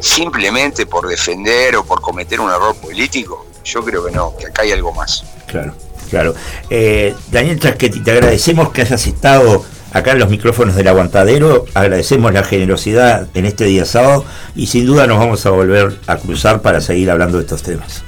simplemente 0.00 0.86
por 0.86 1.06
defender 1.06 1.76
o 1.76 1.84
por 1.84 2.00
cometer 2.00 2.40
un 2.40 2.50
error 2.50 2.74
político, 2.76 3.46
yo 3.64 3.84
creo 3.84 4.04
que 4.04 4.10
no, 4.10 4.36
que 4.36 4.46
acá 4.46 4.62
hay 4.62 4.72
algo 4.72 4.92
más. 4.92 5.24
Claro, 5.46 5.74
claro. 6.10 6.34
Eh, 6.68 7.14
Daniel 7.30 7.58
Trasquetti, 7.58 8.00
te 8.00 8.10
agradecemos 8.10 8.70
que 8.70 8.82
hayas 8.82 9.06
estado 9.06 9.64
acá 9.92 10.12
en 10.12 10.18
los 10.18 10.28
micrófonos 10.28 10.74
del 10.74 10.88
aguantadero. 10.88 11.66
Agradecemos 11.74 12.32
la 12.32 12.42
generosidad 12.42 13.28
en 13.34 13.46
este 13.46 13.64
día 13.64 13.84
sábado 13.84 14.24
y 14.54 14.66
sin 14.66 14.86
duda 14.86 15.06
nos 15.06 15.18
vamos 15.18 15.44
a 15.46 15.50
volver 15.50 15.98
a 16.06 16.16
cruzar 16.16 16.62
para 16.62 16.80
seguir 16.80 17.10
hablando 17.10 17.38
de 17.38 17.44
estos 17.44 17.62
temas. 17.62 18.02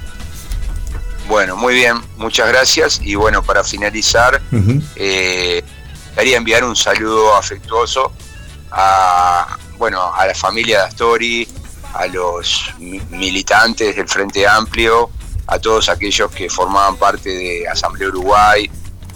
Bueno, 1.27 1.55
muy 1.55 1.73
bien, 1.73 1.97
muchas 2.17 2.47
gracias. 2.47 3.01
Y 3.03 3.15
bueno, 3.15 3.41
para 3.41 3.63
finalizar, 3.63 4.41
eh, 4.95 5.63
quería 6.15 6.37
enviar 6.37 6.63
un 6.63 6.75
saludo 6.75 7.35
afectuoso 7.35 8.11
a, 8.71 9.57
bueno, 9.77 10.13
a 10.13 10.27
la 10.27 10.35
familia 10.35 10.79
de 10.79 10.85
Astori, 10.85 11.47
a 11.93 12.07
los 12.07 12.71
militantes 13.09 13.95
del 13.95 14.07
Frente 14.07 14.47
Amplio, 14.47 15.09
a 15.47 15.57
todos 15.59 15.89
aquellos 15.89 16.29
que 16.31 16.49
formaban 16.49 16.97
parte 16.97 17.29
de 17.29 17.67
Asamblea 17.67 18.09
Uruguay, 18.09 18.69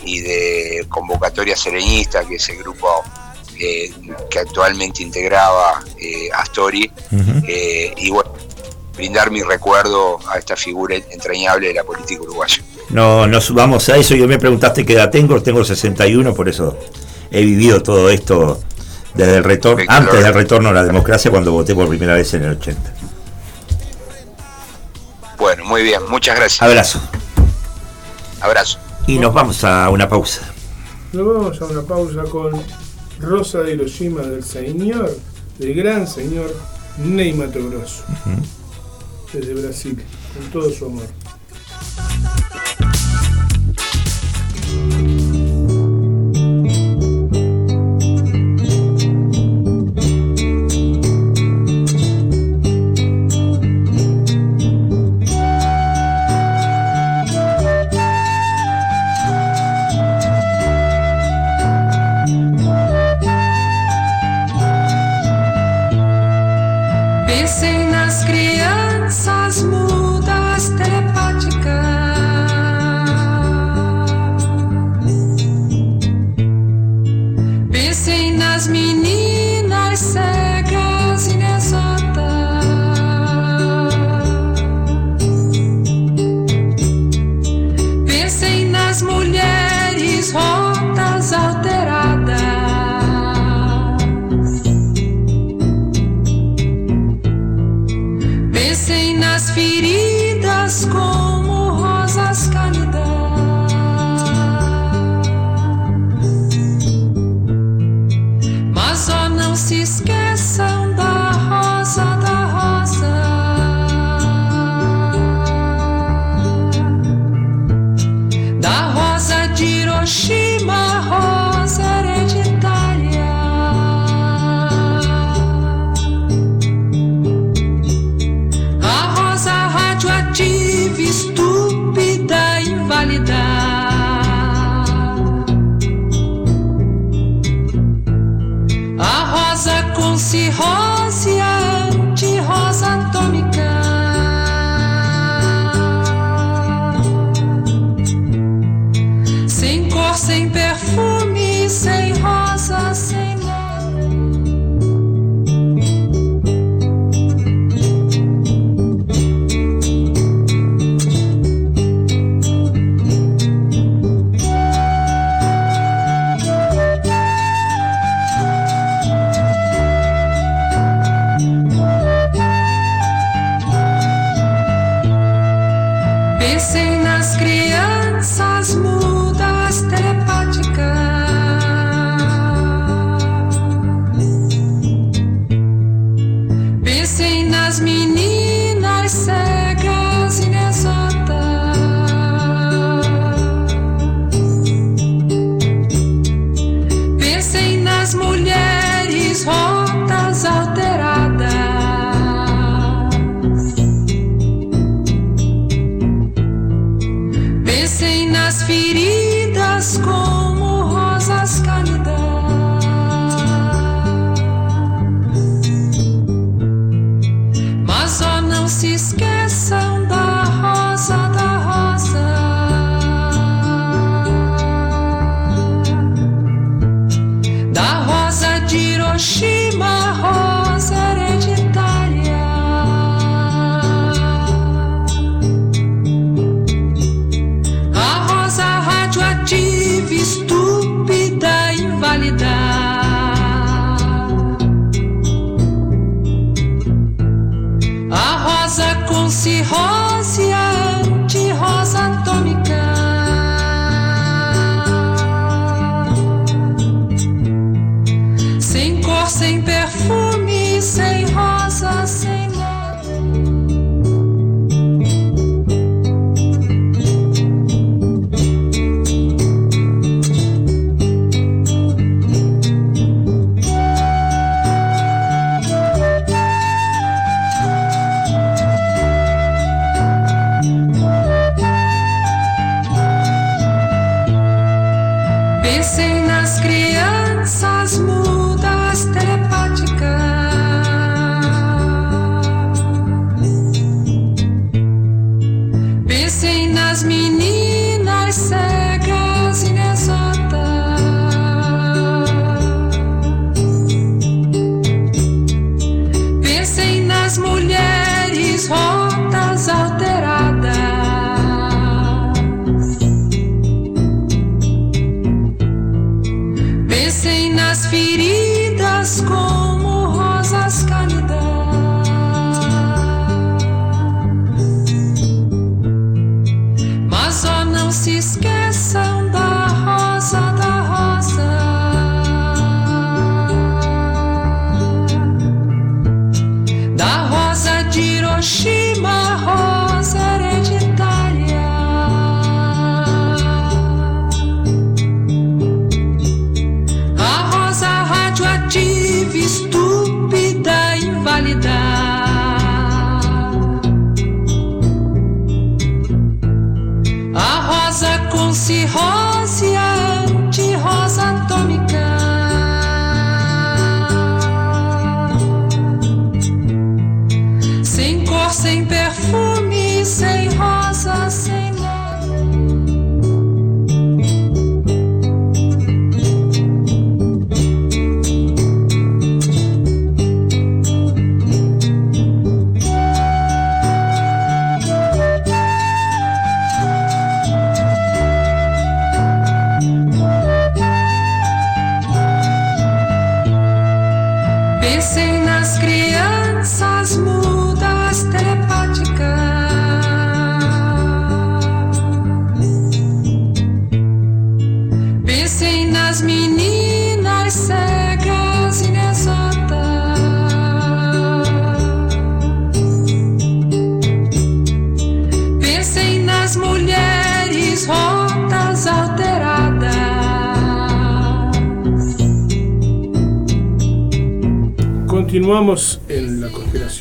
y 0.03 0.21
de 0.21 0.85
Convocatoria 0.89 1.55
Sereñista, 1.55 2.25
que 2.25 2.35
es 2.35 2.49
el 2.49 2.57
grupo 2.57 3.03
eh, 3.59 3.91
que 4.29 4.39
actualmente 4.39 5.03
integraba 5.03 5.83
eh, 5.97 6.29
Astori, 6.33 6.89
eh, 7.47 7.93
y 7.97 8.09
bueno, 8.09 8.31
brindar 8.95 9.31
mi 9.31 9.41
recuerdo 9.41 10.19
a 10.29 10.37
esta 10.37 10.55
figura 10.55 10.95
entrañable 10.95 11.67
de 11.67 11.73
la 11.73 11.83
política 11.83 12.21
uruguaya. 12.21 12.63
No, 12.89 13.27
nos 13.27 13.53
vamos 13.53 13.89
a 13.89 13.97
eso. 13.97 14.15
Yo 14.15 14.27
me 14.27 14.39
preguntaste 14.39 14.85
qué 14.85 14.93
edad 14.93 15.09
tengo, 15.09 15.41
tengo 15.41 15.63
61, 15.63 16.33
por 16.33 16.47
eso 16.49 16.77
he 17.31 17.41
vivido 17.41 17.83
todo 17.83 18.09
esto 18.09 18.61
desde 19.13 19.37
el 19.37 19.43
retorno, 19.43 19.83
antes 19.87 20.23
del 20.23 20.33
retorno 20.33 20.69
a 20.69 20.73
la 20.73 20.83
democracia, 20.83 21.29
cuando 21.29 21.51
voté 21.51 21.75
por 21.75 21.87
primera 21.87 22.15
vez 22.15 22.33
en 22.33 22.43
el 22.43 22.51
80. 22.51 22.93
Bueno, 25.37 25.65
muy 25.65 25.83
bien, 25.83 26.01
muchas 26.09 26.35
gracias. 26.35 26.61
Abrazo. 26.61 27.01
Abrazo. 28.41 28.79
Y 29.09 29.17
nos 29.17 29.33
vamos 29.33 29.63
a 29.63 29.89
una 29.89 30.07
pausa. 30.07 30.53
Nos 31.13 31.25
vamos 31.25 31.59
a 31.59 31.65
una 31.65 31.81
pausa 31.81 32.21
con 32.25 32.51
Rosa 33.19 33.61
de 33.61 33.73
Hiroshima 33.73 34.21
del 34.21 34.43
señor, 34.43 35.17
del 35.57 35.73
gran 35.73 36.05
señor 36.05 36.55
Grosso, 36.95 38.03
desde 39.33 39.55
Brasil, 39.55 39.99
con 40.37 40.51
todo 40.51 40.69
su 40.69 40.85
amor. 40.85 41.07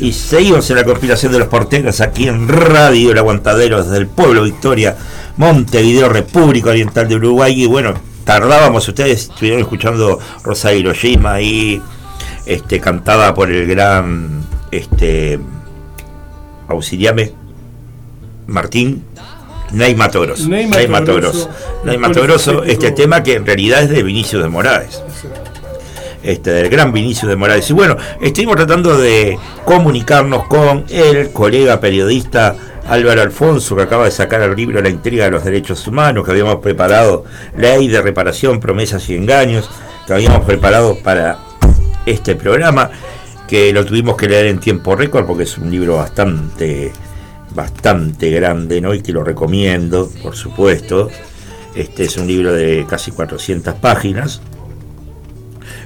Y 0.01 0.13
seguimos 0.13 0.69
en 0.71 0.77
la 0.77 0.85
conspiración 0.85 1.33
de 1.33 1.39
los 1.39 1.49
porteros 1.49 2.01
aquí 2.01 2.29
en 2.29 2.49
Radio 2.49 3.13
El 3.13 3.19
Aguantadero 3.19 3.83
desde 3.83 3.99
el 3.99 4.07
pueblo 4.07 4.45
Victoria, 4.45 4.97
Montevideo, 5.37 6.09
República 6.09 6.71
Oriental 6.71 7.09
de 7.09 7.17
Uruguay. 7.17 7.63
Y 7.63 7.67
bueno, 7.67 7.95
tardábamos, 8.25 8.87
ustedes 8.89 9.23
estuvieron 9.31 9.61
escuchando 9.61 10.19
Rosa 10.43 10.73
Hiroshima 10.73 11.35
ahí, 11.35 11.83
este, 12.47 12.81
cantada 12.81 13.35
por 13.35 13.51
el 13.51 13.67
gran 13.67 14.45
este, 14.71 15.39
auxiliame 16.69 17.33
Martín 18.47 19.05
Ney 19.73 19.95
Grosso. 19.95 20.49
Ney 20.49 20.67
Grosso. 21.97 22.63
este 22.65 22.93
tema 22.93 23.23
que 23.23 23.35
en 23.35 23.47
realidad 23.47 23.83
es 23.83 23.91
de 23.91 24.03
Vinicius 24.03 24.43
de 24.43 24.49
Morales. 24.49 25.03
Este, 26.23 26.51
del 26.51 26.69
gran 26.69 26.93
Vinicius 26.93 27.29
de 27.29 27.37
Morales. 27.37 27.71
Y 27.71 27.73
bueno, 27.73 27.97
estuvimos 28.21 28.57
tratando 28.57 28.99
de 28.99 29.39
comunicarnos 29.65 30.47
con 30.47 30.85
el 30.91 31.31
colega 31.31 31.81
periodista 31.81 32.57
Álvaro 32.89 33.23
Alfonso, 33.23 33.77
que 33.77 33.83
acaba 33.83 34.07
de 34.07 34.11
sacar 34.11 34.43
el 34.43 34.57
libro 34.57 34.81
La 34.83 34.89
intriga 34.89 35.25
de 35.25 35.31
los 35.31 35.45
derechos 35.45 35.87
humanos, 35.87 36.25
que 36.25 36.33
habíamos 36.33 36.57
preparado 36.57 37.25
Ley 37.57 37.87
de 37.87 38.03
reparación, 38.03 38.61
promesas 38.61 39.09
y 39.11 39.15
engaños, 39.15 39.71
que 40.07 40.15
habíamos 40.15 40.45
preparado 40.45 40.99
para 41.05 41.39
este 42.07 42.35
programa, 42.35 42.91
que 43.47 43.73
lo 43.73 43.85
tuvimos 43.85 44.17
que 44.17 44.29
leer 44.29 44.47
en 44.47 44.59
tiempo 44.59 44.97
récord 44.97 45.27
porque 45.27 45.45
es 45.45 45.57
un 45.59 45.71
libro 45.71 45.97
bastante 45.97 46.93
bastante 47.55 48.31
grande, 48.31 48.81
¿no? 48.81 48.95
Y 48.95 49.03
que 49.03 49.13
lo 49.13 49.25
recomiendo, 49.25 50.11
por 50.23 50.37
supuesto. 50.37 51.09
Este 51.75 52.05
es 52.05 52.17
un 52.17 52.27
libro 52.27 52.53
de 52.53 52.87
casi 52.89 53.11
400 53.11 53.75
páginas, 53.75 54.41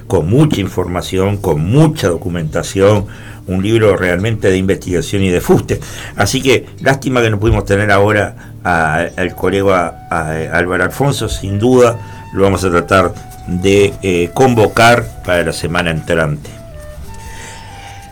con 0.07 0.29
mucha 0.29 0.61
información, 0.61 1.37
con 1.37 1.63
mucha 1.63 2.09
documentación, 2.09 3.05
un 3.47 3.61
libro 3.61 3.97
realmente 3.97 4.49
de 4.49 4.57
investigación 4.57 5.23
y 5.23 5.29
de 5.29 5.41
fuste. 5.41 5.79
Así 6.15 6.41
que 6.41 6.65
lástima 6.79 7.21
que 7.21 7.29
no 7.29 7.39
pudimos 7.39 7.65
tener 7.65 7.91
ahora 7.91 8.53
al 8.63 9.35
colega 9.35 10.07
Álvaro 10.09 10.83
Alfonso, 10.83 11.27
sin 11.27 11.59
duda 11.59 11.99
lo 12.33 12.43
vamos 12.43 12.63
a 12.63 12.71
tratar 12.71 13.13
de 13.47 13.93
eh, 14.01 14.29
convocar 14.33 15.05
para 15.25 15.43
la 15.43 15.53
semana 15.53 15.91
entrante. 15.91 16.49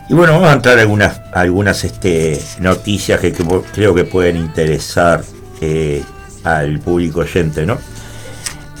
Y 0.08 0.14
bueno, 0.14 0.34
vamos 0.34 0.48
a 0.48 0.52
entrar 0.52 0.78
a 0.78 0.82
algunas, 0.82 1.20
algunas 1.32 1.84
este, 1.84 2.38
noticias 2.60 3.18
que, 3.18 3.32
creo 3.32 3.94
que 3.94 4.04
pueden 4.04 4.36
interesar 4.36 5.24
eh, 5.60 6.02
al 6.44 6.80
público 6.80 7.20
oyente, 7.20 7.64
¿no? 7.64 7.78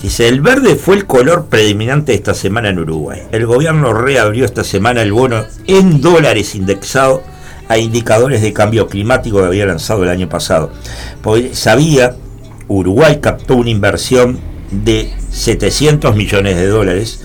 Dice, 0.02 0.28
el 0.28 0.40
verde 0.40 0.74
fue 0.74 0.96
el 0.96 1.06
color 1.06 1.46
predominante 1.46 2.12
esta 2.12 2.34
semana 2.34 2.70
en 2.70 2.80
Uruguay. 2.80 3.22
El 3.30 3.46
gobierno 3.46 3.94
reabrió 3.94 4.44
esta 4.44 4.64
semana 4.64 5.02
el 5.02 5.12
bono 5.12 5.44
en 5.66 6.00
dólares 6.00 6.56
indexado 6.56 7.22
a 7.68 7.78
indicadores 7.78 8.42
de 8.42 8.52
cambio 8.52 8.88
climático 8.88 9.38
que 9.38 9.46
había 9.46 9.66
lanzado 9.66 10.02
el 10.02 10.10
año 10.10 10.28
pasado. 10.28 10.72
Porque 11.22 11.54
sabía, 11.54 12.16
Uruguay 12.66 13.20
captó 13.20 13.54
una 13.54 13.70
inversión 13.70 14.40
de 14.72 15.14
700 15.30 16.16
millones 16.16 16.56
de 16.56 16.66
dólares 16.66 17.24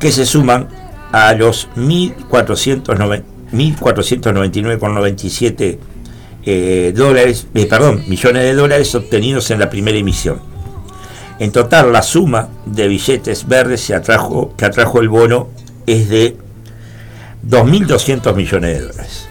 que 0.00 0.10
se 0.10 0.26
suman 0.26 0.68
a 1.12 1.32
los 1.34 1.68
1.490 1.76 3.22
1.499,97 3.52 5.78
eh, 6.44 6.92
dólares, 6.94 7.48
eh, 7.54 7.66
perdón, 7.66 8.04
millones 8.08 8.44
de 8.44 8.54
dólares 8.54 8.94
obtenidos 8.94 9.50
en 9.50 9.58
la 9.60 9.68
primera 9.68 9.98
emisión. 9.98 10.40
En 11.38 11.52
total, 11.52 11.92
la 11.92 12.02
suma 12.02 12.48
de 12.66 12.88
billetes 12.88 13.46
verdes 13.46 13.80
se 13.80 13.94
atrajo, 13.94 14.54
que 14.56 14.64
atrajo 14.64 15.00
el 15.00 15.08
bono 15.08 15.48
es 15.86 16.08
de 16.08 16.36
2.200 17.46 18.34
millones 18.34 18.78
de 18.78 18.86
dólares. 18.86 19.28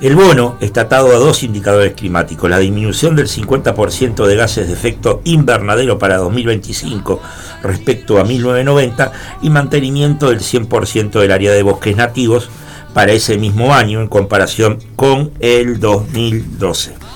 El 0.00 0.16
bono 0.16 0.56
está 0.60 0.82
atado 0.82 1.14
a 1.14 1.18
dos 1.18 1.42
indicadores 1.42 1.92
climáticos, 1.92 2.48
la 2.48 2.58
disminución 2.58 3.14
del 3.14 3.28
50% 3.28 4.26
de 4.26 4.34
gases 4.34 4.66
de 4.66 4.72
efecto 4.72 5.20
invernadero 5.24 5.98
para 5.98 6.16
2025 6.16 7.20
respecto 7.62 8.18
a 8.18 8.24
1990 8.24 9.12
y 9.42 9.50
mantenimiento 9.50 10.30
del 10.30 10.40
100% 10.40 11.20
del 11.20 11.30
área 11.30 11.52
de 11.52 11.62
bosques 11.62 11.96
nativos 11.96 12.48
para 12.94 13.12
ese 13.12 13.36
mismo 13.36 13.74
año 13.74 14.00
en 14.00 14.08
comparación 14.08 14.78
con 14.96 15.32
el 15.38 15.78
2012. 15.78 17.09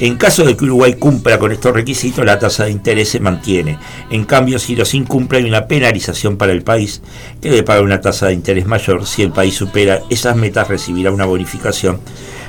En 0.00 0.16
caso 0.16 0.44
de 0.44 0.56
que 0.56 0.64
Uruguay 0.64 0.94
cumpla 0.94 1.38
con 1.38 1.52
estos 1.52 1.74
requisitos, 1.74 2.24
la 2.24 2.38
tasa 2.38 2.64
de 2.64 2.70
interés 2.70 3.10
se 3.10 3.20
mantiene. 3.20 3.78
En 4.10 4.24
cambio, 4.24 4.58
si 4.58 4.74
los 4.74 4.94
incumple, 4.94 5.38
hay 5.38 5.44
una 5.44 5.66
penalización 5.66 6.38
para 6.38 6.52
el 6.52 6.62
país 6.62 7.02
que 7.42 7.50
debe 7.50 7.62
pagar 7.62 7.84
una 7.84 8.00
tasa 8.00 8.28
de 8.28 8.32
interés 8.32 8.66
mayor. 8.66 9.06
Si 9.06 9.20
el 9.20 9.30
país 9.30 9.54
supera 9.54 10.00
esas 10.08 10.36
metas, 10.36 10.68
recibirá 10.68 11.10
una 11.10 11.26
bonificación 11.26 12.00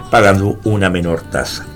pagando 0.10 0.60
una 0.64 0.90
menor 0.90 1.24
tasa. 1.30 1.68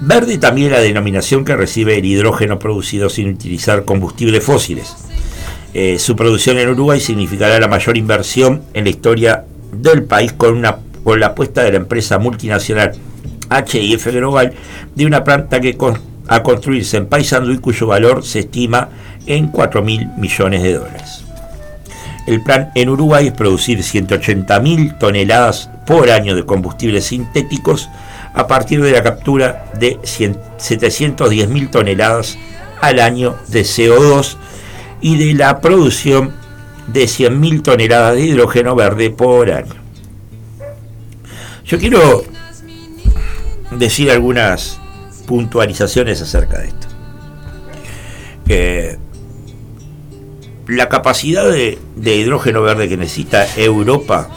Verde 0.00 0.38
también 0.38 0.72
la 0.72 0.80
denominación 0.80 1.44
que 1.44 1.54
recibe 1.54 1.98
el 1.98 2.04
hidrógeno 2.04 2.58
producido 2.58 3.08
sin 3.08 3.28
utilizar 3.28 3.84
combustibles 3.84 4.42
fósiles. 4.42 4.96
Eh, 5.74 6.00
su 6.00 6.16
producción 6.16 6.58
en 6.58 6.70
Uruguay 6.70 6.98
significará 6.98 7.60
la 7.60 7.68
mayor 7.68 7.96
inversión 7.96 8.62
en 8.74 8.82
la 8.82 8.90
historia 8.90 9.44
del 9.70 10.02
país 10.02 10.32
con, 10.32 10.56
una, 10.56 10.78
con 11.04 11.20
la 11.20 11.28
apuesta 11.28 11.62
de 11.62 11.70
la 11.70 11.76
empresa 11.76 12.18
multinacional 12.18 12.94
HIF 13.60 14.06
Global 14.06 14.52
de 14.94 15.06
una 15.06 15.24
planta 15.24 15.60
que 15.60 15.76
a 16.28 16.42
construirse 16.42 16.96
en 16.96 17.06
Paysandú 17.06 17.52
y 17.52 17.58
cuyo 17.58 17.86
valor 17.86 18.24
se 18.24 18.40
estima 18.40 18.88
en 19.26 19.48
4 19.48 19.82
mil 19.82 20.08
millones 20.16 20.62
de 20.62 20.74
dólares. 20.74 21.24
El 22.26 22.42
plan 22.42 22.70
en 22.74 22.88
Uruguay 22.88 23.28
es 23.28 23.32
producir 23.32 23.82
180 23.82 24.60
mil 24.60 24.94
toneladas 24.94 25.68
por 25.86 26.10
año 26.10 26.36
de 26.36 26.46
combustibles 26.46 27.06
sintéticos 27.06 27.88
a 28.34 28.46
partir 28.46 28.80
de 28.80 28.92
la 28.92 29.02
captura 29.02 29.64
de 29.78 29.98
710 30.04 31.48
mil 31.48 31.68
toneladas 31.68 32.38
al 32.80 33.00
año 33.00 33.36
de 33.48 33.62
CO2 33.62 34.36
y 35.00 35.16
de 35.16 35.34
la 35.34 35.60
producción 35.60 36.32
de 36.86 37.08
100 37.08 37.40
mil 37.40 37.62
toneladas 37.62 38.14
de 38.14 38.22
hidrógeno 38.22 38.74
verde 38.76 39.10
por 39.10 39.50
año. 39.50 39.74
Yo 41.64 41.78
quiero 41.78 42.24
decir 43.78 44.10
algunas 44.10 44.78
puntualizaciones 45.26 46.20
acerca 46.20 46.58
de 46.58 46.68
esto. 46.68 46.88
la 50.66 50.88
capacidad 50.88 51.50
de, 51.50 51.78
hidrógeno 51.96 52.62
verde 52.62 52.88
que 52.88 52.96
necesita 52.96 53.46
Europa 53.56 54.28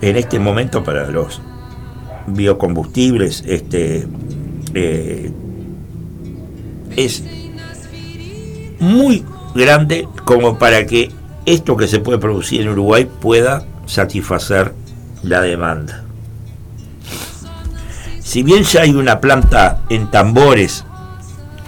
en 0.00 0.16
este 0.16 0.38
momento 0.38 0.84
para 0.84 1.10
los 1.10 1.40
biocombustibles 2.26 3.42
este, 3.46 4.06
eh, 4.74 5.30
es 6.96 7.22
muy 8.80 9.24
grande 9.54 10.08
como 10.24 10.58
para 10.58 10.86
que 10.86 11.10
esto 11.46 11.76
que 11.76 11.86
se 11.86 12.00
puede 12.00 12.18
producir 12.18 12.62
en 12.62 12.68
Uruguay 12.68 13.08
pueda 13.20 13.66
satisfacer 13.86 14.72
la 15.22 15.40
demanda. 15.40 16.03
Si 18.24 18.42
bien 18.42 18.64
ya 18.64 18.80
hay 18.80 18.94
una 18.94 19.20
planta 19.20 19.82
en 19.90 20.10
tambores 20.10 20.84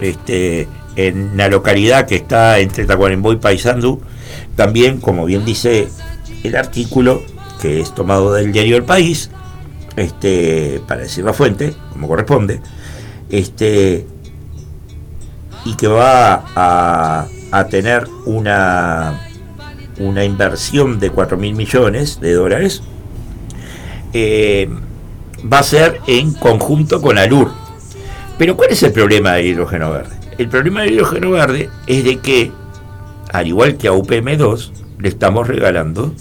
este, 0.01 0.67
en 0.95 1.37
la 1.37 1.49
localidad 1.49 2.07
que 2.07 2.15
está 2.15 2.59
entre 2.59 2.85
Tacuarembó 2.85 3.31
y 3.31 3.37
Paysandú, 3.37 4.01
también, 4.55 4.99
como 4.99 5.25
bien 5.25 5.45
dice 5.45 5.87
el 6.43 6.55
artículo, 6.55 7.21
que 7.61 7.79
es 7.79 7.93
tomado 7.93 8.33
del 8.33 8.51
diario 8.51 8.75
El 8.75 8.83
País, 8.83 9.29
este, 9.95 10.81
para 10.87 11.01
decir 11.01 11.23
la 11.23 11.33
fuente, 11.33 11.75
como 11.91 12.07
corresponde, 12.07 12.59
este, 13.29 14.07
y 15.63 15.75
que 15.75 15.87
va 15.87 16.43
a, 16.55 17.27
tener 17.69 18.07
una, 18.25 19.29
una 19.99 20.23
inversión 20.23 20.99
de 20.99 21.11
4 21.11 21.37
mil 21.37 21.55
millones 21.55 22.19
de 22.19 22.33
dólares, 22.33 22.81
eh, 24.13 24.69
va 25.41 25.59
a 25.59 25.63
ser 25.63 26.01
en 26.07 26.33
conjunto 26.33 27.01
con 27.01 27.17
ALUR. 27.17 27.51
Pero 28.37 28.55
¿cuál 28.55 28.69
es 28.71 28.83
el 28.83 28.91
problema 28.91 29.33
del 29.33 29.47
hidrógeno 29.47 29.91
verde? 29.91 30.15
El 30.37 30.49
problema 30.49 30.81
del 30.81 30.93
hidrógeno 30.93 31.31
verde 31.31 31.69
es 31.87 32.03
de 32.03 32.19
que, 32.19 32.51
al 33.31 33.47
igual 33.47 33.77
que 33.77 33.87
a 33.87 33.93
UPM2, 33.93 34.71
le 34.99 35.09
estamos 35.09 35.47
regalando 35.47 36.13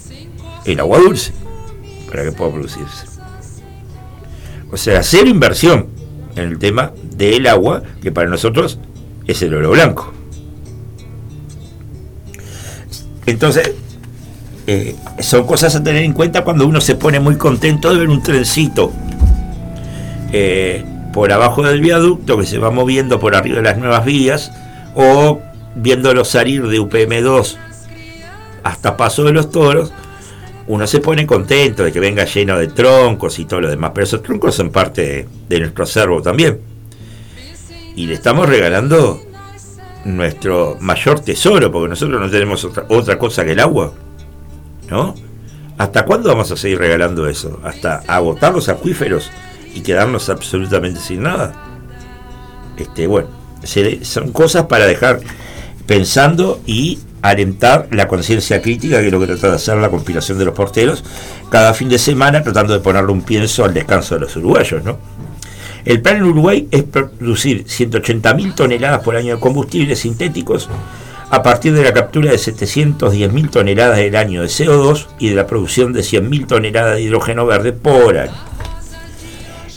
el 0.65 0.81
agua 0.81 0.99
dulce 0.99 1.33
para 2.09 2.25
que 2.25 2.33
pueda 2.33 2.53
producirse. 2.53 3.07
O 4.71 4.77
sea, 4.77 5.01
hacer 5.01 5.27
inversión 5.27 5.89
en 6.35 6.45
el 6.45 6.59
tema 6.59 6.93
del 7.17 7.47
agua, 7.47 7.83
que 8.03 8.13
para 8.13 8.29
nosotros 8.29 8.79
es 9.27 9.43
el 9.43 9.55
oro 9.55 9.71
blanco. 9.71 10.13
Entonces, 13.27 13.73
eh, 14.67 14.97
son 15.21 15.47
cosas 15.47 15.77
a 15.77 15.83
tener 15.83 16.03
en 16.03 16.13
cuenta 16.13 16.43
cuando 16.43 16.67
uno 16.67 16.81
se 16.81 16.97
pone 16.97 17.21
muy 17.21 17.37
contento 17.37 17.93
de 17.93 17.99
ver 18.01 18.09
un 18.09 18.23
trencito 18.23 18.93
eh, 20.33 20.85
por 21.13 21.33
abajo 21.33 21.63
del 21.63 21.81
viaducto 21.81 22.37
que 22.37 22.47
se 22.47 22.59
va 22.59 22.71
moviendo 22.71 23.21
por 23.21 23.37
arriba 23.37 23.57
de 23.57 23.63
las 23.63 23.79
nuevas 23.79 24.05
vías 24.05 24.53
o 24.95 25.41
viéndolo 25.77 26.25
salir 26.25 26.67
de 26.67 26.81
UPM2 26.81 27.57
hasta 28.65 28.97
Paso 28.97 29.23
de 29.23 29.33
los 29.33 29.53
Toros, 29.53 29.93
uno 30.67 30.87
se 30.89 30.99
pone 30.99 31.27
contento 31.27 31.85
de 31.85 31.93
que 31.93 32.01
venga 32.01 32.25
lleno 32.25 32.59
de 32.59 32.67
troncos 32.67 33.39
y 33.39 33.45
todo 33.45 33.61
lo 33.61 33.71
demás, 33.71 33.93
pero 33.95 34.05
esos 34.05 34.23
troncos 34.23 34.57
son 34.57 34.71
parte 34.71 35.29
de, 35.49 35.61
nuestro 35.61 35.85
acervo 35.85 36.21
también. 36.21 36.59
Y 37.95 38.07
le 38.07 38.15
estamos 38.15 38.49
regalando 38.49 39.23
nuestro 40.05 40.77
mayor 40.81 41.21
tesoro, 41.21 41.71
porque 41.71 41.89
nosotros 41.91 42.21
no 42.21 42.29
tenemos 42.29 42.65
otra, 42.65 42.85
otra 42.89 43.17
cosa 43.19 43.45
que 43.45 43.53
el 43.53 43.61
agua. 43.61 43.93
¿No? 44.91 45.15
¿Hasta 45.79 46.05
cuándo 46.05 46.29
vamos 46.29 46.51
a 46.51 46.57
seguir 46.57 46.79
regalando 46.79 47.27
eso? 47.29 47.61
¿Hasta 47.65 48.03
agotar 48.07 48.53
los 48.53 48.69
acuíferos 48.69 49.31
y 49.75 49.81
quedarnos 49.81 50.29
absolutamente 50.29 51.01
sin 51.01 51.23
nada? 51.23 51.53
Este, 52.77 53.07
bueno, 53.07 53.29
son 54.03 54.33
cosas 54.33 54.67
para 54.67 54.87
dejar 54.87 55.21
pensando 55.87 56.61
y 56.67 56.99
alentar 57.23 57.89
la 57.91 58.09
conciencia 58.09 58.63
crítica, 58.63 59.01
que 59.01 59.07
es 59.07 59.13
lo 59.13 59.21
que 59.21 59.27
trata 59.27 59.49
de 59.51 59.57
hacer 59.57 59.77
la 59.79 59.91
conspiración 59.91 60.39
de 60.39 60.45
los 60.45 60.55
porteros, 60.55 61.05
cada 61.51 61.75
fin 61.75 61.89
de 61.89 61.99
semana 61.99 62.43
tratando 62.43 62.73
de 62.73 62.81
ponerle 62.81 63.13
un 63.13 63.23
pienso 63.23 63.65
al 63.65 63.75
descanso 63.75 64.15
de 64.15 64.23
los 64.23 64.37
uruguayos, 64.37 64.85
¿no? 64.85 64.99
El 65.85 66.03
plan 66.03 66.17
en 66.17 66.25
Uruguay 66.25 66.67
es 66.71 66.83
producir 66.83 67.65
180.000 67.65 68.55
toneladas 68.57 69.01
por 69.03 69.15
año 69.15 69.37
de 69.37 69.41
combustibles 69.41 70.01
sintéticos 70.01 70.69
a 71.31 71.43
partir 71.43 71.73
de 71.73 71.83
la 71.83 71.93
captura 71.93 72.31
de 72.31 72.37
710.000 72.37 73.51
toneladas 73.51 73.97
del 73.97 74.17
año 74.17 74.43
de 74.43 74.49
CO2 74.49 75.07
y 75.19 75.29
de 75.29 75.35
la 75.35 75.47
producción 75.47 75.93
de 75.93 76.01
100.000 76.01 76.47
toneladas 76.47 76.97
de 76.97 77.03
hidrógeno 77.03 77.47
verde 77.47 77.73
por 77.73 78.17
año. 78.17 78.33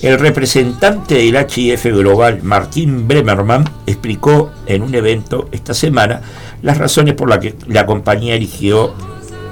El 0.02 0.18
representante 0.18 1.16
del 1.16 1.46
HIF 1.50 1.86
Global, 1.88 2.42
Martín 2.42 3.08
Bremerman, 3.08 3.66
explicó 3.86 4.52
en 4.66 4.84
un 4.84 4.96
evento 4.96 5.50
esta 5.52 5.74
semana 5.74 6.22
las 6.62 6.78
razones 6.78 7.16
por 7.16 7.28
las 7.28 7.40
que 7.40 7.56
la 7.68 7.86
compañía 7.86 8.36
eligió 8.36 8.94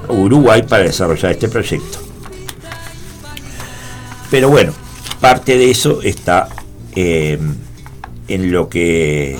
Uruguay 0.07 0.63
para 0.63 0.83
desarrollar 0.83 1.31
este 1.31 1.49
proyecto. 1.49 1.99
Pero 4.31 4.49
bueno, 4.49 4.71
parte 5.19 5.57
de 5.57 5.69
eso 5.69 6.01
está 6.01 6.47
eh, 6.95 7.37
en 8.27 8.51
lo 8.51 8.69
que 8.69 9.37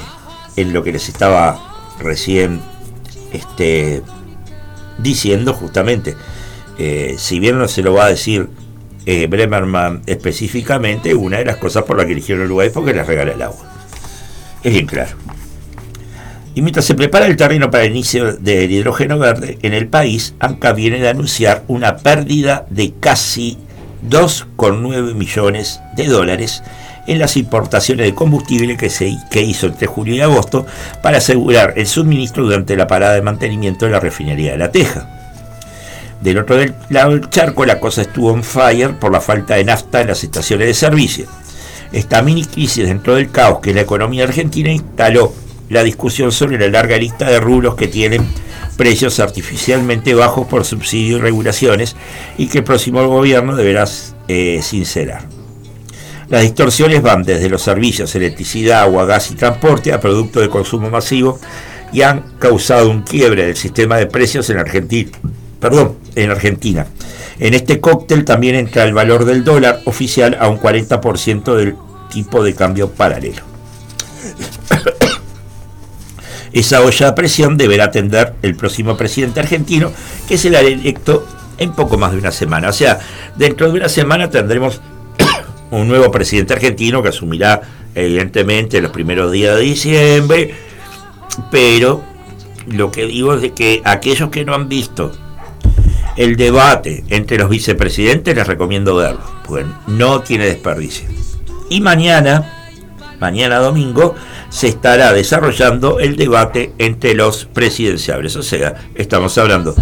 en 0.58 0.74
lo 0.74 0.84
que 0.84 0.92
les 0.92 1.08
estaba 1.08 1.67
recién 2.00 2.62
este, 3.32 4.02
diciendo 4.98 5.54
justamente. 5.54 6.16
Eh, 6.80 7.16
si 7.18 7.40
bien 7.40 7.58
no 7.58 7.68
se 7.68 7.82
lo 7.82 7.94
va 7.94 8.06
a 8.06 8.10
decir 8.10 8.50
eh, 9.06 9.28
Bremerman 9.28 10.04
específicamente, 10.06 11.16
una 11.16 11.38
de 11.38 11.46
las 11.46 11.58
cosas 11.58 11.84
por 11.84 11.98
las 11.98 12.06
que 12.06 12.12
eligieron 12.12 12.46
Uruguay 12.46 12.70
fue 12.70 12.86
que 12.86 12.94
les 12.94 13.08
regala 13.08 13.32
el 13.32 13.42
agua. 13.42 13.72
Es 14.64 14.74
bien 14.74 14.86
claro. 14.86 15.16
Y 16.54 16.62
mientras 16.62 16.86
se 16.86 16.96
prepara 16.96 17.28
el 17.28 17.38
terreno 17.38 17.70
para 17.70 17.84
el 17.84 17.92
inicio 17.92 18.34
del 18.34 18.72
hidrógeno 18.72 19.20
verde, 19.20 19.60
en 19.62 19.74
el 19.74 19.88
país, 19.88 20.34
ANCA 20.40 20.74
viene 20.74 21.00
de 21.00 21.08
anunciar 21.08 21.64
una 21.68 21.98
pérdida 21.98 22.66
de 22.72 22.94
casi 23.00 23.60
2,9 24.10 25.14
millones 25.14 25.80
de 25.96 26.08
dólares 26.08 26.64
en 27.08 27.20
las 27.20 27.38
importaciones 27.38 28.06
de 28.06 28.14
combustible 28.14 28.78
que, 28.78 28.90
se, 28.90 29.18
que 29.32 29.42
hizo 29.42 29.68
entre 29.68 29.88
julio 29.88 30.16
y 30.16 30.22
agosto 30.22 30.66
para 31.02 31.18
asegurar 31.18 31.74
el 31.78 31.88
suministro 31.88 32.44
durante 32.44 32.76
la 32.76 32.86
parada 32.86 33.14
de 33.14 33.22
mantenimiento 33.22 33.86
de 33.86 33.92
la 33.92 34.00
refinería 34.00 34.52
de 34.52 34.58
La 34.58 34.72
Teja. 34.72 35.10
Del 36.22 36.40
otro 36.40 36.58
lado 36.90 37.12
del 37.12 37.30
charco 37.30 37.66
la 37.66 37.80
cosa 37.80 38.02
estuvo 38.02 38.34
en 38.34 38.44
fire 38.44 38.98
por 39.00 39.12
la 39.12 39.22
falta 39.22 39.56
de 39.56 39.64
nafta 39.64 40.02
en 40.02 40.08
las 40.08 40.24
estaciones 40.24 40.68
de 40.68 40.74
servicio. 40.74 41.26
Esta 41.92 42.22
mini 42.22 42.44
crisis 42.44 42.86
dentro 42.86 43.16
del 43.16 43.32
caos 43.32 43.60
que 43.60 43.74
la 43.74 43.82
economía 43.82 44.26
argentina 44.26 44.72
instaló 44.72 45.34
la 45.70 45.84
discusión 45.84 46.32
sobre 46.32 46.58
la 46.58 46.68
larga 46.68 46.98
lista 46.98 47.30
de 47.30 47.40
rubros 47.40 47.76
que 47.76 47.88
tienen 47.88 48.26
precios 48.78 49.20
artificialmente 49.20 50.14
bajos 50.14 50.48
por 50.48 50.66
subsidios 50.66 51.20
y 51.20 51.24
regulaciones 51.24 51.96
y 52.38 52.48
que 52.48 52.60
el 52.60 52.64
próximo 52.64 53.06
gobierno 53.08 53.56
deberá 53.56 53.86
eh, 54.28 54.60
sincerar. 54.62 55.37
Las 56.30 56.42
distorsiones 56.42 57.02
van 57.02 57.24
desde 57.24 57.50
los 57.50 57.62
servicios, 57.62 58.14
electricidad, 58.16 58.82
agua, 58.82 59.06
gas 59.06 59.32
y 59.32 59.36
transporte 59.36 59.94
a 59.94 60.00
productos 60.00 60.42
de 60.42 60.50
consumo 60.50 60.90
masivo 60.90 61.40
y 61.94 62.02
han 62.02 62.38
causado 62.38 62.90
un 62.90 63.04
quiebre 63.04 63.46
del 63.46 63.56
sistema 63.56 63.98
de 63.98 64.08
precios 64.08 64.50
en 64.50 64.58
Argentina 64.58 65.12
perdón, 65.60 65.98
en 66.16 66.32
Argentina. 66.32 66.88
En 67.40 67.54
este 67.54 67.80
cóctel 67.80 68.26
también 68.26 68.56
entra 68.56 68.84
el 68.84 68.94
valor 68.94 69.26
del 69.26 69.44
dólar 69.44 69.82
oficial 69.86 70.38
a 70.40 70.48
un 70.48 70.60
40% 70.60 71.56
del 71.56 71.76
tipo 72.10 72.44
de 72.44 72.56
cambio 72.56 72.90
paralelo. 72.92 73.44
Esa 76.54 76.82
olla 76.82 77.10
a 77.10 77.16
presión 77.16 77.58
deberá 77.58 77.86
atender 77.86 78.34
el 78.42 78.56
próximo 78.56 78.98
presidente 78.98 79.40
argentino, 79.40 79.92
que 80.28 80.38
será 80.38 80.62
electo 80.62 81.28
en 81.58 81.74
poco 81.74 81.98
más 81.98 82.14
de 82.14 82.20
una 82.20 82.32
semana. 82.32 82.70
O 82.70 82.74
sea, 82.74 83.00
dentro 83.36 83.68
de 83.68 83.74
una 83.74 83.90
semana 83.90 84.30
tendremos 84.30 84.82
un 85.72 85.88
nuevo 85.88 86.12
presidente 86.12 86.54
argentino 86.54 87.02
que 87.04 87.10
asumirá 87.10 87.62
evidentemente 87.96 88.82
los 88.82 88.92
primeros 88.92 89.32
días 89.32 89.56
de 89.56 89.62
diciembre, 89.62 90.54
pero 91.52 92.04
lo 92.68 92.92
que 92.92 93.06
digo 93.06 93.34
es 93.34 93.52
que 93.54 93.82
aquellos 93.84 94.30
que 94.30 94.46
no 94.46 94.54
han 94.54 94.70
visto 94.70 95.12
el 96.16 96.36
debate 96.36 97.04
entre 97.10 97.38
los 97.38 97.50
vicepresidentes 97.50 98.36
les 98.36 98.48
recomiendo 98.48 98.96
verlo, 98.96 99.22
porque 99.46 99.66
no 99.88 100.22
tiene 100.22 100.46
desperdicio. 100.46 101.08
Y 101.70 101.82
mañana, 101.82 102.52
mañana 103.20 103.58
domingo, 103.60 104.16
se 104.50 104.68
estará 104.68 105.14
desarrollando 105.14 106.00
el 106.00 106.16
debate 106.16 106.74
entre 106.78 107.14
los 107.14 107.46
presidenciables. 107.46 108.36
O 108.36 108.44
sea, 108.44 108.90
estamos 108.96 109.38
hablando 109.38 109.76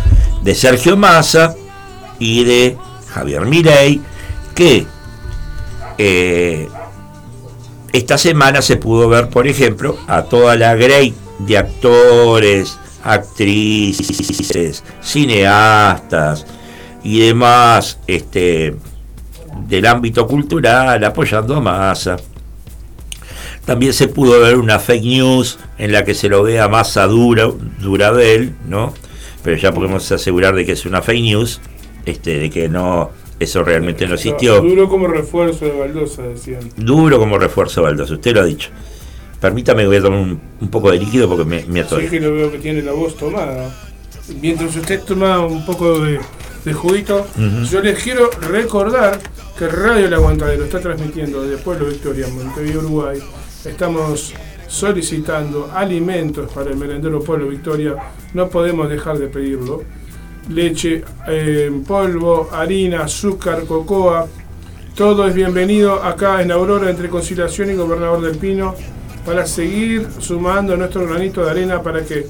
de 0.44 0.56
Sergio 0.56 0.98
Massa 0.98 1.56
y 2.20 2.44
de 2.44 2.78
Javier 3.14 3.46
Milei, 3.46 4.02
que 4.54 4.86
eh, 5.98 6.68
esta 7.94 8.18
semana 8.18 8.62
se 8.62 8.78
pudo 8.78 9.08
ver, 9.08 9.30
por 9.30 9.48
ejemplo, 9.48 9.98
a 10.08 10.24
toda 10.24 10.56
la 10.56 10.76
grey 10.76 11.14
de 11.40 11.58
actores, 11.58 12.78
actrices, 13.04 14.84
cineastas 15.02 16.46
y 17.04 17.20
demás 17.20 18.00
este, 18.08 18.76
del 19.68 19.86
ámbito 19.86 20.28
cultural 20.28 21.04
apoyando 21.04 21.56
a 21.56 21.62
Massa. 21.62 22.18
También 23.64 23.94
se 23.94 24.08
pudo 24.08 24.42
ver 24.42 24.58
una 24.58 24.80
fake 24.80 25.04
news 25.04 25.58
en 25.78 25.92
la 25.92 26.04
que 26.04 26.14
se 26.14 26.30
lo 26.30 26.44
vea 26.44 26.68
Massa 26.68 27.06
dura, 27.08 27.48
Durabel, 27.80 28.56
¿no? 28.68 28.94
Pero 29.44 29.58
ya 29.58 29.72
podemos 29.72 30.12
asegurar 30.12 30.56
de 30.56 30.66
que 30.66 30.74
es 30.74 30.86
una 30.86 31.02
fake 31.02 31.22
news, 31.22 31.62
este, 32.06 32.40
de 32.40 32.50
que 32.50 32.68
no, 32.68 33.12
eso 33.40 33.64
realmente 33.64 34.08
no 34.08 34.16
existió. 34.16 34.62
Duro 34.62 34.88
como 34.88 35.08
refuerzo 35.08 35.66
de 35.66 35.72
Baldosa, 35.72 36.24
decían. 36.24 36.70
Duro 36.78 37.20
como 37.20 37.38
refuerzo 37.38 37.82
de 37.82 37.88
Baldosa, 37.88 38.14
usted 38.14 38.34
lo 38.34 38.42
ha 38.42 38.46
dicho. 38.46 38.70
Permítame, 39.40 39.86
voy 39.86 39.98
a 39.98 40.02
tomar 40.02 40.20
un, 40.20 40.70
poco 40.70 40.92
de 40.92 41.00
líquido 41.00 41.28
porque 41.28 41.46
me, 41.46 41.66
me 41.66 41.84
Sí, 41.84 42.08
que 42.10 42.20
lo 42.20 42.34
veo 42.34 42.52
que 42.52 42.58
tiene 42.60 42.82
la 42.82 42.94
voz 42.94 43.16
tomada. 43.16 43.74
Mientras 44.42 44.76
usted 44.76 45.02
toma 45.02 45.46
un 45.46 45.66
poco 45.66 46.00
de, 46.00 46.20
juguito, 46.74 47.28
yo 47.70 47.82
les 47.82 48.02
quiero 48.02 48.30
recordar 48.50 49.20
que 49.58 49.68
Radio 49.68 50.08
El 50.08 50.14
Aguantadero 50.14 50.64
está 50.64 50.80
transmitiendo 50.80 51.44
desde 51.44 51.62
Pueblo 51.64 51.88
Victoria, 51.88 52.28
Montevideo, 52.28 52.80
Uruguay. 52.80 53.20
Estamos 53.64 54.34
solicitando 54.68 55.70
alimentos 55.74 56.52
para 56.52 56.72
el 56.72 56.78
merendero 56.78 57.22
Pueblo 57.22 57.50
Victoria. 57.50 57.96
No 58.34 58.50
podemos 58.50 58.90
dejar 58.90 59.20
de 59.20 59.28
pedirlo. 59.28 59.84
Leche 60.50 61.04
en 61.28 61.84
polvo, 61.84 62.50
harina, 62.52 63.04
azúcar, 63.04 63.66
cocoa. 63.66 64.28
Todo 64.96 65.28
es 65.28 65.34
bienvenido 65.34 66.04
acá 66.04 66.42
en 66.42 66.52
Aurora 66.52 66.90
entre 66.90 67.10
Conciliación 67.10 67.72
y 67.72 67.76
Gobernador 67.76 68.22
del 68.22 68.38
Pino 68.38 68.76
para 69.26 69.46
seguir 69.48 70.08
sumando 70.20 70.78
nuestro 70.78 71.08
granito 71.08 71.44
de 71.44 71.52
arena 71.52 71.82
para 71.82 72.06
que 72.06 72.28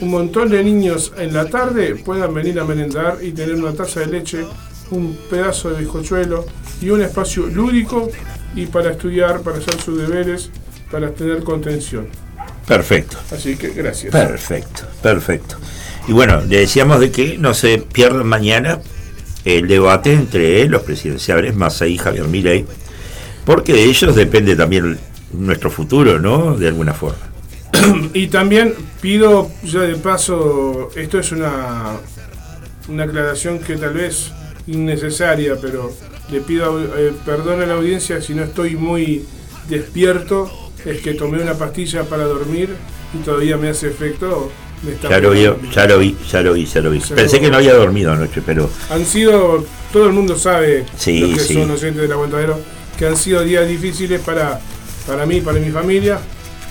un 0.00 0.10
montón 0.10 0.50
de 0.50 0.64
niños 0.64 1.12
en 1.16 1.32
la 1.32 1.48
tarde 1.48 1.94
puedan 1.94 2.34
venir 2.34 2.58
a 2.58 2.64
merendar 2.64 3.18
y 3.22 3.30
tener 3.30 3.54
una 3.54 3.72
taza 3.72 4.00
de 4.00 4.06
leche, 4.06 4.44
un 4.90 5.16
pedazo 5.30 5.70
de 5.70 5.80
bizcochuelo 5.80 6.44
y 6.80 6.90
un 6.90 7.02
espacio 7.02 7.46
lúdico 7.46 8.10
y 8.56 8.66
para 8.66 8.90
estudiar, 8.90 9.42
para 9.42 9.58
hacer 9.58 9.80
sus 9.80 9.96
deberes, 9.96 10.50
para 10.90 11.10
tener 11.12 11.44
contención. 11.44 12.08
Perfecto. 12.66 13.16
Así 13.30 13.56
que 13.56 13.70
gracias. 13.70 14.10
Perfecto, 14.10 14.82
perfecto. 15.00 15.56
Y 16.06 16.12
bueno, 16.12 16.42
le 16.42 16.58
decíamos 16.58 17.00
de 17.00 17.10
que 17.10 17.38
no 17.38 17.54
se 17.54 17.78
pierdan 17.78 18.26
mañana 18.26 18.80
el 19.44 19.66
debate 19.68 20.12
entre 20.12 20.66
los 20.68 20.82
presidenciales 20.82 21.54
Massa 21.54 21.86
y 21.86 21.96
Javier 21.96 22.26
Milei, 22.26 22.64
porque 23.44 23.72
de 23.72 23.84
ellos 23.84 24.14
depende 24.14 24.56
también 24.56 24.98
nuestro 25.32 25.70
futuro, 25.70 26.18
¿no? 26.18 26.56
De 26.56 26.68
alguna 26.68 26.92
forma. 26.92 27.18
y 28.14 28.28
también 28.28 28.74
pido, 29.00 29.50
ya 29.62 29.80
de 29.80 29.96
paso, 29.96 30.90
esto 30.94 31.18
es 31.18 31.32
una, 31.32 31.96
una 32.88 33.04
aclaración 33.04 33.58
que 33.58 33.76
tal 33.76 33.94
vez 33.94 34.30
innecesaria, 34.66 35.56
pero 35.60 35.92
le 36.30 36.40
pido 36.40 36.80
eh, 36.96 37.12
perdón 37.24 37.62
a 37.62 37.66
la 37.66 37.74
audiencia 37.74 38.20
si 38.20 38.34
no 38.34 38.44
estoy 38.44 38.76
muy 38.76 39.24
despierto, 39.68 40.50
es 40.84 41.00
que 41.00 41.14
tomé 41.14 41.42
una 41.42 41.54
pastilla 41.54 42.04
para 42.04 42.24
dormir 42.24 42.70
y 43.14 43.22
todavía 43.24 43.56
me 43.56 43.70
hace 43.70 43.88
efecto 43.88 44.50
Ya 45.08 45.18
lo, 45.18 45.30
vi, 45.30 45.42
ya 45.72 45.86
lo 45.86 45.98
vi, 45.98 46.16
ya 46.30 46.42
lo 46.42 46.52
vi, 46.52 46.66
ya 46.66 46.80
lo 46.80 46.90
vi. 46.90 47.00
Pensé 47.00 47.40
que 47.40 47.50
no 47.50 47.56
había 47.56 47.74
dormido 47.74 48.12
anoche, 48.12 48.42
pero... 48.44 48.70
Han 48.90 49.04
sido, 49.04 49.64
todo 49.92 50.06
el 50.06 50.12
mundo 50.12 50.36
sabe, 50.38 50.84
sí, 50.96 51.34
que 51.34 51.40
son 51.40 51.70
oyentes 51.70 52.02
del 52.02 52.12
aguantadero, 52.12 52.58
que 52.98 53.06
han 53.06 53.16
sido 53.16 53.42
días 53.42 53.66
difíciles 53.68 54.20
para, 54.20 54.60
para 55.06 55.26
mí, 55.26 55.40
para 55.40 55.58
mi 55.58 55.70
familia, 55.70 56.18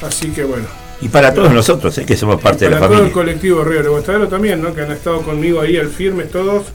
así 0.01 0.29
que 0.29 0.43
bueno. 0.43 0.65
Y 1.01 1.09
para 1.09 1.33
todos 1.33 1.51
nosotros, 1.51 1.97
¿eh? 1.97 2.05
que 2.05 2.15
somos 2.15 2.41
parte 2.41 2.65
de 2.65 2.71
la 2.71 2.77
familia. 2.77 2.87
Para 2.87 2.99
todo 2.99 3.07
el 3.07 3.13
colectivo 3.13 3.63
Río 3.63 3.79
del 3.79 3.87
Aguantadero 3.87 4.27
también, 4.27 4.61
¿no? 4.61 4.73
que 4.73 4.81
han 4.81 4.91
estado 4.91 5.21
conmigo 5.21 5.59
ahí 5.59 5.75
al 5.77 5.89
firme 5.89 6.23
todos. 6.23 6.67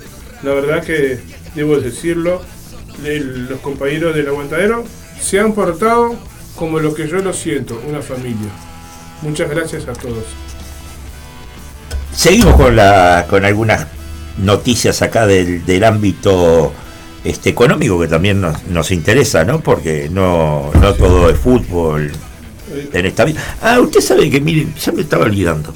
La 0.42 0.52
verdad 0.52 0.84
que, 0.84 1.18
debo 1.54 1.78
decirlo, 1.78 2.42
los 3.02 3.60
compañeros 3.60 4.14
del 4.14 4.28
aguantadero 4.28 4.84
se 5.20 5.40
han 5.40 5.52
portado 5.52 6.14
como 6.56 6.78
lo 6.78 6.94
que 6.94 7.08
yo 7.08 7.18
lo 7.18 7.32
siento, 7.32 7.80
una 7.88 8.02
familia. 8.02 8.50
Muchas 9.22 9.50
gracias 9.50 9.88
a 9.88 9.92
todos. 9.92 10.24
Seguimos 12.18 12.56
con, 12.56 12.74
la, 12.74 13.26
con 13.30 13.44
algunas 13.44 13.86
noticias 14.38 15.02
acá 15.02 15.24
del, 15.24 15.64
del 15.64 15.84
ámbito 15.84 16.72
este, 17.22 17.50
económico 17.50 18.00
que 18.00 18.08
también 18.08 18.40
nos, 18.40 18.64
nos 18.66 18.90
interesa, 18.90 19.44
¿no? 19.44 19.60
Porque 19.60 20.08
no, 20.10 20.72
no 20.80 20.94
todo 20.94 21.30
es 21.30 21.38
fútbol 21.38 22.10
en 22.92 23.06
esta 23.06 23.24
vida. 23.24 23.40
Ah, 23.62 23.78
usted 23.78 24.00
sabe 24.00 24.28
que, 24.30 24.40
miren, 24.40 24.74
ya 24.74 24.90
me 24.90 25.02
estaba 25.02 25.26
olvidando. 25.26 25.72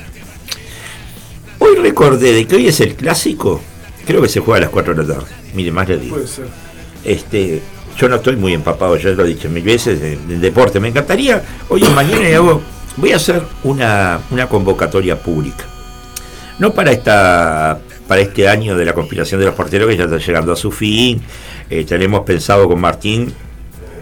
Hoy 1.60 1.76
recordé 1.76 2.32
de 2.32 2.44
que 2.44 2.56
hoy 2.56 2.66
es 2.66 2.80
el 2.80 2.96
clásico, 2.96 3.60
creo 4.04 4.20
que 4.20 4.28
se 4.28 4.40
juega 4.40 4.56
a 4.58 4.60
las 4.62 4.70
4 4.70 4.94
de 4.96 5.02
la 5.04 5.14
tarde. 5.14 5.28
Mire, 5.54 5.70
más 5.70 5.88
le 5.88 5.98
digo. 5.98 6.16
Puede 6.16 6.26
ser. 6.26 6.46
Este, 7.04 7.62
yo 7.96 8.08
no 8.08 8.16
estoy 8.16 8.34
muy 8.34 8.52
empapado, 8.52 8.96
ya 8.96 9.10
lo 9.10 9.24
he 9.24 9.28
dicho 9.28 9.48
mil 9.48 9.62
veces, 9.62 10.00
del 10.00 10.40
deporte. 10.40 10.80
Me 10.80 10.88
encantaría, 10.88 11.40
hoy 11.68 11.84
o 11.84 11.90
mañana 11.90 12.26
hago, 12.34 12.60
voy 12.96 13.12
a 13.12 13.16
hacer 13.16 13.44
una, 13.62 14.18
una 14.32 14.48
convocatoria 14.48 15.22
pública. 15.22 15.66
No 16.62 16.72
para 16.72 16.92
esta 16.92 17.80
para 18.06 18.20
este 18.20 18.46
año 18.46 18.76
de 18.76 18.84
la 18.84 18.92
conspiración 18.92 19.40
de 19.40 19.46
los 19.46 19.54
porteros 19.56 19.88
que 19.88 19.96
ya 19.96 20.04
está 20.04 20.18
llegando 20.18 20.52
a 20.52 20.56
su 20.56 20.70
fin. 20.70 21.20
Eh, 21.68 21.84
tenemos 21.84 22.20
pensado 22.20 22.68
con 22.68 22.80
Martín 22.80 23.34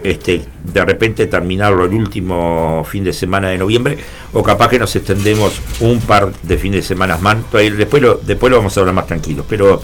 este, 0.03 0.43
de 0.63 0.85
repente 0.85 1.25
terminarlo 1.25 1.85
el 1.85 1.93
último 1.95 2.85
fin 2.87 3.03
de 3.03 3.13
semana 3.13 3.49
de 3.49 3.57
noviembre, 3.57 3.97
o 4.33 4.43
capaz 4.43 4.69
que 4.69 4.77
nos 4.77 4.95
extendemos 4.95 5.59
un 5.79 6.01
par 6.01 6.31
de 6.43 6.57
fines 6.59 6.83
de 6.83 6.87
semana 6.87 7.17
más. 7.17 7.37
Después 7.51 8.03
lo, 8.03 8.17
después 8.17 8.51
lo 8.51 8.57
vamos 8.57 8.77
a 8.77 8.79
hablar 8.79 8.93
más 8.93 9.07
tranquilos, 9.07 9.43
pero 9.49 9.81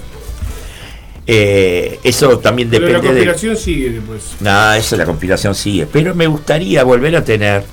eh, 1.26 2.00
eso 2.04 2.38
también 2.38 2.70
depende. 2.70 2.94
Pero 2.94 3.02
la 3.02 3.10
compilación 3.10 3.58
sigue 3.58 3.90
después. 3.90 4.36
No, 4.40 4.74
eso 4.74 4.96
la 4.98 5.06
compilación 5.06 5.56
sigue. 5.56 5.88
Pero 5.92 6.14
me 6.14 6.28
gustaría 6.28 6.84
volver 6.84 7.16
a 7.16 7.24
tener 7.24 7.64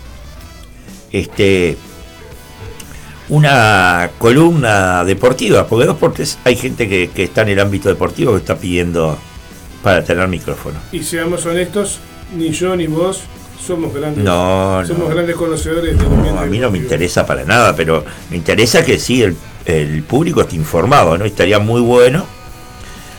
este 1.13 1.77
una 3.29 4.11
columna 4.19 5.05
deportiva, 5.05 5.67
porque 5.67 5.87
dos 5.87 5.97
portes 5.97 6.39
hay 6.45 6.57
gente 6.57 6.89
que, 6.89 7.11
está 7.23 7.43
en 7.43 7.51
el 7.51 7.61
ámbito 7.61 7.89
deportivo 7.89 8.33
que 8.33 8.39
está 8.39 8.57
pidiendo 8.57 9.17
para 9.83 10.05
tener 10.05 10.29
micrófono. 10.29 10.79
Y 10.93 11.03
seamos 11.03 11.45
honestos, 11.47 12.01
ni 12.37 12.51
yo 12.51 12.77
ni 12.77 12.87
vos 12.87 13.23
somos 13.65 13.95
grandes, 13.95 14.23
no, 14.23 14.85
somos 14.87 15.09
grandes 15.09 15.37
conocedores 15.37 15.99
de 15.99 16.05
no, 16.05 16.39
A 16.39 16.47
mí 16.47 16.59
no 16.59 16.71
me 16.71 16.79
interesa 16.79 17.25
para 17.25 17.45
nada, 17.45 17.75
pero 17.75 18.05
me 18.31 18.37
interesa 18.37 18.85
que 18.85 18.99
sí 18.99 19.23
el, 19.23 19.37
el 19.65 20.03
público 20.03 20.43
esté 20.43 20.57
informado, 20.57 21.17
¿no? 21.17 21.25
Estaría 21.25 21.59
muy 21.59 21.81
bueno 21.81 22.27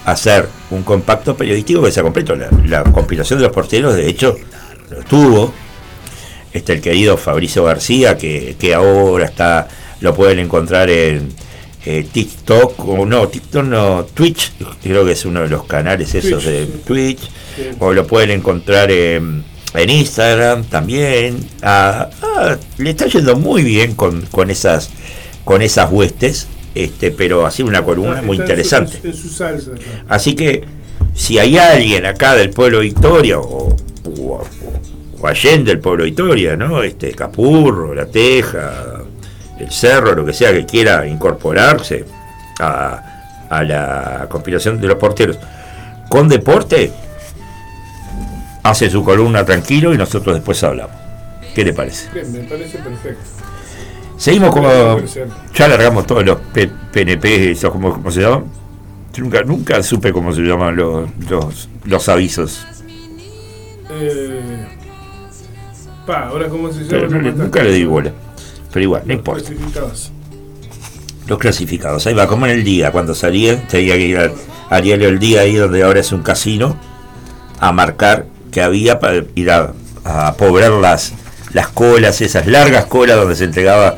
hacer 0.05 0.47
un 0.69 0.83
compacto 0.83 1.35
periodístico 1.35 1.81
que 1.83 1.91
sea 1.91 2.03
completo. 2.03 2.35
La, 2.65 2.83
compilación 2.83 3.39
de 3.39 3.45
los 3.45 3.53
porteros, 3.53 3.95
de 3.95 4.07
hecho, 4.07 4.37
lo 4.89 5.03
tuvo. 5.03 5.53
Está 6.53 6.71
el 6.71 6.81
querido 6.81 7.17
Fabricio 7.17 7.65
García, 7.65 8.17
que, 8.17 8.73
ahora 8.73 9.25
está 9.25 9.67
lo 10.01 10.15
pueden 10.15 10.39
encontrar 10.39 10.89
en 10.89 11.29
eh, 11.85 12.05
TikTok, 12.11 12.87
o 12.87 13.05
no, 13.05 13.27
TikTok 13.27 13.63
no, 13.63 14.05
Twitch, 14.05 14.51
creo 14.81 15.05
que 15.05 15.11
es 15.11 15.25
uno 15.25 15.41
de 15.41 15.49
los 15.49 15.65
canales 15.65 16.13
esos 16.15 16.45
de 16.45 16.65
Twitch, 16.65 17.29
o 17.79 17.93
lo 17.93 18.05
pueden 18.07 18.31
encontrar 18.31 18.91
en, 18.91 19.43
Instagram 19.75 20.63
también. 20.65 21.45
Ah, 21.61 22.09
ah, 22.21 22.55
le 22.77 22.89
está 22.91 23.07
yendo 23.07 23.35
muy 23.35 23.61
bien 23.63 23.93
con, 23.93 24.21
con 24.27 24.49
esas 24.49 24.89
con 25.43 25.61
esas 25.61 25.91
huestes 25.91 26.47
este, 26.75 27.11
pero 27.11 27.45
así 27.45 27.63
una 27.63 27.83
columna 27.83 28.21
muy 28.21 28.35
interesante. 28.35 28.99
Así 30.09 30.35
que 30.35 30.65
si 31.13 31.39
hay 31.39 31.57
alguien 31.57 32.05
acá 32.05 32.35
del 32.35 32.49
pueblo 32.49 32.81
Victoria 32.81 33.39
o, 33.39 33.75
o, 34.19 34.43
Allende 35.25 35.71
del 35.71 35.79
pueblo 35.79 36.03
Victoria, 36.03 36.55
¿no? 36.55 36.83
Este, 36.83 37.11
Capurro, 37.13 37.95
La 37.95 38.05
Teja, 38.05 39.04
el 39.59 39.71
Cerro, 39.71 40.13
lo 40.15 40.25
que 40.25 40.33
sea 40.33 40.51
que 40.51 40.65
quiera 40.65 41.05
incorporarse 41.07 42.05
a, 42.59 43.47
a 43.49 43.63
la 43.63 44.27
compilación 44.29 44.79
de 44.79 44.87
los 44.87 44.97
porteros 44.97 45.37
con 46.09 46.27
deporte, 46.27 46.91
hace 48.63 48.89
su 48.89 49.03
columna 49.03 49.45
tranquilo 49.45 49.93
y 49.93 49.97
nosotros 49.97 50.35
después 50.35 50.63
hablamos. 50.63 50.95
¿Qué 51.53 51.63
le 51.63 51.73
parece? 51.73 52.09
me 52.25 52.39
parece 52.43 52.77
perfecto. 52.79 53.21
Seguimos 54.17 54.51
como. 54.51 54.69
Ya 55.53 55.67
largamos 55.67 56.07
todos 56.07 56.25
los 56.25 56.37
PNP, 56.91 57.51
esos, 57.51 57.71
¿cómo, 57.71 58.11
se 58.11 58.21
llaman? 58.21 58.45
nunca, 59.17 59.43
nunca 59.43 59.83
supe 59.83 60.11
cómo 60.11 60.33
se 60.33 60.41
llaman 60.41 60.75
los, 60.75 61.09
los, 61.85 62.09
avisos. 62.09 62.65
Eh, 63.89 64.65
pa, 66.05 66.27
ahora 66.27 66.47
cómo 66.47 66.71
se 66.71 66.83
llama. 66.83 67.17
nunca 67.17 67.63
le 67.63 67.71
di 67.71 67.85
bola. 67.85 68.11
Pero 68.75 68.83
igual, 68.83 69.03
no 69.05 69.13
importa. 69.13 69.47
Clasificados. 69.47 70.11
Los 71.27 71.39
clasificados. 71.39 72.07
Ahí 72.07 72.13
va, 72.13 72.27
como 72.27 72.45
en 72.45 72.51
el 72.51 72.65
día, 72.65 72.91
cuando 72.91 73.15
salía, 73.15 73.65
tenía 73.67 73.93
que 73.93 74.01
ir 74.01 74.31
a, 74.69 74.81
diario 74.81 75.07
el 75.07 75.17
día 75.17 75.39
ahí 75.39 75.55
donde 75.55 75.81
ahora 75.81 76.01
es 76.01 76.11
un 76.11 76.23
casino, 76.23 76.77
a 77.61 77.71
marcar 77.71 78.25
que 78.51 78.61
había 78.61 78.99
para 78.99 79.23
ir 79.33 79.49
a, 79.49 79.71
a 80.03 80.33
poblar 80.33 80.71
las 80.71 81.13
las 81.53 81.69
colas, 81.69 82.19
esas 82.19 82.47
largas 82.47 82.87
colas 82.87 83.15
donde 83.15 83.37
se 83.37 83.45
entregaba 83.45 83.95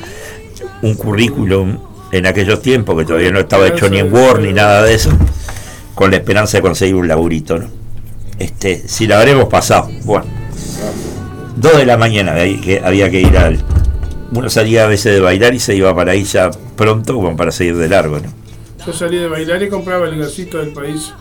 un 0.83 0.93
currículum 0.93 1.79
en 2.11 2.27
aquellos 2.27 2.61
tiempos 2.61 2.99
que 2.99 3.05
todavía 3.05 3.31
no 3.31 3.39
estaba 3.39 3.67
hecho 3.67 3.89
ni 3.89 3.97
en 3.97 4.13
Word 4.13 4.41
ni 4.41 4.53
nada 4.53 4.83
de 4.83 4.93
eso, 4.93 5.09
con 5.95 6.11
la 6.11 6.17
esperanza 6.17 6.57
de 6.57 6.61
conseguir 6.61 6.93
un 6.93 7.07
laburito, 7.07 7.57
¿no? 7.57 7.67
Este, 8.37 8.87
si 8.87 9.07
la 9.07 9.17
habremos 9.17 9.45
pasado, 9.45 9.89
bueno, 10.03 10.27
dos 11.55 11.77
de 11.77 11.85
la 11.87 11.97
mañana 11.97 12.33
había 12.83 13.09
que 13.09 13.21
ir 13.21 13.35
al. 13.35 13.76
Uno 14.31 14.49
salía 14.49 14.83
a 14.83 14.87
veces 14.87 15.13
de 15.13 15.19
bailar 15.19 15.53
y 15.53 15.59
se 15.59 15.75
iba 15.75 15.95
para 15.95 16.11
ahí 16.11 16.23
ya 16.23 16.51
pronto 16.75 17.13
como 17.15 17.35
para 17.35 17.51
seguir 17.51 17.77
de 17.77 17.87
largo, 17.87 18.19
¿no? 18.19 18.27
Yo 18.85 18.93
salí 18.93 19.17
de 19.17 19.27
bailar 19.27 19.61
y 19.63 19.69
compraba 19.69 20.07
el 20.07 20.17
gasito 20.17 20.59
del 20.59 20.69
país 20.69 21.13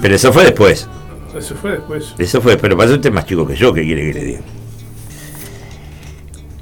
Pero 0.00 0.14
eso 0.14 0.32
fue 0.32 0.44
después. 0.44 0.88
Eso 1.36 1.54
fue 1.54 1.72
después. 1.72 2.14
Eso 2.18 2.40
fue, 2.40 2.56
pero 2.56 2.76
para 2.76 2.90
usted 2.90 3.06
es 3.06 3.14
más 3.14 3.26
chico 3.26 3.46
que 3.46 3.54
yo, 3.54 3.72
¿qué 3.72 3.82
quiere 3.82 4.12
que 4.12 4.18
le 4.18 4.24
diga? 4.24 4.40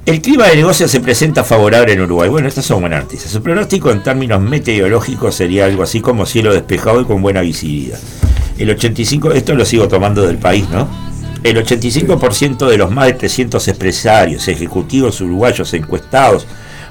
El 0.05 0.21
clima 0.21 0.47
de 0.47 0.55
negocio 0.55 0.87
se 0.87 1.01
presenta 1.01 1.43
favorable 1.43 1.91
en 1.91 1.99
Uruguay. 1.99 2.29
Bueno, 2.29 2.47
estas 2.47 2.63
son 2.63 2.79
buenas 2.79 3.03
noticias. 3.03 3.29
Su 3.29 3.41
pronóstico 3.41 3.91
en 3.91 4.03
términos 4.03 4.41
meteorológicos 4.41 5.35
sería 5.35 5.65
algo 5.65 5.83
así 5.83 5.99
como 5.99 6.25
cielo 6.25 6.53
despejado 6.53 7.01
y 7.01 7.05
con 7.05 7.21
buena 7.21 7.41
visibilidad. 7.41 7.99
El 8.57 8.69
85, 8.69 9.33
esto 9.33 9.53
lo 9.53 9.65
sigo 9.65 9.89
tomando 9.89 10.25
del 10.25 10.37
país, 10.37 10.69
¿no? 10.69 10.87
El 11.43 11.57
85% 11.57 12.67
de 12.67 12.77
los 12.77 12.91
más 12.91 13.07
de 13.07 13.13
300 13.13 13.67
empresarios 13.67 14.47
ejecutivos 14.47 15.21
uruguayos 15.21 15.73
encuestados 15.73 16.47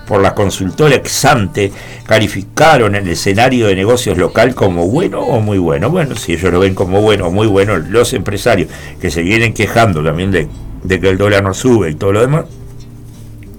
por 0.06 0.22
la 0.22 0.34
consultora 0.34 0.94
Exante 0.94 1.72
calificaron 2.06 2.94
el 2.94 3.08
escenario 3.08 3.66
de 3.66 3.74
negocios 3.74 4.16
local 4.16 4.54
como 4.54 4.86
bueno 4.86 5.20
o 5.20 5.40
muy 5.40 5.58
bueno. 5.58 5.90
Bueno, 5.90 6.14
si 6.14 6.34
ellos 6.34 6.52
lo 6.52 6.60
ven 6.60 6.74
como 6.74 7.02
bueno 7.02 7.26
o 7.26 7.30
muy 7.30 7.48
bueno, 7.48 7.76
los 7.76 8.12
empresarios 8.12 8.68
que 9.00 9.10
se 9.10 9.22
vienen 9.22 9.52
quejando 9.52 10.02
también 10.02 10.30
de, 10.30 10.48
de 10.84 11.00
que 11.00 11.08
el 11.08 11.18
dólar 11.18 11.42
no 11.42 11.52
sube 11.52 11.90
y 11.90 11.94
todo 11.96 12.12
lo 12.12 12.20
demás, 12.20 12.44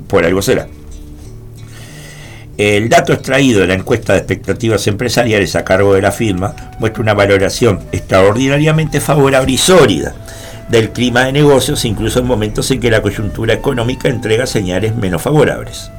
por 0.08 0.24
algo 0.24 0.42
será. 0.42 0.68
El 2.58 2.90
dato 2.90 3.14
extraído 3.14 3.62
de 3.62 3.68
la 3.68 3.76
encuesta 3.76 4.14
de 4.14 4.20
expectativas 4.20 4.88
empresariales 4.88 5.56
a 5.56 5.64
cargo 5.64 5.94
de 5.94 6.02
la 6.02 6.12
firma 6.12 6.56
muestra 6.80 7.04
una 7.04 7.14
valoración 7.14 7.82
extraordinariamente 7.92 9.00
favorable 9.00 9.52
y 9.52 9.58
sólida 9.58 10.16
del 10.70 10.92
clima 10.92 11.26
de 11.26 11.32
negocios, 11.32 11.86
incluso 11.86 12.20
en 12.20 12.28
momentos 12.28 12.70
en 12.72 12.80
que 12.80 12.92
la 12.92 13.02
coyuntura 13.02 13.54
económica 13.54 14.10
entrega 14.10 14.46
señales 14.46 14.96
menos 14.96 15.22
favorables. 15.22 15.92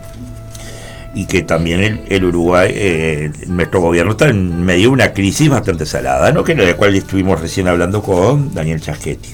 Y 1.14 1.26
que 1.26 1.42
también 1.42 2.02
el, 2.08 2.24
Uruguay, 2.24 2.70
eh, 2.74 3.32
nuestro 3.46 3.80
gobierno 3.80 4.12
está 4.12 4.28
en 4.28 4.64
medio 4.64 4.88
de 4.88 4.88
una 4.88 5.12
crisis 5.12 5.48
bastante 5.48 5.86
salada, 5.86 6.32
¿no? 6.32 6.44
que 6.44 6.54
de 6.54 6.66
la 6.66 6.76
cual 6.76 6.94
estuvimos 6.94 7.40
recién 7.40 7.66
hablando 7.66 8.02
con 8.02 8.54
Daniel 8.54 8.80
Chaschetti. 8.80 9.30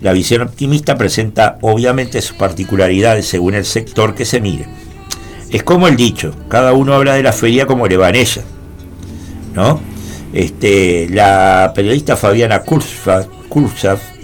La 0.00 0.12
visión 0.12 0.42
optimista 0.42 0.96
presenta 0.96 1.58
obviamente 1.60 2.22
sus 2.22 2.36
particularidades 2.36 3.26
según 3.26 3.54
el 3.54 3.64
sector 3.64 4.14
que 4.14 4.24
se 4.24 4.40
mire. 4.40 4.66
Es 5.50 5.62
como 5.62 5.88
el 5.88 5.96
dicho, 5.96 6.34
cada 6.48 6.72
uno 6.74 6.94
habla 6.94 7.14
de 7.14 7.22
la 7.22 7.32
feria 7.32 7.66
como 7.66 7.88
le 7.88 7.96
va 7.96 8.10
en 8.10 8.16
ella. 8.16 8.42
¿no? 9.54 9.80
Este, 10.32 11.08
la 11.10 11.72
periodista 11.74 12.16
Fabiana 12.16 12.60
Kursaf 12.60 14.17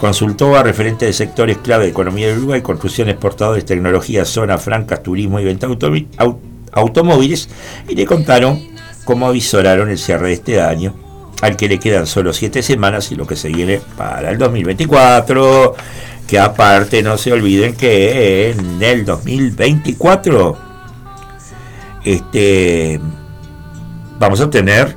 consultó 0.00 0.56
a 0.56 0.62
referentes 0.62 1.06
de 1.08 1.12
sectores 1.12 1.58
clave 1.58 1.84
de 1.84 1.90
economía 1.90 2.28
de 2.28 2.38
Uruguay, 2.38 2.62
construcción, 2.62 3.10
exportadores, 3.10 3.66
tecnología, 3.66 4.24
zonas 4.24 4.62
francas, 4.62 5.02
turismo 5.02 5.38
y 5.38 5.44
venta 5.44 5.68
automóviles 6.72 7.50
y 7.86 7.94
le 7.94 8.06
contaron 8.06 8.58
cómo 9.04 9.26
avisoraron 9.26 9.90
el 9.90 9.98
cierre 9.98 10.28
de 10.28 10.32
este 10.32 10.60
año, 10.62 10.94
al 11.42 11.54
que 11.54 11.68
le 11.68 11.78
quedan 11.78 12.06
solo 12.06 12.32
siete 12.32 12.62
semanas 12.62 13.12
y 13.12 13.14
lo 13.14 13.26
que 13.26 13.36
se 13.36 13.50
viene 13.50 13.82
para 13.98 14.30
el 14.30 14.38
2024, 14.38 15.74
que 16.26 16.38
aparte 16.38 17.02
no 17.02 17.18
se 17.18 17.32
olviden 17.32 17.74
que 17.74 18.52
en 18.52 18.82
el 18.82 19.04
2024 19.04 20.56
este, 22.06 22.98
vamos 24.18 24.40
a 24.40 24.48
tener 24.48 24.96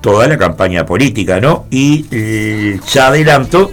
toda 0.00 0.26
la 0.26 0.38
campaña 0.38 0.86
política, 0.86 1.38
¿no? 1.38 1.66
Y 1.70 2.80
ya 2.86 3.08
adelanto 3.08 3.70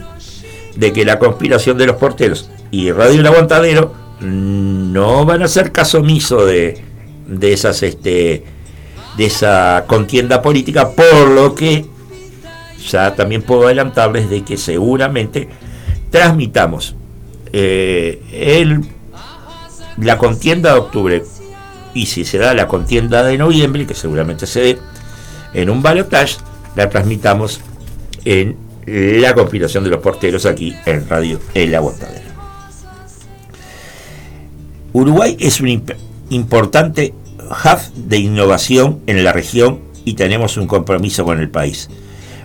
de 0.79 0.93
que 0.93 1.03
la 1.03 1.19
conspiración 1.19 1.77
de 1.77 1.87
los 1.87 1.97
porteros 1.97 2.49
y 2.71 2.91
Radio 2.91 3.19
El 3.19 3.27
Aguantadero 3.27 3.93
no 4.21 5.25
van 5.25 5.41
a 5.41 5.45
hacer 5.45 5.73
caso 5.73 5.99
omiso 5.99 6.45
de, 6.45 6.81
de 7.27 7.53
esas 7.53 7.83
este 7.83 8.45
de 9.17 9.25
esa 9.25 9.83
contienda 9.87 10.41
política, 10.41 10.91
por 10.91 11.27
lo 11.27 11.53
que 11.53 11.85
ya 12.89 13.13
también 13.15 13.41
puedo 13.41 13.65
adelantarles 13.65 14.29
de 14.29 14.43
que 14.45 14.55
seguramente 14.55 15.49
transmitamos 16.09 16.95
eh, 17.51 18.21
el, 18.31 18.85
la 19.97 20.17
contienda 20.17 20.73
de 20.73 20.79
octubre. 20.79 21.23
Y 21.93 22.05
si 22.05 22.23
se 22.23 22.37
da 22.37 22.53
la 22.53 22.67
contienda 22.69 23.23
de 23.23 23.37
noviembre, 23.37 23.85
que 23.85 23.95
seguramente 23.95 24.47
se 24.47 24.61
dé 24.61 24.79
en 25.53 25.69
un 25.69 25.81
balotage, 25.81 26.37
la 26.75 26.87
transmitamos 26.87 27.59
en 28.23 28.68
la 29.21 29.33
conspiración 29.33 29.83
de 29.83 29.89
los 29.89 29.99
porteros 29.99 30.45
aquí 30.45 30.75
en 30.85 31.07
Radio 31.07 31.39
El 31.53 31.73
Aguantadero. 31.75 32.29
Uruguay 34.93 35.37
es 35.39 35.61
un 35.61 35.83
importante 36.29 37.13
hub 37.37 37.93
de 37.95 38.17
innovación 38.17 38.99
en 39.07 39.23
la 39.23 39.31
región 39.31 39.79
y 40.05 40.13
tenemos 40.13 40.57
un 40.57 40.67
compromiso 40.67 41.23
con 41.23 41.39
el 41.39 41.49
país. 41.49 41.89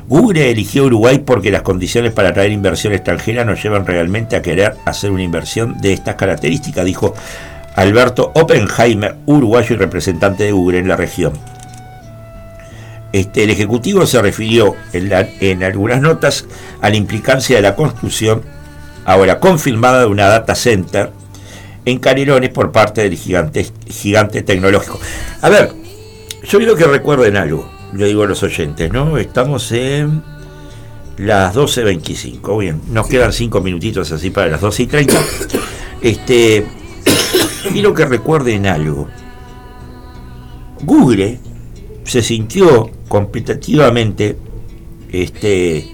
Google 0.07 0.51
eligió 0.51 0.85
Uruguay 0.85 1.23
porque 1.25 1.51
las 1.51 1.63
condiciones 1.63 2.13
para 2.13 2.29
atraer 2.29 2.53
inversión 2.53 2.93
extranjera 2.93 3.45
nos 3.45 3.63
llevan 3.63 3.87
realmente 3.87 4.37
a 4.37 4.43
querer 4.43 4.75
hacer 4.85 5.11
una 5.11 5.23
inversión 5.23 5.81
de 5.81 5.95
estas 5.95 6.17
características, 6.17 6.85
dijo 6.85 7.15
Alberto 7.75 8.31
Oppenheimer, 8.35 9.17
uruguayo 9.25 9.75
y 9.75 9.79
representante 9.79 10.45
de 10.45 10.53
Google 10.53 10.79
en 10.79 10.89
la 10.89 10.97
región. 10.97 11.33
Este, 13.15 13.45
el 13.45 13.51
Ejecutivo 13.51 14.05
se 14.07 14.21
refirió 14.21 14.75
en, 14.93 15.09
en 15.39 15.63
algunas 15.63 16.01
notas 16.01 16.47
a 16.81 16.91
la 16.91 16.97
implicancia 16.97 17.55
de 17.55 17.63
la 17.63 17.77
construcción, 17.77 18.43
ahora 19.05 19.39
confirmada, 19.39 20.01
de 20.01 20.07
una 20.07 20.27
data 20.27 20.57
center 20.57 21.13
en 21.85 22.01
Canelones 22.01 22.51
por 22.51 22.73
parte 22.73 23.03
del 23.03 23.17
gigante, 23.17 23.69
gigante 23.87 24.43
tecnológico. 24.43 24.99
A 25.43 25.49
ver, 25.49 25.71
yo 26.43 26.59
quiero 26.59 26.75
que 26.75 26.87
recuerden 26.87 27.37
algo, 27.37 27.71
yo 27.93 28.05
digo 28.05 28.25
a 28.25 28.27
los 28.27 28.43
oyentes, 28.43 28.93
¿no? 28.93 29.17
Estamos 29.17 29.71
en 29.71 30.21
las 31.17 31.55
12.25, 31.55 32.59
bien, 32.59 32.81
nos 32.91 33.07
quedan 33.07 33.33
5 33.33 33.61
minutitos 33.61 34.11
así 34.11 34.31
para 34.31 34.49
las 34.49 34.61
12.30. 34.61 35.61
Este, 36.01 36.67
quiero 37.73 37.95
que 37.95 38.07
recuerden 38.07 38.67
algo. 38.67 39.09
Google 40.83 41.39
se 42.05 42.23
sintió 42.23 42.91
competitivamente 43.09 44.37
este, 45.11 45.87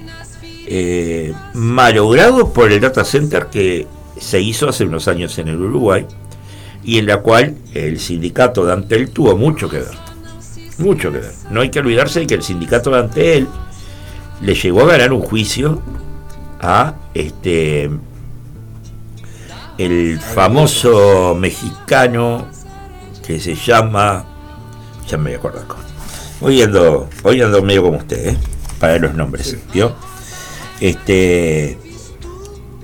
eh, 0.67 1.33
malogrado 1.55 2.53
por 2.53 2.71
el 2.71 2.81
data 2.81 3.05
center 3.05 3.47
que 3.47 3.87
se 4.19 4.41
hizo 4.41 4.69
hace 4.69 4.85
unos 4.85 5.09
años 5.09 5.39
en 5.39 5.49
el 5.49 5.61
Uruguay 5.61 6.07
y 6.85 6.99
en 6.99 7.07
la 7.07 7.19
cual 7.19 7.57
el 7.75 7.99
sindicato 7.99 8.65
de 8.65 8.73
Antel 8.73 9.11
tuvo 9.11 9.37
mucho 9.37 9.69
que 9.69 9.79
ver. 9.79 10.11
Mucho 10.79 11.13
que 11.13 11.19
ver. 11.19 11.33
No 11.51 11.61
hay 11.61 11.71
que 11.71 11.79
olvidarse 11.79 12.21
de 12.21 12.27
que 12.27 12.35
el 12.35 12.43
sindicato 12.43 12.91
de 12.91 12.99
Antel 12.99 13.49
le 14.41 14.55
llegó 14.55 14.83
a 14.83 14.87
ganar 14.87 15.13
un 15.13 15.21
juicio 15.21 15.83
a 16.61 16.95
este 17.15 17.91
el 19.79 20.19
famoso 20.19 21.35
mexicano 21.35 22.47
que 23.27 23.41
se 23.41 23.55
llama 23.55 24.27
ya 25.09 25.17
me 25.17 25.31
voy 25.31 25.35
a 25.35 25.39
acordar 25.39 25.67
voy 26.41 26.63
ando, 26.63 27.09
voy 27.23 27.41
ando 27.43 27.63
medio 27.63 27.83
como 27.83 27.99
usted 27.99 28.31
¿eh? 28.31 28.37
para 28.79 28.99
los 28.99 29.15
nombres 29.15 29.57
¿vio? 29.73 29.95
este 30.81 31.79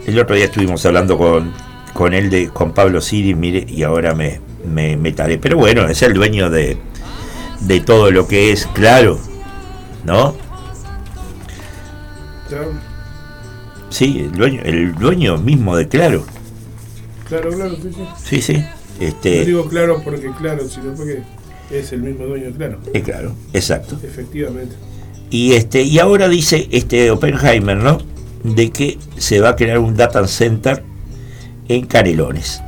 el 0.06 0.18
otro 0.20 0.36
día 0.36 0.44
estuvimos 0.44 0.86
hablando 0.86 1.18
con, 1.18 1.52
con 1.92 2.14
él, 2.14 2.30
de, 2.30 2.48
con 2.48 2.72
Pablo 2.72 3.00
Siri, 3.00 3.34
mire, 3.34 3.66
y 3.68 3.82
ahora 3.82 4.14
me, 4.14 4.40
me, 4.64 4.96
Pero 5.40 5.56
bueno, 5.56 5.88
es 5.88 6.00
el 6.02 6.14
dueño 6.14 6.48
de, 6.48 6.76
de 7.60 7.80
todo 7.80 8.12
lo 8.12 8.28
que 8.28 8.52
es 8.52 8.66
claro, 8.68 9.18
¿no? 10.04 10.36
Sí, 13.90 14.20
el 14.20 14.32
dueño, 14.32 14.60
el 14.64 14.94
dueño 14.94 15.38
mismo 15.38 15.76
de 15.76 15.88
Claro. 15.88 16.24
Claro, 17.28 17.50
claro, 17.50 17.74
sí, 17.74 17.90
sí. 17.92 18.06
Sí, 18.24 18.42
sí. 18.42 18.64
Este, 19.00 19.40
no 19.40 19.46
digo 19.46 19.68
claro 19.68 20.00
porque 20.04 20.30
claro, 20.38 20.68
sino 20.68 20.94
porque 20.94 21.22
es 21.70 21.92
el 21.92 22.02
mismo 22.02 22.26
dueño 22.26 22.50
Claro. 22.56 22.78
Es 22.92 23.02
claro, 23.02 23.32
exacto. 23.52 23.98
Efectivamente. 24.02 24.76
Y 25.30 25.54
este, 25.54 25.82
y 25.82 25.98
ahora 25.98 26.28
dice 26.28 26.68
este 26.70 27.10
Oppenheimer, 27.10 27.76
¿no? 27.76 27.98
de 28.54 28.70
que 28.70 28.98
se 29.16 29.40
va 29.40 29.50
a 29.50 29.56
crear 29.56 29.78
un 29.78 29.96
data 29.96 30.26
center 30.26 30.82
en 31.68 31.86
Canelones 31.86 32.62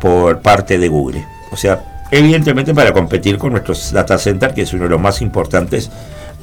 por 0.00 0.42
parte 0.42 0.78
de 0.78 0.88
Google. 0.88 1.24
O 1.52 1.56
sea, 1.56 2.06
evidentemente 2.10 2.74
para 2.74 2.92
competir 2.92 3.38
con 3.38 3.52
nuestros 3.52 3.92
data 3.92 4.18
centers, 4.18 4.52
que 4.54 4.62
es 4.62 4.72
uno 4.72 4.84
de 4.84 4.90
los 4.90 5.00
más 5.00 5.22
importantes 5.22 5.90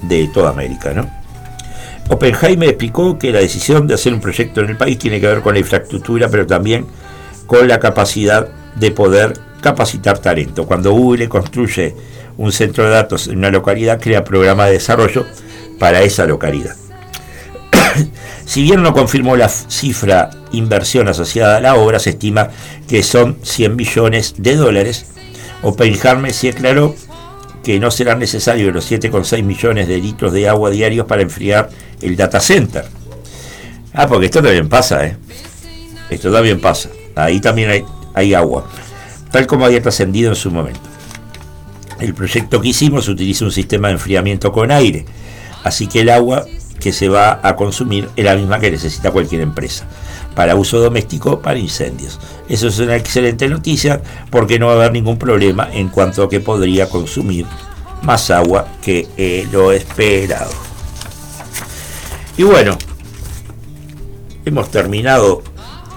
de 0.03 0.29
toda 0.33 0.51
América. 0.51 0.93
¿no? 0.93 1.09
Oppenheimer 2.09 2.69
explicó 2.69 3.19
que 3.19 3.33
la 3.33 3.39
decisión 3.39 3.87
de 3.87 3.95
hacer 3.95 4.13
un 4.13 4.21
proyecto 4.21 4.61
en 4.61 4.69
el 4.69 4.77
país 4.77 4.97
tiene 4.97 5.19
que 5.19 5.27
ver 5.27 5.41
con 5.41 5.53
la 5.53 5.59
infraestructura, 5.59 6.29
pero 6.29 6.47
también 6.47 6.85
con 7.45 7.67
la 7.67 7.79
capacidad 7.79 8.47
de 8.75 8.91
poder 8.91 9.33
capacitar 9.61 10.19
talento. 10.19 10.65
Cuando 10.65 10.91
Google 10.91 11.29
construye 11.29 11.95
un 12.37 12.51
centro 12.51 12.85
de 12.85 12.91
datos 12.91 13.27
en 13.27 13.39
una 13.39 13.49
localidad, 13.49 13.99
crea 13.99 14.23
programa 14.23 14.65
de 14.65 14.73
desarrollo 14.73 15.25
para 15.79 16.01
esa 16.01 16.25
localidad. 16.25 16.75
si 18.45 18.63
bien 18.63 18.83
no 18.83 18.93
confirmó 18.93 19.35
la 19.35 19.49
cifra 19.49 20.29
inversión 20.51 21.07
asociada 21.07 21.57
a 21.57 21.61
la 21.61 21.75
obra, 21.75 21.99
se 21.99 22.11
estima 22.11 22.49
que 22.87 23.03
son 23.03 23.37
100 23.41 23.75
millones 23.75 24.35
de 24.37 24.55
dólares. 24.55 25.07
Oppenheimer 25.63 26.33
sí 26.33 26.49
aclaró 26.49 26.95
que 27.63 27.79
no 27.79 27.91
serán 27.91 28.19
necesarios 28.19 28.73
los 28.73 28.89
7,6 28.89 29.43
millones 29.43 29.87
de 29.87 29.97
litros 29.97 30.31
de 30.31 30.47
agua 30.47 30.69
diarios 30.69 31.05
para 31.05 31.23
enfriar 31.23 31.69
el 32.01 32.15
data 32.15 32.39
center. 32.39 32.85
Ah, 33.93 34.07
porque 34.07 34.27
esto 34.27 34.41
también 34.41 34.69
pasa, 34.69 35.05
¿eh? 35.05 35.17
Esto 36.09 36.31
también 36.31 36.61
pasa. 36.61 36.89
Ahí 37.15 37.41
también 37.41 37.83
hay 38.13 38.33
agua, 38.35 38.69
tal 39.31 39.47
como 39.47 39.65
había 39.65 39.81
trascendido 39.81 40.29
en 40.29 40.35
su 40.35 40.51
momento. 40.51 40.79
El 41.99 42.13
proyecto 42.13 42.61
que 42.61 42.69
hicimos 42.69 43.07
utiliza 43.07 43.45
un 43.45 43.51
sistema 43.51 43.87
de 43.87 43.95
enfriamiento 43.95 44.51
con 44.51 44.71
aire, 44.71 45.05
así 45.63 45.87
que 45.87 46.01
el 46.01 46.09
agua 46.09 46.45
que 46.79 46.93
se 46.93 47.09
va 47.09 47.39
a 47.41 47.55
consumir 47.55 48.09
es 48.15 48.23
la 48.23 48.35
misma 48.35 48.59
que 48.59 48.71
necesita 48.71 49.11
cualquier 49.11 49.41
empresa 49.41 49.87
para 50.35 50.55
uso 50.55 50.79
doméstico, 50.79 51.41
para 51.41 51.57
incendios. 51.57 52.19
Eso 52.47 52.67
es 52.67 52.77
una 52.77 52.95
excelente 52.95 53.47
noticia 53.47 54.01
porque 54.29 54.59
no 54.59 54.67
va 54.67 54.73
a 54.73 54.75
haber 54.75 54.91
ningún 54.91 55.17
problema 55.17 55.67
en 55.73 55.89
cuanto 55.89 56.21
a 56.21 56.29
que 56.29 56.39
podría 56.39 56.87
consumir 56.87 57.47
más 58.03 58.29
agua 58.29 58.67
que 58.81 59.07
eh, 59.17 59.47
lo 59.51 59.71
esperado. 59.71 60.51
Y 62.37 62.43
bueno, 62.43 62.77
hemos 64.45 64.69
terminado 64.69 65.41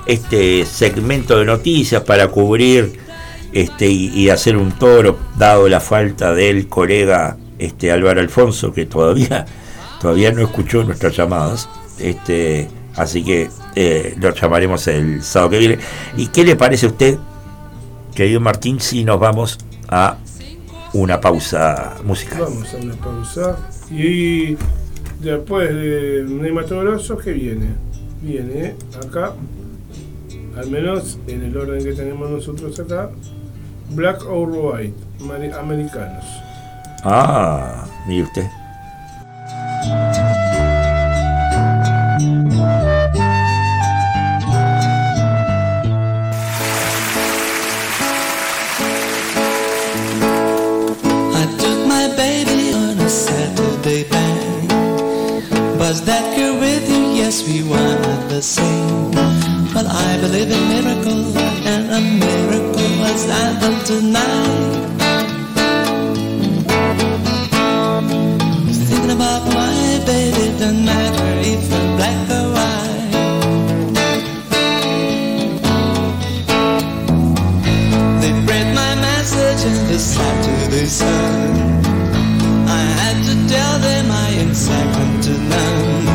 este 0.06 0.64
segmento 0.64 1.38
de 1.38 1.44
noticias 1.44 2.02
para 2.02 2.28
cubrir 2.28 2.98
este 3.52 3.88
y, 3.88 4.28
hacer 4.30 4.56
un 4.56 4.72
toro, 4.72 5.18
dado 5.36 5.68
la 5.68 5.80
falta 5.80 6.34
del 6.34 6.68
colega 6.68 7.36
este 7.58 7.90
Álvaro 7.90 8.20
Alfonso, 8.20 8.72
que 8.72 8.86
todavía 8.86 9.46
todavía 10.00 10.32
no 10.32 10.42
escuchó 10.42 10.82
nuestras 10.82 11.14
llamadas, 11.16 11.68
este, 11.98 12.68
así 12.96 13.22
que 13.22 13.50
eh, 13.76 14.14
lo 14.18 14.34
llamaremos 14.34 14.86
el 14.88 15.22
sábado 15.22 15.50
que 15.50 15.58
viene. 15.58 15.78
¿Y 16.16 16.28
qué 16.28 16.44
le 16.44 16.56
parece 16.56 16.86
a 16.86 16.88
usted, 16.88 17.18
querido 18.14 18.40
Martín, 18.40 18.80
si 18.80 19.04
nos 19.04 19.20
vamos 19.20 19.58
a 19.88 20.16
una 20.94 21.20
pausa 21.20 21.96
musical? 22.04 22.40
Vamos 22.40 22.74
a 22.74 22.76
una 22.78 22.94
pausa 22.94 23.58
y 23.90 24.56
después 25.20 25.68
de 25.74 26.24
Nematoroso, 26.26 27.18
¿qué 27.18 27.32
viene? 27.32 27.68
Viene 28.22 28.74
acá, 29.04 29.34
al 30.56 30.70
menos 30.70 31.18
en 31.26 31.42
el 31.42 31.56
orden 31.56 31.84
que 31.84 31.92
tenemos 31.92 32.30
nosotros 32.30 32.78
acá, 32.80 33.10
Black 33.90 34.24
or 34.24 34.46
white, 34.46 34.94
americanos. 35.58 36.24
Ah, 37.04 37.88
meu 38.06 38.26
te 38.32 38.42
on 52.72 52.98
a 53.00 53.08
saturday 53.08 54.04
usted. 54.04 54.68
Was 55.78 56.04
that 56.04 56.36
girl 56.36 56.60
with 56.60 56.88
you? 56.88 57.12
Yes, 57.20 57.42
we 57.46 57.62
were 57.68 57.76
not 57.76 58.28
the 58.28 58.40
same. 58.42 59.10
But 59.74 59.86
I 59.86 60.18
believe 60.20 60.50
in 60.50 60.68
miracles 60.68 61.49
miracle 63.10 63.16
has 63.16 63.24
happened 63.26 63.86
tonight. 63.86 64.86
Thinking 68.88 69.10
about 69.10 69.46
my 69.46 70.02
baby, 70.06 70.58
doesn't 70.58 70.84
matter 70.84 71.30
if 71.40 71.72
I'm 71.72 71.96
black 71.96 72.30
or 72.30 72.46
white. 72.54 73.10
They 78.20 78.32
read 78.32 78.74
my 78.74 78.94
message 78.96 79.64
and 79.70 79.88
the 79.88 79.98
Saturday 79.98 80.86
sun. 80.86 81.82
I 82.68 82.82
had 82.98 83.16
to 83.28 83.34
tell 83.48 83.78
them 83.78 84.10
I 84.10 84.30
ain't 84.40 84.56
second 84.56 85.22
to 85.24 85.32
none. 85.52 86.06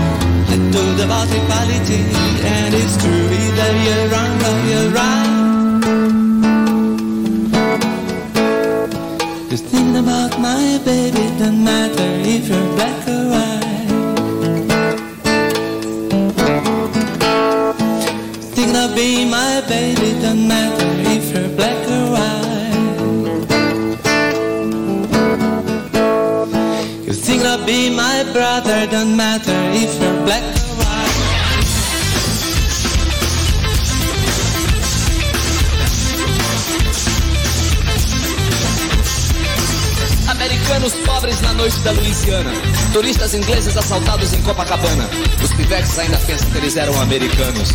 They 0.48 0.60
told 0.72 1.00
about 1.00 1.28
equality, 1.28 2.02
and 2.44 2.74
it's 2.74 2.98
true 3.02 3.28
either 3.44 3.72
you're 3.84 4.08
wrong 4.10 4.35
my 10.40 10.80
baby, 10.84 11.30
doesn't 11.38 11.64
matter 11.64 12.10
if 12.34 12.48
you're 12.50 12.76
black 12.76 13.08
or 13.08 13.30
white. 13.34 13.88
Thinking 18.54 18.76
of 18.76 18.96
being 18.96 19.30
my 19.30 19.62
baby, 19.68 20.14
doesn't 20.22 20.48
matter 20.48 20.88
if 21.14 21.34
you're 21.34 21.50
black 21.56 21.88
or 21.96 22.12
white. 22.16 22.36
You 27.06 27.14
think 27.14 27.44
I'll 27.44 27.66
be 27.66 27.90
my 27.90 28.24
brother, 28.34 28.88
don't 28.88 29.16
matter 29.16 29.54
if 29.74 30.02
you're 30.02 30.26
black 30.26 30.55
noite 41.66 41.80
da 41.80 41.92
Louisiana. 41.94 42.52
Turistas 42.94 43.34
ingleses 43.34 43.76
assaltados 43.76 44.34
em 44.34 44.42
Copacabana. 44.44 45.10
Os 45.44 45.52
pivetes 45.54 45.98
ainda 45.98 46.16
pensam 46.20 46.48
que 46.52 46.58
eles 46.60 46.78
eram 46.78 47.02
americanos. 47.02 47.70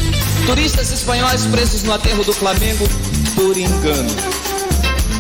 Turistas 0.47 0.93
espanhóis 0.93 1.45
presos 1.47 1.83
no 1.83 1.93
aterro 1.93 2.23
do 2.23 2.33
Flamengo 2.33 2.89
por 3.35 3.57
engano. 3.57 4.11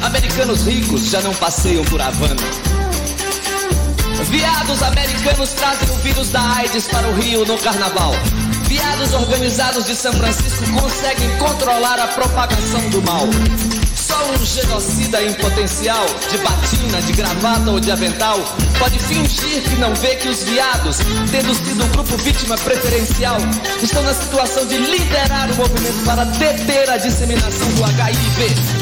Americanos 0.03 0.63
ricos 0.63 1.11
já 1.11 1.21
não 1.21 1.35
passeiam 1.35 1.85
por 1.87 2.01
Havana. 2.01 2.37
Viados 4.29 4.83
americanos 4.85 5.51
trazem 5.51 5.91
o 5.91 5.99
vírus 5.99 6.29
da 6.29 6.41
AIDS 6.55 6.87
para 6.87 7.09
o 7.09 7.15
Rio 7.15 7.45
no 7.45 7.59
carnaval. 7.59 8.13
Viados 8.69 9.13
organizados 9.15 9.85
de 9.85 9.97
São 9.97 10.13
Francisco 10.13 10.65
conseguem 10.81 11.29
controlar 11.39 11.99
a 11.99 12.07
propagação 12.07 12.89
do 12.91 13.03
mal. 13.03 13.27
Um 14.23 14.45
genocida 14.45 15.23
em 15.23 15.33
potencial, 15.35 16.05
de 16.31 16.39
batina, 16.39 17.01
de 17.03 17.13
gravata 17.13 17.71
ou 17.71 17.81
de 17.81 17.91
avental, 17.91 18.39
pode 18.79 18.99
fingir 18.99 19.63
que 19.63 19.77
não 19.77 19.95
vê 19.95 20.17
que 20.17 20.29
os 20.29 20.43
viados, 20.43 20.99
tendo 21.31 21.55
sido 21.55 21.85
um 21.85 21.89
grupo 21.89 22.17
vítima 22.19 22.57
preferencial, 22.59 23.39
estão 23.83 24.03
na 24.03 24.15
situação 24.15 24.67
de 24.67 24.77
liderar 24.77 25.51
o 25.51 25.57
movimento 25.57 26.05
para 26.05 26.25
deter 26.25 26.91
a 26.91 26.99
disseminação 26.99 27.69
do 27.73 27.85
HIV. 27.85 28.80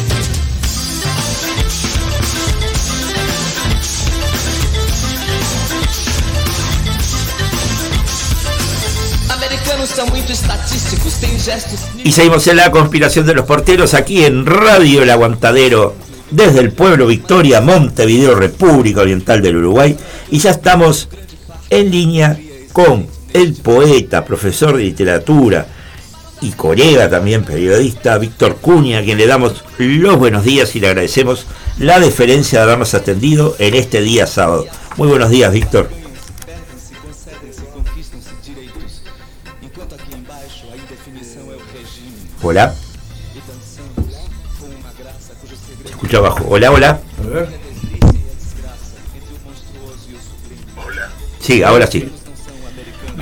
Y 12.04 12.12
seguimos 12.12 12.46
en 12.46 12.56
la 12.56 12.70
conspiración 12.70 13.26
de 13.26 13.34
los 13.34 13.46
porteros 13.46 13.94
aquí 13.94 14.24
en 14.24 14.44
Radio 14.44 15.02
El 15.02 15.10
Aguantadero, 15.10 15.94
desde 16.30 16.60
el 16.60 16.72
pueblo 16.72 17.06
Victoria, 17.06 17.60
Montevideo, 17.60 18.34
República 18.34 19.02
Oriental 19.02 19.40
del 19.40 19.56
Uruguay. 19.56 19.96
Y 20.30 20.38
ya 20.38 20.50
estamos 20.50 21.08
en 21.70 21.90
línea 21.90 22.38
con 22.72 23.06
el 23.32 23.54
poeta, 23.54 24.24
profesor 24.24 24.76
de 24.76 24.84
literatura 24.84 25.66
y 26.40 26.50
colega 26.52 27.10
también, 27.10 27.44
periodista, 27.44 28.18
Víctor 28.18 28.56
Cuña, 28.56 28.98
a 28.98 29.02
quien 29.02 29.18
le 29.18 29.26
damos 29.26 29.64
los 29.78 30.18
buenos 30.18 30.44
días 30.44 30.74
y 30.76 30.80
le 30.80 30.88
agradecemos 30.88 31.46
la 31.78 32.00
deferencia 32.00 32.58
de 32.58 32.64
habernos 32.64 32.94
atendido 32.94 33.56
en 33.58 33.74
este 33.74 34.00
día 34.00 34.26
sábado. 34.26 34.66
Muy 34.96 35.08
buenos 35.08 35.30
días, 35.30 35.52
Víctor. 35.52 35.88
Hola. 42.42 42.74
Se 45.82 45.90
escucha 45.90 46.18
abajo. 46.18 46.44
Hola, 46.48 46.70
hola. 46.70 47.00
A 47.24 47.28
ver. 47.28 47.48
Sí, 51.40 51.62
ahora 51.62 51.86
sí. 51.86 52.10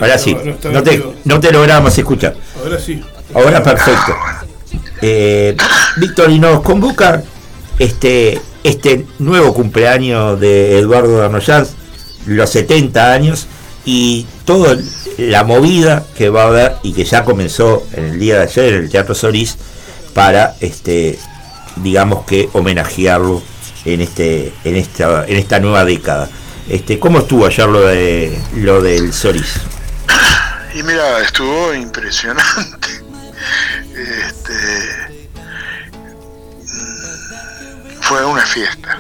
Ahora 0.01 0.19
sí. 0.19 0.37
No, 0.73 0.83
te, 0.83 1.05
no 1.25 1.41
te 1.41 1.53
logramos 1.53 1.97
escuchar. 1.97 2.37
Ahora 2.63 2.79
sí. 2.79 3.03
Ahora 3.35 3.63
perfecto. 3.63 4.15
Eh, 5.03 5.57
Víctor, 5.97 6.31
y 6.31 6.39
nos 6.39 6.63
convoca 6.63 7.23
este, 7.79 8.41
este 8.65 9.07
nuevo 9.19 9.55
cumpleaños 9.55 10.41
de 10.41 10.79
Eduardo 10.79 11.23
Arnoyanz, 11.23 11.71
los 12.27 12.51
70 12.51 13.13
años, 13.13 13.47
y 13.85 14.27
toda 14.47 14.79
la 15.19 15.45
movida 15.45 16.05
que 16.17 16.31
va 16.31 16.45
a 16.45 16.47
haber 16.47 16.77
y 16.83 16.95
que 16.95 17.05
ya 17.05 17.25
comenzó 17.25 17.87
en 17.93 18.05
el 18.05 18.19
día 18.19 18.37
de 18.37 18.45
ayer 18.45 18.75
en 18.75 18.85
el 18.85 18.91
Teatro 18.91 19.15
Solís 19.15 19.59
para 20.15 20.57
este 20.61 21.19
digamos 21.77 22.25
que 22.25 22.49
homenajearlo 22.55 23.43
en 23.85 24.01
este 24.01 24.55
en 24.65 24.77
esta 24.77 25.27
en 25.27 25.37
esta 25.37 25.61
nueva 25.61 25.85
década. 25.85 26.31
Este, 26.69 26.99
¿cómo 26.99 27.19
estuvo 27.19 27.47
ayer 27.47 27.69
lo 27.69 27.81
de 27.81 28.41
lo 28.55 28.81
del 28.83 29.13
Solís? 29.13 29.61
Y 30.75 30.83
mira, 30.83 31.21
estuvo 31.21 31.75
impresionante. 31.75 32.45
Este, 33.97 34.53
mm, 36.65 38.03
fue 38.03 38.25
una 38.27 38.45
fiesta. 38.45 38.99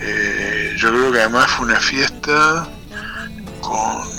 Eh, 0.00 0.76
yo 0.76 0.90
creo 0.90 1.10
que 1.10 1.18
además 1.18 1.50
fue 1.50 1.66
una 1.66 1.80
fiesta 1.80 2.68
con, 3.60 4.17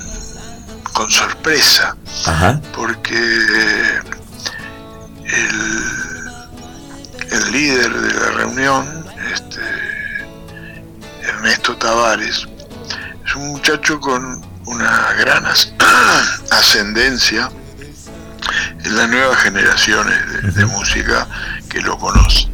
con 0.99 1.09
sorpresa, 1.09 1.95
Ajá. 2.25 2.59
porque 2.75 3.15
el, 5.23 5.61
el 7.31 7.51
líder 7.53 7.93
de 8.01 8.13
la 8.15 8.31
reunión, 8.31 9.05
este, 9.33 9.61
Ernesto 11.21 11.77
Tavares, 11.77 12.45
es 13.25 13.35
un 13.35 13.47
muchacho 13.47 13.97
con 14.01 14.45
una 14.65 15.13
gran 15.13 15.45
as- 15.45 15.71
ascendencia 16.51 17.49
en 18.83 18.97
las 18.97 19.07
nuevas 19.09 19.37
generaciones 19.39 20.17
de, 20.43 20.51
de 20.51 20.65
música 20.65 21.25
que 21.69 21.79
lo 21.79 21.97
conocen. 21.97 22.51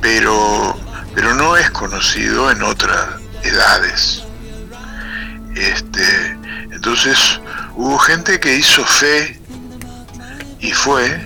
Pero, 0.00 0.76
pero 1.14 1.32
no 1.34 1.56
es 1.56 1.70
conocido 1.70 2.50
en 2.50 2.64
otras 2.64 3.10
edades. 3.44 4.22
Este, 5.54 6.36
entonces 6.84 7.40
hubo 7.76 7.98
gente 7.98 8.38
que 8.38 8.56
hizo 8.56 8.84
fe 8.84 9.40
y 10.60 10.70
fue, 10.70 11.18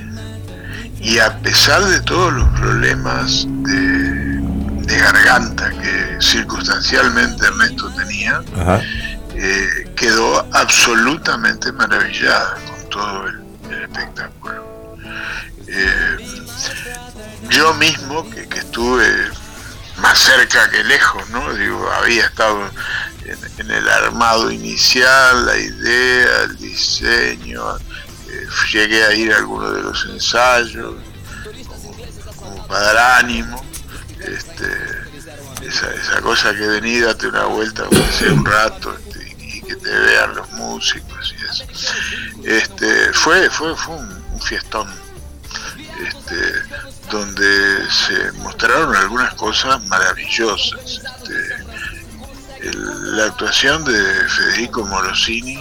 y 1.01 1.18
a 1.18 1.36
pesar 1.39 1.82
de 1.85 2.01
todos 2.02 2.32
los 2.32 2.48
problemas 2.60 3.44
de, 3.64 4.39
de 4.86 4.98
garganta 4.98 5.70
que 5.70 6.16
circunstancialmente 6.20 7.44
Ernesto 7.44 7.90
tenía, 7.90 8.40
eh, 9.35 9.93
quedó 9.97 10.47
absolutamente 10.52 11.72
maravillada 11.72 12.55
con 12.55 12.90
todo 12.90 13.26
el, 13.26 13.40
el 13.72 13.82
espectáculo. 13.82 14.97
Eh, 15.66 16.16
yo 17.51 17.74
mismo, 17.74 18.30
que, 18.30 18.48
que 18.48 18.60
estuve 18.60 19.28
más 19.97 20.20
cerca 20.20 20.70
que 20.70 20.85
lejos, 20.85 21.28
¿no? 21.30 21.52
Digo, 21.55 21.90
había 22.01 22.26
estado 22.26 22.60
en, 23.59 23.70
el 23.70 23.88
armado 23.88 24.50
inicial, 24.50 25.46
la 25.46 25.56
idea, 25.56 26.42
el 26.44 26.56
diseño, 26.56 27.76
eh, 27.76 28.46
llegué 28.72 29.05
a 29.05 29.14
ir 29.14 29.32
a 29.32 29.38
algunos 29.38 29.74
de 29.74 29.82
los 29.82 30.05
ensayos, 30.06 30.94
como, 32.36 32.66
para 32.66 32.92
dar 32.92 33.24
ánimo. 33.24 33.62
Este, 34.20 35.66
esa, 35.66 35.92
esa 35.94 36.20
cosa 36.20 36.55
que 36.55 36.66
vení, 36.66 37.00
date 37.00 37.28
una 37.28 37.44
vuelta, 37.44 37.84
sea 38.18 38.32
un 38.32 38.44
rato, 38.44 38.96
este, 38.96 39.36
y 39.38 39.60
que 39.62 39.76
te 39.76 39.90
vean 39.90 40.34
los 40.34 40.50
músicos 40.52 41.34
y 41.38 41.44
eso. 41.44 41.64
Este, 42.44 43.12
fue, 43.12 43.50
fue, 43.50 43.76
fue 43.76 43.96
un, 43.96 44.24
un 44.32 44.40
fiestón, 44.40 44.88
este, 46.06 46.52
donde 47.10 47.90
se 47.90 48.32
mostraron 48.38 48.94
algunas 48.96 49.34
cosas 49.34 49.82
maravillosas. 49.86 50.80
Este, 50.84 51.68
el- 52.69 53.16
la 53.16 53.24
actuación 53.27 53.85
de 53.85 54.28
Federico 54.28 54.85
Morosini, 54.86 55.59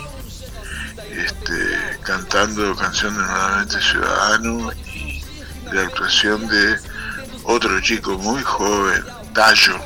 este, 1.12 2.00
cantando 2.04 2.76
Canción 2.76 3.16
de 3.16 3.22
Nuevamente 3.24 3.82
Ciudadano 3.82 4.72
y 4.94 5.24
la 5.72 5.82
actuación 5.84 6.48
de 6.48 6.78
otro 7.44 7.80
chico 7.82 8.18
muy 8.18 8.42
joven, 8.44 9.04
Tallo, 9.34 9.80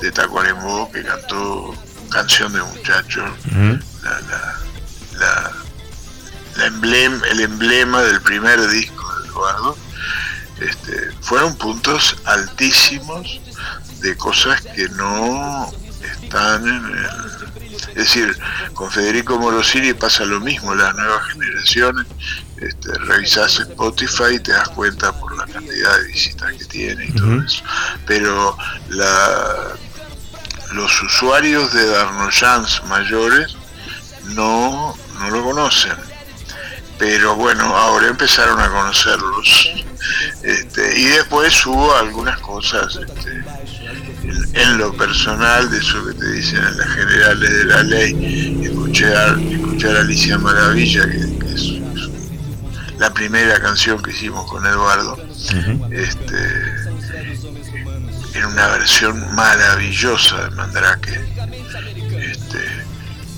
de 0.00 0.12
Tacuarembó, 0.12 0.90
que 0.92 1.02
cantó 1.04 1.74
Canción 2.10 2.52
de 2.52 2.62
Muchacho, 2.62 3.24
emblema, 6.64 7.26
el 7.28 7.40
emblema 7.40 8.02
del 8.02 8.20
primer 8.22 8.66
disco 8.68 9.04
de 9.20 9.28
Eduardo. 9.28 9.78
Este, 10.60 11.12
fueron 11.20 11.54
puntos 11.56 12.16
altísimos 12.24 13.40
de 14.00 14.16
cosas 14.16 14.60
que 14.60 14.88
no 14.90 15.70
están 16.22 16.66
en 16.66 16.84
el 16.84 17.28
es 17.88 17.94
decir, 17.94 18.38
con 18.74 18.90
Federico 18.90 19.38
Morosini 19.38 19.92
pasa 19.94 20.24
lo 20.24 20.40
mismo, 20.40 20.74
las 20.74 20.94
nuevas 20.94 21.26
generaciones, 21.32 22.06
este, 22.56 22.92
revisas 22.98 23.58
Spotify 23.60 24.34
y 24.34 24.40
te 24.40 24.52
das 24.52 24.68
cuenta 24.70 25.12
por 25.18 25.36
la 25.36 25.46
cantidad 25.46 25.98
de 25.98 26.06
visitas 26.06 26.52
que 26.52 26.64
tiene 26.66 27.06
y 27.06 27.12
todo 27.12 27.42
eso. 27.42 27.62
Pero 28.06 28.56
la, 28.90 29.74
los 30.72 31.02
usuarios 31.02 31.72
de 31.72 31.86
Darnoyans 31.86 32.82
mayores 32.84 33.56
no, 34.34 34.96
no 35.18 35.30
lo 35.30 35.42
conocen. 35.44 35.96
Pero 36.98 37.36
bueno, 37.36 37.64
ahora 37.64 38.08
empezaron 38.08 38.60
a 38.60 38.68
conocerlos. 38.68 39.70
Este, 40.42 41.00
y 41.00 41.04
después 41.04 41.64
hubo 41.66 41.94
algunas 41.94 42.38
cosas 42.40 42.96
este, 42.96 43.42
en 44.54 44.78
lo 44.78 44.92
personal 44.94 45.70
de 45.70 45.78
eso 45.78 46.04
que 46.06 46.14
te 46.14 46.32
dicen 46.32 46.58
en 46.58 46.76
las 46.76 46.88
generales 46.88 47.50
de 47.50 47.64
la 47.64 47.82
ley, 47.82 48.60
escuchar, 48.64 49.38
escuchar 49.38 49.96
Alicia 49.96 50.38
Maravilla, 50.38 51.08
que, 51.08 51.54
es, 51.54 51.74
la 52.98 53.12
primera 53.12 53.60
canción 53.60 54.02
que 54.02 54.10
hicimos 54.10 54.50
con 54.50 54.66
Eduardo, 54.66 55.16
este, 55.90 56.88
en 58.34 58.44
una 58.44 58.66
versión 58.68 59.34
maravillosa 59.34 60.44
de 60.44 60.50
Mandrake, 60.50 61.20
este, 62.18 62.58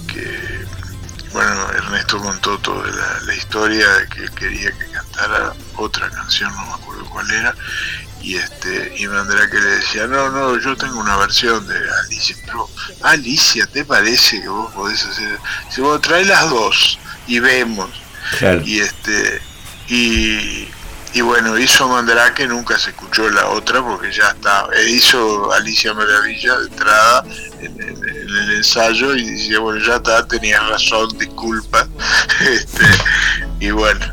que 0.07 0.60
bueno, 1.33 1.71
Ernesto 1.71 2.19
contó 2.19 2.59
toda 2.59 2.87
la, 2.91 3.21
la 3.27 3.35
historia 3.35 3.89
de 3.89 4.09
que 4.09 4.29
quería 4.35 4.73
que 4.73 4.91
cantara 4.91 5.55
otra 5.77 6.11
canción, 6.11 6.55
no 6.55 6.67
me 6.67 6.73
acuerdo 6.73 7.05
cuál 7.11 7.31
era, 7.31 7.55
y 8.23 8.37
este 8.37 8.93
y 8.97 9.07
que 9.07 9.61
le 9.61 9.71
decía 9.77 10.07
no 10.07 10.31
no 10.31 10.59
yo 10.59 10.77
tengo 10.77 11.01
una 11.01 11.17
versión 11.17 11.67
de 11.67 11.79
Alicia 12.05 12.37
pero 12.45 12.69
Alicia 13.03 13.67
te 13.67 13.85
parece 13.85 14.43
que 14.43 14.49
vos 14.49 14.73
podés 14.73 15.05
hacer 15.05 15.39
si 15.71 15.81
vos 15.81 16.01
traes 16.01 16.27
las 16.27 16.51
dos 16.51 16.99
y 17.27 17.39
vemos 17.39 17.91
y 18.65 18.81
este 18.81 19.41
y, 19.89 20.69
y 21.13 21.21
bueno 21.23 21.59
hizo 21.59 21.89
Mandrake 21.89 22.47
nunca 22.47 22.79
se 22.79 22.91
escuchó 22.91 23.29
la 23.31 23.49
otra 23.49 23.83
porque 23.83 24.13
ya 24.13 24.29
está 24.29 24.69
e 24.77 24.91
hizo 24.91 25.53
Alicia 25.53 25.93
Maravilla 25.93 26.59
de 26.59 26.67
entrada 26.67 27.25
en, 27.61 27.81
el 27.81 28.57
ensayo 28.57 29.15
y 29.17 29.25
decía 29.31 29.59
bueno 29.59 29.85
ya 29.85 29.97
está 29.97 30.27
tenías 30.27 30.67
razón 30.69 31.09
disculpa. 31.19 31.87
Este, 32.41 32.85
y 33.59 33.71
bueno 33.71 34.05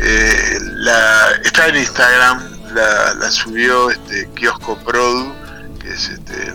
eh, 0.00 0.58
la, 0.76 1.32
está 1.44 1.68
en 1.68 1.76
Instagram 1.76 2.56
la, 2.74 3.30
subió 3.30 3.90
este 3.90 4.28
Kiosco 4.34 4.76
Produ, 4.78 5.32
que 5.80 5.88
es 5.88 6.08
este, 6.08 6.52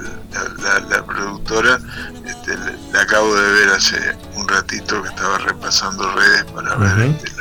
la, 0.90 1.04
productora, 1.06 1.80
este, 2.26 2.56
la, 2.94 3.02
acabo 3.02 3.36
de 3.36 3.52
ver 3.54 3.70
hace 3.70 3.98
un 4.36 4.48
ratito 4.48 5.02
que 5.02 5.10
estaba 5.10 5.38
repasando 5.40 6.12
redes 6.14 6.44
para 6.52 6.76
ver 6.76 7.08
este, 7.08 7.32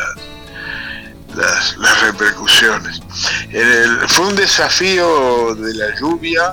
las, 1.37 1.77
las, 1.79 2.01
repercusiones. 2.03 3.01
fue 4.09 4.27
un 4.27 4.37
desafío 4.37 5.55
de 5.55 5.75
la 5.75 5.99
lluvia, 5.99 6.53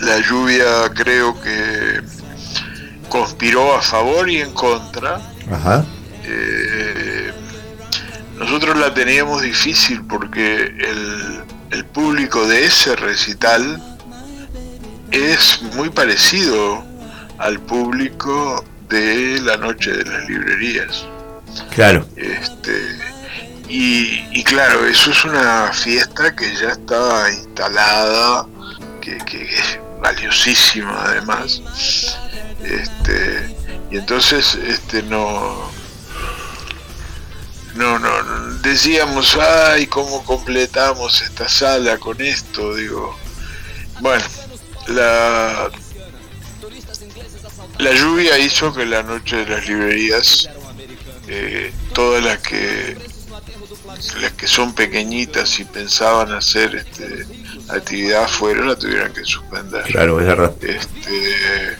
la 0.00 0.18
lluvia 0.20 0.90
creo 0.94 1.40
que 1.40 2.02
conspiró 3.08 3.74
a 3.74 3.82
favor 3.82 4.28
y 4.28 4.40
en 4.40 4.52
contra. 4.52 5.20
Ajá. 5.50 5.84
Eh, 6.24 7.32
nosotros 8.38 8.78
la 8.78 8.92
teníamos 8.94 9.42
difícil 9.42 10.04
porque 10.04 10.64
el, 11.70 11.84
público 11.92 12.46
de 12.46 12.64
ese 12.64 12.94
recital 12.94 13.82
es 15.10 15.62
muy 15.74 15.90
parecido 15.90 16.84
al 17.38 17.58
público 17.60 18.64
de 18.88 19.40
la 19.40 19.56
noche 19.56 19.92
de 19.92 20.04
las 20.04 20.28
librerías. 20.28 21.04
Claro. 21.74 22.06
Este, 22.14 22.98
y, 23.68 24.44
claro, 24.44 24.86
eso 24.86 25.10
es 25.10 25.24
una 25.24 25.72
fiesta 25.72 26.34
que 26.34 26.54
ya 26.56 26.70
estaba 26.70 27.30
instalada, 27.30 28.46
que, 29.00 29.18
que 29.18 29.42
es 29.42 29.78
valiosísima 30.00 31.04
además. 31.04 31.60
Este, 32.62 33.56
y 33.90 33.98
entonces 33.98 34.54
este, 34.54 35.02
no, 35.04 35.70
no, 37.74 37.98
no, 37.98 38.54
decíamos, 38.62 39.36
ay, 39.36 39.86
¿cómo 39.86 40.24
completamos 40.24 41.22
esta 41.22 41.48
sala 41.48 41.98
con 41.98 42.20
esto? 42.20 42.74
Digo, 42.74 43.16
bueno, 44.00 44.24
la, 44.88 45.70
la 47.78 47.92
lluvia 47.92 48.38
hizo 48.38 48.74
que 48.74 48.84
la 48.86 49.02
noche 49.02 49.36
de 49.36 49.46
las 49.46 49.68
librerías, 49.68 50.48
eh, 51.28 51.72
todas 51.94 52.24
las 52.24 52.38
que 52.38 52.96
las 54.20 54.32
que 54.32 54.46
son 54.46 54.74
pequeñitas 54.74 55.58
y 55.60 55.64
pensaban 55.64 56.32
hacer 56.32 56.74
este, 56.74 57.26
actividad 57.68 58.24
afuera 58.24 58.64
la 58.64 58.76
tuvieran 58.76 59.12
que 59.12 59.24
suspender. 59.24 59.82
Claro, 59.84 60.20
es 60.20 60.26
verdad. 60.26 60.52
Este, 60.60 61.76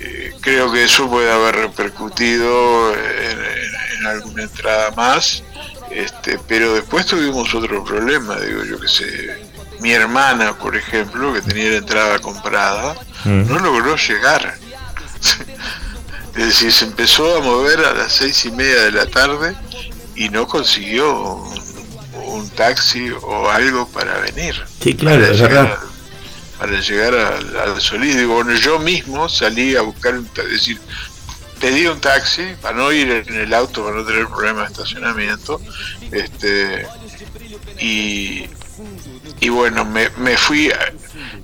eh, 0.00 0.32
creo 0.40 0.72
que 0.72 0.84
eso 0.84 1.08
puede 1.08 1.30
haber 1.30 1.56
repercutido 1.56 2.94
en, 2.94 4.06
alguna 4.06 4.44
entrada 4.44 4.90
más, 4.92 5.42
este, 5.90 6.38
pero 6.48 6.72
después 6.72 7.04
tuvimos 7.04 7.54
otro 7.54 7.84
problema, 7.84 8.40
digo 8.40 8.64
yo 8.64 8.80
que 8.80 8.88
sé, 8.88 9.38
mi 9.80 9.92
hermana, 9.92 10.56
por 10.56 10.74
ejemplo, 10.74 11.34
que 11.34 11.42
tenía 11.42 11.70
la 11.70 11.76
entrada 11.76 12.18
comprada, 12.18 12.94
no 13.24 13.58
logró 13.58 13.96
llegar. 13.96 14.54
es 16.36 16.46
decir, 16.46 16.72
se 16.72 16.86
empezó 16.86 17.36
a 17.36 17.40
mover 17.40 17.80
a 17.80 17.92
las 17.92 18.12
seis 18.12 18.44
y 18.46 18.50
media 18.50 18.84
de 18.84 18.92
la 18.92 19.06
tarde 19.06 19.54
y 20.20 20.28
no 20.28 20.46
consiguió 20.46 21.42
un, 22.26 22.50
taxi 22.50 23.10
o 23.10 23.48
algo 23.48 23.88
para 23.88 24.18
venir. 24.18 24.54
Sí, 24.80 24.94
claro, 24.94 25.24
es 25.24 25.40
verdad 25.40 25.78
para 26.58 26.78
llegar 26.78 27.14
al, 27.14 27.56
al 27.56 27.80
Solís. 27.80 28.18
Digo, 28.18 28.34
bueno, 28.34 28.52
yo 28.52 28.78
mismo 28.78 29.30
salí 29.30 29.76
a 29.76 29.80
buscar 29.80 30.12
un 30.18 30.28
es 30.36 30.50
decir, 30.50 30.78
pedí 31.58 31.86
un 31.86 31.98
taxi 32.00 32.42
para 32.60 32.76
no 32.76 32.92
ir 32.92 33.24
en 33.26 33.34
el 33.34 33.54
auto, 33.54 33.82
para 33.82 33.96
no 33.96 34.04
tener 34.04 34.26
problemas 34.28 34.66
de 34.66 34.72
estacionamiento. 34.74 35.58
Este, 36.12 36.86
y, 37.80 38.44
y 39.40 39.48
bueno, 39.48 39.84
me, 39.84 40.10
me 40.18 40.36
fui 40.36 40.70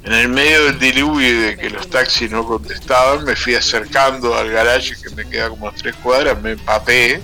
en 0.04 0.12
el 0.12 0.28
medio 0.28 0.64
del 0.64 0.78
diluvio 0.78 1.42
de 1.42 1.56
que 1.56 1.70
los 1.70 1.88
taxis 1.88 2.30
no 2.30 2.46
contestaban, 2.46 3.24
me 3.24 3.34
fui 3.34 3.54
acercando 3.54 4.34
al 4.36 4.50
garaje 4.50 4.94
que 5.02 5.14
me 5.14 5.28
queda 5.28 5.48
como 5.48 5.68
a 5.68 5.72
tres 5.72 5.94
cuadras, 5.96 6.40
me 6.42 6.52
empapé, 6.52 7.22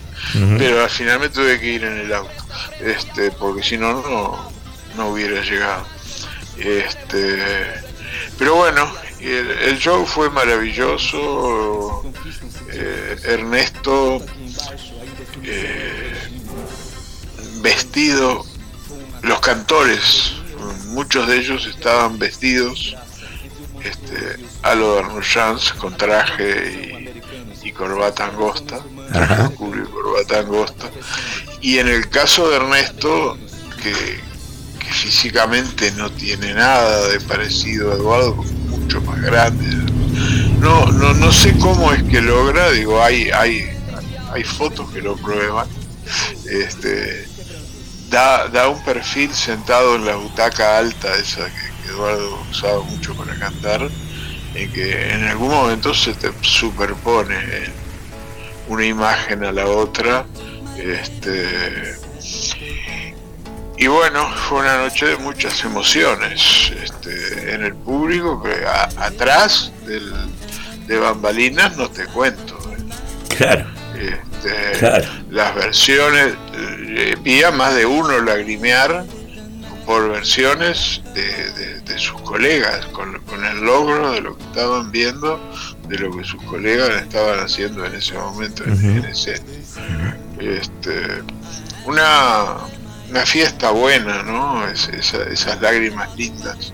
pero 0.58 0.82
al 0.82 0.90
final 0.90 1.20
me 1.20 1.28
tuve 1.28 1.60
que 1.60 1.66
ir 1.66 1.84
en 1.84 1.98
el 1.98 2.12
auto, 2.12 2.44
este, 2.80 3.30
porque 3.32 3.62
si 3.62 3.76
no, 3.76 3.94
no, 4.02 4.52
no 4.96 5.08
hubiera 5.08 5.42
llegado. 5.42 5.86
Este, 6.58 7.82
pero 8.38 8.56
bueno, 8.56 8.90
el, 9.20 9.78
show 9.78 10.04
fue 10.06 10.30
maravilloso. 10.30 12.02
Eh, 12.74 13.16
Ernesto 13.24 14.24
eh, 15.42 16.14
vestido, 17.60 18.44
los 19.22 19.40
cantores, 19.40 20.32
muchos 20.86 21.26
de 21.28 21.38
ellos 21.38 21.66
estaban 21.66 22.18
vestidos 22.18 22.96
este, 23.84 24.36
a 24.62 24.74
lo 24.74 24.96
de 24.96 25.02
con 25.78 25.96
traje 25.96 27.12
y, 27.62 27.72
corbata 27.72 28.26
angosta, 28.26 28.80
traje 29.12 29.54
y 29.54 29.56
corbata 29.56 30.40
angosta. 30.40 30.90
Y 31.60 31.78
en 31.78 31.88
el 31.88 32.08
caso 32.08 32.48
de 32.50 32.56
Ernesto, 32.56 33.38
que, 33.82 33.92
que 34.78 34.92
físicamente 34.92 35.90
no 35.92 36.10
tiene 36.10 36.54
nada 36.54 37.08
de 37.08 37.20
parecido 37.20 37.92
a 37.92 37.94
Eduardo, 37.94 38.34
mucho 38.34 39.00
más 39.02 39.20
grande. 39.20 39.66
No, 40.58 40.86
no, 40.86 41.14
no 41.14 41.32
sé 41.32 41.56
cómo 41.58 41.92
es 41.92 42.02
que 42.04 42.20
logra, 42.20 42.70
digo, 42.70 43.02
hay, 43.02 43.30
hay, 43.30 43.68
hay 44.32 44.44
fotos 44.44 44.90
que 44.92 45.00
lo 45.00 45.16
prueban. 45.16 45.66
Este, 46.50 47.31
da, 48.12 48.46
da 48.48 48.68
un 48.68 48.80
perfil 48.84 49.34
sentado 49.34 49.96
en 49.96 50.04
la 50.04 50.14
butaca 50.16 50.78
alta, 50.78 51.16
esa 51.16 51.46
que, 51.46 51.72
Eduardo 51.88 52.40
usaba 52.50 52.82
mucho 52.84 53.14
para 53.16 53.34
cantar, 53.34 53.88
en 54.54 54.72
que 54.72 55.12
en 55.12 55.24
algún 55.24 55.48
momento 55.48 55.92
se 55.92 56.14
te 56.14 56.30
superpone 56.42 57.34
una 58.68 58.84
imagen 58.84 59.44
a 59.44 59.50
la 59.50 59.66
otra. 59.66 60.26
Este, 60.76 61.96
y 63.76 63.86
bueno, 63.88 64.30
fue 64.48 64.60
una 64.60 64.78
noche 64.78 65.06
de 65.06 65.16
muchas 65.16 65.64
emociones 65.64 66.72
este, 66.82 67.54
en 67.54 67.64
el 67.64 67.74
público, 67.74 68.42
que 68.42 68.64
atrás 68.96 69.72
de 70.86 70.98
bambalinas 70.98 71.76
no 71.76 71.90
te 71.90 72.06
cuento. 72.06 72.58
Claro. 73.36 73.66
Este, 74.44 75.08
las 75.30 75.54
versiones, 75.54 76.34
eh, 76.54 77.16
vi 77.22 77.42
a 77.42 77.50
más 77.52 77.74
de 77.74 77.86
uno 77.86 78.20
lagrimear 78.20 79.04
por 79.86 80.10
versiones 80.10 81.00
de, 81.14 81.98
sus 81.98 82.20
colegas, 82.22 82.86
con, 82.86 83.20
el 83.44 83.60
logro 83.60 84.12
de 84.12 84.22
lo 84.22 84.36
que 84.36 84.42
estaban 84.44 84.90
viendo, 84.90 85.38
de 85.88 85.98
lo 85.98 86.16
que 86.16 86.24
sus 86.24 86.42
colegas 86.44 87.02
estaban 87.02 87.38
haciendo 87.38 87.84
en 87.84 87.94
ese 87.94 88.14
momento 88.14 88.64
en, 88.64 89.04
ese, 89.04 89.34
este, 90.40 91.22
una, 91.84 92.54
una 93.10 93.26
fiesta 93.26 93.70
buena, 93.70 94.22
¿no? 94.22 94.66
esas 94.68 95.60
lágrimas 95.60 96.08
lindas. 96.16 96.72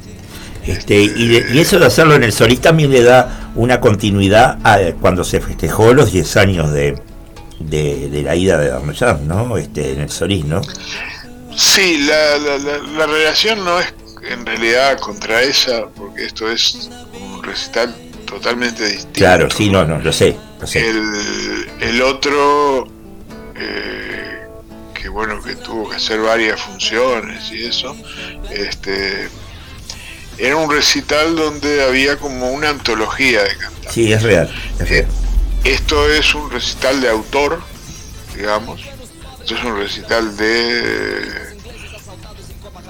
Este, 0.64 1.02
y, 1.02 1.44
y, 1.50 1.58
eso 1.58 1.78
de 1.78 1.86
hacerlo 1.86 2.14
en 2.14 2.22
el 2.22 2.32
Solís 2.32 2.60
también 2.60 2.90
le 2.90 3.02
da 3.02 3.50
una 3.54 3.80
continuidad 3.80 4.58
a 4.64 4.78
cuando 5.00 5.24
se 5.24 5.40
festejó 5.40 5.94
los 5.94 6.12
10 6.12 6.36
años 6.36 6.72
de, 6.72 6.94
de, 7.58 8.22
la 8.24 8.36
ida 8.36 8.58
de 8.58 8.68
Darmellán, 8.68 9.26
¿no? 9.26 9.56
Este, 9.56 9.92
en 9.92 10.00
el 10.00 10.10
Solís, 10.10 10.44
¿no? 10.44 10.60
Sí, 11.56 11.98
la, 12.06 12.38
la, 12.38 13.06
relación 13.06 13.64
no 13.64 13.80
es 13.80 13.92
en 14.30 14.46
realidad 14.46 14.98
contra 15.00 15.42
esa, 15.42 15.86
porque 15.88 16.26
esto 16.26 16.50
es 16.50 16.88
un 17.20 17.42
recital 17.42 17.94
totalmente 18.26 18.84
distinto. 18.84 19.18
Claro, 19.18 19.50
sí, 19.50 19.68
no, 19.68 19.84
no, 19.84 19.98
lo 19.98 20.12
sé. 20.12 20.36
El, 21.80 22.02
otro, 22.02 22.86
eh, 23.56 24.46
que 24.94 25.08
bueno, 25.08 25.42
que 25.42 25.56
tuvo 25.56 25.88
que 25.88 25.96
hacer 25.96 26.20
varias 26.20 26.60
funciones 26.60 27.50
y 27.50 27.64
eso, 27.64 27.96
este 28.50 29.28
era 30.38 30.56
un 30.56 30.70
recital 30.70 31.34
donde 31.34 31.82
había 31.82 32.16
como 32.16 32.50
una 32.52 32.70
antología 32.70 33.42
de 33.42 33.56
cantantes. 33.56 33.92
Sí, 33.92 34.12
es 34.12 34.22
real, 34.22 34.48
es 34.78 34.88
real. 34.88 35.06
Esto 35.64 36.10
es 36.10 36.34
un 36.34 36.50
recital 36.50 37.00
de 37.00 37.08
autor, 37.08 37.62
digamos. 38.34 38.80
Esto 39.40 39.54
es 39.54 39.64
un 39.64 39.76
recital 39.76 40.36
de 40.36 41.58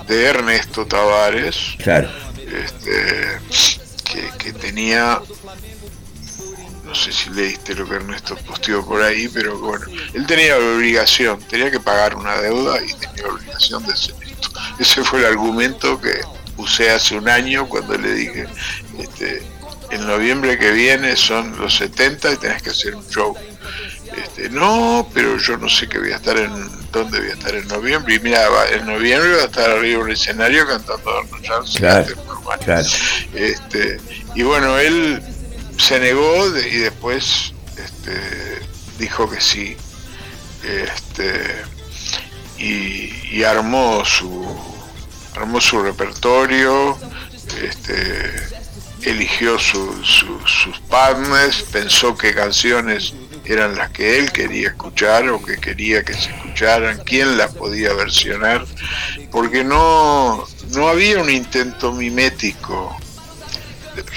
de 0.09 0.25
Ernesto 0.25 0.87
Tavares. 0.87 1.77
Claro. 1.83 2.11
Este, 2.39 3.39
que, 4.39 4.53
tenía 4.55 5.21
no 6.85 6.95
sé 6.95 7.13
si 7.13 7.29
leíste 7.31 7.75
lo 7.75 7.87
que 7.87 7.97
Ernesto 7.97 8.35
posteó 8.47 8.83
por 8.85 9.03
ahí, 9.03 9.29
pero 9.29 9.59
bueno, 9.59 9.85
él 10.15 10.27
tenía 10.27 10.57
la 10.57 10.77
obligación, 10.77 11.39
tenía 11.41 11.71
que 11.71 11.79
pagar 11.79 12.17
una 12.17 12.41
deuda 12.41 12.83
y 12.83 12.95
tenía 12.95 13.25
la 13.25 13.35
obligación 13.35 13.85
de 13.85 13.93
hacer 13.93 14.15
esto. 14.23 14.49
Ese 14.79 15.05
fue 15.05 15.19
el 15.19 15.27
argumento 15.27 16.01
que 16.01 16.23
usé 16.57 16.91
hace 16.91 17.15
un 17.19 17.29
año 17.29 17.69
cuando 17.69 17.99
le 17.99 18.15
dije, 18.15 18.47
este, 18.99 19.43
en 19.91 20.07
noviembre 20.07 20.59
que 20.59 20.71
viene 20.73 21.17
son 21.17 21.59
los 21.59 21.77
70 21.77 22.33
y 22.33 22.37
tenés 22.37 22.63
que 22.63 22.71
hacer 22.71 22.95
un 22.95 23.07
show. 23.09 23.37
Este, 24.17 24.49
no, 24.51 25.09
pero 25.15 25.37
yo 25.39 25.57
no 25.57 25.69
sé 25.69 25.89
qué 25.89 25.99
voy 25.99 26.13
a 26.13 26.17
estar 26.17 26.37
en, 26.37 26.53
dónde 26.91 27.21
voy 27.21 27.29
a 27.31 27.33
estar 27.33 27.55
en 27.55 27.69
noviembre. 27.69 28.15
Y 28.15 28.21
mira, 28.21 28.47
en 28.73 28.87
noviembre 28.87 29.33
voy 29.33 29.41
a 29.41 29.45
estar 29.45 29.71
arriba 29.71 30.01
en 30.01 30.05
un 30.07 30.11
escenario 30.11 30.67
cantando 30.67 31.11
Arnold 31.11 31.77
Claro, 31.77 32.17
claro. 32.65 32.89
Este, 33.35 34.01
y 34.35 34.43
bueno, 34.43 34.79
él 34.79 35.23
se 35.79 36.01
negó 36.01 36.47
y 36.57 36.77
después 36.79 37.53
este, 37.77 38.61
dijo 38.99 39.31
que 39.31 39.41
sí. 39.41 39.77
Este, 40.65 41.65
y 42.59 43.45
armó 43.45 44.05
su 44.05 44.79
armó 45.39 45.61
su 45.61 45.81
repertorio, 45.83 46.99
este, 47.63 48.35
eligió 49.03 49.59
sus 49.59 50.81
partners, 50.89 51.65
pensó 51.73 52.17
qué 52.17 52.35
canciones 52.35 53.15
eran 53.45 53.77
las 53.77 53.91
que 53.91 54.19
él 54.19 54.31
quería 54.31 54.69
escuchar 54.69 55.29
o 55.31 55.43
que 55.43 55.57
quería 55.57 56.05
que 56.05 56.13
se 56.13 56.31
escucharan, 56.31 57.01
quién 57.05 57.39
las 57.39 57.55
podía 57.55 57.95
versionar, 57.95 58.67
porque 59.31 59.65
no, 59.65 60.47
no 60.71 60.89
había 60.89 61.21
un 61.21 61.31
intento 61.31 61.93
mimético 61.93 62.95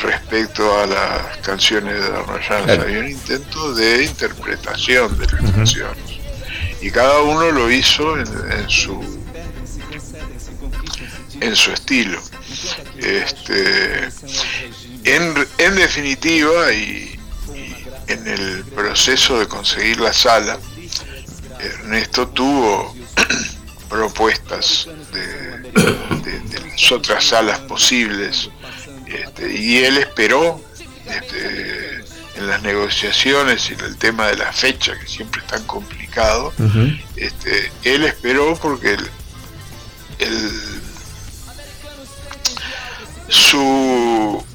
respecto 0.01 0.79
a 0.79 0.85
las 0.85 1.37
canciones 1.37 1.93
de 1.95 2.09
Don 2.09 2.79
había 2.79 2.99
un 2.99 3.09
intento 3.09 3.73
de 3.73 4.03
interpretación 4.03 5.17
de 5.17 5.25
las 5.27 5.51
canciones. 5.51 6.19
Y 6.81 6.91
cada 6.91 7.21
uno 7.21 7.51
lo 7.51 7.71
hizo 7.71 8.17
en 8.17 8.69
su 8.69 9.21
en 11.41 11.55
su 11.55 11.71
estilo. 11.71 12.21
Este, 12.97 14.09
en, 15.03 15.75
definitiva, 15.75 16.71
y, 16.73 17.19
en 18.07 18.27
el 18.27 18.63
proceso 18.65 19.39
de 19.39 19.47
conseguir 19.47 19.99
la 19.99 20.13
sala, 20.13 20.59
Ernesto 21.59 22.27
tuvo 22.29 22.95
propuestas 23.89 24.87
de, 25.11 25.71
las 26.69 26.91
otras 26.91 27.23
salas 27.23 27.59
posibles 27.59 28.49
este, 29.05 29.53
y 29.53 29.77
él 29.79 29.97
esperó 29.97 30.61
este, 31.05 32.03
en 32.35 32.47
las 32.47 32.61
negociaciones 32.61 33.69
y 33.69 33.73
en 33.73 33.81
el 33.81 33.97
tema 33.97 34.27
de 34.27 34.37
la 34.37 34.51
fecha 34.51 34.97
que 34.97 35.07
siempre 35.07 35.41
es 35.41 35.47
tan 35.47 35.63
complicado 35.65 36.53
este, 37.15 37.71
él 37.83 38.05
esperó 38.05 38.55
porque 38.55 38.97
el 40.19 40.80
su, 43.31 44.45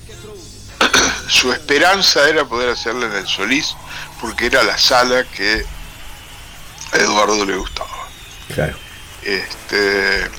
su 1.28 1.52
esperanza 1.52 2.28
era 2.28 2.44
poder 2.44 2.70
hacerla 2.70 3.06
en 3.06 3.12
el 3.14 3.26
Solís, 3.26 3.74
porque 4.20 4.46
era 4.46 4.62
la 4.62 4.78
sala 4.78 5.24
que 5.24 5.64
a 6.92 6.96
Eduardo 6.98 7.44
le 7.44 7.56
gustaba. 7.56 8.08
Claro. 8.54 8.76
Este, 9.22 10.30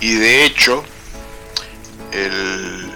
y 0.00 0.14
de 0.14 0.44
hecho, 0.44 0.84
el, 2.12 2.90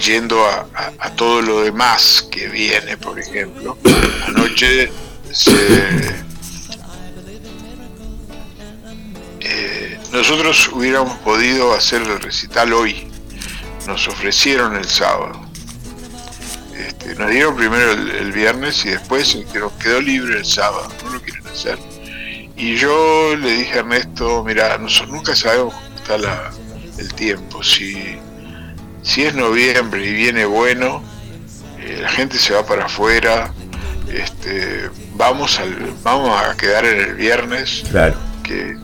yendo 0.00 0.46
a, 0.46 0.66
a, 0.98 1.10
todo 1.10 1.42
lo 1.42 1.62
demás 1.62 2.26
que 2.30 2.48
viene, 2.48 2.96
por 2.98 3.18
ejemplo, 3.18 3.78
anoche 4.26 4.92
se, 5.32 6.22
Eh, 9.54 9.98
nosotros 10.12 10.70
hubiéramos 10.72 11.18
podido 11.18 11.74
hacer 11.74 12.00
el 12.00 12.20
recital 12.20 12.72
hoy, 12.72 13.06
nos 13.86 14.08
ofrecieron 14.08 14.76
el 14.76 14.86
sábado. 14.86 15.46
Este, 16.74 17.14
nos 17.16 17.30
dieron 17.30 17.54
primero 17.54 17.92
el, 17.92 18.32
viernes 18.32 18.82
y 18.86 18.90
después 18.90 19.36
nos 19.54 19.72
quedó 19.72 20.00
libre 20.00 20.38
el 20.38 20.46
sábado, 20.46 20.88
no 21.04 21.10
lo 21.10 21.20
quieren 21.20 21.46
hacer. 21.46 21.78
Y 22.56 22.76
yo 22.76 23.36
le 23.36 23.52
dije 23.52 23.74
a 23.74 23.78
Ernesto, 23.80 24.42
mira, 24.42 24.78
nosotros 24.78 25.14
nunca 25.14 25.36
sabemos 25.36 25.74
cómo 25.74 25.96
está 25.96 26.50
el 26.98 27.12
tiempo, 27.12 27.62
si, 27.62 28.18
si 29.02 29.24
es 29.24 29.34
noviembre 29.34 30.06
y 30.06 30.12
viene 30.14 30.46
bueno, 30.46 31.02
eh, 31.78 31.98
la 32.00 32.08
gente 32.08 32.38
se 32.38 32.54
va 32.54 32.64
para 32.64 32.86
afuera, 32.86 33.52
este, 34.10 34.88
vamos, 35.14 35.58
al, 35.58 35.94
vamos 36.02 36.40
a 36.40 36.56
quedar 36.56 36.86
en 36.86 37.00
el 37.00 37.14
viernes, 37.16 37.84
claro. 37.90 38.16
que 38.42 38.76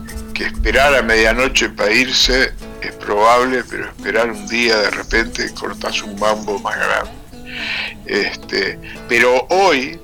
esperar 0.43 0.95
a 0.95 1.01
medianoche 1.01 1.69
para 1.69 1.91
irse 1.91 2.53
es 2.81 2.91
probable, 2.93 3.63
pero 3.69 3.89
esperar 3.89 4.31
un 4.31 4.47
día 4.47 4.77
de 4.77 4.89
repente 4.91 5.53
cortas 5.53 6.01
un 6.01 6.19
mambo 6.19 6.59
más 6.59 6.75
grande. 6.77 7.11
Este, 8.05 8.79
pero 9.07 9.45
hoy, 9.49 9.99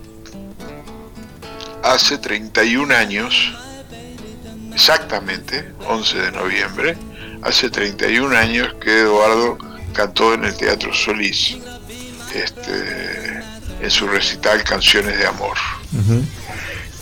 hace 1.84 2.18
31 2.18 2.94
años, 2.94 3.54
exactamente, 4.74 5.72
11 5.88 6.18
de 6.18 6.32
noviembre, 6.32 6.98
hace 7.42 7.70
31 7.70 8.36
años 8.36 8.74
que 8.82 9.02
Eduardo 9.02 9.58
cantó 9.94 10.34
en 10.34 10.46
el 10.46 10.56
Teatro 10.58 10.94
Solís, 10.94 11.58
este, 12.34 13.42
en 13.82 13.92
su 13.92 14.08
recital 14.08 14.64
Canciones 14.64 15.18
de 15.18 15.26
Amor. 15.26 15.58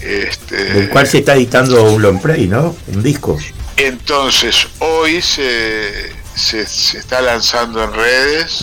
Este, 0.03 0.79
el 0.79 0.89
cual 0.89 1.07
se 1.07 1.19
está 1.19 1.35
editando 1.35 1.81
un 1.93 2.01
long 2.01 2.19
play, 2.19 2.47
¿no? 2.47 2.75
Un 2.87 3.01
disco. 3.01 3.39
Entonces, 3.77 4.67
hoy 4.79 5.21
se, 5.21 6.11
se, 6.35 6.61
está 6.61 7.21
lanzando 7.21 7.83
en 7.83 7.93
redes 7.93 8.61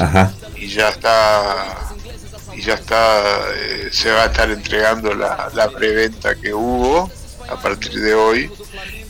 y 0.57 0.69
ya 0.69 0.91
está 0.91 1.95
y 2.55 2.61
ya 2.61 2.75
está 2.75 3.23
eh, 3.55 3.89
se 3.91 4.11
va 4.11 4.25
a 4.25 4.27
estar 4.27 4.51
entregando 4.51 5.15
la, 5.15 5.51
la 5.55 5.71
preventa 5.71 6.35
que 6.35 6.53
hubo 6.53 7.11
a 7.49 7.57
partir 7.57 7.93
de 7.93 8.15
hoy 8.15 8.51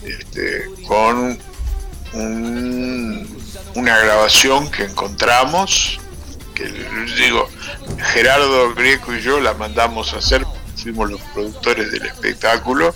este, 0.05 0.67
con 0.87 1.39
una 3.75 3.99
grabación 3.99 4.71
que 4.71 4.85
encontramos 4.85 5.99
que 6.55 6.69
digo 7.17 7.49
Gerardo 8.13 8.75
Grieco 8.75 9.15
y 9.15 9.21
yo 9.21 9.41
la 9.41 9.55
mandamos 9.55 10.13
a 10.15 10.19
hacer 10.19 10.45
fuimos 10.83 11.11
los 11.11 11.21
productores 11.35 11.91
del 11.91 12.07
espectáculo, 12.07 12.95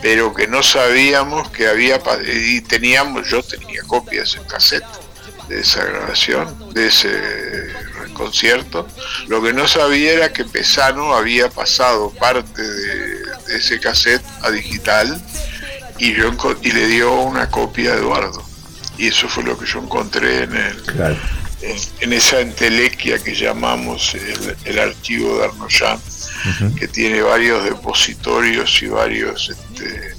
pero 0.00 0.34
que 0.34 0.46
no 0.46 0.62
sabíamos 0.62 1.50
que 1.50 1.66
había, 1.66 2.00
y 2.26 2.60
teníamos, 2.62 3.28
yo 3.28 3.42
tenía 3.42 3.82
copias 3.86 4.34
en 4.36 4.44
cassette 4.44 4.84
de 5.48 5.60
esa 5.60 5.84
grabación, 5.84 6.72
de 6.72 6.86
ese 6.86 7.10
concierto. 8.12 8.86
Lo 9.28 9.42
que 9.42 9.52
no 9.52 9.66
sabía 9.66 10.12
era 10.12 10.32
que 10.32 10.44
Pesano 10.44 11.14
había 11.14 11.48
pasado 11.48 12.10
parte 12.10 12.62
de, 12.62 13.22
ese 13.56 13.80
cassette 13.80 14.24
a 14.42 14.50
digital 14.50 15.20
y, 15.98 16.14
yo, 16.14 16.32
y 16.62 16.72
le 16.72 16.86
dio 16.86 17.12
una 17.12 17.50
copia 17.50 17.92
a 17.92 17.96
Eduardo. 17.96 18.42
Y 18.98 19.08
eso 19.08 19.28
fue 19.28 19.42
lo 19.42 19.58
que 19.58 19.66
yo 19.66 19.80
encontré 19.80 20.44
en, 20.44 20.56
el, 20.56 21.18
en, 22.00 22.12
esa 22.12 22.40
entelequia 22.40 23.18
que 23.18 23.34
llamamos 23.34 24.14
el, 24.64 24.78
archivo 24.78 25.38
de 25.38 25.46
Que 26.76 26.88
tiene 26.88 27.22
varios 27.22 27.64
depositorios 27.64 28.82
y 28.82 28.88
varios, 28.88 29.50
este, 29.50 30.14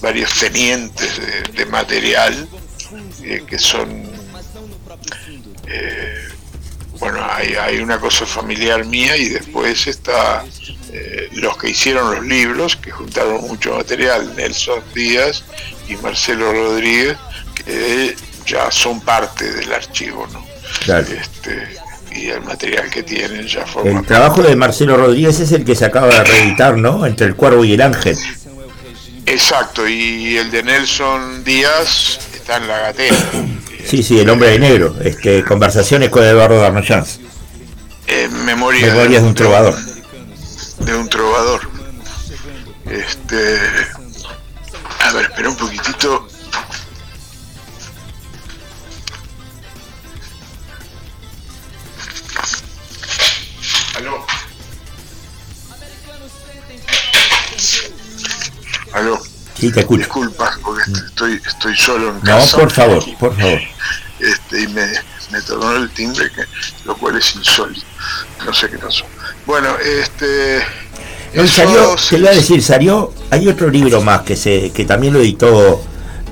varios 0.00 0.32
tenientes 0.38 1.20
de, 1.54 1.66
material 1.66 2.48
eh, 3.22 3.42
que 3.46 3.58
son 3.58 4.04
eh, 5.66 6.28
bueno, 6.98 7.26
hay, 7.30 7.78
una 7.78 7.98
cosa 7.98 8.24
familiar 8.24 8.84
mía 8.84 9.16
y 9.16 9.28
después 9.28 9.86
está 9.86 10.44
eh, 10.92 11.28
los 11.32 11.56
que 11.58 11.70
hicieron 11.70 12.14
los 12.14 12.24
libros, 12.24 12.76
que 12.76 12.90
juntaron 12.90 13.42
mucho 13.42 13.76
material, 13.76 14.34
Nelson 14.34 14.82
Díaz 14.94 15.44
y 15.88 15.96
Marcelo 15.96 16.52
Rodríguez, 16.52 17.18
que 17.54 18.16
ya 18.46 18.70
son 18.70 19.00
parte 19.00 19.50
del 19.52 19.72
archivo, 19.72 20.26
¿no? 20.32 20.44
Este, 20.98 21.76
y 22.16 22.28
el 22.30 22.42
material 22.42 22.90
que 22.90 23.02
tienen 23.02 23.46
ya 23.46 23.66
forma 23.66 24.00
El 24.00 24.06
trabajo 24.06 24.42
de 24.42 24.56
Marcelo 24.56 24.96
Rodríguez 24.96 25.40
es 25.40 25.52
el 25.52 25.64
que 25.64 25.74
se 25.74 25.84
acaba 25.84 26.08
de 26.08 26.24
reeditar, 26.24 26.76
¿no? 26.76 27.06
Entre 27.06 27.26
el 27.26 27.36
cuervo 27.36 27.64
y 27.64 27.74
el 27.74 27.82
ángel. 27.82 28.16
Exacto, 29.26 29.86
y 29.86 30.36
el 30.36 30.50
de 30.50 30.62
Nelson 30.62 31.44
Díaz 31.44 32.18
está 32.34 32.56
en 32.56 32.68
la 32.68 32.78
gatera. 32.78 33.16
Sí, 33.86 34.02
sí, 34.02 34.18
el 34.18 34.28
hombre 34.28 34.48
de 34.48 34.58
negro. 34.58 34.96
Este, 35.00 35.44
conversaciones 35.44 36.08
con 36.08 36.24
Eduardo 36.24 36.58
Darnochans. 36.58 37.20
Eh, 38.08 38.28
memoria 38.44 38.84
Memorias 38.88 39.22
de 39.22 39.28
un 39.28 39.34
trovador. 39.36 39.76
De 40.80 40.96
un 40.96 41.08
trovador. 41.08 41.60
Este. 42.90 43.58
A 45.04 45.12
ver, 45.12 45.26
espera 45.26 45.50
un 45.50 45.56
poquitito. 45.56 46.26
Aló. 58.96 59.20
Sí, 59.58 59.70
te 59.72 59.80
escucho. 59.80 60.04
Disculpa, 60.04 60.50
porque 60.62 60.90
estoy, 61.06 61.40
estoy 61.46 61.76
solo 61.76 62.10
en 62.10 62.20
casa. 62.20 62.56
No, 62.56 62.62
por 62.62 62.70
favor, 62.70 63.04
por 63.18 63.36
favor 63.36 63.60
este, 64.20 64.62
y 64.62 64.68
me, 64.68 64.86
me 65.30 65.76
el 65.76 65.90
timbre, 65.90 66.30
que, 66.30 66.42
lo 66.84 66.96
cual 66.96 67.16
es 67.16 67.34
insólito. 67.36 67.86
No 68.44 68.52
sé 68.52 68.68
qué 68.70 68.78
pasó. 68.78 69.04
Bueno, 69.46 69.68
este. 69.78 70.62
salió, 71.46 71.94
te 72.08 72.18
voy 72.18 72.28
a 72.28 72.32
decir, 72.32 72.62
salió, 72.62 73.12
hay 73.30 73.48
otro 73.48 73.68
libro 73.68 74.00
más 74.02 74.22
que 74.22 74.36
se, 74.36 74.70
que 74.70 74.84
también 74.84 75.12
lo 75.12 75.20
editó 75.20 75.82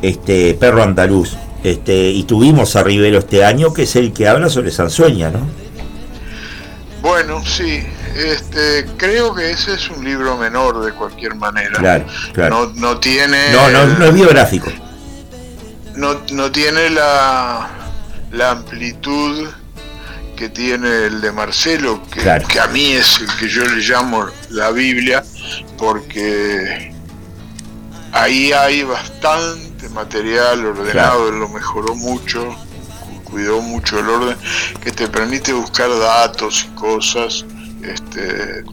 este 0.03 0.55
Perro 0.55 0.83
Andaluz, 0.83 1.37
este, 1.63 2.11
y 2.11 2.25
tuvimos 2.25 2.77
a 2.77 2.83
Rivero 2.83 3.19
este 3.19 3.45
año, 3.45 3.73
que 3.73 3.83
es 3.83 3.97
el 3.97 4.13
que 4.13 4.29
habla 4.29 4.49
sobre 4.49 4.71
Sansueña, 4.71 5.31
¿no? 5.31 5.47
Bueno, 7.03 7.45
sí, 7.45 7.87
este, 8.15 8.87
creo 8.97 9.35
que 9.35 9.51
ese 9.51 9.75
es 9.75 9.91
un 9.91 10.05
libro 10.05 10.37
menor 10.37 10.85
de 10.85 10.93
cualquier 10.93 11.35
manera. 11.35 11.79
Claro, 11.79 12.07
claro. 12.33 12.73
No, 12.75 12.81
no 12.81 13.01
tiene. 13.01 13.53
No, 13.53 13.71
no, 13.71 13.87
no 13.87 14.05
es 14.07 14.15
biográfico 14.15 14.71
no, 15.97 16.21
no 16.33 16.51
tiene 16.51 16.91
la, 16.91 17.69
la 18.33 18.51
amplitud 18.51 19.49
que 20.37 20.49
tiene 20.49 21.07
el 21.07 21.21
de 21.21 21.31
Marcelo, 21.31 22.03
que, 22.11 22.21
que, 22.49 22.61
a 22.61 22.67
mí 22.69 22.93
es 22.93 23.21
el 23.21 23.37
que 23.37 23.49
yo 23.49 23.65
le 23.65 23.81
llamo 23.83 24.27
la 24.51 24.71
Biblia, 24.71 25.23
porque 25.79 26.93
ahí 28.13 28.53
hay 28.53 28.83
bastante 28.83 29.89
material 29.91 30.67
ordenado, 30.67 31.29
él 31.29 31.39
lo 31.39 31.49
mejoró 31.49 31.95
mucho, 31.95 32.57
cuidó 33.23 33.61
mucho 33.61 34.01
el 34.01 34.09
orden, 34.09 34.37
que 34.83 34.91
te 34.91 35.07
permite 35.07 35.53
buscar 35.53 35.89
datos 36.01 36.67
y 36.69 36.75
cosas, 36.75 37.45
este, 37.89 38.65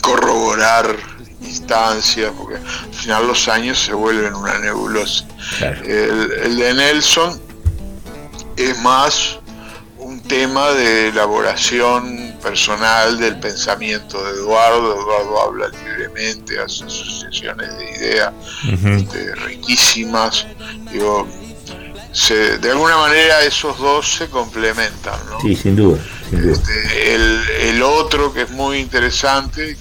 corroborar 0.00 0.96
instancias, 1.40 2.32
porque 2.36 2.56
al 2.56 2.94
final 2.94 3.26
los 3.26 3.48
años 3.48 3.78
se 3.78 3.92
vuelven 3.94 4.34
una 4.34 4.58
nebulosa. 4.58 5.26
El, 5.84 6.56
de 6.56 6.74
Nelson 6.74 7.40
es 8.56 8.78
más 8.80 9.38
un 9.98 10.20
tema 10.22 10.70
de 10.72 11.08
elaboración 11.08 12.34
personal 12.42 13.18
del 13.18 13.38
pensamiento 13.38 14.22
de 14.24 14.30
Eduardo. 14.32 14.94
Eduardo 14.94 15.42
habla 15.42 15.68
libremente, 15.68 16.58
hace 16.58 16.84
asociaciones 16.84 17.78
de 17.78 17.90
ideas 17.98 18.32
este, 18.84 19.34
riquísimas. 19.36 20.46
Digo, 20.92 21.28
de 22.60 22.70
alguna 22.70 22.96
manera 22.98 23.42
esos 23.42 23.78
dos 23.78 24.16
se 24.16 24.28
complementan. 24.28 25.18
¿no? 25.30 25.40
Sí, 25.40 25.56
sin 25.56 25.76
duda. 25.76 25.98
Este, 26.32 27.14
el, 27.14 27.40
el, 27.60 27.82
otro 27.82 28.32
que 28.32 28.42
es 28.42 28.50
muy 28.50 28.78
interesante, 28.78 29.76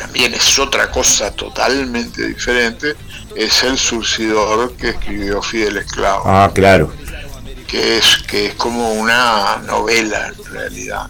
también 0.00 0.32
es 0.34 0.58
otra 0.58 0.90
cosa 0.90 1.30
totalmente 1.30 2.26
diferente, 2.26 2.94
es 3.36 3.62
el 3.62 3.76
surcidor 3.78 4.72
que 4.72 4.90
escribió 4.90 5.42
Fidel 5.42 5.76
Esclavo. 5.76 6.22
Ah, 6.26 6.50
claro. 6.54 6.92
Que 7.66 7.98
es, 7.98 8.18
que 8.26 8.46
es 8.46 8.54
como 8.54 8.94
una 8.94 9.58
novela 9.66 10.28
en 10.28 10.44
realidad. 10.52 11.06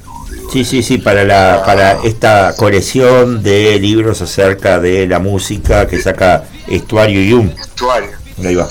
sí, 0.52 0.64
sí, 0.64 0.82
sí, 0.82 0.98
para, 0.98 1.24
la, 1.24 1.62
para 1.64 2.02
esta 2.02 2.54
colección 2.56 3.42
de 3.42 3.78
libros 3.78 4.20
acerca 4.22 4.78
de 4.78 5.06
la 5.06 5.18
música 5.20 5.86
que 5.86 6.02
saca 6.02 6.44
Estuario 6.66 7.22
y 7.22 7.32
un 7.32 7.48
Estuario. 7.48 8.18
Ahí 8.44 8.54
va. 8.54 8.68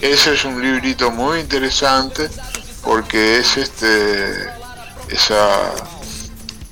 Ese 0.00 0.34
es 0.34 0.44
un 0.44 0.62
librito 0.62 1.10
muy 1.10 1.40
interesante 1.40 2.28
porque 2.82 3.38
es 3.38 3.56
este 3.56 4.50
esa 5.08 5.72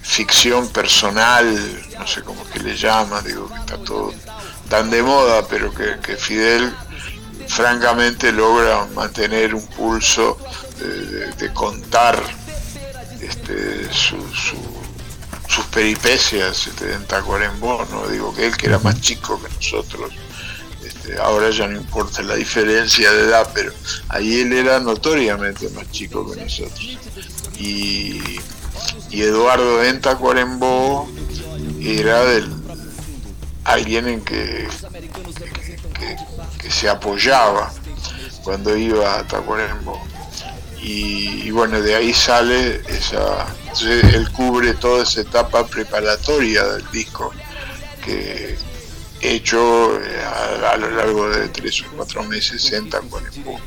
ficción 0.02 0.68
personal, 0.68 1.46
no 1.98 2.06
sé 2.06 2.22
cómo 2.22 2.42
es 2.42 2.48
que 2.50 2.60
le 2.60 2.76
llama, 2.76 3.22
digo 3.22 3.48
que 3.48 3.56
está 3.56 3.78
todo 3.78 4.12
tan 4.68 4.90
de 4.90 5.02
moda, 5.02 5.46
pero 5.48 5.72
que, 5.72 6.16
Fidel 6.16 6.72
francamente 7.48 8.32
logra 8.32 8.86
mantener 8.94 9.54
un 9.54 9.66
pulso 9.68 10.38
de, 11.38 11.52
contar 11.52 12.20
este, 13.20 13.92
sus 13.92 15.64
peripecias 15.70 16.66
este, 16.66 16.92
en 16.92 17.04
Tacuarembó, 17.06 17.86
¿no? 17.90 18.06
digo 18.08 18.34
que 18.34 18.46
él 18.46 18.56
que 18.56 18.66
era 18.66 18.78
más 18.78 19.00
chico 19.00 19.40
que 19.40 19.54
nosotros, 19.54 20.12
este, 20.86 21.18
ahora 21.18 21.50
ya 21.50 21.68
no 21.68 21.76
importa 21.76 22.22
la 22.22 22.34
diferencia 22.34 23.12
de 23.12 23.22
edad, 23.22 23.48
pero 23.54 23.72
ahí 24.08 24.40
él 24.40 24.52
era 24.52 24.80
notoriamente 24.80 25.68
más 25.70 25.90
chico 25.90 26.30
que 26.30 26.40
nosotros. 26.40 26.98
Y 27.58 28.38
y 29.10 29.22
Eduardo 29.22 29.82
en 29.82 30.00
Tacuarembó 30.00 31.08
era 31.80 32.22
alguien 33.64 34.08
en 34.08 34.20
que, 34.22 34.68
se 36.68 36.88
apoyaba 36.88 37.72
cuando 38.42 38.76
iba 38.76 39.18
a 39.18 39.26
Tacuarembó. 39.26 40.00
Y, 40.82 41.50
bueno, 41.50 41.80
de 41.80 41.96
ahí 41.96 42.12
sale 42.12 42.80
esa. 42.88 43.46
él 43.82 44.30
cubre 44.32 44.74
toda 44.74 45.02
esa 45.02 45.22
etapa 45.22 45.66
preparatoria 45.66 46.64
del 46.64 46.90
disco 46.92 47.32
que 48.04 48.56
hecho 49.34 50.00
eh, 50.00 50.24
a, 50.24 50.76
lo 50.76 50.90
largo 50.90 51.28
de 51.30 51.48
tres 51.48 51.82
o 51.82 51.86
cuatro 51.96 52.22
meses 52.24 52.72
en 52.72 52.88
Tacuarembó, 52.90 53.58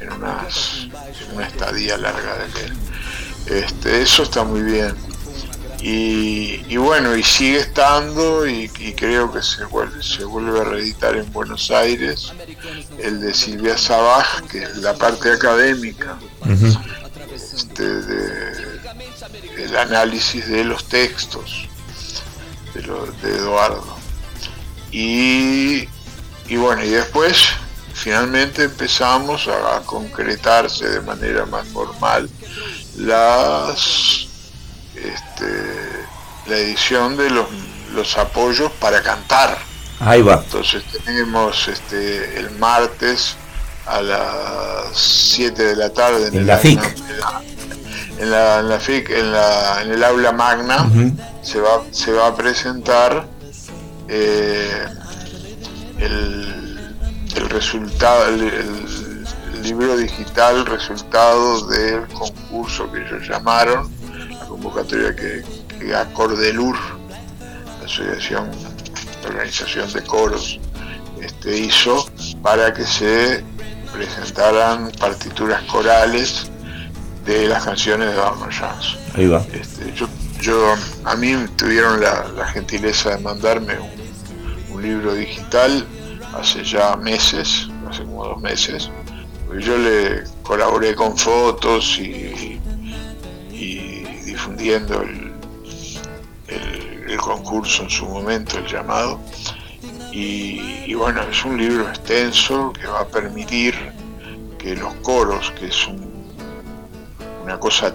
en, 0.00 0.12
unas, 0.12 0.88
en 1.20 1.36
una 1.36 1.46
estadía 1.46 1.96
larga 1.96 2.36
de 2.38 2.64
él. 2.64 2.72
Este, 3.46 4.02
eso 4.02 4.22
está 4.22 4.44
muy 4.44 4.62
bien. 4.62 4.94
Y, 5.84 6.76
bueno, 6.76 7.16
y 7.16 7.24
sigue 7.24 7.58
estando 7.58 8.46
y, 8.46 8.68
creo 8.68 9.32
que 9.32 9.42
se 9.42 9.64
vuelve, 9.64 10.00
se 10.00 10.22
vuelve 10.24 10.60
a 10.60 10.64
reeditar 10.64 11.16
en 11.16 11.30
Buenos 11.32 11.72
Aires 11.72 12.32
el 12.98 13.20
de 13.20 13.34
Silvia 13.34 13.76
Sabaj, 13.76 14.42
que 14.42 14.62
es 14.62 14.76
la 14.76 14.94
parte 14.94 15.32
académica 15.32 16.18
este, 17.52 17.82
de, 17.82 18.80
el 19.58 19.76
análisis 19.76 20.48
de 20.48 20.64
los 20.64 20.88
textos 20.88 21.68
de, 22.74 22.82
de 22.82 23.36
Eduardo. 23.38 23.91
Y, 24.92 25.88
y 26.48 26.56
bueno, 26.56 26.84
y 26.84 26.90
después 26.90 27.48
finalmente 27.94 28.64
empezamos 28.64 29.48
a 29.48 29.80
concretarse 29.84 30.88
de 30.88 31.00
manera 31.00 31.46
más 31.46 31.66
formal 31.68 32.28
las 32.98 34.28
este, 34.94 36.06
la 36.46 36.56
edición 36.56 37.16
de 37.16 37.30
los 37.30 37.46
los 37.94 38.16
apoyos 38.18 38.70
para 38.72 39.02
cantar. 39.02 39.58
Ahí 40.00 40.22
va. 40.22 40.42
Entonces 40.44 40.82
tenemos 41.04 41.68
este, 41.68 42.38
el 42.38 42.50
martes 42.52 43.36
a 43.86 44.00
las 44.00 44.96
7 44.96 45.62
de 45.62 45.76
la 45.76 45.92
tarde 45.92 46.28
en, 46.28 46.46
la 46.46 46.58
FIC. 46.58 46.80
En 48.18 48.30
la, 48.30 48.60
en 48.60 48.68
la, 48.68 48.78
FIC, 48.78 49.10
en, 49.10 49.32
la, 49.32 49.82
en 49.82 49.90
el 49.92 50.04
aula 50.04 50.32
magna, 50.32 50.88
se, 51.42 51.60
va, 51.60 51.82
se 51.90 52.12
va 52.12 52.28
a 52.28 52.34
presentar 52.36 53.26
eh, 54.14 54.86
el, 55.98 56.94
el, 57.34 57.48
resultado, 57.48 58.28
el, 58.28 59.62
libro 59.62 59.96
digital 59.96 60.66
resultado 60.66 61.66
del 61.68 62.06
concurso 62.08 62.90
que 62.92 63.00
ellos 63.00 63.26
llamaron, 63.26 63.90
la 64.28 64.46
convocatoria 64.46 65.16
que, 65.16 65.42
que 65.78 65.94
Acordelur, 65.94 66.76
la 67.80 67.86
asociación, 67.86 68.50
la 69.22 69.28
organización 69.28 69.90
de 69.92 70.02
coros, 70.02 70.60
este, 71.22 71.56
hizo 71.56 72.04
para 72.42 72.74
que 72.74 72.84
se 72.84 73.42
presentaran 73.92 74.90
partituras 74.98 75.62
corales 75.62 76.50
de 77.24 77.46
las 77.46 77.64
canciones 77.64 78.10
de 78.10 78.16
Van 78.16 78.50
Jazz. 78.50 78.96
Ahí 79.14 79.28
va. 79.28 79.42
Este, 79.52 79.92
yo, 79.94 80.08
yo, 80.40 80.74
a 81.04 81.14
mí 81.16 81.34
tuvieron 81.56 82.00
la, 82.00 82.46
gentileza 82.52 83.16
de 83.16 83.18
mandarme 83.18 83.78
un, 83.78 84.01
libro 84.82 85.14
digital 85.14 85.86
hace 86.34 86.64
ya 86.64 86.96
meses, 86.96 87.68
hace 87.88 88.02
como 88.04 88.26
dos 88.26 88.40
meses. 88.40 88.90
Yo 89.60 89.76
le 89.76 90.24
colaboré 90.42 90.94
con 90.94 91.16
fotos 91.16 91.98
y, 91.98 92.58
difundiendo 94.24 95.02
el, 95.02 95.32
el 97.08 97.16
concurso 97.18 97.82
en 97.82 97.90
su 97.90 98.06
momento, 98.06 98.58
el 98.58 98.66
llamado. 98.66 99.20
Y, 100.12 100.92
bueno, 100.94 101.22
es 101.22 101.44
un 101.44 101.56
libro 101.56 101.88
extenso 101.88 102.72
que 102.72 102.86
va 102.86 103.00
a 103.00 103.06
permitir 103.06 103.74
que 104.58 104.76
los 104.76 104.94
coros, 104.96 105.50
que 105.52 105.68
es 105.68 105.88
una 107.42 107.58
cosa 107.58 107.94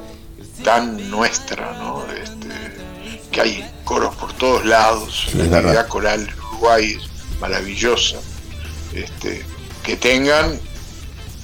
tan 0.63 1.09
nuestra, 1.11 1.73
¿no? 1.73 2.03
Este, 2.11 2.47
que 3.31 3.41
hay 3.41 3.71
coros 3.83 4.15
por 4.15 4.33
todos 4.33 4.65
lados, 4.65 5.29
la 5.35 5.57
actividad 5.57 5.87
coral 5.87 6.27
Uruguay 6.57 6.97
maravillosa, 7.39 8.17
este, 8.93 9.45
que 9.83 9.95
tengan 9.95 10.59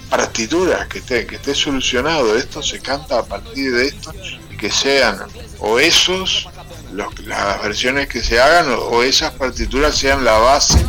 partituras, 0.09 0.87
que 0.87 0.99
esté, 0.99 1.25
que 1.25 1.35
esté 1.35 1.55
solucionado, 1.55 2.37
esto 2.37 2.61
se 2.61 2.79
canta 2.79 3.19
a 3.19 3.25
partir 3.25 3.71
de 3.73 3.87
esto 3.87 4.13
y 4.51 4.57
que 4.57 4.71
sean 4.71 5.19
o 5.59 5.79
esos 5.79 6.47
las 6.93 7.61
versiones 7.63 8.07
que 8.07 8.21
se 8.21 8.39
hagan 8.39 8.67
o, 8.69 9.01
esas 9.03 9.31
partituras 9.31 9.95
sean 9.95 10.23
la 10.23 10.37
base 10.37 10.85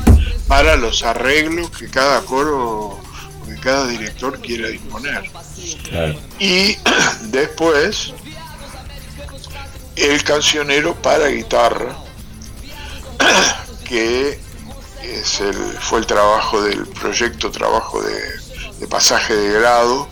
para 0.47 0.77
los 0.77 1.03
arreglos 1.03 1.71
que 1.71 1.89
cada 1.89 2.21
coro 2.21 3.01
que 3.47 3.59
cada 3.61 3.87
director 3.87 4.39
quiera 4.41 4.69
disponer. 4.69 5.23
Y 6.39 6.77
después 7.31 8.13
el 9.97 10.23
cancionero 10.25 10.95
para 10.95 11.29
guitarra, 11.29 11.97
que 13.85 14.39
es 15.03 15.41
el, 15.41 15.55
fue 15.55 16.01
el 16.01 16.07
trabajo 16.07 16.63
del 16.63 16.87
proyecto, 16.87 17.51
trabajo 17.51 18.03
de, 18.03 18.87
pasaje 18.89 19.35
de 19.35 19.53
grado 19.61 20.09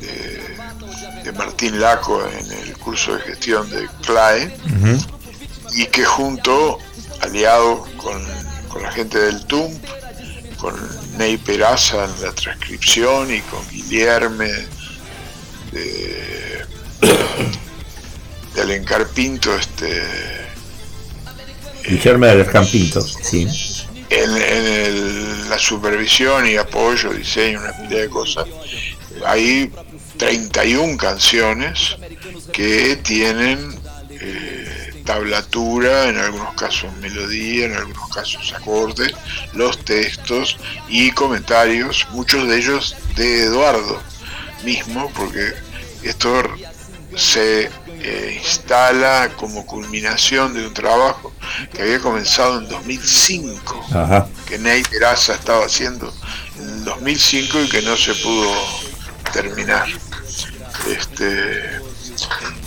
de, 0.00 1.32
Martín 1.32 1.80
Laco 1.80 2.24
en 2.24 2.52
el 2.52 2.78
curso 2.78 3.16
de 3.16 3.22
gestión 3.22 3.68
de 3.68 3.88
CLAE 4.06 4.56
y 5.72 5.86
que 5.86 6.04
junto, 6.04 6.78
aliado 7.20 7.84
con, 7.96 8.24
la 8.80 8.92
gente 8.92 9.18
del 9.18 9.44
TUMP, 9.46 9.84
con 10.58 10.74
Ney 11.18 11.36
Peraza 11.36 12.04
en 12.04 12.22
la 12.22 12.32
transcripción 12.32 13.34
y 13.34 13.40
con 13.40 13.66
Guillerme 13.70 14.52
de, 15.72 16.64
de 18.54 18.62
Alencar 18.62 19.08
Pinto, 19.08 19.54
este 19.56 20.45
Guillermo 21.88 22.26
de 22.26 22.32
Alencar 22.32 22.66
Pinto, 22.66 23.00
sí. 23.00 23.46
En, 24.10 25.48
la 25.48 25.58
supervisión 25.58 26.46
y 26.48 26.56
apoyo, 26.56 27.12
diseño, 27.12 27.60
una 27.60 27.72
pila 27.72 28.00
de 28.00 28.08
cosas, 28.08 28.46
hay 29.24 29.70
31 30.16 30.96
canciones 30.96 31.96
que 32.52 32.96
tienen 32.96 33.78
eh, 34.10 35.02
tablatura, 35.04 36.08
en 36.08 36.18
algunos 36.18 36.54
casos 36.54 36.92
melodía, 37.00 37.66
en 37.66 37.74
algunos 37.74 38.08
casos 38.08 38.52
acordes, 38.52 39.12
los 39.54 39.78
textos 39.84 40.56
y 40.88 41.12
comentarios, 41.12 42.06
muchos 42.10 42.48
de 42.48 42.58
ellos 42.58 42.96
de 43.14 43.44
Eduardo 43.44 44.02
mismo, 44.64 45.10
porque 45.14 45.52
esto 46.02 46.42
se 47.16 47.70
eh, 47.88 48.38
instala 48.38 49.30
como 49.36 49.66
culminación 49.66 50.52
de 50.54 50.66
un 50.66 50.74
trabajo 50.74 51.32
que 51.72 51.82
había 51.82 51.98
comenzado 51.98 52.58
en 52.58 52.68
2005, 52.68 53.86
que 54.46 54.58
Ney 54.58 54.82
Peraza 54.84 55.34
estaba 55.34 55.64
haciendo 55.64 56.12
en 56.58 56.84
2005 56.84 57.62
y 57.62 57.68
que 57.68 57.82
no 57.82 57.96
se 57.96 58.14
pudo 58.16 58.52
terminar. 59.32 59.86
Este, 60.88 61.80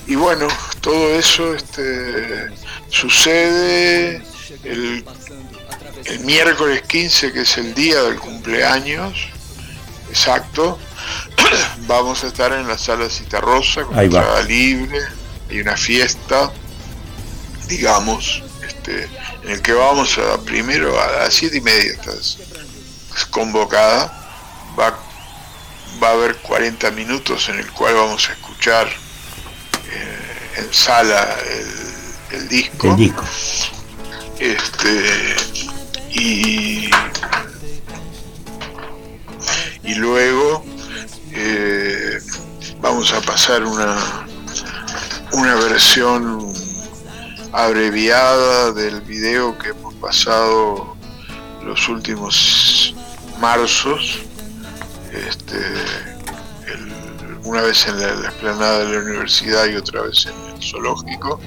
y 0.08 0.16
bueno, 0.16 0.48
todo 0.82 1.14
eso 1.14 1.54
este, 1.54 2.48
sucede 2.90 4.24
el, 4.64 5.06
miércoles 6.24 6.82
15, 6.88 7.32
que 7.32 7.42
es 7.42 7.58
el 7.58 7.76
día 7.76 8.02
del 8.02 8.18
cumpleaños, 8.18 9.30
exacto. 10.10 10.80
Vamos 11.88 12.24
a 12.24 12.28
estar 12.28 12.54
en 12.54 12.68
la 12.68 12.78
sala 12.78 13.10
Citarrosa 13.10 13.84
con 13.84 13.98
entrada 13.98 14.42
libre, 14.44 15.00
hay 15.50 15.62
una 15.62 15.76
fiesta, 15.78 16.52
digamos, 17.68 18.44
este, 18.68 19.08
en 19.44 19.50
el 19.52 19.62
que 19.62 19.74
vamos 19.74 20.18
a 20.18 20.40
primero 20.42 21.00
a 21.02 21.08
las 21.08 21.34
siete 21.34 21.58
y 21.58 21.62
media 21.62 21.94
estás 21.94 22.38
convocada, 23.32 24.14
va, 24.80 24.98
va 26.02 26.10
a 26.10 26.12
haber 26.12 26.36
40 26.38 26.92
minutos 26.92 27.50
en 27.50 27.60
el 27.60 27.72
cual 27.72 27.96
vamos 27.96 28.30
a 28.30 28.34
escuchar 28.34 28.88
en 30.58 30.74
sala 30.74 31.38
el, 32.32 32.48
disco. 32.48 32.96
Este, 34.40 35.36
y, 36.12 36.90
y 39.84 39.96
luego 39.96 40.64
eh, 41.42 42.20
vamos 42.82 43.14
a 43.14 43.22
pasar 43.22 43.64
una, 43.64 43.98
una 45.32 45.56
versión 45.56 46.52
abreviada 47.54 48.72
del 48.74 49.02
video 49.02 49.58
que 49.58 49.70
hemos 49.70 49.94
pasado 49.96 50.96
los 51.64 51.88
últimos 51.88 52.94
marzos. 53.40 54.20
Este, 55.14 55.58
una 57.44 57.62
vez 57.62 57.88
en 57.88 58.00
la, 58.00 58.14
la, 58.16 58.28
explanada 58.28 58.80
de 58.80 58.94
la 58.94 59.00
universidad 59.00 59.66
y 59.68 59.76
otra 59.76 60.02
vez 60.02 60.28
en 60.28 60.56
el 60.56 60.62
zoológico. 60.62 61.40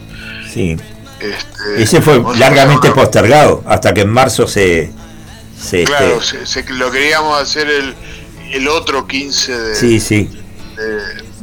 Sí. 0.53 0.77
Este, 1.21 1.83
Ese 1.83 2.01
fue 2.01 2.21
largamente 2.37 2.91
postergado 2.91 3.63
hasta 3.67 3.95
que 3.95 4.01
en 4.01 4.11
marzo 4.11 4.49
se... 4.49 4.91
se 5.57 5.85
claro, 5.85 6.19
este, 6.19 6.65
lo 6.73 6.91
queríamos 6.91 7.41
hacer 7.41 7.69
el, 7.69 7.95
el 8.53 8.69
otro 8.69 9.07
15 9.07 9.61
de, 9.61 9.75
sí, 9.75 10.01
sí. 10.01 10.31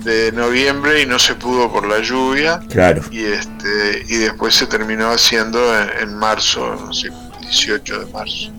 De, 0.04 0.32
noviembre 0.32 1.02
y 1.02 1.06
no 1.06 1.20
se 1.20 1.36
pudo 1.36 1.72
por 1.72 1.88
la 1.88 2.00
lluvia. 2.00 2.60
Claro. 2.70 3.04
Y, 3.12 3.26
este, 3.26 4.06
y 4.08 4.18
después 4.18 4.56
se 4.56 4.66
terminó 4.66 5.12
haciendo 5.12 5.60
en, 6.02 6.16
marzo, 6.16 6.76
no 6.76 6.94
sé, 6.94 7.10
18 7.42 8.06
de 8.06 8.12
marzo. 8.12 8.52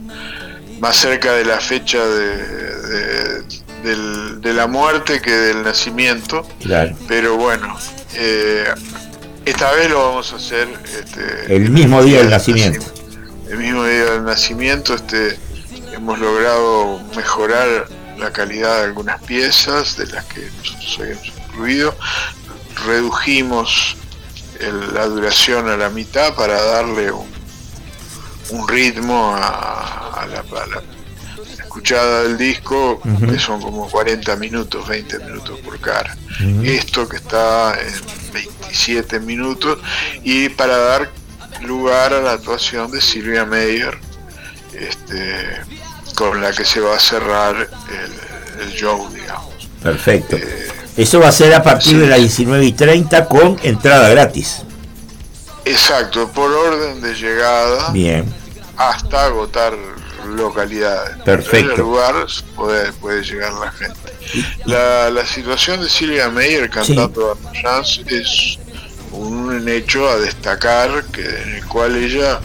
Más 0.81 0.97
cerca 0.97 1.32
de 1.32 1.44
la 1.44 1.59
fecha 1.59 2.06
de 2.06 3.60
de 3.82 4.55
la 4.55 4.66
muerte 4.66 5.20
que 5.20 5.31
del 5.31 5.62
nacimiento. 5.62 6.47
Pero 7.09 7.36
bueno, 7.36 7.77
eh, 8.14 8.64
esta 9.44 9.72
vez 9.72 9.90
lo 9.90 10.09
vamos 10.09 10.32
a 10.32 10.36
hacer 10.36 10.68
este, 10.85 11.55
el 11.55 11.70
mismo 11.70 12.02
día 12.02 12.18
del 12.18 12.31
nacimiento. 12.31 12.85
El 13.48 13.59
mismo 13.59 13.85
día 13.85 14.05
del 14.12 14.24
nacimiento, 14.24 14.94
este, 14.94 15.39
hemos 15.93 16.18
logrado 16.18 17.01
mejorar 17.16 17.89
la 18.20 18.32
calidad 18.32 18.78
de 18.78 18.84
algunas 18.84 19.20
piezas 19.22 19.97
de 19.97 20.06
las 20.06 20.24
que 20.26 20.48
nosotros 20.59 20.98
habíamos 21.01 21.26
incluido. 21.26 21.97
Redujimos 22.86 23.97
la 24.92 25.06
duración 25.06 25.68
a 25.68 25.76
la 25.76 25.88
mitad 25.90 26.34
para 26.34 26.60
darle 26.62 27.10
un, 27.10 27.28
un 28.51 28.68
ritmo 28.68 29.34
a, 29.34 30.26
la, 30.30 30.40
a 30.40 30.66
la 30.66 30.82
escuchada 31.70 32.24
del 32.24 32.36
disco, 32.36 33.01
que 33.01 33.38
son 33.38 33.62
como 33.62 33.88
40 33.88 34.34
minutos, 34.36 34.88
20 34.88 35.18
minutos 35.20 35.60
por 35.60 35.78
cara. 35.78 36.16
Esto 36.64 37.09
que 37.09 37.16
está 37.18 37.78
en 37.80 38.32
27 38.32 39.20
minutos, 39.20 39.78
y 40.24 40.48
para 40.48 40.76
dar 40.76 41.10
lugar 41.62 42.12
a 42.12 42.20
la 42.20 42.32
actuación 42.32 42.90
de 42.90 43.01
Silvia 43.01 43.44
Meyer, 43.44 43.97
este, 44.74 45.60
con 46.20 46.42
la 46.42 46.52
que 46.52 46.66
se 46.66 46.80
va 46.80 46.97
a 46.97 47.01
cerrar 47.01 47.66
el, 48.60 48.70
show, 48.72 49.09
digamos. 49.09 49.70
Perfecto. 49.82 50.36
Eh, 50.36 50.68
Eso 50.98 51.18
va 51.18 51.28
a 51.28 51.32
ser 51.32 51.55
a 51.55 51.62
partir 51.62 51.98
de 51.98 52.06
las 52.06 52.18
19 52.18 52.62
y 52.62 52.72
30 52.72 53.24
con 53.24 53.59
entrada 53.62 54.06
gratis. 54.10 54.60
Exacto, 55.64 56.28
por 56.28 56.52
orden 56.52 57.01
de 57.01 57.14
llegada. 57.14 57.90
Bien. 57.92 58.26
Hasta 58.76 59.24
agotar 59.24 59.72
localidades. 60.26 61.16
Perfecto. 61.24 61.70
En 61.70 61.70
el 61.70 61.78
lugar 61.78 62.26
puede, 62.55 62.92
puede 62.92 63.22
llegar 63.22 63.55
la 63.55 63.72
gente. 63.72 64.12
La, 64.66 65.09
la 65.09 65.24
situación 65.24 65.80
de 65.80 65.88
Silvia 65.88 66.28
Meyer 66.28 66.68
cantando 66.68 67.38
sí. 67.82 68.05
es 68.09 68.59
un 69.12 69.66
hecho 69.70 70.06
a 70.06 70.18
destacar 70.18 71.02
que 71.06 71.22
en 71.22 71.55
el 71.56 71.66
cual 71.66 71.97
ella 71.97 72.40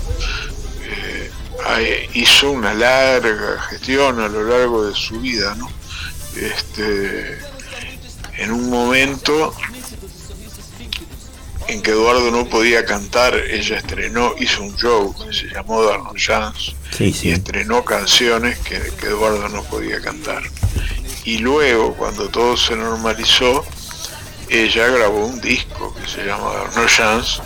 hizo 2.13 2.51
una 2.51 2.73
larga 2.73 3.61
gestión 3.69 4.19
a 4.19 4.27
lo 4.27 4.43
largo 4.43 4.85
de 4.85 4.95
su 4.95 5.19
vida, 5.19 5.55
¿no? 5.55 5.69
Este, 6.35 7.39
en 8.37 8.51
un 8.51 8.69
momento 8.69 9.53
en 11.67 11.81
que 11.81 11.91
Eduardo 11.91 12.29
no 12.31 12.45
podía 12.47 12.85
cantar, 12.85 13.35
ella 13.35 13.77
estrenó, 13.77 14.35
hizo 14.39 14.63
un 14.63 14.75
show 14.75 15.15
que 15.15 15.33
se 15.33 15.47
llamó 15.47 15.83
Darno 15.83 16.13
Chance 16.15 16.73
y 16.99 17.31
estrenó 17.31 17.83
canciones 17.83 18.59
que, 18.59 18.79
que, 18.99 19.07
Eduardo 19.07 19.49
no 19.49 19.63
podía 19.63 19.99
cantar. 20.01 20.43
Y 21.23 21.39
luego, 21.39 21.95
cuando 21.95 22.29
todo 22.29 22.55
se 22.55 22.75
normalizó, 22.75 23.65
ella 24.49 24.87
grabó 24.87 25.25
un 25.25 25.41
disco 25.41 25.95
que 25.95 26.07
se 26.07 26.25
llama 26.25 26.51
No 26.75 26.85
Chance, 26.85 27.41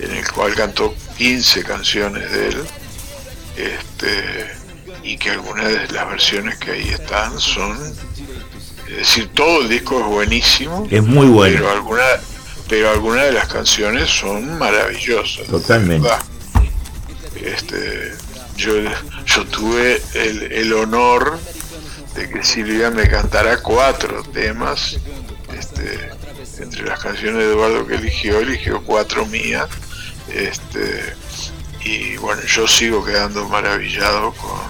en 0.00 0.10
el 0.10 0.28
cual 0.32 0.54
cantó 0.54 0.94
15 1.18 1.62
canciones 1.62 2.32
de 2.32 2.48
él, 2.48 2.64
este, 3.56 4.50
y 5.02 5.16
que 5.16 5.30
algunas 5.30 5.68
de 5.68 5.88
las 5.88 6.08
versiones 6.08 6.58
que 6.58 6.72
ahí 6.72 6.88
están 6.88 7.38
son, 7.38 7.78
es 8.88 8.96
decir, 8.96 9.30
todo 9.34 9.62
el 9.62 9.68
disco 9.68 10.00
es 10.00 10.06
buenísimo, 10.06 10.86
es 10.90 11.02
muy 11.02 11.26
bueno, 11.26 11.56
pero 11.56 11.70
algunas 11.70 12.20
pero 12.68 12.90
algunas 12.90 13.26
de 13.26 13.32
las 13.32 13.48
canciones 13.48 14.08
son 14.08 14.58
maravillosas. 14.58 15.46
Totalmente. 15.46 16.08
Este, 17.36 18.14
yo, 18.56 18.72
yo 19.26 19.44
tuve 19.46 20.00
el, 20.14 20.50
el 20.50 20.72
honor 20.72 21.38
de 22.14 22.30
que 22.30 22.42
Silvia 22.42 22.90
me 22.90 23.08
cantara 23.08 23.58
cuatro 23.58 24.22
temas 24.22 24.96
este, 25.54 26.10
entre 26.58 26.84
las 26.86 27.00
canciones 27.00 27.40
de 27.40 27.52
Eduardo 27.52 27.86
que 27.86 27.96
eligió, 27.96 28.38
eligió 28.38 28.82
cuatro 28.82 29.26
mías. 29.26 29.68
Este, 30.28 31.14
y 31.84 32.16
bueno, 32.16 32.42
yo 32.42 32.68
sigo 32.68 33.04
quedando 33.04 33.48
maravillado 33.48 34.32
con, 34.32 34.60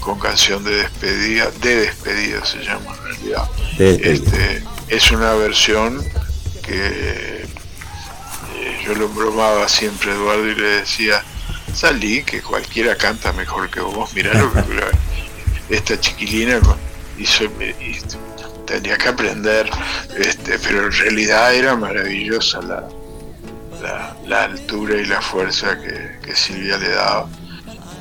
con 0.00 0.18
canción 0.18 0.62
de 0.64 0.76
despedida, 0.76 1.50
de 1.62 1.76
despedida 1.76 2.44
se 2.44 2.58
llama 2.62 2.94
en 2.98 3.04
realidad. 3.04 3.50
Este, 3.78 4.62
es 4.88 5.10
una 5.10 5.34
versión 5.34 6.02
que 6.62 7.46
eh, 7.46 7.46
yo 8.84 8.94
lo 8.94 9.08
bromaba 9.08 9.68
siempre 9.68 10.12
Eduardo 10.12 10.46
y 10.46 10.54
le 10.54 10.68
decía, 10.80 11.24
salí, 11.74 12.22
que 12.22 12.42
cualquiera 12.42 12.96
canta 12.96 13.32
mejor 13.32 13.70
que 13.70 13.80
vos, 13.80 14.12
mirá 14.14 14.34
lo 14.34 14.52
que 14.52 14.60
esta 15.74 15.98
chiquilina 15.98 16.60
hizo, 17.18 17.44
y 17.44 17.98
tenía 18.66 18.96
que 18.98 19.08
aprender, 19.08 19.70
este, 20.18 20.58
pero 20.58 20.86
en 20.86 20.92
realidad 20.92 21.54
era 21.54 21.76
maravillosa 21.76 22.60
la, 22.62 22.88
la, 24.26 24.44
altura 24.44 24.96
y 24.96 25.06
la 25.06 25.20
fuerza 25.20 25.78
que, 25.78 26.34
Silvia 26.34 26.76
le 26.78 26.88
daba. 26.90 27.28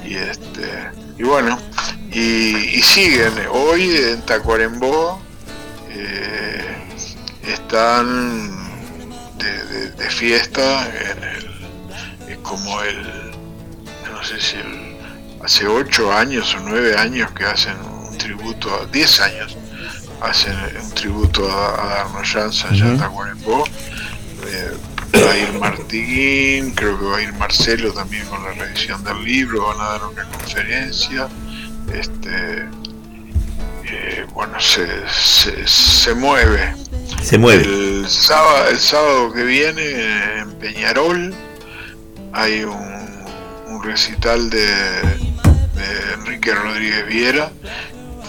Y 0.04 0.16
este 0.16 0.92
y 1.18 1.24
bueno, 1.24 1.58
y, 2.12 2.82
siguen. 2.82 3.34
Hoy 3.52 3.96
en 3.96 4.22
Tacuarembó 4.24 5.22
eh, 5.90 6.78
están 7.44 8.52
de, 9.38 10.10
fiesta 10.10 10.88
en 10.88 11.24
el, 12.30 12.42
como 12.42 12.82
el, 12.82 13.02
no 14.12 14.24
sé 14.24 14.40
si 14.40 14.58
hace 15.44 15.68
ocho 15.68 16.12
años 16.14 16.56
o 16.56 16.60
nueve 16.62 16.98
años 16.98 17.32
que 17.32 17.46
hacen 17.46 17.76
un 17.82 18.18
tributo, 18.18 18.74
a 18.74 18.86
10 18.86 19.20
años 19.22 19.58
hacen 20.22 20.56
un 20.82 20.92
tributo 20.92 21.50
a, 21.52 21.82
a 21.82 21.88
Darno 21.88 22.22
Janza 22.24 22.70
allá 22.70 22.86
en 22.86 22.98
Tacuarembó. 22.98 23.64
Eh, 24.48 24.72
va 25.14 25.32
a 25.32 25.38
ir 25.38 25.54
Martiguín, 25.60 26.72
creo 26.72 27.00
que 27.00 27.06
va 27.06 27.18
a 27.18 27.22
ir 27.22 27.34
Marcelo 27.34 27.92
también 27.94 28.26
con 28.28 28.44
la 28.44 28.52
revisión 28.54 29.04
del 29.04 29.24
libro, 29.24 29.68
van 29.68 29.80
a 29.80 29.90
dar 29.92 30.06
una 30.06 30.24
conferencia. 30.24 31.28
Este, 31.94 32.68
eh, 33.88 34.26
bueno, 34.34 34.60
se, 34.60 34.88
se, 35.68 36.14
mueve. 36.16 36.74
Se 37.22 37.38
mueve. 37.38 37.64
El 37.64 38.06
sábado, 38.08 38.70
el 38.70 38.78
sábado 38.80 39.34
que 39.34 39.44
viene 39.44 40.40
en 40.40 40.52
Peñarol 40.60 41.34
hay 42.34 42.64
un, 42.64 43.84
recital 43.84 44.50
de, 44.50 44.68
Enrique 46.16 46.56
Rodríguez 46.56 47.06
Viera 47.06 47.52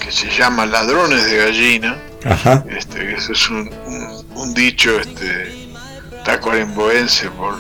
que 0.01 0.13
se 0.13 0.29
llama 0.29 0.67
Ladrones 0.67 1.25
de 1.25 1.37
Gallina. 1.39 1.97
Este, 2.69 3.15
eso 3.15 3.33
es 3.33 3.49
un, 3.49 3.71
un 4.35 4.53
dicho 4.53 5.01
este, 5.01 5.66
tacuaremboense, 6.27 7.31
por, 7.31 7.55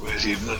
por 0.00 0.10
decir, 0.10 0.38
no, 0.40 0.54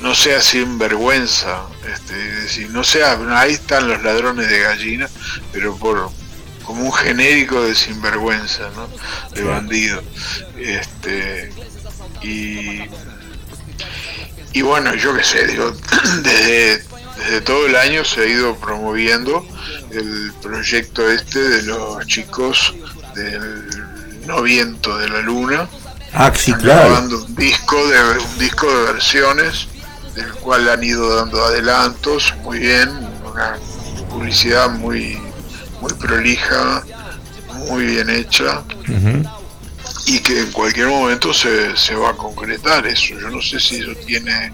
no 0.00 0.14
sea 0.14 0.42
sinvergüenza, 0.42 1.62
este, 1.88 2.14
decir, 2.14 2.68
no 2.70 2.82
sea, 2.82 3.16
ahí 3.38 3.54
están 3.54 3.88
los 3.88 4.02
ladrones 4.02 4.48
de 4.48 4.58
gallina, 4.58 5.08
pero 5.52 5.76
por 5.76 6.10
como 6.64 6.84
un 6.84 6.92
genérico 6.92 7.62
de 7.62 7.74
sinvergüenza, 7.74 8.70
¿no? 8.76 8.88
de 9.34 9.42
bandido. 9.42 10.02
Este, 10.58 11.50
y, 12.22 12.82
y 14.52 14.62
bueno, 14.62 14.94
yo 14.96 15.14
qué 15.14 15.24
sé, 15.24 15.46
digo, 15.46 15.72
desde, 16.22 16.84
desde 17.18 17.40
todo 17.42 17.66
el 17.66 17.76
año 17.76 18.04
se 18.04 18.20
ha 18.22 18.26
ido 18.26 18.56
promoviendo 18.56 19.46
el 19.92 20.32
proyecto 20.42 21.08
este 21.08 21.38
de 21.38 21.62
los 21.62 22.04
chicos 22.06 22.74
del 23.14 24.26
no 24.26 24.42
viento 24.42 24.98
de 24.98 25.08
la 25.08 25.20
luna, 25.20 25.68
Ah, 26.12 26.32
sí, 26.34 26.52
claro. 26.54 26.98
un 26.98 27.34
disco 27.34 27.76
de 27.88 28.18
un 28.18 28.38
disco 28.38 28.66
de 28.66 28.92
versiones 28.92 29.68
del 30.14 30.30
cual 30.34 30.68
han 30.68 30.82
ido 30.82 31.16
dando 31.16 31.44
adelantos 31.44 32.34
muy 32.42 32.58
bien, 32.58 32.88
una 33.30 33.56
publicidad 34.10 34.70
muy 34.70 35.18
muy 35.80 35.92
prolija, 35.94 36.82
muy 37.68 37.86
bien 37.86 38.10
hecha. 38.10 38.62
Y 40.06 40.20
que 40.20 40.40
en 40.40 40.52
cualquier 40.52 40.88
momento 40.88 41.34
se, 41.34 41.76
se 41.76 41.94
va 41.94 42.10
a 42.10 42.14
concretar 42.14 42.86
eso. 42.86 43.14
Yo 43.20 43.28
no 43.28 43.42
sé 43.42 43.60
si 43.60 43.76
eso 43.76 43.92
tiene 44.06 44.52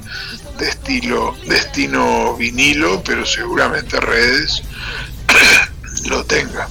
de 0.58 0.68
estilo, 0.68 1.36
destino 1.46 2.34
vinilo, 2.36 3.02
pero 3.04 3.24
seguramente 3.24 4.00
redes 4.00 4.62
lo 6.08 6.24
tenga. 6.24 6.68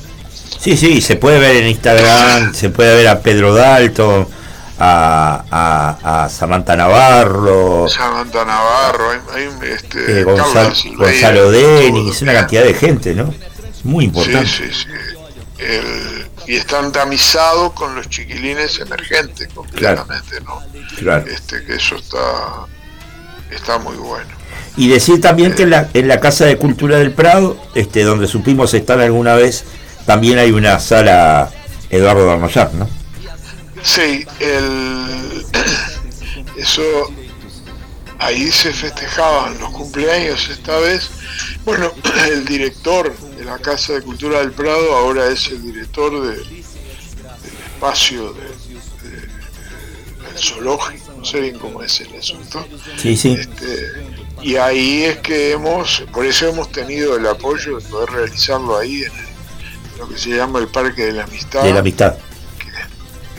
Sí, 0.60 0.77
sí, 0.77 1.01
se 1.01 1.15
puede 1.15 1.39
ver 1.39 1.57
en 1.57 1.68
Instagram, 1.68 2.53
se 2.53 2.69
puede 2.69 2.95
ver 2.95 3.07
a 3.07 3.22
Pedro 3.22 3.53
Dalto, 3.53 4.30
a, 4.79 6.27
Samantha 6.29 6.75
Navarro. 6.75 7.87
Samantha 7.87 8.45
Navarro, 8.45 9.11
hay, 9.33 9.49
este, 9.69 10.21
eh, 10.21 10.23
Gonzalo, 10.23 11.51
Denis, 11.51 12.21
una 12.21 12.33
cantidad 12.33 12.63
de 12.63 12.73
gente, 12.73 13.13
¿no? 13.13 13.33
Muy 13.83 14.05
importante. 14.05 14.47
Sí, 14.47 14.71
sí, 14.71 14.85
sí. 14.85 16.47
y 16.47 16.55
están 16.55 16.91
tamizados 16.91 17.73
con 17.73 17.95
los 17.95 18.09
chiquilines 18.09 18.79
emergentes 18.79 19.47
completamente, 19.53 20.41
¿no? 20.41 20.61
Claro. 20.97 21.25
Este, 21.27 21.63
que 21.63 21.75
eso 21.75 21.95
está, 21.95 22.65
está 23.51 23.77
muy 23.79 23.97
bueno. 23.97 24.29
Y 24.75 24.87
decir 24.89 25.21
también 25.21 25.53
que 25.53 25.63
en 25.63 25.69
la, 25.69 25.89
en 25.93 26.07
la 26.07 26.19
Casa 26.19 26.45
de 26.45 26.57
Cultura 26.57 26.97
del 26.97 27.11
Prado, 27.11 27.57
este, 27.75 28.03
donde 28.03 28.27
supimos 28.27 28.73
estar 28.73 28.99
alguna 28.99 29.35
vez, 29.35 29.65
también 30.05 30.39
hay 30.39 30.51
una 30.51 30.79
sala 30.79 31.51
Eduardo 31.89 32.25
Darnoyar, 32.25 32.73
¿no? 32.73 33.02
Sí, 33.84 34.26
el, 34.39 35.45
eso 36.57 36.81
ahí 38.18 38.49
se 38.49 38.72
festejaban 38.72 39.60
los 39.60 39.72
cumpleaños 39.72 40.49
esta 40.49 40.77
vez. 40.80 41.10
Bueno, 41.65 41.91
el 42.31 42.45
director 42.45 43.15
de 43.15 43.43
la 43.43 43.60
Casa 43.60 43.93
de 43.93 44.01
Cultura 44.01 44.39
del 44.39 44.53
Prado 44.53 44.95
ahora 44.95 45.27
es 45.27 45.47
el 45.47 45.61
director 45.61 46.26
del 46.26 46.64
espacio 47.76 48.34
del 48.34 48.53
zoológico, 50.38 51.14
no 51.18 51.26
sé 51.26 51.41
bien 51.41 51.60
cómo 51.60 51.84
es 51.84 51.99
el 51.99 52.15
asunto. 52.18 52.65
Sí, 52.97 53.18
sí. 53.18 53.34
Este, 53.34 53.91
y 54.41 54.55
ahí 54.55 55.03
es 55.03 55.18
que 55.18 55.51
hemos, 55.51 56.05
por 56.14 56.26
eso 56.26 56.47
hemos 56.47 56.72
tenido 56.72 57.18
el 57.18 57.27
apoyo 57.27 57.77
de 57.77 57.85
poder 57.85 58.10
realizarlo 58.10 58.77
ahí 58.77 59.03
en 59.03 59.11
lo 59.99 60.07
que 60.07 60.18
se 60.18 60.30
llama 60.30 60.60
el 60.60 60.69
Parque 60.69 61.03
de 61.03 61.11
la 61.11 61.26
Amistad. 61.26 61.64
De 61.64 61.73
la 61.73 61.80
Amistad 61.81 62.15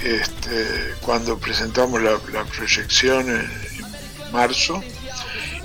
este, 0.05 0.95
cuando 1.01 1.39
presentamos 1.39 2.03
la, 2.03 2.19
proyección 2.45 3.29
en, 3.29 3.65
marzo 4.33 4.83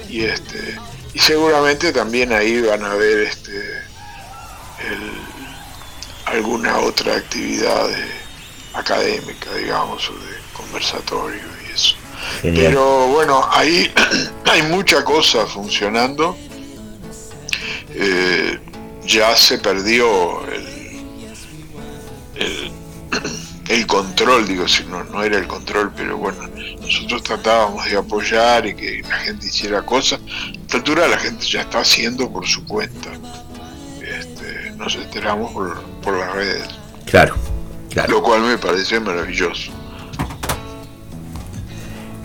y 0.09 0.25
este 0.25 0.77
y 1.13 1.19
seguramente 1.19 1.91
también 1.91 2.31
ahí 2.31 2.61
van 2.61 2.83
a 2.83 2.93
ver 2.93 3.21
este 3.21 3.81
alguna 6.25 6.77
otra 6.77 7.15
actividad 7.15 7.89
académica 8.75 9.51
digamos 9.55 10.07
o 10.09 10.13
de 10.13 10.37
conversatorio 10.53 11.41
y 11.67 11.73
eso. 11.73 11.95
Pero 12.43 13.07
bueno 13.07 13.43
ahí 13.51 13.91
hay 14.45 14.61
mucha 14.63 15.03
cosa 15.03 15.45
funcionando. 15.47 16.37
Eh, 17.91 18.59
ya 19.03 19.35
se 19.35 19.57
perdió 19.57 20.45
el, 20.45 21.01
el 22.35 22.71
el 23.69 23.85
control, 23.85 24.47
digo, 24.47 24.67
si 24.67 24.83
no, 24.85 25.03
no 25.03 25.23
era 25.23 25.37
el 25.37 25.47
control, 25.47 25.91
pero 25.95 26.17
bueno, 26.17 26.39
nosotros 26.81 27.21
tratábamos 27.21 27.85
de 27.85 27.97
apoyar 27.97 28.65
y 28.65 28.73
que 28.73 29.03
la 29.07 29.17
gente 29.19 29.45
hiciera 29.45 29.83
cosas. 29.83 30.19
A 30.19 30.61
esta 30.61 30.77
altura 30.77 31.07
la 31.07 31.19
gente 31.19 31.45
ya 31.45 31.61
está 31.61 31.81
haciendo 31.81 32.31
por 32.31 32.47
su 32.47 32.65
cuenta. 32.65 33.11
Este, 34.01 34.71
nos 34.75 34.95
enteramos 34.95 35.53
por, 35.53 35.79
por 36.01 36.17
las 36.17 36.33
redes. 36.33 36.67
Claro, 37.05 37.35
claro. 37.91 38.11
Lo 38.11 38.23
cual 38.23 38.41
me 38.41 38.57
parece 38.57 38.99
maravilloso. 38.99 39.71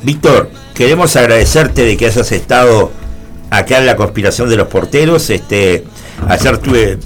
Víctor, 0.02 0.50
queremos 0.74 1.14
agradecerte 1.14 1.84
de 1.84 1.98
que 1.98 2.06
hayas 2.06 2.32
estado 2.32 2.90
acá 3.50 3.78
en 3.78 3.86
la 3.86 3.96
conspiración 3.96 4.48
de 4.48 4.56
los 4.56 4.68
porteros. 4.68 5.28
Este, 5.28 5.84
ayer 6.26 6.56
tuve, 6.56 6.98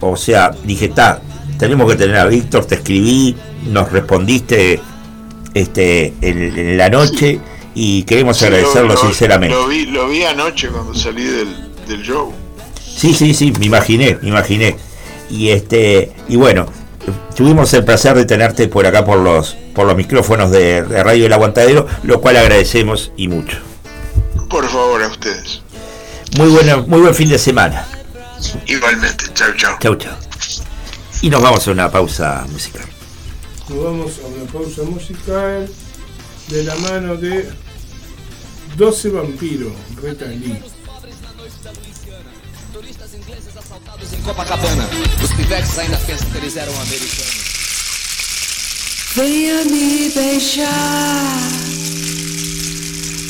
o 0.00 0.16
sea, 0.16 0.50
dije, 0.64 0.86
está, 0.86 1.22
tenemos 1.60 1.90
que 1.90 1.98
tener 1.98 2.16
a 2.16 2.24
Víctor, 2.24 2.64
te 2.64 2.76
escribí, 2.76 3.36
nos 3.66 3.92
respondiste 3.92 4.80
este 5.52 6.14
en, 6.22 6.78
la 6.78 6.88
noche 6.88 7.38
y 7.74 8.02
queremos 8.04 8.42
agradecerlo 8.42 8.96
sinceramente. 8.96 9.54
Lo 9.54 9.68
vi, 9.68 9.84
lo 9.84 10.08
vi 10.08 10.24
anoche 10.24 10.68
cuando 10.68 10.94
salí 10.94 11.22
del, 11.22 11.48
del 11.86 12.02
show. 12.02 12.32
Sí, 12.82 13.12
sí, 13.12 13.34
sí, 13.34 13.52
me 13.58 13.66
imaginé, 13.66 14.18
me 14.22 14.30
imaginé. 14.30 14.76
Y 15.28 15.50
este, 15.50 16.12
y 16.28 16.36
bueno, 16.36 16.66
tuvimos 17.36 17.72
el 17.74 17.84
placer 17.84 18.16
de 18.16 18.24
tenerte 18.24 18.66
por 18.66 18.86
acá 18.86 19.04
por 19.04 19.18
los 19.18 19.54
por 19.74 19.86
los 19.86 19.96
micrófonos 19.96 20.50
de, 20.50 20.82
de 20.82 21.02
Radio 21.02 21.26
El 21.26 21.32
Aguantadero, 21.32 21.86
lo 22.02 22.22
cual 22.22 22.38
agradecemos 22.38 23.12
y 23.16 23.28
mucho. 23.28 23.58
Por 24.48 24.66
favor, 24.66 25.02
a 25.02 25.08
ustedes. 25.08 25.60
Muy 26.38 26.48
bueno, 26.48 26.84
muy 26.86 27.00
buen 27.00 27.14
fin 27.14 27.28
de 27.28 27.38
semana. 27.38 27.86
Igualmente, 28.66 29.24
chao, 29.34 29.52
chao. 29.56 29.76
Chau, 29.78 29.96
chau. 29.96 30.12
Y 31.22 31.28
nos 31.28 31.42
vamos 31.42 31.68
a 31.68 31.70
una 31.72 31.90
pausa 31.90 32.46
musical. 32.50 32.86
Nos 33.68 33.84
vamos 33.84 34.12
a 34.24 34.26
una 34.26 34.50
pausa 34.50 34.82
musical 34.84 35.68
de 36.48 36.64
la 36.64 36.74
mano 36.76 37.16
de 37.16 37.46
12 38.76 39.10
vampiros, 39.10 39.72
Reta 40.02 40.24
Lee. 40.24 40.58
Turistas 42.72 43.14
ingleses 43.14 43.54
assaltados 43.54 44.12
em 44.14 44.22
Copacabana. 44.22 44.88
Os 45.22 45.30
pivetes 45.32 45.78
ainda 45.78 45.98
pensam 45.98 46.30
que 46.30 46.38
eles 46.38 46.56
eram 46.56 46.72
americanos. 46.80 47.50
Venha 49.14 49.64
me 49.64 50.08
beijar, 50.14 51.50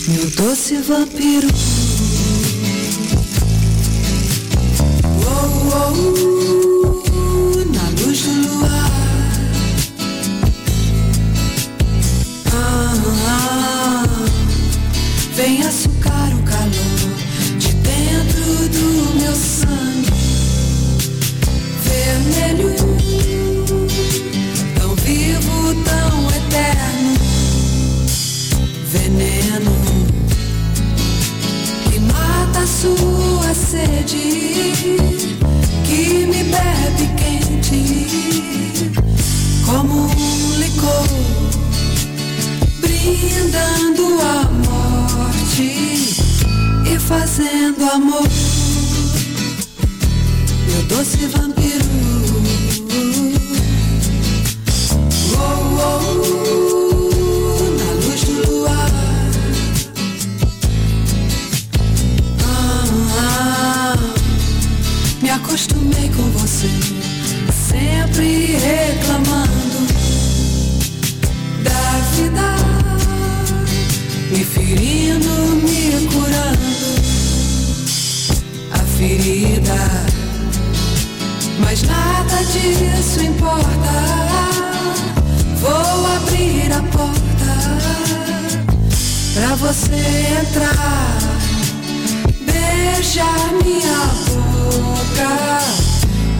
meu 0.07 0.31
doce 0.31 0.81
vampiro. 0.83 1.49
Oh, 5.27 5.71
oh, 5.75 5.91
luz 5.91 6.31
na 7.66 7.82
luz 8.01 8.23
do 8.23 8.32
luar. 8.49 8.91
Ah, 12.53 14.05
vem 15.35 15.62
açucar 15.62 16.31
o 16.35 16.43
calor 16.43 17.11
de 17.59 17.73
dentro 17.74 18.69
do 18.69 19.19
meu 19.20 19.35
sangue 19.35 20.11
vermelho. 21.85 22.74
tão 24.78 24.95
vivo, 24.97 25.74
tão 25.85 26.31
eterno, 26.31 27.15
Veneno 28.93 29.73
que 31.91 31.99
mata 32.01 32.66
sua 32.66 33.55
sede, 33.55 34.73
que 35.85 36.27
me 36.27 36.45
bebe 36.45 37.11
quem 37.16 37.40
quente 37.70 38.90
como 39.64 39.94
um 39.94 40.55
licor, 40.59 41.06
brindando 42.80 44.20
a 44.20 44.51
morte 44.66 45.62
e 46.84 46.98
fazendo 46.98 47.84
amor. 47.84 48.28
Meu 50.66 50.82
doce 50.88 51.26
vampiro. 51.26 51.84
Oh, 55.32 55.38
oh, 55.82 56.40
na 57.78 57.90
luz 58.05 58.20
do 58.24 58.34
luar. 58.51 58.90
Me 65.22 65.30
acostumei 65.30 66.09
com 66.10 66.30
você, 66.32 66.68
sempre 67.70 68.56
reclamando 68.56 69.86
da 71.62 72.01
vida, 72.16 72.48
me 74.30 74.44
ferindo, 74.44 75.30
me 75.62 76.09
curando 76.12 76.90
a 78.72 78.78
ferida. 78.97 79.80
Mas 81.60 81.82
nada 81.82 82.44
disso 82.44 83.22
importa. 83.22 83.94
Vou 85.60 86.06
abrir 86.16 86.72
a 86.72 86.82
porta 86.82 87.52
pra 89.34 89.55
você 89.56 89.94
entrar, 90.40 91.18
beijar 92.47 93.52
minha 93.62 94.01
boca 94.26 95.90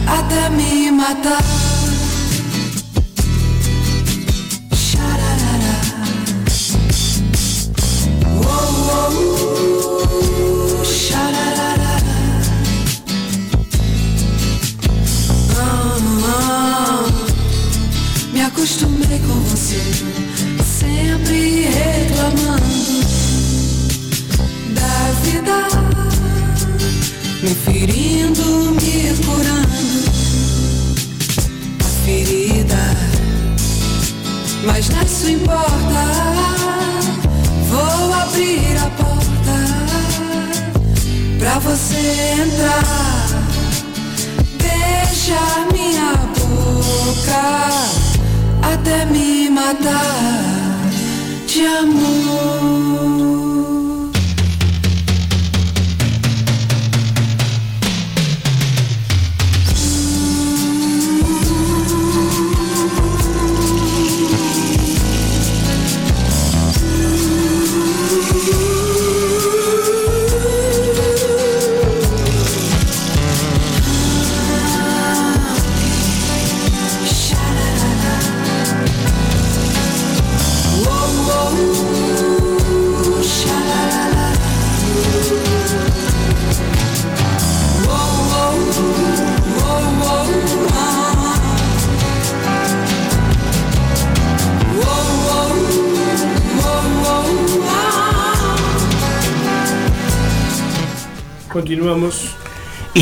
אתה 0.05 0.49
מי 0.49 0.89
אם 0.89 0.99
אתה 1.11 1.37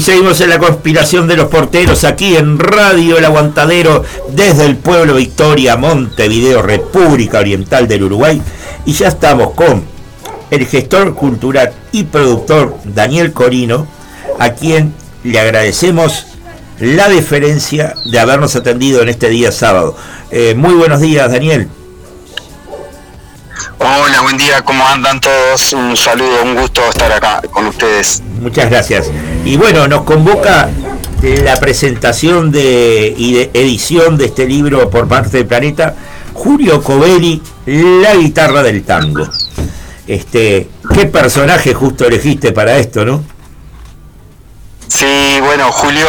seguimos 0.10 0.42
en 0.42 0.50
la 0.50 0.58
conspiración 0.58 1.28
de 1.28 1.38
los 1.38 1.50
porteros 1.50 2.04
aquí 2.04 2.36
en 2.36 2.58
Radio 2.58 3.20
El 3.20 3.26
Aguantadero 3.26 4.04
desde 4.30 4.66
el 4.66 4.76
pueblo 4.76 5.14
Victoria, 5.14 5.78
Montevideo, 5.78 6.64
República 6.64 7.38
Oriental 7.38 7.88
del 7.88 8.06
Uruguay. 8.06 8.42
Y 8.88 8.94
ya 8.94 9.10
estamos 9.10 9.52
con 9.54 9.84
el 10.50 10.66
gestor 10.66 11.14
cultural 11.14 11.74
y 11.92 12.06
productor 12.06 12.76
Daniel 12.86 13.34
Corino, 13.34 13.86
a 14.40 14.50
quien 14.54 14.96
le 15.24 15.40
agradecemos 15.40 16.26
la 16.80 17.08
deferencia 17.08 17.94
de 18.06 18.20
habernos 18.20 18.56
atendido 18.56 19.04
en 19.04 19.10
este 19.10 19.30
día 19.30 19.52
sábado. 19.52 19.96
Eh, 20.32 20.56
muy 20.58 20.74
buenos 20.74 21.02
días, 21.02 21.32
Daniel. 21.32 21.70
Hola, 23.78 24.22
buen 24.22 24.38
día, 24.38 24.64
¿cómo 24.64 24.88
andan 24.88 25.22
todos? 25.22 25.72
Un 25.74 25.96
saludo, 25.96 26.42
un 26.44 26.56
gusto 26.56 26.82
estar 26.90 27.12
acá 27.12 27.44
con 27.52 27.68
ustedes. 27.68 28.24
Muchas 28.42 28.72
gracias. 28.72 29.12
Y 29.46 29.58
bueno, 29.58 29.88
nos 29.88 30.04
convoca 30.04 30.70
la 31.22 31.56
presentación 31.58 32.52
de, 32.52 33.14
y 33.18 33.34
de 33.34 33.52
edición 33.54 34.18
de 34.18 34.26
este 34.26 34.46
libro 34.46 34.90
por 34.90 35.08
parte 35.08 35.38
del 35.38 35.48
Planeta, 35.48 35.96
Julio 36.34 36.82
Covelli, 36.82 37.42
La 37.66 38.16
guitarra 38.16 38.64
del 38.64 38.84
tango. 38.84 39.28
Este, 40.08 40.68
qué 40.94 41.06
personaje 41.06 41.74
justo 41.74 42.06
elegiste 42.06 42.52
para 42.52 42.78
esto, 42.78 43.06
¿no? 43.06 43.24
Sí, 44.88 45.06
bueno, 45.42 45.72
Julio 45.72 46.08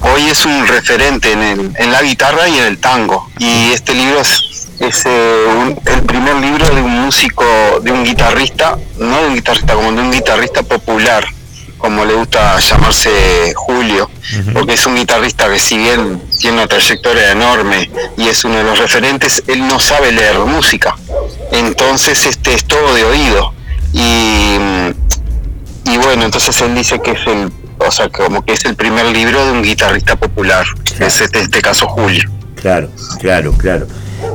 hoy 0.00 0.22
es 0.30 0.44
un 0.46 0.66
referente 0.68 1.32
en, 1.32 1.42
el- 1.42 1.72
en 1.76 1.90
la 1.92 2.00
guitarra 2.02 2.48
y 2.48 2.58
en 2.58 2.64
el 2.64 2.78
tango. 2.78 3.28
Y 3.38 3.72
este 3.72 3.92
libro 3.92 4.20
es, 4.20 4.68
es, 4.78 5.02
eh, 5.06 5.44
un- 5.58 5.80
el 5.84 6.02
primer 6.02 6.36
libro 6.36 6.68
de 6.72 6.80
un 6.80 6.92
músico, 7.06 7.44
de 7.82 7.90
un 7.90 8.04
guitarrista, 8.04 8.78
no 8.98 9.20
de 9.22 9.28
un 9.28 9.34
guitarrista, 9.34 9.74
como 9.74 9.90
de 9.92 10.00
un 10.02 10.12
guitarrista 10.12 10.62
popular, 10.62 11.24
como 11.84 12.06
le 12.06 12.14
gusta 12.14 12.58
llamarse 12.60 13.52
Julio, 13.54 14.08
porque 14.54 14.72
es 14.72 14.86
un 14.86 14.96
guitarrista 14.96 15.50
que 15.50 15.58
si 15.58 15.76
bien 15.76 16.18
tiene 16.40 16.56
una 16.56 16.66
trayectoria 16.66 17.32
enorme 17.32 17.90
y 18.16 18.26
es 18.26 18.42
uno 18.46 18.56
de 18.56 18.64
los 18.64 18.78
referentes, 18.78 19.42
él 19.48 19.68
no 19.68 19.78
sabe 19.78 20.10
leer 20.10 20.38
música. 20.38 20.96
Entonces 21.52 22.24
este 22.24 22.54
es 22.54 22.64
todo 22.64 22.94
de 22.94 23.04
oído. 23.04 23.52
Y, 23.92 24.56
y 25.84 25.98
bueno, 25.98 26.24
entonces 26.24 26.58
él 26.62 26.74
dice 26.74 27.02
que 27.02 27.10
es 27.10 27.26
el, 27.26 27.52
o 27.76 27.90
sea, 27.90 28.08
como 28.08 28.42
que 28.46 28.54
es 28.54 28.64
el 28.64 28.76
primer 28.76 29.04
libro 29.04 29.44
de 29.44 29.52
un 29.52 29.62
guitarrista 29.62 30.16
popular, 30.16 30.64
que 30.96 31.04
es 31.04 31.20
este, 31.20 31.40
este 31.40 31.60
caso 31.60 31.86
Julio. 31.86 32.30
Claro, 32.54 32.88
claro, 33.20 33.52
claro. 33.52 33.86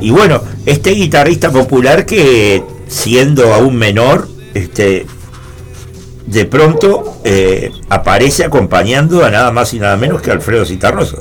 Y 0.01 0.11
bueno, 0.11 0.43
este 0.67 0.91
guitarrista 0.91 1.49
popular 1.49 2.05
que 2.05 2.63
siendo 2.88 3.55
aún 3.55 3.76
menor, 3.76 4.30
este, 4.53 5.07
de 6.30 6.45
pronto 6.45 7.18
eh, 7.23 7.72
aparece 7.89 8.43
acompañando 8.45 9.26
a 9.26 9.31
nada 9.31 9.51
más 9.51 9.73
y 9.73 9.80
nada 9.80 9.97
menos 9.97 10.22
que 10.22 10.30
Alfredo 10.31 10.64
Citarrosa. 10.64 11.18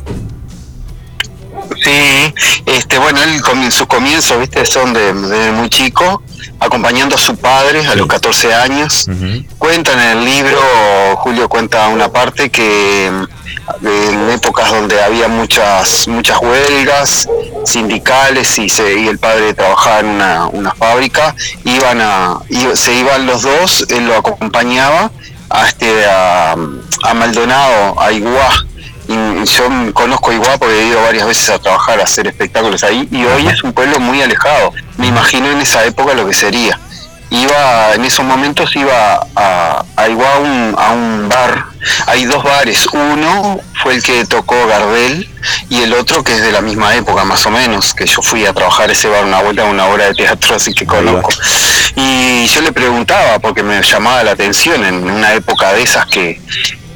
Sí, 1.82 2.34
este, 2.66 2.98
bueno, 2.98 3.22
él 3.22 3.40
comi- 3.42 3.70
sus 3.70 3.86
comienzos, 3.86 4.38
viste, 4.40 4.64
son 4.66 4.92
de, 4.92 5.12
de 5.12 5.52
muy 5.52 5.68
chico, 5.68 6.22
acompañando 6.60 7.14
a 7.16 7.18
su 7.18 7.36
padre 7.36 7.86
a 7.86 7.94
los 7.94 8.06
14 8.06 8.55
años. 8.55 9.06
Cuenta 9.59 9.92
en 9.92 10.00
el 10.18 10.24
libro, 10.24 10.60
Julio 11.18 11.48
cuenta 11.48 11.88
una 11.88 12.09
parte 12.10 12.50
que 12.50 13.10
mm, 13.12 13.86
en 13.86 14.30
épocas 14.30 14.70
donde 14.70 15.00
había 15.02 15.28
muchas 15.28 16.09
muchas 16.09 16.38
huelgas 16.40 17.28
sindicales 17.64 18.59
y, 18.59 18.68
se, 18.68 18.98
y 18.98 19.09
el 19.09 19.18
padre 19.18 19.55
trabajaba 19.55 20.00
en 20.00 20.06
una, 20.06 20.46
una 20.46 20.72
fábrica, 20.74 21.34
iban 21.64 22.00
a, 22.00 22.38
se 22.74 22.94
iban 22.94 23.26
los 23.26 23.42
dos, 23.42 23.84
él 23.90 24.06
lo 24.06 24.16
acompañaba 24.16 25.10
a, 25.50 25.66
este, 25.68 26.06
a, 26.06 26.52
a 26.52 27.14
Maldonado, 27.14 28.00
a 28.00 28.10
Iguá, 28.12 28.64
y 29.09 29.44
yo 29.47 29.64
conozco 29.94 30.32
Iguá 30.32 30.59
porque 30.59 30.82
he 30.82 30.86
ido 30.89 31.02
varias 31.02 31.26
veces 31.26 31.48
a 31.48 31.59
trabajar, 31.59 31.98
a 31.98 32.05
hacer 32.05 32.26
espectáculos 32.26 32.85
ahí, 32.85 33.09
y 33.10 33.24
hoy 33.24 33.48
es 33.48 33.64
un 33.64 33.72
pueblo 33.72 33.98
muy 33.98 34.20
alejado. 34.20 34.72
Me 34.98 35.06
imagino 35.06 35.51
en 35.51 35.60
esa 35.60 35.85
época 35.86 36.12
lo 36.12 36.26
que 36.26 36.35
sería. 36.35 36.78
Iba, 37.30 37.94
en 37.94 38.05
esos 38.05 38.24
momentos 38.24 38.74
iba 38.76 39.26
a, 39.35 39.85
a 39.97 40.09
Iguá 40.09 40.35
a 40.35 40.39
un, 40.39 40.74
a 40.78 40.90
un 40.90 41.28
bar. 41.28 41.64
Hay 42.06 42.24
dos 42.26 42.43
bares. 42.43 42.86
Uno 42.93 43.60
fue 43.82 43.94
el 43.94 44.02
que 44.02 44.24
tocó 44.26 44.66
Gardel 44.66 45.28
y 45.68 45.82
el 45.82 45.94
otro 45.94 46.22
que 46.22 46.32
es 46.32 46.43
de 46.43 46.52
la 46.52 46.60
misma 46.60 46.94
época, 46.94 47.24
más 47.24 47.44
o 47.47 47.51
menos, 47.51 47.94
que 47.94 48.06
yo 48.06 48.20
fui 48.22 48.44
a 48.44 48.52
trabajar 48.52 48.90
a 48.90 48.93
ese 48.93 49.09
bar 49.09 49.24
una 49.24 49.43
vuelta 49.43 49.62
a 49.62 49.66
una 49.66 49.86
obra 49.86 50.06
de 50.06 50.14
teatro, 50.14 50.55
así 50.55 50.72
que 50.74 50.86
conozco. 50.86 51.30
Y 51.97 52.47
yo 52.47 52.60
le 52.60 52.72
preguntaba, 52.72 53.39
porque 53.39 53.62
me 53.62 53.82
llamaba 53.82 54.22
la 54.22 54.32
atención 54.32 54.85
en 54.85 55.10
una 55.10 55.32
época 55.32 55.72
de 55.72 55.82
esas 55.82 56.06
que 56.06 56.40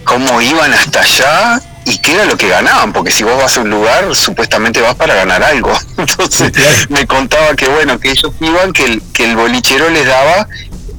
cómo 0.05 0.41
iban 0.41 0.73
hasta 0.73 1.01
allá 1.01 1.63
y 1.85 1.99
qué 1.99 2.15
era 2.15 2.25
lo 2.25 2.37
que 2.37 2.49
ganaban, 2.49 2.93
porque 2.93 3.11
si 3.11 3.25
vos 3.25 3.37
vas 3.37 3.57
a 3.57 3.61
un 3.61 3.71
lugar, 3.71 4.15
supuestamente 4.15 4.81
vas 4.81 4.95
para 4.95 5.15
ganar 5.15 5.43
algo. 5.43 5.73
Entonces 5.97 6.89
me 6.91 7.07
contaba 7.07 7.55
que 7.55 7.69
bueno, 7.69 7.99
que 7.99 8.11
ellos 8.11 8.33
iban, 8.41 8.73
que 8.73 8.85
el, 8.85 9.03
que 9.13 9.25
el 9.25 9.37
bolichero 9.37 9.91
les 9.91 10.07
daba 10.07 10.47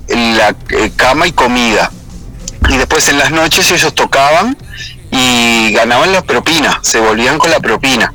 la 0.10 0.56
eh, 0.70 0.92
cama 0.96 1.28
y 1.28 1.32
comida. 1.32 1.92
Y 2.70 2.78
después 2.78 3.08
en 3.10 3.18
las 3.18 3.32
noches 3.32 3.72
ellos 3.72 3.94
tocaban 3.94 4.58
y 5.12 5.72
ganaban 5.74 6.12
la 6.12 6.22
propina, 6.22 6.80
se 6.82 7.00
volvían 7.00 7.38
con 7.38 7.52
la 7.52 7.60
propina. 7.60 8.14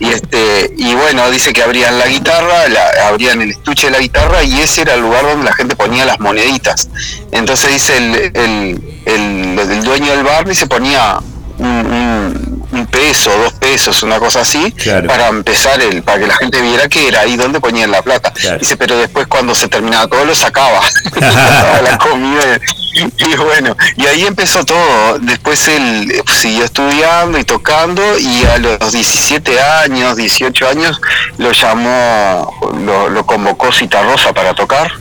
Y 0.00 0.08
este 0.08 0.72
y 0.76 0.94
bueno, 0.94 1.30
dice 1.30 1.52
que 1.52 1.62
abrían 1.62 1.98
la 1.98 2.08
guitarra, 2.08 2.68
la, 2.68 3.08
abrían 3.08 3.40
el 3.40 3.50
estuche 3.50 3.86
de 3.86 3.92
la 3.92 3.98
guitarra 4.00 4.42
y 4.42 4.60
ese 4.60 4.82
era 4.82 4.94
el 4.94 5.00
lugar 5.00 5.22
donde 5.22 5.44
la 5.44 5.54
gente 5.54 5.76
ponía 5.76 6.04
las 6.04 6.18
moneditas. 6.18 6.88
Entonces 7.30 7.72
dice 7.72 7.96
el, 7.98 8.14
el, 8.34 9.02
el, 9.06 9.58
el 9.58 9.84
dueño 9.84 10.12
del 10.12 10.24
bar 10.24 10.50
y 10.50 10.54
se 10.54 10.66
ponía 10.66 11.20
un, 11.62 12.86
peso, 12.90 13.30
dos 13.38 13.52
pesos, 13.54 14.02
una 14.02 14.18
cosa 14.18 14.40
así, 14.40 14.74
para 15.06 15.28
empezar 15.28 15.80
el, 15.80 16.02
para 16.02 16.20
que 16.20 16.26
la 16.26 16.36
gente 16.36 16.60
viera 16.60 16.88
que 16.88 17.08
era 17.08 17.20
ahí 17.20 17.36
donde 17.36 17.60
ponían 17.60 17.90
la 17.90 18.02
plata. 18.02 18.32
Dice, 18.58 18.76
pero 18.76 18.96
después 18.96 19.26
cuando 19.26 19.54
se 19.54 19.68
terminaba 19.68 20.06
todo 20.08 20.24
lo 20.24 20.34
sacaba, 20.34 20.80
la 21.20 21.98
comida. 22.02 22.58
Y 22.94 23.36
bueno, 23.36 23.74
y 23.96 24.06
ahí 24.06 24.26
empezó 24.26 24.64
todo. 24.64 25.18
Después 25.18 25.66
él 25.68 26.10
eh, 26.10 26.22
siguió 26.30 26.64
estudiando 26.64 27.38
y 27.38 27.44
tocando 27.44 28.02
y 28.18 28.44
a 28.44 28.58
los 28.58 28.92
17 28.92 29.60
años, 29.60 30.16
18 30.16 30.68
años, 30.68 31.00
lo 31.38 31.52
llamó, 31.52 32.52
lo, 32.84 33.08
lo 33.08 33.26
convocó 33.26 33.72
Citarrosa 33.72 34.32
para 34.34 34.54
tocar. 34.54 34.92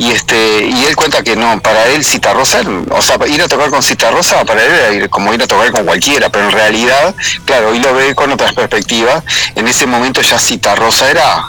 Y 0.00 0.12
este 0.12 0.64
y 0.64 0.84
él 0.86 0.96
cuenta 0.96 1.22
que 1.22 1.36
no, 1.36 1.60
para 1.60 1.84
él 1.88 2.02
Citarrosa, 2.04 2.60
o 2.90 3.02
sea, 3.02 3.18
ir 3.28 3.42
a 3.42 3.48
tocar 3.48 3.68
con 3.68 3.82
Citarrosa 3.82 4.44
para 4.46 4.64
él 4.64 4.72
era 4.72 4.92
ir- 4.94 5.10
como 5.10 5.34
ir 5.34 5.42
a 5.42 5.46
tocar 5.46 5.70
con 5.70 5.84
cualquiera, 5.84 6.30
pero 6.30 6.46
en 6.46 6.52
realidad, 6.52 7.14
claro, 7.44 7.68
hoy 7.68 7.80
lo 7.80 7.92
ve 7.92 8.14
con 8.14 8.32
otras 8.32 8.54
perspectivas. 8.54 9.22
En 9.56 9.68
ese 9.68 9.84
momento 9.86 10.22
ya 10.22 10.38
Citarrosa 10.38 11.10
era, 11.10 11.44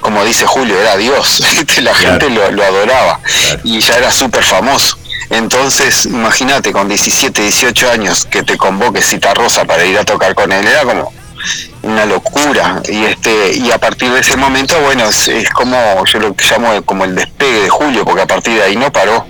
como 0.00 0.24
dice 0.24 0.46
Julio, 0.46 0.80
era 0.80 0.96
Dios, 0.96 1.40
la 1.80 1.94
gente 1.94 2.28
lo, 2.28 2.50
lo 2.50 2.64
adoraba 2.64 3.20
y 3.62 3.78
ya 3.80 3.94
era 3.98 4.10
súper 4.10 4.42
famoso. 4.42 4.98
Entonces, 5.30 6.06
imagínate, 6.06 6.72
con 6.72 6.88
17, 6.88 7.40
18 7.40 7.90
años 7.90 8.26
que 8.28 8.42
te 8.42 8.56
convoque 8.56 9.00
Citarrosa 9.00 9.64
para 9.64 9.84
ir 9.84 9.96
a 9.96 10.04
tocar 10.04 10.34
con 10.34 10.50
él, 10.50 10.66
era 10.66 10.82
como 10.82 11.12
una 11.82 12.06
locura. 12.06 12.82
Y 12.88 13.04
este 13.04 13.56
y 13.56 13.70
a 13.70 13.78
partir 13.78 14.10
de 14.10 14.20
ese 14.20 14.36
momento 14.36 14.78
bueno 14.80 15.08
es, 15.08 15.28
es 15.28 15.50
como 15.50 15.76
yo 16.04 16.18
lo 16.18 16.34
llamo 16.50 16.82
como 16.84 17.04
el 17.04 17.14
despegue 17.14 17.62
de 17.62 17.68
Julio 17.68 18.04
porque 18.04 18.22
a 18.22 18.26
partir 18.26 18.54
de 18.54 18.62
ahí 18.62 18.76
no 18.76 18.92
paró. 18.92 19.26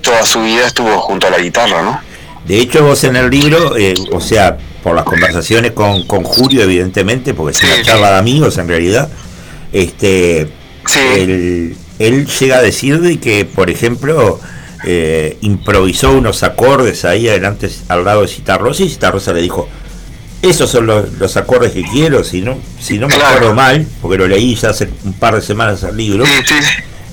Toda 0.00 0.24
su 0.24 0.42
vida 0.42 0.66
estuvo 0.66 0.98
junto 1.00 1.26
a 1.26 1.30
la 1.30 1.38
guitarra 1.38 1.82
no 1.82 2.00
De 2.46 2.58
hecho, 2.58 2.84
vos 2.84 3.02
en 3.04 3.16
el 3.16 3.30
libro, 3.30 3.76
eh, 3.76 3.94
o 4.12 4.20
sea, 4.20 4.58
por 4.82 4.94
las 4.94 5.04
conversaciones 5.04 5.72
con, 5.72 6.06
con 6.06 6.24
Julio, 6.24 6.62
evidentemente, 6.62 7.32
porque 7.32 7.56
es 7.56 7.64
una 7.64 7.82
charla 7.82 8.10
de 8.12 8.18
amigos 8.18 8.58
en 8.58 8.68
realidad, 8.68 9.08
este, 9.72 10.48
él, 11.14 11.76
él 11.98 12.26
llega 12.26 12.58
a 12.58 12.62
decir 12.62 13.00
de 13.00 13.18
que, 13.18 13.46
por 13.46 13.70
ejemplo, 13.70 14.40
eh, 14.86 15.38
improvisó 15.40 16.12
unos 16.12 16.42
acordes 16.42 17.06
ahí 17.06 17.26
adelante 17.26 17.70
al 17.88 18.04
lado 18.04 18.20
de 18.20 18.28
Citarrosa 18.28 18.82
y 18.82 18.90
Citarrosa 18.90 19.32
le 19.32 19.40
dijo, 19.40 19.68
esos 20.48 20.70
son 20.70 20.86
los, 20.86 21.12
los 21.14 21.36
acordes 21.36 21.72
que 21.72 21.82
quiero, 21.82 22.24
si 22.24 22.40
no, 22.40 22.58
si 22.80 22.98
no 22.98 23.08
me 23.08 23.14
acuerdo 23.14 23.54
mal, 23.54 23.86
porque 24.00 24.18
lo 24.18 24.26
leí 24.26 24.54
ya 24.54 24.70
hace 24.70 24.88
un 25.04 25.14
par 25.14 25.34
de 25.34 25.42
semanas 25.42 25.82
el 25.82 25.96
libro, 25.96 26.24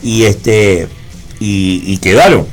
y 0.03 0.23
este 0.23 0.87
y, 1.39 1.83
y 1.85 1.97
quedaron. 1.97 2.47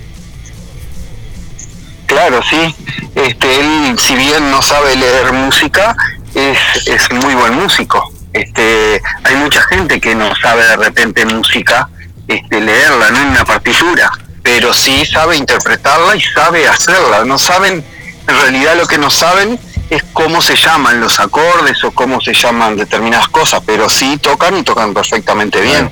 claro 2.06 2.40
sí. 2.48 2.74
Este 3.14 3.60
él 3.60 3.98
si 3.98 4.14
bien 4.14 4.50
no 4.50 4.62
sabe 4.62 4.96
leer 4.96 5.32
música 5.32 5.96
es, 6.34 6.86
es 6.86 7.10
muy 7.12 7.34
buen 7.34 7.54
músico. 7.54 8.12
Este 8.32 9.00
hay 9.24 9.36
mucha 9.36 9.62
gente 9.62 10.00
que 10.00 10.14
no 10.14 10.34
sabe 10.36 10.62
de 10.64 10.76
repente 10.76 11.24
música 11.26 11.88
este 12.28 12.60
leerla 12.60 13.10
no 13.10 13.22
en 13.22 13.28
una 13.28 13.44
partitura. 13.44 14.10
Pero 14.42 14.72
sí 14.72 15.04
sabe 15.04 15.36
interpretarla 15.36 16.16
y 16.16 16.20
sabe 16.20 16.66
hacerla. 16.66 17.24
No 17.24 17.38
saben 17.38 17.84
en 18.28 18.40
realidad 18.42 18.76
lo 18.76 18.86
que 18.86 18.98
no 18.98 19.10
saben 19.10 19.58
es 19.90 20.02
cómo 20.12 20.40
se 20.42 20.54
llaman 20.56 21.00
los 21.00 21.18
acordes 21.20 21.82
o 21.84 21.90
cómo 21.92 22.20
se 22.20 22.34
llaman 22.34 22.76
determinadas 22.76 23.28
cosas, 23.28 23.62
pero 23.64 23.88
sí 23.88 24.18
tocan 24.18 24.56
y 24.56 24.62
tocan 24.62 24.92
perfectamente 24.92 25.60
bien. 25.60 25.90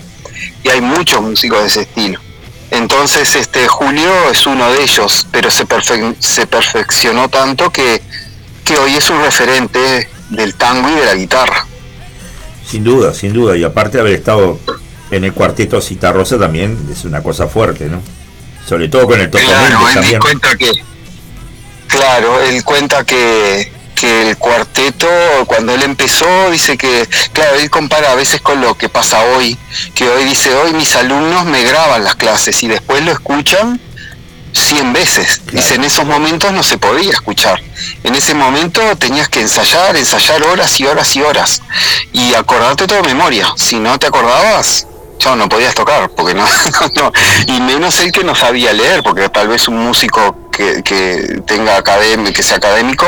Y 0.62 0.68
hay 0.68 0.80
muchos 0.80 1.22
músicos 1.22 1.60
de 1.60 1.66
ese 1.66 1.80
estilo. 1.82 2.20
Entonces, 2.70 3.34
este 3.36 3.68
Julio 3.68 4.10
es 4.30 4.46
uno 4.46 4.70
de 4.72 4.82
ellos, 4.82 5.26
pero 5.30 5.50
se, 5.50 5.66
perfe- 5.66 6.16
se 6.18 6.46
perfeccionó 6.46 7.28
tanto 7.28 7.70
que, 7.70 8.02
que 8.64 8.76
hoy 8.76 8.96
es 8.96 9.08
un 9.08 9.20
referente 9.22 10.08
del 10.30 10.54
tango 10.56 10.88
y 10.90 10.94
de 10.94 11.04
la 11.06 11.14
guitarra. 11.14 11.64
Sin 12.68 12.82
duda, 12.82 13.14
sin 13.14 13.32
duda. 13.32 13.56
Y 13.56 13.62
aparte 13.62 13.98
de 13.98 14.00
haber 14.00 14.14
estado 14.14 14.58
en 15.12 15.22
el 15.24 15.32
cuarteto 15.32 15.80
Citarrosa 15.80 16.36
también 16.38 16.76
es 16.92 17.04
una 17.04 17.22
cosa 17.22 17.46
fuerte, 17.46 17.86
¿no? 17.86 18.02
Sobre 18.68 18.88
todo 18.88 19.06
con 19.06 19.20
el 19.20 19.30
Toco 19.30 19.44
Claro, 19.44 19.88
él 19.88 19.94
también. 19.94 20.20
cuenta 20.20 20.56
que, 20.56 20.72
claro, 21.86 22.40
él 22.42 22.64
cuenta 22.64 23.04
que, 23.04 23.72
que 23.96 24.28
el 24.28 24.36
cuarteto, 24.36 25.08
cuando 25.46 25.74
él 25.74 25.82
empezó, 25.82 26.50
dice 26.50 26.76
que, 26.78 27.08
claro, 27.32 27.56
él 27.56 27.70
compara 27.70 28.12
a 28.12 28.14
veces 28.14 28.40
con 28.40 28.60
lo 28.60 28.76
que 28.76 28.88
pasa 28.88 29.20
hoy, 29.34 29.58
que 29.94 30.08
hoy 30.08 30.24
dice, 30.24 30.54
hoy 30.54 30.72
mis 30.74 30.94
alumnos 30.94 31.44
me 31.46 31.64
graban 31.64 32.04
las 32.04 32.14
clases 32.14 32.62
y 32.62 32.68
después 32.68 33.02
lo 33.04 33.10
escuchan 33.10 33.80
100 34.52 34.92
veces. 34.92 35.42
Dice, 35.52 35.74
en 35.74 35.84
esos 35.84 36.04
momentos 36.04 36.52
no 36.52 36.62
se 36.62 36.78
podía 36.78 37.10
escuchar. 37.10 37.60
En 38.04 38.14
ese 38.14 38.34
momento 38.34 38.80
tenías 38.96 39.28
que 39.28 39.40
ensayar, 39.40 39.96
ensayar 39.96 40.42
horas 40.44 40.78
y 40.80 40.86
horas 40.86 41.14
y 41.16 41.22
horas. 41.22 41.62
Y 42.12 42.34
acordarte 42.34 42.86
todo 42.86 43.02
de 43.02 43.08
memoria. 43.08 43.52
Si 43.56 43.78
no 43.78 43.98
te 43.98 44.06
acordabas, 44.06 44.86
chao, 45.18 45.36
no 45.36 45.48
podías 45.48 45.74
tocar, 45.74 46.10
porque 46.10 46.34
no, 46.34 46.46
no. 46.94 47.12
Y 47.46 47.60
menos 47.60 48.00
el 48.00 48.12
que 48.12 48.24
no 48.24 48.34
sabía 48.34 48.72
leer, 48.72 49.02
porque 49.02 49.28
tal 49.28 49.48
vez 49.48 49.68
un 49.68 49.78
músico 49.78 50.45
que, 50.56 50.82
que 50.82 51.42
tenga 51.46 51.76
académico, 51.76 52.32
que 52.32 52.42
sea 52.42 52.56
académico, 52.56 53.06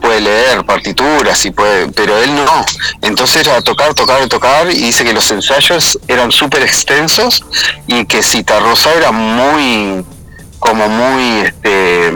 puede 0.00 0.20
leer 0.20 0.64
partituras 0.64 1.44
y 1.46 1.50
puede, 1.50 1.88
pero 1.88 2.16
él 2.18 2.34
no. 2.34 2.64
Entonces 3.00 3.46
era 3.46 3.62
tocar, 3.62 3.94
tocar, 3.94 4.28
tocar, 4.28 4.70
y 4.70 4.78
dice 4.78 5.04
que 5.04 5.14
los 5.14 5.30
ensayos 5.30 5.98
eran 6.06 6.30
súper 6.30 6.62
extensos 6.62 7.44
y 7.86 8.04
que 8.04 8.22
Citarrosa 8.22 8.92
era 8.94 9.12
muy 9.12 10.04
como 10.58 10.88
muy 10.88 11.40
este 11.40 12.12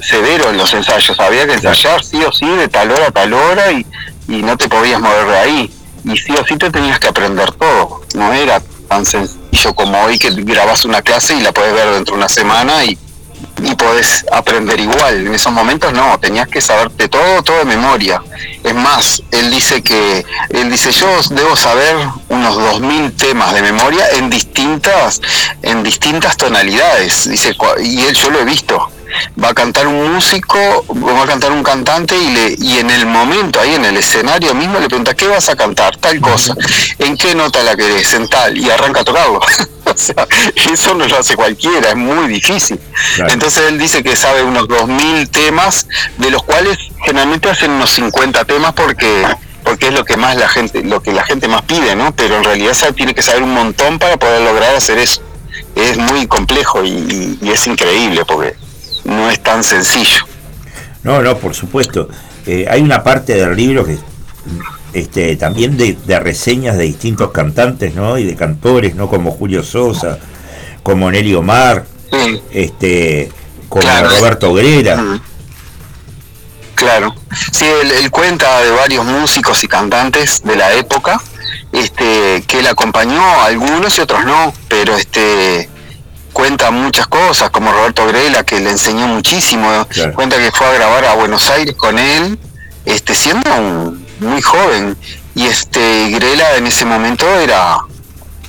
severo 0.00 0.50
en 0.50 0.58
los 0.58 0.72
ensayos, 0.74 1.18
había 1.18 1.46
que 1.46 1.54
ensayar 1.54 2.04
sí 2.04 2.22
o 2.22 2.30
sí 2.30 2.46
de 2.46 2.68
tal 2.68 2.90
hora 2.90 3.06
a 3.08 3.10
tal 3.10 3.32
hora 3.32 3.72
y, 3.72 3.84
y 4.28 4.42
no 4.42 4.56
te 4.56 4.68
podías 4.68 5.00
mover 5.00 5.26
de 5.26 5.38
ahí. 5.38 5.74
Y 6.04 6.16
sí 6.16 6.32
o 6.38 6.44
sí 6.46 6.56
te 6.56 6.70
tenías 6.70 7.00
que 7.00 7.08
aprender 7.08 7.50
todo, 7.52 8.02
no 8.14 8.32
era 8.32 8.60
tan 8.88 9.04
sencillo 9.06 9.74
como 9.74 9.98
hoy 10.02 10.18
que 10.18 10.30
grabas 10.30 10.84
una 10.84 11.00
clase 11.00 11.34
y 11.34 11.40
la 11.40 11.52
puedes 11.52 11.72
ver 11.72 11.94
dentro 11.94 12.14
de 12.14 12.18
una 12.18 12.28
semana 12.28 12.84
y, 12.84 12.98
y 13.62 13.74
podés 13.74 14.24
aprender 14.32 14.78
igual. 14.80 15.26
En 15.26 15.34
esos 15.34 15.52
momentos 15.52 15.92
no, 15.92 16.18
tenías 16.18 16.48
que 16.48 16.60
saberte 16.60 17.08
todo, 17.08 17.42
todo 17.42 17.58
de 17.58 17.64
memoria. 17.64 18.22
Es 18.62 18.74
más, 18.74 19.22
él 19.30 19.50
dice 19.50 19.82
que, 19.82 20.24
él 20.50 20.70
dice, 20.70 20.90
yo 20.92 21.08
debo 21.30 21.56
saber 21.56 21.96
unos 22.28 22.56
2.000 22.56 23.16
temas 23.16 23.52
de 23.54 23.62
memoria 23.62 24.04
en 24.12 24.30
distintas, 24.30 25.20
en 25.62 25.82
distintas 25.82 26.36
tonalidades. 26.36 27.28
Dice, 27.28 27.54
y 27.82 28.00
él 28.02 28.14
yo 28.14 28.30
lo 28.30 28.40
he 28.40 28.44
visto. 28.44 28.90
Va 29.42 29.48
a 29.50 29.54
cantar 29.54 29.86
un 29.86 30.12
músico, 30.14 30.58
va 30.90 31.22
a 31.22 31.26
cantar 31.26 31.52
un 31.52 31.62
cantante 31.62 32.16
y, 32.16 32.28
le, 32.30 32.56
y 32.58 32.78
en 32.78 32.90
el 32.90 33.06
momento, 33.06 33.60
ahí 33.60 33.74
en 33.74 33.84
el 33.84 33.96
escenario 33.96 34.54
mismo, 34.54 34.78
le 34.80 34.88
pregunta, 34.88 35.14
¿qué 35.14 35.26
vas 35.28 35.48
a 35.48 35.56
cantar? 35.56 35.96
Tal 35.98 36.20
cosa. 36.20 36.54
¿En 36.98 37.16
qué 37.16 37.34
nota 37.34 37.62
la 37.62 37.76
querés? 37.76 38.12
En 38.14 38.28
tal. 38.28 38.56
Y 38.56 38.70
arranca 38.70 39.00
a 39.00 39.04
tocarlo. 39.04 39.40
o 39.84 39.96
sea, 39.96 40.26
eso 40.72 40.94
no 40.94 41.06
lo 41.06 41.18
hace 41.18 41.36
cualquiera, 41.36 41.90
es 41.90 41.96
muy 41.96 42.28
difícil. 42.28 42.80
Entonces 43.28 43.64
él 43.68 43.78
dice 43.78 44.02
que 44.02 44.16
sabe 44.16 44.42
unos 44.42 44.66
2.000 44.68 45.28
temas, 45.30 45.86
de 46.18 46.30
los 46.30 46.42
cuales 46.42 46.78
generalmente 47.04 47.48
hacen 47.50 47.70
unos 47.72 47.90
50 47.90 48.44
temas 48.44 48.72
porque 48.72 49.26
porque 49.62 49.86
es 49.88 49.94
lo 49.94 50.04
que 50.04 50.18
más 50.18 50.36
la 50.36 50.46
gente 50.48 50.82
lo 50.84 51.02
que 51.02 51.10
la 51.12 51.24
gente 51.24 51.48
más 51.48 51.62
pide, 51.62 51.96
¿no? 51.96 52.14
Pero 52.14 52.36
en 52.36 52.44
realidad 52.44 52.74
sabe- 52.74 52.92
tiene 52.92 53.14
que 53.14 53.22
saber 53.22 53.42
un 53.42 53.54
montón 53.54 53.98
para 53.98 54.18
poder 54.18 54.42
lograr 54.42 54.74
hacer 54.74 54.98
eso. 54.98 55.22
Es 55.74 55.96
muy 55.96 56.26
complejo 56.26 56.84
y, 56.84 56.88
y- 56.90 57.38
y 57.40 57.50
es 57.50 57.66
increíble 57.66 58.24
porque 58.26 58.54
no 59.04 59.30
es 59.30 59.40
tan 59.42 59.62
sencillo. 59.64 60.24
No, 61.02 61.22
no, 61.22 61.36
por 61.38 61.54
supuesto. 61.54 62.08
Eh, 62.46 62.66
hay 62.68 62.80
una 62.82 63.02
parte 63.02 63.34
del 63.34 63.56
libro 63.56 63.84
que 63.84 63.98
este, 64.92 65.36
también 65.36 65.76
de, 65.76 65.96
de 66.06 66.20
reseñas 66.20 66.76
de 66.76 66.84
distintos 66.84 67.30
cantantes, 67.32 67.94
¿no? 67.94 68.16
Y 68.18 68.24
de 68.24 68.36
cantores, 68.36 68.94
¿no? 68.94 69.08
Como 69.08 69.30
Julio 69.32 69.62
Sosa, 69.62 70.18
como 70.82 71.10
Nelly 71.10 71.34
Omar, 71.34 71.84
este, 72.52 73.30
como 73.68 73.82
Claro. 73.82 74.08
Roberto 74.10 74.54
Grera. 74.54 75.20
Claro. 76.74 77.14
Sí, 77.52 77.64
él, 77.64 77.90
él 77.92 78.10
cuenta 78.10 78.60
de 78.60 78.70
varios 78.70 79.04
músicos 79.04 79.62
y 79.64 79.68
cantantes 79.68 80.42
de 80.42 80.56
la 80.56 80.72
época, 80.74 81.20
este, 81.72 82.44
que 82.46 82.60
él 82.60 82.66
acompañó 82.66 83.42
algunos 83.42 83.96
y 83.98 84.00
otros 84.00 84.24
no, 84.24 84.52
pero 84.68 84.96
este 84.96 85.68
cuenta 86.34 86.70
muchas 86.70 87.06
cosas, 87.06 87.48
como 87.48 87.72
Roberto 87.72 88.06
Grela, 88.06 88.44
que 88.44 88.60
le 88.60 88.68
enseñó 88.70 89.06
muchísimo, 89.06 89.86
cuenta 90.14 90.36
que 90.36 90.50
fue 90.52 90.66
a 90.66 90.72
grabar 90.72 91.04
a 91.06 91.14
Buenos 91.14 91.48
Aires 91.48 91.74
con 91.76 91.98
él, 91.98 92.38
este, 92.84 93.14
siendo 93.14 93.54
un- 93.54 94.04
muy 94.20 94.42
joven, 94.42 94.96
y 95.34 95.46
este 95.46 96.10
Grela 96.10 96.56
en 96.56 96.66
ese 96.66 96.84
momento 96.84 97.26
era 97.40 97.78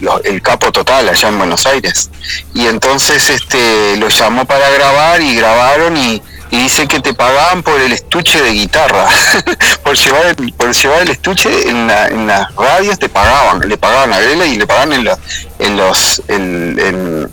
lo- 0.02 0.22
el 0.24 0.42
capo 0.42 0.72
total 0.74 1.08
allá 1.08 1.30
en 1.30 1.38
Buenos 1.38 1.66
Aires. 1.66 2.10
Y 2.54 2.66
entonces 2.68 3.30
este 3.30 3.96
lo 3.98 4.10
llamó 4.10 4.44
para 4.46 4.70
grabar 4.72 5.22
y 5.22 5.36
grabaron 5.36 5.96
y, 5.96 6.22
y 6.52 6.58
dice 6.58 6.88
que 6.88 7.00
te 7.00 7.14
pagaban 7.14 7.64
por 7.64 7.80
el 7.80 7.92
estuche 7.94 8.42
de 8.42 8.52
guitarra. 8.52 9.08
por 9.84 9.96
llevar 9.98 10.26
el, 10.28 10.54
por 10.54 10.74
llevar 10.76 11.02
el 11.04 11.10
estuche 11.10 11.70
en, 11.70 11.88
la- 11.88 12.08
en 12.08 12.28
las 12.28 12.54
radios 12.56 13.00
te 13.00 13.10
pagaban, 13.10 13.68
le 13.68 13.78
pagaban 13.78 14.12
a 14.14 14.20
Grela 14.20 14.46
y 14.46 14.58
le 14.58 14.68
pagaban 14.68 14.94
en, 14.94 15.06
la- 15.06 15.18
en 15.60 15.78
los 15.78 16.22
en, 16.28 16.78
en- 16.80 17.32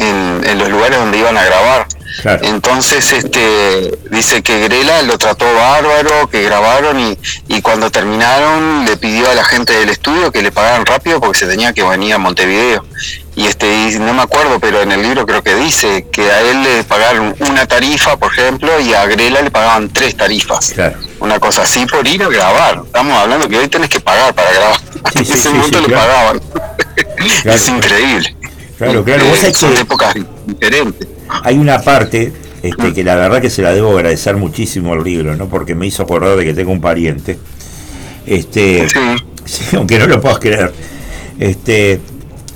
en- 0.00 0.42
en 0.44 0.58
los 0.58 0.68
lugares 0.68 0.98
donde 0.98 1.18
iban 1.18 1.36
a 1.36 1.44
grabar. 1.44 1.86
Entonces, 2.42 3.10
este, 3.12 3.98
dice 4.10 4.42
que 4.42 4.60
Grela 4.68 5.00
lo 5.02 5.16
trató 5.16 5.46
bárbaro, 5.54 6.28
que 6.28 6.42
grabaron 6.42 7.00
y, 7.00 7.18
y 7.48 7.62
cuando 7.62 7.90
terminaron 7.90 8.84
le 8.84 8.96
pidió 8.98 9.30
a 9.30 9.34
la 9.34 9.44
gente 9.44 9.72
del 9.72 9.88
estudio 9.88 10.30
que 10.30 10.42
le 10.42 10.52
pagaran 10.52 10.84
rápido 10.84 11.20
porque 11.20 11.38
se 11.38 11.46
tenía 11.46 11.72
que 11.72 11.82
venir 11.82 12.12
a 12.12 12.18
Montevideo. 12.18 12.84
Y 13.34 13.46
este, 13.46 13.66
y 13.66 13.98
no 13.98 14.12
me 14.12 14.20
acuerdo, 14.22 14.60
pero 14.60 14.82
en 14.82 14.92
el 14.92 15.00
libro 15.02 15.24
creo 15.24 15.42
que 15.42 15.54
dice 15.54 16.06
que 16.12 16.30
a 16.30 16.40
él 16.42 16.62
le 16.62 16.84
pagaron 16.84 17.34
una 17.48 17.66
tarifa, 17.66 18.18
por 18.18 18.30
ejemplo, 18.30 18.78
y 18.78 18.92
a 18.92 19.06
Grela 19.06 19.40
le 19.40 19.50
pagaban 19.50 19.88
tres 19.88 20.14
tarifas. 20.14 20.74
Una 21.18 21.40
cosa 21.40 21.62
así 21.62 21.86
por 21.86 22.06
ir 22.06 22.22
a 22.24 22.28
grabar. 22.28 22.82
Estamos 22.84 23.16
hablando 23.18 23.48
que 23.48 23.56
hoy 23.56 23.68
tenés 23.68 23.88
que 23.88 24.00
pagar 24.00 24.34
para 24.34 24.52
grabar. 24.52 24.80
en 25.14 25.22
ese 25.22 25.48
momento 25.48 25.80
le 25.80 25.86
claro. 25.86 26.02
pagaban. 26.12 26.40
es 27.44 27.68
increíble. 27.68 28.36
Claro, 28.84 29.04
claro, 29.04 29.24
vos 29.26 29.38
sabés 29.38 29.56
son 29.56 29.74
que- 29.74 29.80
épocas 29.80 30.14
diferentes. 30.46 31.08
Hay 31.42 31.58
una 31.58 31.80
parte 31.80 32.32
este, 32.62 32.92
que 32.92 33.04
la 33.04 33.16
verdad 33.16 33.40
que 33.40 33.50
se 33.50 33.62
la 33.62 33.72
debo 33.72 33.92
agradecer 33.96 34.36
muchísimo 34.36 34.92
al 34.92 35.02
libro, 35.04 35.34
¿no? 35.36 35.46
Porque 35.48 35.74
me 35.74 35.86
hizo 35.86 36.02
acordar 36.02 36.36
de 36.36 36.44
que 36.44 36.54
tengo 36.54 36.72
un 36.72 36.80
pariente. 36.80 37.38
Este, 38.26 38.86
sí, 39.44 39.64
aunque 39.76 39.98
no 39.98 40.06
lo 40.06 40.20
puedas 40.20 40.38
creer. 40.38 40.72
Este, 41.38 42.00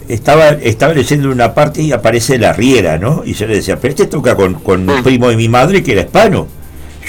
estaba, 0.08 0.50
estaba 0.50 0.92
leyendo 0.94 1.30
una 1.30 1.54
parte 1.54 1.82
y 1.82 1.92
aparece 1.92 2.38
la 2.38 2.52
Riera, 2.52 2.98
¿no? 2.98 3.22
Y 3.24 3.34
yo 3.34 3.46
le 3.46 3.56
decía, 3.56 3.78
pero 3.80 3.90
este 3.92 4.06
toca 4.06 4.36
con, 4.36 4.54
con 4.54 4.88
un 4.88 5.02
primo 5.02 5.28
de 5.28 5.36
mi 5.36 5.48
madre 5.48 5.82
que 5.82 5.92
era 5.92 6.02
hispano. 6.02 6.46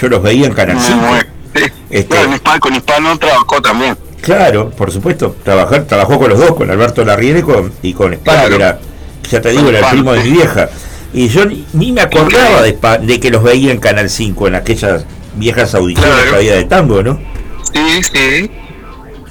Yo 0.00 0.08
los 0.08 0.22
veía 0.22 0.46
en 0.46 0.54
Canal 0.54 0.78
5. 0.80 1.00
Este, 1.90 2.06
Claro, 2.08 2.28
en 2.28 2.34
Hispano- 2.34 2.60
con 2.60 2.74
Hispano 2.74 3.18
trabajó 3.18 3.60
también. 3.62 3.96
Claro, 4.20 4.70
por 4.70 4.90
supuesto, 4.90 5.36
trabajar, 5.44 5.84
trabajó 5.84 6.18
con 6.18 6.28
los 6.30 6.38
dos, 6.38 6.54
con 6.56 6.70
Alberto 6.70 7.04
Larriera 7.04 7.38
y 7.38 7.42
con, 7.42 7.72
y 7.82 7.92
con 7.94 8.12
Espada, 8.12 8.48
que 8.48 8.54
era, 8.56 8.78
ya 9.30 9.40
te 9.40 9.50
digo, 9.50 9.68
era 9.68 9.80
el 9.80 9.86
primo 9.86 10.12
de 10.12 10.22
mi 10.24 10.30
vieja. 10.30 10.68
Y 11.12 11.28
yo 11.28 11.44
ni, 11.72 11.92
me 11.92 12.00
acordaba 12.02 12.62
de, 12.62 12.76
de 13.02 13.20
que 13.20 13.30
los 13.30 13.42
veía 13.42 13.72
en 13.72 13.78
Canal 13.78 14.10
5, 14.10 14.48
en 14.48 14.54
aquellas 14.56 15.04
viejas 15.34 15.74
audiciones 15.74 16.12
Claro. 16.14 16.30
que 16.30 16.36
había 16.36 16.54
de 16.56 16.64
tango, 16.64 17.02
¿no? 17.02 17.18
Sí, 17.72 18.02
sí. 18.02 18.50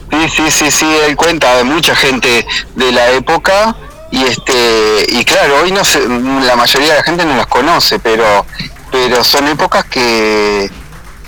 Sí, 0.10 0.30
sí, 0.36 0.44
sí, 0.52 0.72
sí, 0.72 0.86
él 1.08 1.16
cuenta 1.18 1.56
de 1.58 1.64
mucha 1.66 1.94
gente 1.96 2.46
de 2.76 2.92
la 2.94 3.12
época 3.12 3.76
y 4.10 4.24
este 4.24 5.06
y 5.10 5.26
claro, 5.26 5.56
hoy 5.64 5.72
no 5.74 5.84
se, 5.84 6.00
la 6.08 6.56
mayoría 6.56 6.92
de 6.94 6.98
la 7.00 7.04
gente 7.04 7.26
no 7.26 7.36
las 7.36 7.48
conoce, 7.48 8.00
pero 8.00 8.46
pero 8.90 9.22
son 9.24 9.48
épocas 9.50 9.84
que 9.86 10.70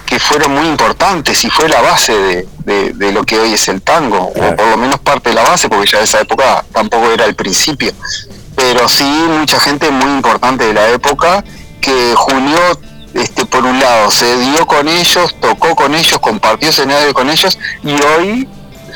que 0.06 0.18
fueron 0.18 0.53
muy 0.53 0.65
importantes 0.68 1.44
y 1.44 1.49
fue 1.49 1.68
la 1.68 1.81
base 1.81 2.14
de, 2.18 2.48
de- 2.65 2.94
de 2.94 3.11
lo 3.11 3.23
que 3.26 3.38
hoy 3.38 3.53
es 3.53 3.68
el 3.68 3.81
tango, 3.81 4.18
o 4.34 4.56
por 4.56 4.68
lo 4.69 4.77
menos 4.77 4.98
parte 5.02 5.30
de 5.30 5.36
la 5.36 5.44
base, 5.44 5.68
porque 5.69 5.86
ya 5.91 5.99
esa 5.99 6.22
época 6.22 6.64
tampoco 6.73 7.11
era 7.11 7.26
el 7.26 7.36
principio. 7.36 7.91
Pero 8.60 8.90
sí 8.90 9.06
mucha 9.06 9.57
gente 9.57 9.90
muy 9.90 10.11
importante 10.11 10.65
de 10.65 10.73
la 10.73 10.90
época 10.90 11.45
que 11.80 12.14
Julio, 12.14 12.60
este, 13.14 13.45
por 13.45 13.64
un 13.64 13.80
lado, 13.80 14.11
se 14.11 14.38
dio 14.38 14.68
con 14.68 14.90
ellos, 14.90 15.34
tocó 15.40 15.77
con 15.77 15.95
ellos, 15.95 16.19
compartió 16.19 16.68
escenario 16.68 17.14
con 17.14 17.30
ellos 17.30 17.57
y 17.86 17.94
hoy, 17.94 18.49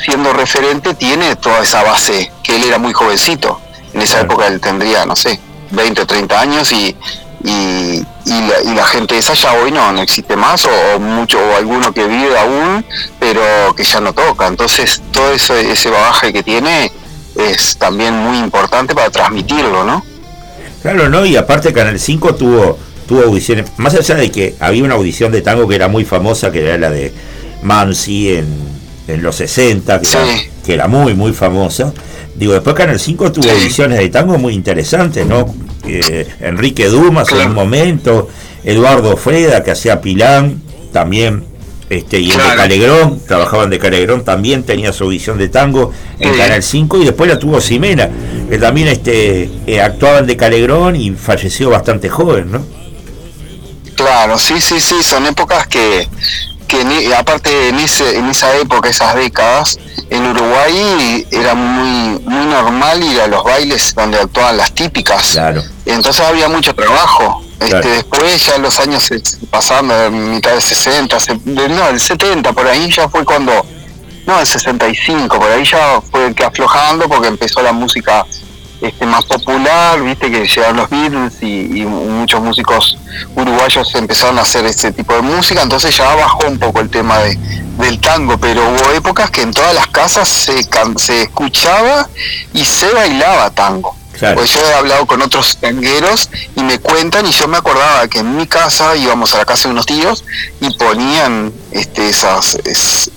siendo 0.03 0.34
referente, 0.34 0.94
tiene 0.95 1.38
toda 1.38 1.61
esa 1.61 1.81
base, 1.81 2.30
que 2.44 2.57
él 2.57 2.65
era 2.65 2.77
muy 2.77 2.91
jovencito. 2.91 3.61
En 3.94 4.02
esa 4.02 4.19
época 4.19 4.48
él 4.48 4.60
tendría, 4.60 5.06
no 5.06 5.15
sé, 5.15 5.40
20 5.72 6.02
o 6.02 6.07
30 6.07 6.41
años 6.41 6.69
y, 6.73 6.98
y, 7.45 8.06
y 8.26 8.41
la, 8.41 8.61
y 8.65 8.76
la 8.76 8.85
gente 8.85 9.18
esa 9.18 9.34
ya 9.34 9.53
hoy 9.53 9.72
no, 9.72 9.94
no 9.94 10.02
existe 10.02 10.35
más 10.35 10.65
o, 10.65 10.69
o 10.95 10.99
mucho 10.99 11.40
o 11.40 11.56
alguno 11.56 11.94
que 11.94 12.06
vive 12.06 12.38
aún 12.38 12.85
pero 13.19 13.41
que 13.76 13.84
ya 13.84 13.99
no 13.99 14.14
toca 14.14 14.48
entonces 14.48 15.02
todo 15.11 15.34
eso, 15.34 15.53
ese 15.56 15.90
bagaje 15.90 16.31
que 16.31 16.41
tiene 16.41 16.91
es 17.35 17.77
también 17.77 18.14
muy 18.14 18.38
importante 18.38 18.93
para 18.93 19.10
transmitirlo 19.10 19.84
no 19.84 20.03
Claro, 20.84 21.10
¿no? 21.10 21.26
Y 21.26 21.38
aparte 21.38 21.72
Canal 21.72 21.97
5 21.97 22.35
tuvo, 22.35 22.77
tuvo 23.07 23.23
audiciones, 23.23 23.72
más 23.77 23.95
allá 23.95 24.15
de 24.15 24.30
que 24.30 24.55
había 24.60 24.84
una 24.84 24.95
audición 24.95 25.31
de 25.31 25.41
tango 25.41 25.65
que 25.65 25.76
era 25.76 25.88
muy 25.88 26.03
famosa, 26.03 26.51
que 26.51 26.61
era 26.61 26.77
la 26.77 26.89
de 26.89 27.14
Mansi 27.61 28.34
en, 28.34 28.47
en 29.07 29.23
los 29.23 29.38
60, 29.38 30.01
que, 30.01 30.07
era, 30.10 30.26
que 30.65 30.73
era 30.73 30.88
muy, 30.89 31.14
muy 31.14 31.31
famosa. 31.31 31.93
Digo, 32.35 32.51
después 32.51 32.76
Canal 32.76 32.99
5 32.99 33.31
tuvo 33.31 33.49
audiciones 33.49 33.99
de 33.99 34.10
tango 34.10 34.38
muy 34.38 34.53
interesantes, 34.53 35.26
¿no? 35.26 35.55
Eh, 35.88 36.27
Enrique 36.41 36.88
Dumas 36.88 37.31
en 37.31 37.47
un 37.47 37.53
momento, 37.53 38.27
Eduardo 38.65 39.15
Freda, 39.15 39.64
que 39.64 39.72
hacía 39.72 40.01
Pilán, 40.01 40.61
también 40.91 41.45
este, 41.89 42.19
y 42.19 42.31
el 42.31 42.38
de 42.38 42.55
Calegrón, 42.55 43.19
trabajaban 43.27 43.69
de 43.69 43.80
Calegrón, 43.80 44.23
también 44.23 44.64
tenía 44.64 44.93
su 44.93 45.07
visión 45.07 45.38
de 45.38 45.49
tango 45.49 45.91
en 46.19 46.35
Canal 46.35 46.64
5 46.64 46.97
y 47.01 47.05
después 47.05 47.30
la 47.30 47.38
tuvo 47.38 47.60
Ximena, 47.60 48.10
que 48.49 48.57
también 48.57 48.88
este, 48.88 49.49
eh, 49.68 49.81
actuaban 49.81 50.26
de 50.26 50.38
Calegrón 50.38 50.95
y 50.95 51.11
falleció 51.11 51.69
bastante 51.69 52.10
joven, 52.10 52.51
¿no? 52.51 52.65
Claro, 53.95 54.39
sí, 54.39 54.60
sí, 54.60 54.80
sí, 54.80 55.03
son 55.03 55.26
épocas 55.27 55.68
que, 55.68 56.07
que 56.74 57.16
aparte 57.16 57.70
en, 57.70 57.80
ese, 57.80 58.18
en 58.18 58.30
esa 58.30 58.56
época, 58.58 58.90
esas 58.90 59.16
décadas, 59.16 59.78
en 60.10 60.26
Uruguay 60.26 61.28
era 61.32 61.54
muy, 61.54 62.20
muy 62.20 62.45
normal 62.48 63.04
ir 63.04 63.22
a 63.22 63.28
los 63.28 63.44
bailes 63.44 63.94
donde 63.94 64.20
actuaban 64.20 64.58
las 64.58 64.74
típicas. 64.74 65.32
Claro. 65.32 65.64
Entonces 65.86 66.26
había 66.26 66.48
mucho 66.50 66.74
trabajo. 66.74 67.44
Este, 67.60 67.88
después 67.88 68.45
ya 68.45 68.58
los 68.58 68.78
años 68.80 69.10
pasando, 69.50 70.12
mitad 70.12 70.54
de 70.54 70.62
60, 70.62 71.18
no, 71.45 71.90
el 71.90 72.00
70, 72.00 72.52
por 72.52 72.68
ahí 72.68 72.91
ya 72.91 73.08
fue 73.08 73.24
cuando, 73.24 73.54
no, 74.26 74.40
el 74.40 74.45
65, 74.45 75.40
por 75.40 75.50
ahí 75.50 75.64
ya 75.64 76.02
fue 76.12 76.34
que 76.34 76.44
aflojando 76.44 77.08
porque 77.08 77.30
empezó 77.30 77.62
la 77.62 77.72
música 77.72 78.26
este, 78.84 79.05
más 79.05 79.23
popular, 79.23 80.01
viste 80.03 80.30
que 80.30 80.45
llegaron 80.45 80.76
los 80.76 80.89
Beatles 80.89 81.41
y, 81.41 81.85
muchos 81.85 82.41
músicos 82.41 82.97
uruguayos 83.35 83.95
empezaron 83.95 84.38
a 84.39 84.41
hacer 84.41 84.65
este 84.65 84.91
tipo 84.91 85.14
de 85.14 85.22
música, 85.22 85.61
entonces 85.61 85.95
ya 85.95 86.14
bajó 86.15 86.47
un 86.47 86.60
poco 86.60 86.81
el 86.81 86.89
tema 86.89 87.18
de, 87.19 87.38
del 87.77 87.99
tango, 87.99 88.38
pero 88.38 88.61
hubo 88.61 88.91
épocas 88.91 89.31
que 89.31 89.41
en 89.41 89.51
todas 89.51 89.73
las 89.73 89.88
casas 89.88 90.27
se, 90.27 90.68
se 90.97 91.22
escuchaba 91.23 92.10
y 92.53 92.65
se 92.65 92.91
bailaba 92.93 93.49
tango. 93.51 93.95
Pues 94.19 94.53
yo 94.53 94.61
he 94.61 94.73
hablado 94.73 95.06
con 95.06 95.22
otros 95.22 95.57
tangueros 95.57 96.30
y 96.56 96.64
me 96.64 96.80
cuentan 96.80 97.26
y 97.26 97.31
yo 97.31 97.48
me 97.48 97.57
acordaba 97.57 98.07
que 98.07 98.19
en 98.19 98.38
mi 98.38 98.48
casa 98.48 98.95
íbamos 98.95 99.34
a 99.34 99.40
la 99.40 99.45
casa 99.45 99.68
de 99.68 99.73
unos 99.73 99.85
tíos 99.85 100.23
y 100.61 100.69
ponían 100.77 101.52
este 101.72 102.10
esas 102.10 102.57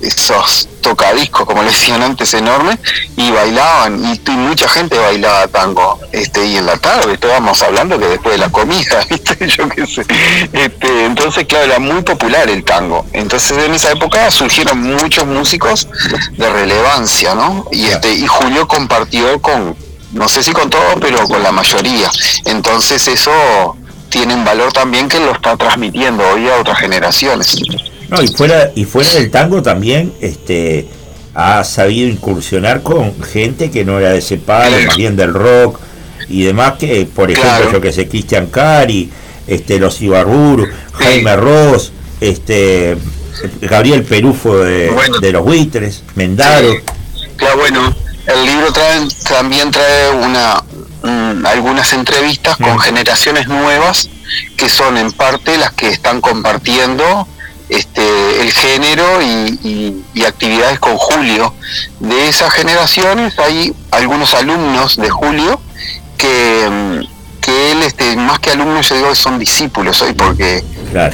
esos 0.00 0.68
tocadiscos 0.80 1.44
como 1.44 1.62
le 1.62 1.70
decían 1.70 2.02
antes 2.02 2.32
enormes 2.34 2.78
y 3.16 3.30
bailaban 3.30 4.02
y, 4.04 4.30
mucha 4.36 4.68
gente 4.68 4.96
bailaba 4.96 5.48
tango 5.48 5.98
este 6.12 6.46
y 6.46 6.56
en 6.56 6.66
la 6.66 6.76
tarde 6.76 7.14
estábamos 7.14 7.60
hablando 7.62 7.98
que 7.98 8.06
después 8.06 8.34
de 8.34 8.38
la 8.38 8.48
comida 8.50 9.04
¿viste? 9.10 9.48
yo 9.48 9.68
qué 9.68 9.86
sé. 9.86 10.02
Este, 10.52 11.04
entonces 11.04 11.46
claro 11.46 11.64
era 11.64 11.78
muy 11.78 12.02
popular 12.02 12.48
el 12.48 12.64
tango. 12.64 13.04
Entonces 13.12 13.58
en 13.58 13.74
esa 13.74 13.90
época 13.90 14.30
surgieron 14.30 14.80
muchos 14.80 15.26
músicos 15.26 15.88
de 16.36 16.50
relevancia 16.50 17.34
no 17.34 17.66
y 17.70 17.86
este 17.86 18.12
y 18.14 18.26
Julio 18.26 18.66
compartió 18.68 19.40
con 19.42 19.76
no 20.16 20.28
sé 20.28 20.42
si 20.42 20.52
con 20.52 20.68
todo, 20.70 20.96
pero 21.00 21.18
con 21.28 21.42
la 21.42 21.52
mayoría. 21.52 22.10
Entonces 22.44 23.06
eso 23.06 23.76
tiene 24.08 24.34
un 24.34 24.44
valor 24.44 24.72
también 24.72 25.08
que 25.08 25.20
lo 25.20 25.32
está 25.32 25.56
transmitiendo 25.56 26.24
hoy 26.28 26.48
a 26.48 26.60
otras 26.60 26.78
generaciones. 26.78 27.60
No, 28.08 28.22
y 28.22 28.28
fuera, 28.28 28.70
y 28.74 28.84
fuera 28.84 29.10
del 29.12 29.30
tango 29.30 29.62
también, 29.62 30.12
este 30.20 30.88
ha 31.34 31.62
sabido 31.64 32.08
incursionar 32.08 32.82
con 32.82 33.22
gente 33.22 33.70
que 33.70 33.84
no 33.84 33.98
era 33.98 34.12
de 34.12 34.18
ese 34.18 34.38
palo, 34.38 34.74
más 34.86 34.96
bien 34.96 35.16
del 35.16 35.34
rock 35.34 35.78
y 36.28 36.44
demás, 36.44 36.74
que 36.78 37.06
por 37.14 37.30
ejemplo 37.30 37.72
yo 37.72 37.80
que 37.80 37.92
sé, 37.92 38.08
Cristian 38.08 38.46
Cari, 38.46 39.10
este, 39.46 39.78
los 39.78 40.00
Ibarburu, 40.00 40.66
Jaime 40.92 41.36
Ross, 41.36 41.92
este 42.20 42.96
Gabriel 43.60 44.02
Perufo 44.02 44.56
de, 44.56 44.90
de 45.20 45.32
los 45.32 45.44
Buitres, 45.44 46.02
Mendaro. 46.14 46.74
Claro, 47.36 47.58
bueno, 47.58 47.94
el 48.26 48.46
libro 48.46 48.72
trae, 48.72 49.06
también 49.28 49.70
trae 49.70 50.10
una 50.10 50.62
mm, 51.02 51.46
algunas 51.46 51.92
entrevistas 51.92 52.56
con 52.56 52.78
generaciones 52.78 53.48
nuevas 53.48 54.08
que 54.56 54.68
son 54.68 54.96
en 54.96 55.12
parte 55.12 55.56
las 55.56 55.72
que 55.72 55.88
están 55.88 56.20
compartiendo 56.20 57.28
este, 57.68 58.42
el 58.42 58.52
género 58.52 59.22
y, 59.22 60.02
actividades 60.26 60.80
con 60.80 60.96
Julio. 60.96 61.54
De 62.00 62.28
esas 62.28 62.52
generaciones 62.52 63.38
hay 63.38 63.72
algunos 63.92 64.34
alumnos 64.34 64.96
de 64.96 65.08
Julio 65.08 65.60
que, 66.18 66.68
mm, 66.68 67.40
que 67.40 67.72
él, 67.72 67.82
este, 67.84 68.16
más 68.16 68.40
que 68.40 68.50
alumnos, 68.50 68.88
yo 68.88 68.96
digo 68.96 69.10
que 69.10 69.14
son 69.14 69.38
discípulos 69.38 70.02
hoy 70.02 70.14
porque 70.14 70.64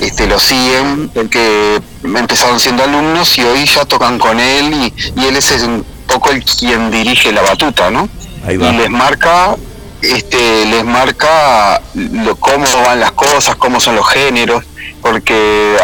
este, 0.00 0.26
lo 0.26 0.38
siguen, 0.38 1.10
porque 1.10 1.78
empezaron 2.02 2.58
siendo 2.58 2.84
alumnos 2.84 3.36
y 3.36 3.42
hoy 3.42 3.66
ya 3.66 3.84
tocan 3.84 4.18
con 4.18 4.40
él 4.40 4.72
y, 4.72 5.20
y 5.20 5.26
él 5.26 5.36
es 5.36 5.50
un 5.62 5.84
poco 6.12 6.30
el 6.30 6.44
quien 6.44 6.90
dirige 6.90 7.32
la 7.32 7.42
batuta, 7.42 7.90
¿no? 7.90 8.08
Y 8.48 8.56
les 8.56 8.90
marca, 8.90 9.56
este, 10.02 10.66
les 10.66 10.84
marca 10.84 11.80
lo, 11.94 12.36
cómo 12.36 12.66
van 12.84 13.00
las 13.00 13.12
cosas, 13.12 13.56
cómo 13.56 13.80
son 13.80 13.96
los 13.96 14.08
géneros, 14.08 14.64
porque 15.00 15.76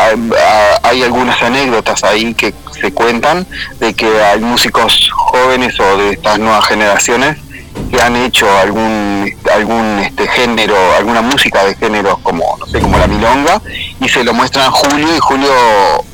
hay, 0.82 1.02
algunas 1.02 1.40
anécdotas 1.42 2.04
ahí 2.04 2.34
que 2.34 2.52
se 2.80 2.92
cuentan 2.92 3.46
de 3.80 3.94
que 3.94 4.06
hay 4.22 4.40
músicos 4.40 5.10
jóvenes 5.12 5.78
o 5.80 5.96
de 5.96 6.10
estas 6.10 6.38
nuevas 6.38 6.66
generaciones 6.66 7.38
que 7.90 8.00
han 8.02 8.16
hecho 8.16 8.46
algún 8.58 9.32
algún 9.54 10.00
este 10.00 10.26
género, 10.26 10.76
alguna 10.96 11.22
música 11.22 11.64
de 11.64 11.76
género 11.76 12.18
como 12.22 12.56
no 12.58 12.66
sé, 12.66 12.80
como 12.80 12.98
la 12.98 13.06
milonga 13.06 13.62
y 14.00 14.08
se 14.08 14.24
lo 14.24 14.34
muestran 14.34 14.66
a 14.66 14.70
Julio 14.70 15.08
y 15.14 15.18
Julio 15.20 15.52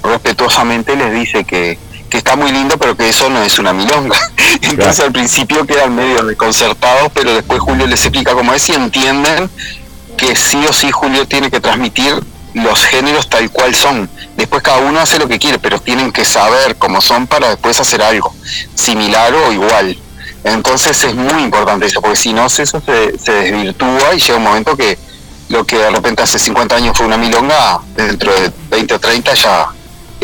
respetuosamente 0.03 0.95
les 0.95 1.13
dice 1.13 1.45
que 1.45 1.79
que 2.15 2.19
está 2.19 2.37
muy 2.37 2.53
lindo, 2.53 2.79
pero 2.79 2.97
que 2.97 3.09
eso 3.09 3.29
no 3.29 3.43
es 3.43 3.59
una 3.59 3.73
milonga. 3.73 4.17
Entonces 4.63 5.01
al 5.01 5.11
principio 5.11 5.67
quedan 5.67 5.97
medio 5.97 6.23
desconcertados, 6.23 7.11
pero 7.13 7.35
después 7.35 7.59
Julio 7.59 7.89
les 7.89 8.03
explica 8.03 8.35
cómo 8.35 8.53
es 8.53 8.69
y 8.69 8.73
entienden 8.75 9.51
que 10.17 10.37
sí 10.37 10.65
o 10.69 10.73
sí 10.73 10.93
Julio 10.93 11.27
tiene 11.27 11.51
que 11.51 11.59
transmitir 11.59 12.23
los 12.53 12.85
géneros 12.85 13.29
tal 13.29 13.51
cual 13.51 13.75
son. 13.75 14.09
Después 14.37 14.63
cada 14.63 14.79
uno 14.79 15.01
hace 15.01 15.19
lo 15.19 15.27
que 15.27 15.41
quiere, 15.41 15.59
pero 15.59 15.81
tienen 15.81 16.13
que 16.13 16.25
saber 16.25 16.77
cómo 16.77 17.01
son 17.01 17.27
para 17.27 17.49
después 17.49 17.81
hacer 17.81 18.01
algo 18.01 18.33
similar 18.77 19.35
o 19.35 19.51
igual. 19.51 19.99
Entonces 20.45 21.03
es 21.03 21.17
muy 21.17 21.43
importante 21.43 21.87
eso, 21.87 22.01
porque 22.01 22.15
si 22.15 22.33
no, 22.33 22.47
eso 22.47 22.65
se, 22.65 23.19
se 23.19 23.33
desvirtúa 23.33 24.15
y 24.15 24.21
llega 24.21 24.39
un 24.39 24.45
momento 24.45 24.77
que 24.77 24.97
lo 25.49 25.65
que 25.67 25.79
de 25.79 25.91
repente 25.91 26.23
hace 26.23 26.39
50 26.39 26.77
años 26.77 26.97
fue 26.97 27.07
una 27.07 27.17
milonga, 27.17 27.81
dentro 27.97 28.33
de 28.33 28.53
20 28.71 28.95
o 28.95 29.01
30 29.01 29.35
ya 29.35 29.75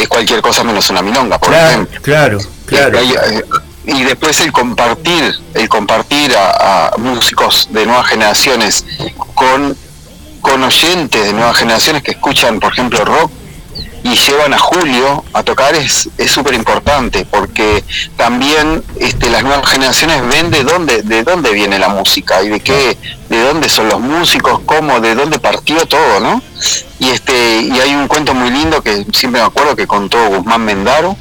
es 0.03 0.09
cualquier 0.09 0.41
cosa 0.41 0.65
menos 0.65 0.89
una 0.91 1.03
milonga, 1.03 1.39
por 1.39 1.55
ejemplo. 1.55 2.01
Claro, 2.03 2.39
claro. 2.67 2.99
Eh, 2.99 3.45
y, 3.87 4.03
después 4.05 4.41
el 4.41 4.53
compartir, 4.53 5.35
el 5.55 5.69
compartir 5.69 6.35
a, 6.37 6.93
músicos 6.99 7.69
de 7.71 7.87
nuevas 7.87 8.07
generaciones 8.07 8.85
con, 9.35 9.77
con 10.41 10.63
oyentes 10.63 11.25
de 11.25 11.33
nuevas 11.33 11.57
generaciones 11.57 12.03
que 12.03 12.13
escuchan, 12.13 12.61
por 12.61 12.73
ejemplo, 12.73 13.05
rock, 13.05 13.31
y 14.03 14.17
llevan 14.17 14.55
a 14.55 14.59
Julio 14.59 15.25
a 15.33 15.43
tocar 15.43 15.75
es 15.75 16.09
súper 16.27 16.55
importante 16.55 17.27
porque 17.31 17.85
también 18.17 18.83
este, 18.99 19.29
las 19.29 19.43
nuevas 19.43 19.69
generaciones 19.69 20.27
ven 20.29 20.51
de 20.51 20.65
dónde 20.65 21.03
de 21.03 21.23
dónde 21.23 21.53
viene 21.53 21.79
la 21.79 21.89
música 21.89 22.43
y 22.43 22.49
de 22.49 22.61
qué 22.61 22.97
de 23.29 23.41
dónde 23.43 23.69
son 23.69 23.89
los 23.89 24.01
músicos 24.01 24.61
cómo 24.65 25.01
de 25.01 25.15
dónde 25.15 25.39
partió 25.39 25.85
todo 25.87 26.21
no 26.21 26.43
y 26.99 27.11
este 27.11 27.63
y 27.63 27.79
hay 27.79 27.95
un 27.95 28.09
cuento 28.09 28.35
muy 28.35 28.51
lindo 28.51 28.83
que 28.83 29.05
siempre 29.13 29.41
me 29.41 29.47
acuerdo 29.47 29.77
que 29.77 29.87
contó 29.87 30.29
Guzmán 30.29 30.65
Mendaro 30.65 31.17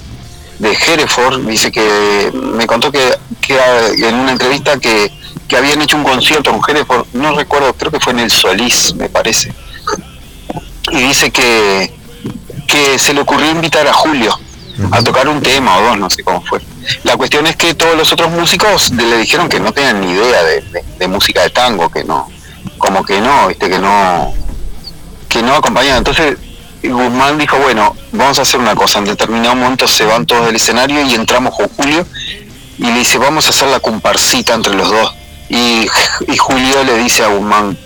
de 0.60 0.72
Hereford 0.72 1.46
dice 1.48 1.72
que 1.72 2.32
me 2.34 2.68
contó 2.68 2.92
que, 2.92 3.18
que 3.42 3.58
en 4.08 4.16
una 4.16 4.32
entrevista 4.32 4.78
que, 4.78 5.12
que 5.48 5.58
habían 5.58 5.82
hecho 5.82 5.98
un 5.98 6.04
concierto 6.04 6.52
con 6.52 6.62
Hereford 6.70 7.08
no 7.14 7.36
recuerdo 7.36 7.74
creo 7.74 7.92
que 7.92 8.00
fue 8.00 8.14
en 8.14 8.20
el 8.20 8.32
Solís 8.32 8.94
me 8.96 9.10
parece. 9.10 9.54
Y 10.92 10.98
dice 10.98 11.30
que 11.30 11.99
que 12.70 13.00
se 13.00 13.14
le 13.14 13.22
ocurrió 13.22 13.50
invitar 13.50 13.88
a 13.88 13.94
Julio 13.94 14.40
a 14.92 15.04
tocar 15.04 15.28
un 15.28 15.42
tema 15.42 15.78
o 15.78 15.82
dos, 15.82 15.98
no 15.98 16.10
sé 16.10 16.24
cómo 16.24 16.42
fue. 16.42 16.62
La 17.04 17.18
cuestión 17.18 17.46
es 17.48 17.56
que 17.58 17.74
todos 17.74 17.98
los 17.98 18.14
otros 18.14 18.32
músicos 18.32 18.92
le 18.92 19.18
dijeron 19.18 19.50
que 19.50 19.60
no 19.60 19.74
tenían 19.74 20.00
ni 20.00 20.12
idea 20.12 20.42
de, 20.44 21.08
música 21.08 21.42
de 21.42 21.50
tango, 21.50 21.90
que 21.90 22.04
no, 22.04 22.30
como 22.78 23.04
que 23.04 23.20
no, 23.20 23.48
viste, 23.48 23.70
que 23.70 23.80
no, 23.80 24.34
que 25.28 25.42
no 25.42 25.56
acompañaban. 25.56 25.98
Entonces 25.98 26.38
Guzmán 26.82 27.38
dijo, 27.38 27.58
bueno, 27.58 27.96
vamos 28.14 28.40
a 28.40 28.44
hacer 28.44 28.60
una 28.60 28.76
cosa, 28.76 29.00
en 29.00 29.06
determinado 29.06 29.56
momento 29.56 29.88
se 29.88 30.06
van 30.06 30.26
todos 30.26 30.46
del 30.46 30.56
escenario 30.56 31.02
y 31.02 31.14
entramos 31.14 31.56
con 31.56 31.68
Julio 31.70 32.06
y 32.78 32.84
le 32.84 33.00
dice, 33.00 33.18
vamos 33.18 33.48
a 33.48 33.50
hacer 33.50 33.68
la 33.68 33.80
comparsita 33.82 34.54
entre 34.54 34.76
los 34.76 34.90
dos. 34.90 35.14
Y, 35.50 35.88
y 36.28 36.38
Julio 36.38 36.84
le 36.86 36.98
dice 37.00 37.24
a 37.24 37.28
Guzmán, 37.28 37.78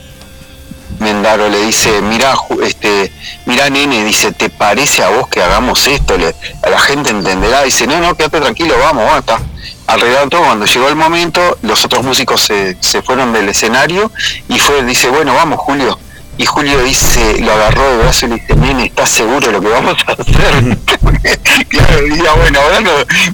Mendaro 1.00 1.50
le 1.50 1.66
dice, 1.66 2.02
mira, 2.02 2.34
este, 2.64 3.12
mira 3.46 3.70
nene, 3.70 4.04
dice, 4.04 4.32
¿te 4.32 4.50
parece 4.50 5.04
a 5.04 5.10
vos 5.10 5.28
que 5.28 5.42
hagamos 5.42 5.88
esto? 5.88 6.18
Le, 6.18 6.36
la 6.70 6.80
gente 6.80 7.10
entenderá, 7.10 7.64
dice, 7.64 7.88
no, 7.88 8.00
no, 8.00 8.16
quédate 8.16 8.40
tranquilo, 8.42 8.76
vamos, 8.80 9.06
basta. 9.06 9.40
Alrededor 9.88 10.30
todo, 10.30 10.44
cuando 10.44 10.66
llegó 10.66 10.88
el 10.88 10.96
momento, 10.96 11.58
los 11.62 11.84
otros 11.86 12.04
músicos 12.04 12.42
se, 12.42 12.78
se 12.80 13.02
fueron 13.02 13.34
del 13.34 13.50
escenario 13.50 14.12
y 14.50 14.60
fue, 14.60 14.84
dice, 14.84 15.10
bueno, 15.10 15.36
vamos 15.36 15.60
Julio. 15.60 16.00
Y 16.36 16.46
Julio 16.46 16.82
dice, 16.82 17.40
lo 17.42 17.54
agarró 17.54 17.88
de 17.92 17.98
brazo 17.98 18.26
y 18.26 18.30
le 18.30 18.36
dice, 18.36 18.56
nene, 18.56 18.86
¿estás 18.86 19.10
seguro 19.10 19.48
de 19.48 19.54
lo 19.54 19.62
que 19.62 19.68
vamos 19.68 19.96
a 20.08 20.14
hacer? 20.14 20.78
claro, 21.70 22.02
decía, 22.02 22.34
bueno, 22.34 22.60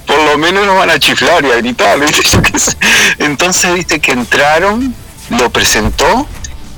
por 0.05 0.21
lo 0.23 0.37
menos 0.37 0.65
nos 0.65 0.75
van 0.75 0.89
a 0.89 0.99
chiflar 0.99 1.45
y 1.45 1.51
a 1.51 1.55
gritar. 1.55 1.97
Entonces, 3.19 3.73
viste 3.73 3.99
que 3.99 4.11
entraron, 4.11 4.93
lo 5.29 5.49
presentó 5.49 6.27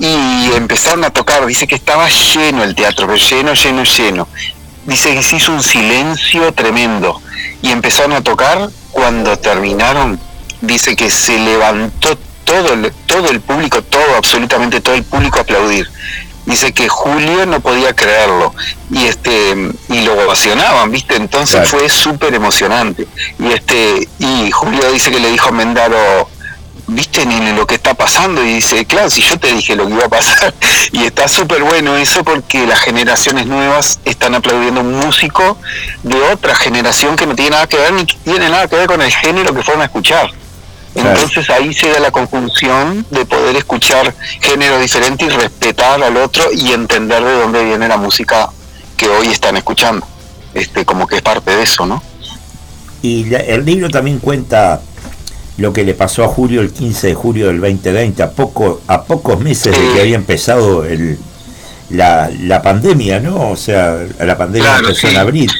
y 0.05 0.51
empezaron 0.55 1.03
a 1.03 1.09
tocar. 1.11 1.45
Dice 1.45 1.67
que 1.67 1.75
estaba 1.75 2.09
lleno 2.09 2.63
el 2.63 2.75
teatro, 2.75 3.07
pero 3.07 3.17
lleno, 3.17 3.53
lleno, 3.53 3.83
lleno. 3.83 4.27
Dice 4.85 5.13
que 5.13 5.21
se 5.23 5.35
hizo 5.35 5.51
un 5.51 5.61
silencio 5.63 6.51
tremendo 6.53 7.21
y 7.61 7.69
empezaron 7.71 8.13
a 8.13 8.21
tocar. 8.21 8.69
Cuando 8.91 9.37
terminaron, 9.37 10.19
dice 10.61 10.95
que 10.95 11.09
se 11.09 11.37
levantó 11.39 12.17
todo 12.43 12.73
el, 12.73 12.91
todo 13.05 13.29
el 13.29 13.39
público, 13.39 13.81
todo, 13.83 14.15
absolutamente 14.17 14.81
todo 14.81 14.95
el 14.95 15.03
público 15.03 15.39
a 15.39 15.43
aplaudir. 15.43 15.89
Dice 16.45 16.73
que 16.73 16.89
Julio 16.89 17.45
no 17.45 17.59
podía 17.59 17.93
creerlo 17.93 18.53
y 18.89 19.05
este 19.05 19.55
y 19.89 20.01
lo 20.01 20.13
ovacionaban, 20.25 20.89
¿viste? 20.91 21.15
Entonces 21.15 21.69
Claro. 21.69 21.69
fue 21.69 21.87
súper 21.89 22.33
emocionante. 22.33 23.07
Y 23.39 23.51
este 23.51 24.09
y 24.17 24.49
Julio 24.51 24.91
dice 24.91 25.11
que 25.11 25.19
le 25.19 25.29
dijo 25.31 25.49
a 25.49 25.51
Mendaro, 25.51 26.27
¿viste 26.87 27.25
nene 27.25 27.53
lo 27.53 27.65
que 27.65 27.75
está 27.75 27.93
pasando? 27.93 28.43
Y 28.43 28.55
dice, 28.55 28.85
claro, 28.85 29.09
si 29.09 29.21
yo 29.21 29.39
te 29.39 29.53
dije 29.53 29.75
lo 29.75 29.87
que 29.87 29.93
iba 29.93 30.05
a 30.05 30.09
pasar. 30.09 30.53
Y 30.91 31.05
está 31.05 31.27
súper 31.27 31.63
bueno 31.63 31.95
eso 31.95 32.23
porque 32.23 32.65
las 32.67 32.79
generaciones 32.79 33.45
nuevas 33.45 33.99
están 34.03 34.35
aplaudiendo 34.35 34.81
un 34.81 34.93
músico 34.93 35.57
de 36.03 36.21
otra 36.33 36.53
generación 36.55 37.15
que 37.15 37.25
no 37.25 37.35
tiene 37.35 37.51
nada 37.51 37.67
que 37.67 37.77
ver 37.77 37.93
ni 37.93 38.05
tiene 38.05 38.49
nada 38.49 38.67
que 38.67 38.75
ver 38.75 38.87
con 38.87 39.01
el 39.01 39.11
género 39.11 39.53
que 39.53 39.63
fueron 39.63 39.81
a 39.81 39.85
escuchar. 39.85 40.29
Claro. 40.93 41.09
Entonces 41.11 41.49
ahí 41.49 41.73
se 41.73 41.89
da 41.89 41.99
la 41.99 42.11
conjunción 42.11 43.05
de 43.09 43.25
poder 43.25 43.55
escuchar 43.55 44.13
géneros 44.41 44.81
diferentes 44.81 45.25
y 45.25 45.29
respetar 45.29 46.03
al 46.03 46.17
otro 46.17 46.43
y 46.51 46.73
entender 46.73 47.23
de 47.23 47.33
dónde 47.33 47.63
viene 47.63 47.87
la 47.87 47.97
música 47.97 48.49
que 48.97 49.07
hoy 49.07 49.27
están 49.27 49.55
escuchando. 49.55 50.05
Este, 50.53 50.83
como 50.83 51.07
que 51.07 51.15
es 51.15 51.21
parte 51.21 51.55
de 51.55 51.63
eso, 51.63 51.85
¿no? 51.85 52.03
Y 53.01 53.33
el 53.33 53.65
libro 53.65 53.89
también 53.89 54.19
cuenta 54.19 54.81
lo 55.61 55.71
que 55.73 55.83
le 55.83 55.93
pasó 55.93 56.23
a 56.23 56.27
Julio 56.27 56.61
el 56.61 56.71
15 56.71 57.07
de 57.07 57.13
julio 57.13 57.47
del 57.47 57.61
2020, 57.61 58.23
a, 58.23 58.31
poco, 58.31 58.81
a 58.87 59.03
pocos 59.03 59.39
meses 59.39 59.77
de 59.77 59.93
que 59.93 60.01
había 60.01 60.15
empezado 60.15 60.83
el, 60.85 61.17
la, 61.91 62.31
la 62.41 62.61
pandemia, 62.61 63.19
¿no? 63.19 63.51
O 63.51 63.55
sea, 63.55 63.99
la 64.19 64.37
pandemia 64.37 64.69
Claro, 64.69 64.87
empezó 64.87 65.07
sí. 65.07 65.13
en 65.13 65.19
abril. 65.19 65.51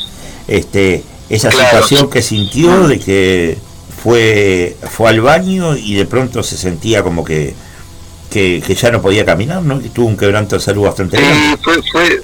Este, 0.48 1.04
esa 1.30 1.50
Claro, 1.50 1.68
situación 1.68 2.02
sí. 2.02 2.08
que 2.12 2.22
sintió 2.22 2.88
de 2.88 3.00
que 3.00 3.58
fue, 4.04 4.76
fue 4.90 5.10
al 5.10 5.22
baño 5.22 5.78
y 5.78 5.94
de 5.94 6.06
pronto 6.06 6.42
se 6.42 6.58
sentía 6.58 7.04
como 7.04 7.24
que, 7.24 7.54
que, 8.32 8.64
que 8.66 8.74
ya 8.76 8.92
no 8.92 9.02
podía 9.02 9.24
caminar, 9.24 9.62
¿no? 9.62 9.80
Que 9.80 9.90
tuvo 9.90 10.08
un 10.08 10.18
quebranto 10.18 10.56
de 10.56 10.62
salud 10.62 10.84
bastante 10.84 11.18
grande. 11.18 11.36
Sí, 11.38 11.56
fue, 11.64 11.76
fue, 11.92 12.22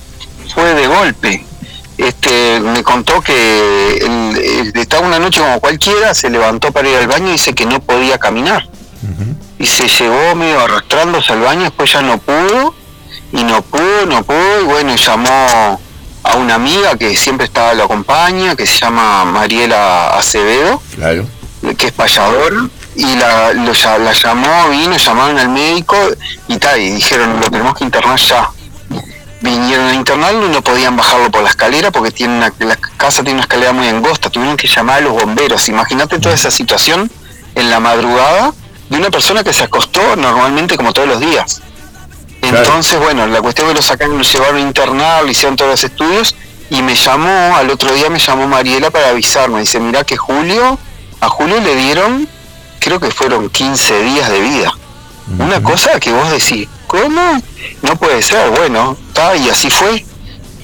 fue 0.53 0.73
de 0.73 0.87
golpe. 0.87 1.45
Este, 1.98 2.60
me 2.60 2.84
contó 2.84 3.22
que 3.22 4.72
estaba 4.76 5.07
una 5.07 5.19
noche 5.19 5.40
como 5.41 5.60
cualquiera, 5.60 6.14
se 6.14 6.30
levantó 6.30 6.72
para 6.72 6.88
ir 6.90 6.95
al 6.98 7.07
baño 7.07 7.30
y 7.30 7.34
dice 7.34 7.53
que 7.53 7.65
no 7.65 7.80
podía 7.80 8.18
caminar. 8.18 8.68
Y 9.60 9.65
se 9.65 9.88
llevó 9.88 10.36
medio 10.36 10.60
arrastrándose 10.60 11.34
al 11.34 11.41
baño, 11.41 11.64
después 11.64 11.91
ya 11.91 12.02
no 12.02 12.19
pudo, 12.19 12.76
y 13.34 13.44
no 13.44 13.61
pudo, 13.64 14.06
no 14.06 14.24
pudo, 14.24 14.61
y 14.61 14.65
bueno, 14.65 14.95
llamó 14.95 15.80
a 16.24 16.36
una 16.36 16.56
amiga 16.56 16.95
que 16.98 17.15
siempre 17.15 17.45
estaba 17.48 17.74
lo 17.74 17.86
acompaña, 17.86 18.56
que 18.56 18.68
se 18.68 18.78
llama 18.78 19.26
Mariela 19.26 20.10
Acevedo, 20.10 20.82
Claro. 20.95 21.26
que 21.78 21.88
es 21.88 21.91
payadora, 21.94 22.68
y 22.95 23.15
la, 23.15 23.53
lo 23.53 23.72
la 24.03 24.14
llamó, 24.14 24.69
vino, 24.69 24.98
llamaron 24.98 25.40
al 25.40 25.49
médico 25.49 25.95
y 26.48 26.57
tal, 26.57 26.80
y 26.80 26.91
dijeron, 26.91 27.40
lo 27.40 27.49
tenemos 27.49 27.76
que 27.76 27.84
internar 27.86 28.19
ya. 28.19 28.49
Vinieron 29.41 29.88
a 29.88 29.93
internarlo 29.93 30.47
y 30.47 30.49
no 30.49 30.64
podían 30.64 30.95
bajarlo 30.95 31.30
por 31.30 31.43
la 31.43 31.49
escalera 31.49 31.91
porque 31.91 32.11
tiene 32.11 32.38
una, 32.38 32.53
la 32.59 32.76
casa 32.76 33.22
tiene 33.22 33.34
una 33.34 33.41
escalera 33.41 33.72
muy 33.72 33.88
angosta, 33.88 34.30
tuvieron 34.30 34.57
que 34.57 34.68
llamar 34.68 34.97
a 34.97 35.01
los 35.01 35.14
bomberos. 35.14 35.69
Imagínate 35.69 36.19
toda 36.19 36.34
esa 36.34 36.49
situación 36.49 37.11
en 37.53 37.69
la 37.69 37.80
madrugada 37.80 38.53
de 38.89 38.97
una 38.97 39.11
persona 39.11 39.43
que 39.43 39.53
se 39.53 39.64
acostó 39.64 40.15
normalmente 40.15 40.76
como 40.76 40.93
todos 40.93 41.07
los 41.07 41.19
días. 41.19 41.61
Claro. 42.41 42.57
Entonces, 42.57 42.99
bueno, 42.99 43.27
la 43.27 43.41
cuestión 43.41 43.68
que 43.68 43.73
lo 43.76 43.81
sacaron, 43.81 44.18
lo 44.18 44.23
llevaron 44.23 44.57
a 44.57 44.61
internar, 44.61 45.23
le 45.23 45.31
hicieron 45.31 45.55
todos 45.55 45.72
los 45.72 45.84
estudios 45.84 46.35
y 46.69 46.81
me 46.81 46.95
llamó, 46.95 47.55
al 47.55 47.69
otro 47.69 47.93
día 47.93 48.09
me 48.09 48.19
llamó 48.19 48.47
Mariela 48.47 48.89
para 48.91 49.09
avisarme. 49.09 49.61
Dice, 49.61 49.80
mira 49.80 50.03
que 50.03 50.18
Julio, 50.18 50.77
a 51.22 51.30
Julio 51.30 51.59
le 51.61 51.76
dieron, 51.76 52.27
creo 52.80 52.99
que 52.99 53.11
fueron 53.11 53.49
15 53.49 54.03
días 54.03 54.30
de 54.30 54.39
vida. 54.41 54.72
Una 55.39 55.61
cosa 55.61 55.99
que 55.99 56.11
vos 56.11 56.31
decís, 56.31 56.69
¿cómo? 56.88 57.41
No 57.81 57.95
puede 57.97 58.22
ser, 58.22 58.49
bueno, 58.49 58.95
está, 59.18 59.35
y 59.35 59.49
así 59.49 59.69
fue. 59.69 60.06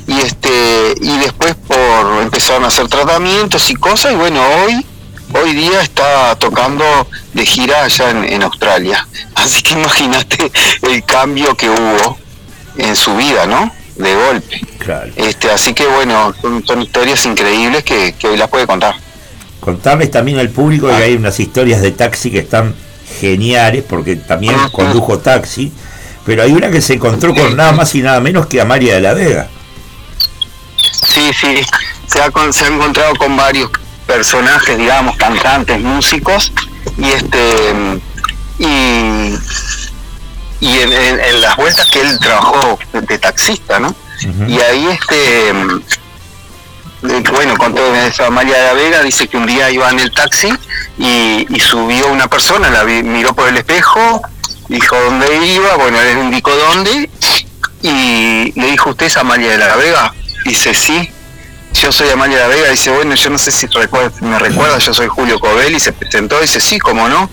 Y 0.06 0.20
este, 0.20 0.96
y 1.02 1.18
después 1.18 1.56
por 1.68 2.22
empezaron 2.22 2.66
a 2.66 2.68
hacer 2.68 2.88
tratamientos 2.88 3.70
y 3.70 3.76
cosas, 3.76 4.14
y 4.14 4.16
bueno, 4.16 4.42
hoy, 4.42 4.86
hoy 5.34 5.54
día 5.54 5.82
está 5.82 6.36
tocando 6.36 6.84
de 7.34 7.46
gira 7.46 7.84
allá 7.84 8.12
en, 8.12 8.24
en 8.26 8.44
Australia. 8.44 9.08
Así 9.36 9.64
que 9.64 9.74
imagínate 9.74 10.52
el 10.84 11.04
cambio 11.04 11.56
que 11.56 11.70
hubo 11.70 12.18
en 12.78 12.96
su 12.96 13.16
vida, 13.16 13.46
¿no? 13.46 13.72
De 13.96 14.16
golpe. 14.16 14.62
Claro. 14.80 15.12
Este, 15.16 15.52
así 15.52 15.74
que 15.74 15.86
bueno, 15.86 16.34
son, 16.42 16.66
son 16.66 16.82
historias 16.82 17.26
increíbles 17.26 17.84
que, 17.84 18.16
que 18.18 18.28
hoy 18.28 18.38
las 18.38 18.50
puede 18.50 18.66
contar. 18.66 18.96
Contarles 19.60 20.10
también 20.10 20.40
al 20.40 20.50
público 20.50 20.88
que 20.88 20.94
hay 20.94 21.14
unas 21.14 21.40
historias 21.40 21.82
de 21.82 21.92
taxi 21.92 22.32
que 22.32 22.40
están 22.40 22.74
geniales, 23.20 23.84
porque 23.88 24.16
también 24.16 24.56
condujo 24.72 25.20
taxi, 25.20 25.72
pero 26.26 26.44
hay 26.44 26.52
una 26.54 26.70
que 26.72 26.82
se 26.82 26.94
encontró 26.94 27.34
con 27.34 27.56
nada 27.56 27.72
más 27.72 27.94
y 27.96 28.02
nada 28.02 28.20
menos 28.20 28.48
que 28.48 28.62
a 28.62 28.66
María 28.66 28.96
de 28.96 29.02
la 29.02 29.14
Vega. 29.14 29.48
Sí, 31.08 31.32
sí, 31.40 31.62
se 32.08 32.22
ha, 32.22 32.32
con- 32.32 32.52
se 32.54 32.66
ha 32.66 32.68
encontrado 32.68 33.14
con 33.16 33.36
varios 33.36 33.70
personajes, 34.08 34.78
digamos, 34.78 35.16
cantantes, 35.18 35.80
músicos, 35.80 36.52
y 36.98 37.12
este 37.12 37.64
y, 38.60 38.66
y 40.60 40.80
en, 40.80 40.94
en- 40.94 41.20
en 41.20 41.42
las 41.42 41.56
vueltas 41.56 41.90
que 41.90 42.02
él 42.02 42.20
trabajó 42.20 42.78
de 42.94 43.18
taxista, 43.18 43.80
¿no? 43.80 43.96
Y 44.48 44.60
ahí 44.60 44.88
este 44.88 45.50
eh, 45.50 47.24
bueno, 47.34 47.58
con 47.58 47.74
todo 47.76 47.94
eso, 47.96 48.26
Amalia 48.26 48.56
de 48.58 48.64
la 48.68 48.74
Vega 48.74 49.02
dice 49.04 49.28
que 49.28 49.36
un 49.38 49.46
día 49.46 49.70
iba 49.72 49.90
en 49.90 50.00
el 50.00 50.12
taxi 50.12 50.54
y, 50.98 51.46
y 51.50 51.60
subió 51.60 52.08
una 52.08 52.28
persona, 52.28 52.70
la 52.70 52.84
vi- 52.84 53.04
miró 53.04 53.34
por 53.34 53.50
el 53.50 53.58
espejo, 53.58 54.22
dijo 54.74 54.96
dónde 55.00 55.46
iba, 55.46 55.76
bueno, 55.76 56.00
él 56.02 56.18
indicó 56.20 56.52
dónde 56.56 57.10
y 57.82 58.52
le 58.60 58.68
dijo, 58.72 58.92
¿usted 58.92 59.08
es 59.08 59.18
Amalia 59.18 59.52
de 59.52 59.58
la 59.58 59.76
Vega? 59.76 60.14
Dice, 60.46 60.74
sí, 60.74 61.10
yo 61.82 61.92
soy 61.92 62.10
Amalia 62.10 62.38
de 62.38 62.44
la 62.44 62.56
Vega. 62.56 62.70
Dice, 62.70 62.90
bueno, 62.92 63.16
yo 63.16 63.30
no 63.30 63.38
sé 63.38 63.52
si 63.52 63.68
recuerda, 63.68 64.12
me 64.22 64.40
recuerda, 64.40 64.78
yo 64.80 64.94
soy 64.94 65.08
Julio 65.08 65.40
Cobel 65.40 65.76
y 65.76 65.80
se 65.80 65.92
presentó, 65.94 66.40
dice, 66.40 66.60
sí, 66.60 66.80
cómo 66.80 67.08
no. 67.10 67.30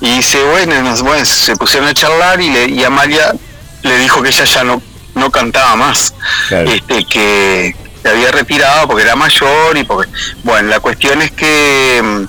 Y 0.00 0.16
dice, 0.18 0.42
bueno, 0.44 0.82
nos- 0.82 1.02
bueno, 1.02 1.24
se 1.24 1.54
pusieron 1.56 1.88
a 1.88 1.94
charlar 1.94 2.40
y, 2.40 2.48
le, 2.50 2.66
y 2.66 2.82
Amalia 2.84 3.34
le 3.82 3.98
dijo 3.98 4.22
que 4.22 4.30
ella 4.30 4.44
ya 4.44 4.64
no, 4.64 4.82
no 5.14 5.30
cantaba 5.30 5.76
más, 5.76 6.14
Claro. 6.48 6.70
este, 6.70 7.04
que 7.04 7.76
se 8.02 8.08
había 8.08 8.30
retirado 8.32 8.86
porque 8.88 9.02
era 9.02 9.14
mayor 9.16 9.76
y 9.76 9.84
porque, 9.84 10.10
bueno, 10.42 10.68
la 10.70 10.80
cuestión 10.80 11.20
es 11.20 11.30
que 11.32 12.26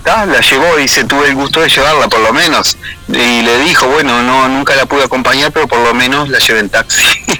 ta, 0.00 0.26
la 0.26 0.40
llevó, 0.40 0.76
dice, 0.76 1.04
tuve 1.04 1.28
el 1.28 1.34
gusto 1.34 1.60
de 1.60 1.68
llevarla 1.68 2.08
por 2.08 2.20
lo 2.20 2.32
menos. 2.32 2.76
Y 3.08 3.42
le 3.42 3.58
dijo, 3.64 3.86
bueno, 3.86 4.22
no 4.22 4.48
nunca 4.48 4.74
la 4.76 4.86
pude 4.86 5.04
acompañar, 5.04 5.52
pero 5.52 5.66
por 5.68 5.78
lo 5.80 5.94
menos 5.94 6.28
la 6.28 6.38
llevé 6.38 6.60
en 6.60 6.70
taxi. 6.70 7.02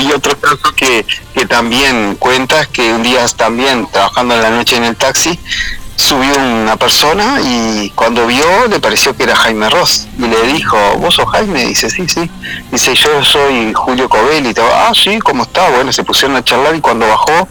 Y 0.00 0.12
otro 0.12 0.38
caso 0.38 0.74
que, 0.76 1.06
que 1.34 1.46
también 1.46 2.16
cuenta 2.16 2.60
es 2.60 2.68
que 2.68 2.92
un 2.92 3.02
día 3.02 3.24
también 3.36 3.86
trabajando 3.90 4.34
en 4.34 4.42
la 4.42 4.50
noche 4.50 4.76
en 4.76 4.84
el 4.84 4.96
taxi, 4.96 5.38
subió 6.00 6.34
una 6.38 6.76
persona 6.76 7.40
y 7.42 7.90
cuando 7.90 8.26
vio 8.26 8.66
le 8.68 8.80
pareció 8.80 9.14
que 9.14 9.24
era 9.24 9.36
Jaime 9.36 9.68
Ross 9.68 10.08
y 10.18 10.22
le 10.22 10.42
dijo, 10.54 10.76
¿vos 10.98 11.14
sos 11.14 11.28
Jaime? 11.30 11.66
Dice, 11.66 11.90
sí, 11.90 12.08
sí. 12.08 12.28
Dice, 12.72 12.94
yo 12.94 13.22
soy 13.22 13.72
Julio 13.74 14.08
todo. 14.08 14.70
Ah, 14.72 14.92
sí, 14.94 15.18
¿cómo 15.20 15.42
está? 15.42 15.68
Bueno, 15.70 15.92
se 15.92 16.02
pusieron 16.02 16.36
a 16.36 16.44
charlar 16.44 16.74
y 16.74 16.80
cuando 16.80 17.06
bajó, 17.06 17.48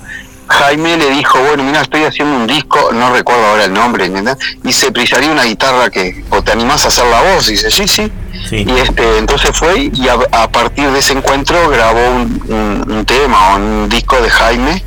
Jaime 0.49 0.97
le 0.97 1.11
dijo, 1.11 1.39
bueno, 1.39 1.63
mira, 1.63 1.81
estoy 1.81 2.03
haciendo 2.03 2.35
un 2.35 2.47
disco, 2.47 2.89
no 2.91 3.13
recuerdo 3.13 3.45
ahora 3.45 3.65
el 3.65 3.73
nombre, 3.73 4.05
¿entendés? 4.05 4.37
Dice, 4.63 4.91
precisaría 4.91 5.31
una 5.31 5.43
guitarra 5.43 5.89
que, 5.89 6.23
o 6.31 6.41
te 6.41 6.51
animás 6.51 6.83
a 6.85 6.87
hacer 6.89 7.05
la 7.05 7.21
voz. 7.21 7.47
Dice, 7.47 7.69
sí, 7.71 7.87
sí. 7.87 8.11
Sí. 8.49 8.65
Y 8.67 8.71
este, 8.79 9.17
entonces 9.17 9.51
fue 9.53 9.89
y 9.93 10.07
a, 10.07 10.17
a 10.31 10.49
partir 10.49 10.89
de 10.91 10.99
ese 10.99 11.13
encuentro 11.13 11.69
grabó 11.69 11.99
un, 12.11 12.41
un- 12.47 12.91
un 12.97 13.05
tema, 13.05 13.55
un 13.57 13.87
disco 13.89 14.15
de 14.21 14.29
Jaime, 14.29 14.83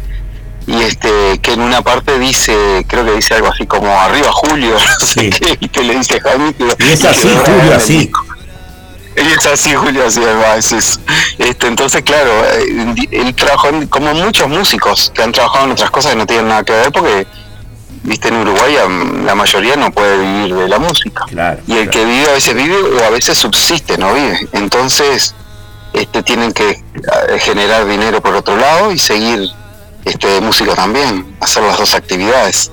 y 0.66 0.80
este, 0.82 1.38
que 1.40 1.52
en 1.52 1.60
una 1.60 1.82
parte 1.82 2.18
dice, 2.18 2.84
creo 2.88 3.04
que 3.04 3.12
dice 3.12 3.34
algo 3.34 3.48
así 3.48 3.66
como 3.66 3.88
arriba 4.00 4.28
Julio, 4.32 4.74
no 5.00 5.06
sé 5.06 5.22
Sí. 5.22 5.30
qué, 5.30 5.58
y 5.60 5.68
que 5.68 5.82
le 5.82 5.94
dice 5.96 6.18
Jaime 6.20 6.54
que, 6.54 6.64
Y 6.64 6.92
es 6.92 7.00
que 7.00 7.08
así, 7.08 7.28
Julio, 7.44 7.76
así. 7.76 7.98
disco. 7.98 8.24
Y 9.16 9.20
es 9.32 9.46
así, 9.46 9.74
Julio, 9.74 10.06
así 10.06 10.20
es, 10.56 10.72
es 10.72 11.00
Este, 11.38 11.66
entonces, 11.66 12.02
claro, 12.02 12.30
eh, 12.54 13.06
él 13.10 13.34
trabajó 13.34 13.68
en- 13.68 13.86
como 13.86 14.12
muchos 14.14 14.48
músicos 14.48 15.12
que 15.14 15.22
han 15.22 15.32
trabajado 15.32 15.66
en 15.66 15.72
otras 15.72 15.90
cosas 15.90 16.12
que 16.12 16.18
no 16.18 16.26
tienen 16.26 16.48
nada 16.48 16.64
que 16.64 16.72
ver 16.72 16.90
porque, 16.92 17.26
viste, 18.04 18.28
en 18.28 18.36
Uruguay 18.36 18.76
la 19.24 19.34
mayoría 19.34 19.76
no 19.76 19.90
puede 19.90 20.16
vivir 20.18 20.54
de 20.54 20.68
la 20.68 20.78
música. 20.78 21.24
Claro. 21.28 21.60
Y 21.66 21.74
el 21.76 21.90
que 21.90 22.04
vive 22.04 22.28
a 22.28 22.32
veces 22.32 22.54
vive 22.54 22.76
o 22.76 23.04
a 23.04 23.10
veces 23.10 23.36
subsiste, 23.38 23.98
no 23.98 24.14
vive. 24.14 24.48
Entonces, 24.52 25.34
este, 25.92 26.22
tienen 26.22 26.52
que 26.52 26.70
eh, 26.70 27.38
generar 27.38 27.86
dinero 27.86 28.22
por 28.22 28.34
otro 28.34 28.56
lado 28.56 28.92
y 28.92 28.98
seguir 28.98 29.46
este, 30.04 30.40
música 30.40 30.74
también, 30.74 31.36
hacer 31.40 31.62
las 31.64 31.76
dos 31.78 31.94
actividades. 31.94 32.70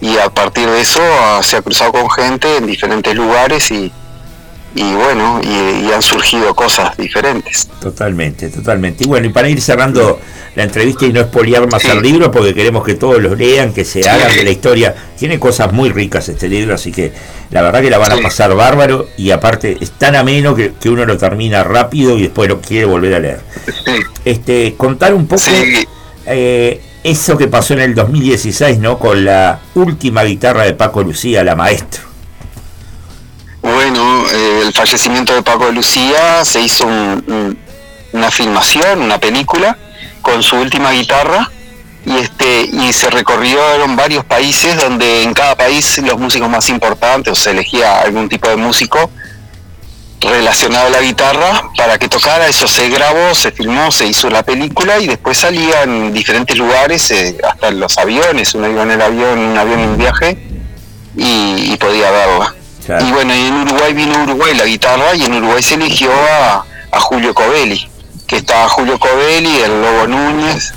Y 0.00 0.16
a 0.18 0.30
partir 0.30 0.68
de 0.68 0.80
eso 0.80 1.00
ah, 1.20 1.40
se 1.42 1.56
ha 1.56 1.62
cruzado 1.62 1.92
con 1.92 2.10
gente 2.10 2.56
en 2.56 2.66
diferentes 2.66 3.14
lugares 3.14 3.70
y, 3.70 3.92
y 4.76 4.92
bueno, 4.94 5.40
y, 5.42 5.86
y 5.86 5.92
han 5.92 6.02
surgido 6.02 6.54
cosas 6.54 6.96
diferentes. 6.96 7.68
Totalmente, 7.80 8.48
totalmente. 8.50 9.04
Y 9.04 9.06
bueno, 9.08 9.26
y 9.26 9.30
para 9.30 9.48
ir 9.48 9.60
cerrando 9.60 10.20
la 10.54 10.62
entrevista 10.62 11.04
y 11.06 11.12
no 11.12 11.20
espoliar 11.20 11.68
más 11.70 11.82
Sí. 11.82 11.88
el 11.88 12.00
libro, 12.02 12.30
porque 12.30 12.54
queremos 12.54 12.84
que 12.84 12.94
todos 12.94 13.20
los 13.22 13.36
lean, 13.36 13.72
que 13.72 13.84
se 13.84 14.08
hagan 14.08 14.34
de 14.34 14.44
la 14.44 14.50
historia. 14.50 14.94
Tiene 15.18 15.38
cosas 15.38 15.72
muy 15.72 15.90
ricas 15.90 16.28
este 16.28 16.48
libro, 16.48 16.74
así 16.74 16.92
que 16.92 17.12
la 17.50 17.62
verdad 17.62 17.80
que 17.82 17.90
la 17.90 17.98
van 17.98 18.12
a 18.12 18.16
pasar 18.18 18.54
bárbaro 18.54 19.08
y 19.16 19.30
aparte 19.30 19.76
es 19.80 19.90
tan 19.92 20.14
ameno 20.16 20.54
que, 20.54 20.72
que 20.80 20.88
uno 20.88 21.04
lo 21.04 21.16
termina 21.18 21.62
rápido 21.64 22.16
y 22.16 22.22
después 22.22 22.48
lo 22.48 22.60
quiere 22.60 22.86
volver 22.86 23.14
a 23.14 23.18
leer. 23.18 23.40
Este, 24.24 24.74
contar 24.76 25.12
un 25.14 25.26
poco 25.26 25.42
eh, 26.26 26.80
eso 27.04 27.36
que 27.38 27.46
pasó 27.48 27.74
en 27.74 27.80
el 27.80 27.94
2016, 27.94 28.78
¿no? 28.78 28.98
Con 28.98 29.24
la 29.24 29.60
última 29.74 30.24
guitarra 30.24 30.64
de 30.64 30.72
Paco 30.74 31.02
Lucía, 31.02 31.44
la 31.44 31.54
maestro. 31.54 32.02
Bueno, 33.62 34.05
eh, 34.32 34.62
el 34.66 34.72
fallecimiento 34.72 35.34
de 35.34 35.42
Paco 35.42 35.66
de 35.66 35.72
Lucía 35.72 36.44
se 36.44 36.60
hizo 36.60 36.86
un- 36.86 37.24
un- 37.26 37.58
una 38.12 38.30
filmación, 38.30 39.00
una 39.02 39.18
película 39.18 39.76
con 40.22 40.42
su 40.42 40.56
última 40.56 40.90
guitarra 40.92 41.50
y 42.04 42.16
este 42.18 42.62
y 42.72 42.92
se 42.92 43.10
recorrieron 43.10 43.96
varios 43.96 44.24
países 44.24 44.76
donde 44.80 45.22
en 45.24 45.34
cada 45.34 45.54
país 45.56 45.98
los 45.98 46.18
músicos 46.18 46.48
más 46.48 46.68
importantes 46.68 47.32
o 47.32 47.36
se 47.36 47.50
elegía 47.50 48.00
algún 48.00 48.28
tipo 48.28 48.48
de 48.48 48.56
músico 48.56 49.10
relacionado 50.20 50.86
a 50.86 50.90
la 50.90 51.00
guitarra 51.02 51.70
para 51.76 51.98
que 51.98 52.08
tocara, 52.08 52.48
eso 52.48 52.66
se 52.66 52.88
grabó, 52.88 53.34
se 53.34 53.52
filmó, 53.52 53.90
se 53.92 54.06
hizo 54.06 54.30
la 54.30 54.42
película 54.42 54.98
y 54.98 55.06
después 55.06 55.36
salía 55.38 55.82
en 55.82 56.12
diferentes 56.12 56.56
lugares, 56.56 57.10
eh, 57.10 57.36
hasta 57.46 57.68
en 57.68 57.80
los 57.80 57.98
aviones, 57.98 58.54
uno 58.54 58.68
iba 58.68 58.82
en 58.82 58.90
el 58.92 59.02
avión, 59.02 59.38
un 59.38 59.58
avión 59.58 59.80
en 59.80 59.96
viaje 59.98 60.38
y, 61.16 61.72
y 61.72 61.76
podía 61.78 62.10
verla. 62.10 62.54
Claro. 62.86 63.04
Y 63.06 63.12
bueno, 63.12 63.34
y 63.34 63.46
en 63.46 63.54
Uruguay 63.62 63.92
vino 63.94 64.22
Uruguay 64.22 64.54
la 64.54 64.64
guitarra 64.64 65.14
y 65.14 65.24
en 65.24 65.34
Uruguay 65.34 65.62
se 65.62 65.74
eligió 65.74 66.10
a, 66.12 66.64
a 66.92 67.00
Julio 67.00 67.34
Covelli, 67.34 67.88
que 68.26 68.36
estaba 68.36 68.68
Julio 68.68 68.98
Covelli, 68.98 69.56
el 69.60 69.82
Lobo 69.82 70.06
Núñez 70.06 70.72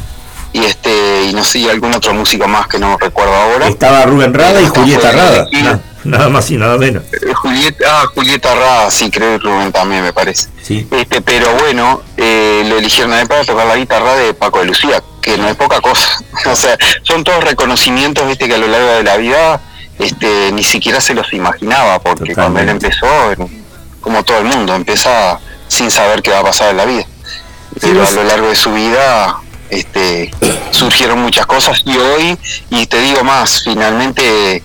y 0.51 0.63
este 0.65 1.25
y 1.29 1.33
no 1.33 1.43
sé, 1.43 1.59
y 1.59 1.69
algún 1.69 1.93
otro 1.93 2.13
músico 2.13 2.47
más 2.47 2.67
que 2.67 2.79
no 2.79 2.97
recuerdo 2.97 3.33
ahora. 3.35 3.67
Estaba 3.67 4.03
Rubén 4.05 4.33
Rada 4.33 4.59
y 4.61 4.67
Julieta 4.67 5.11
Rada. 5.11 5.47
Na- 5.51 5.79
Nada 6.05 6.29
más 6.29 6.49
y 6.49 6.55
nada 6.55 6.77
menos. 6.77 7.03
Eh, 7.11 7.33
Julieta, 7.33 7.83
ah, 7.87 8.05
Julieta 8.15 8.55
Rada, 8.55 8.89
sí, 8.89 9.11
creo 9.11 9.37
que 9.37 9.43
Rubén 9.45 9.71
también 9.73 10.01
me 10.01 10.13
parece. 10.13 10.47
Sí. 10.63 10.87
Este, 10.89 11.21
pero 11.21 11.53
bueno, 11.55 12.01
eh, 12.15 12.63
lo 12.67 12.77
eligieron 12.77 13.11
a 13.11 13.19
él 13.21 13.27
para 13.27 13.43
tocar 13.43 13.67
la 13.67 13.75
guitarra 13.75 14.15
de 14.15 14.33
Paco 14.33 14.59
de 14.59 14.65
Lucía, 14.65 15.03
que 15.21 15.37
no 15.37 15.49
es 15.49 15.57
poca 15.57 15.81
cosa. 15.81 16.07
o 16.45 16.55
sea, 16.55 16.77
son 17.03 17.25
todos 17.25 17.43
reconocimientos, 17.43 18.25
viste, 18.27 18.47
que 18.47 18.55
a 18.55 18.57
lo 18.57 18.67
largo 18.67 18.87
de 18.91 19.03
la 19.03 19.17
vida 19.17 19.59
este, 19.99 20.51
ni 20.53 20.63
siquiera 20.63 21.01
se 21.01 21.13
los 21.13 21.31
imaginaba, 21.33 21.99
porque 21.99 22.33
cuando 22.33 22.59
él 22.61 22.69
empezó, 22.69 23.05
como 24.01 24.23
todo 24.23 24.39
el 24.39 24.45
mundo, 24.45 24.73
empieza 24.73 25.39
sin 25.67 25.91
saber 25.91 26.21
qué 26.21 26.31
va 26.31 26.39
a 26.39 26.43
pasar 26.43 26.71
en 26.71 26.77
la 26.77 26.85
vida. 26.85 27.05
Pero 27.79 28.05
a 28.05 28.11
lo 28.11 28.23
largo 28.23 28.47
de 28.47 28.55
su 28.55 28.73
vida 28.73 29.37
este, 29.69 30.31
surgieron 30.71 31.19
muchas 31.19 31.45
cosas 31.45 31.81
y 31.85 31.95
hoy, 31.97 32.37
y 32.69 32.87
te 32.87 32.99
digo 33.01 33.23
más, 33.23 33.63
finalmente 33.63 34.63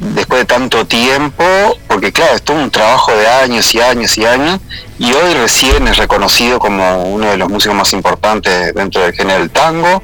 después 0.00 0.42
de 0.42 0.44
tanto 0.44 0.86
tiempo, 0.86 1.44
porque 1.88 2.12
claro, 2.12 2.36
esto 2.36 2.52
es 2.52 2.62
un 2.62 2.70
trabajo 2.70 3.12
de 3.12 3.26
años 3.26 3.74
y 3.74 3.80
años 3.80 4.16
y 4.16 4.24
años, 4.24 4.60
y 4.98 5.12
hoy 5.12 5.34
recién 5.34 5.88
es 5.88 5.96
reconocido 5.96 6.58
como 6.58 7.02
uno 7.04 7.26
de 7.26 7.36
los 7.36 7.48
músicos 7.48 7.76
más 7.76 7.92
importantes 7.92 8.74
dentro 8.74 9.02
del 9.02 9.12
género 9.12 9.40
del 9.40 9.50
tango, 9.50 10.02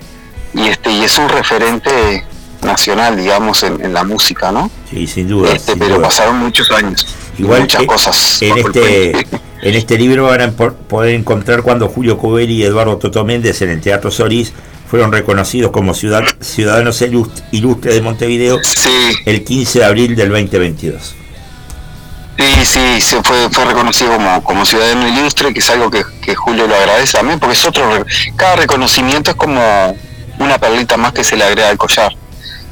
y 0.53 0.69
este 0.69 0.91
y 0.91 1.05
es 1.05 1.17
un 1.19 1.29
referente 1.29 2.25
nacional, 2.65 3.17
digamos, 3.17 3.63
en, 3.63 3.85
en 3.85 3.93
la 3.95 4.05
música, 4.05 4.51
¿no? 4.53 4.71
Sí, 4.91 5.07
sin 5.07 5.29
duda. 5.29 5.53
Este, 5.53 5.73
sin 5.73 5.79
pero 5.81 5.97
duda. 5.97 6.09
pasaron 6.09 6.39
muchos 6.39 6.71
años, 6.71 7.07
Igual 7.39 7.63
muchas 7.63 7.83
cosas. 7.85 8.43
en 8.43 8.59
este 8.59 9.11
en 9.63 9.75
este 9.75 9.97
libro 9.99 10.25
van 10.27 10.41
a 10.43 10.51
poder 10.53 11.15
encontrar 11.15 11.63
cuando 11.63 11.89
Julio 11.89 12.19
Covelli 12.19 12.55
y 12.57 12.63
Eduardo 12.65 12.99
Toto 12.99 13.25
Méndez 13.25 13.63
en 13.63 13.71
el 13.71 13.81
Teatro 13.81 14.11
Solís 14.11 14.53
fueron 14.91 15.11
reconocidos 15.13 15.71
como 15.73 15.95
ciudad- 15.95 16.25
ciudadanos 16.41 17.01
ilust- 17.03 17.43
ilustres 17.53 17.95
de 17.95 18.03
Montevideo 18.03 18.59
Sí, 18.63 18.91
el 19.25 19.43
15 19.45 19.79
de 19.81 19.85
abril 19.85 20.15
del 20.17 20.29
2022. 20.29 21.15
Sí, 22.37 22.65
sí, 22.65 23.01
se 23.01 23.23
fue, 23.23 23.49
fue 23.51 23.65
reconocido 23.65 24.13
como, 24.13 24.43
como 24.43 24.65
ciudadano 24.67 25.07
ilustre, 25.09 25.53
que 25.55 25.61
es 25.61 25.71
algo 25.71 25.89
que, 25.91 26.03
que 26.21 26.35
Julio 26.35 26.67
lo 26.67 26.75
agradece 26.75 27.17
también, 27.17 27.39
porque 27.39 27.55
es 27.55 27.65
otro, 27.65 27.89
cada 28.37 28.57
reconocimiento 28.57 29.31
es 29.31 29.37
como 29.37 29.97
una 30.41 30.59
perlita 30.59 30.97
más 30.97 31.13
que 31.13 31.23
se 31.23 31.37
le 31.37 31.45
agrega 31.45 31.71
al 31.71 31.79
collar. 31.79 32.13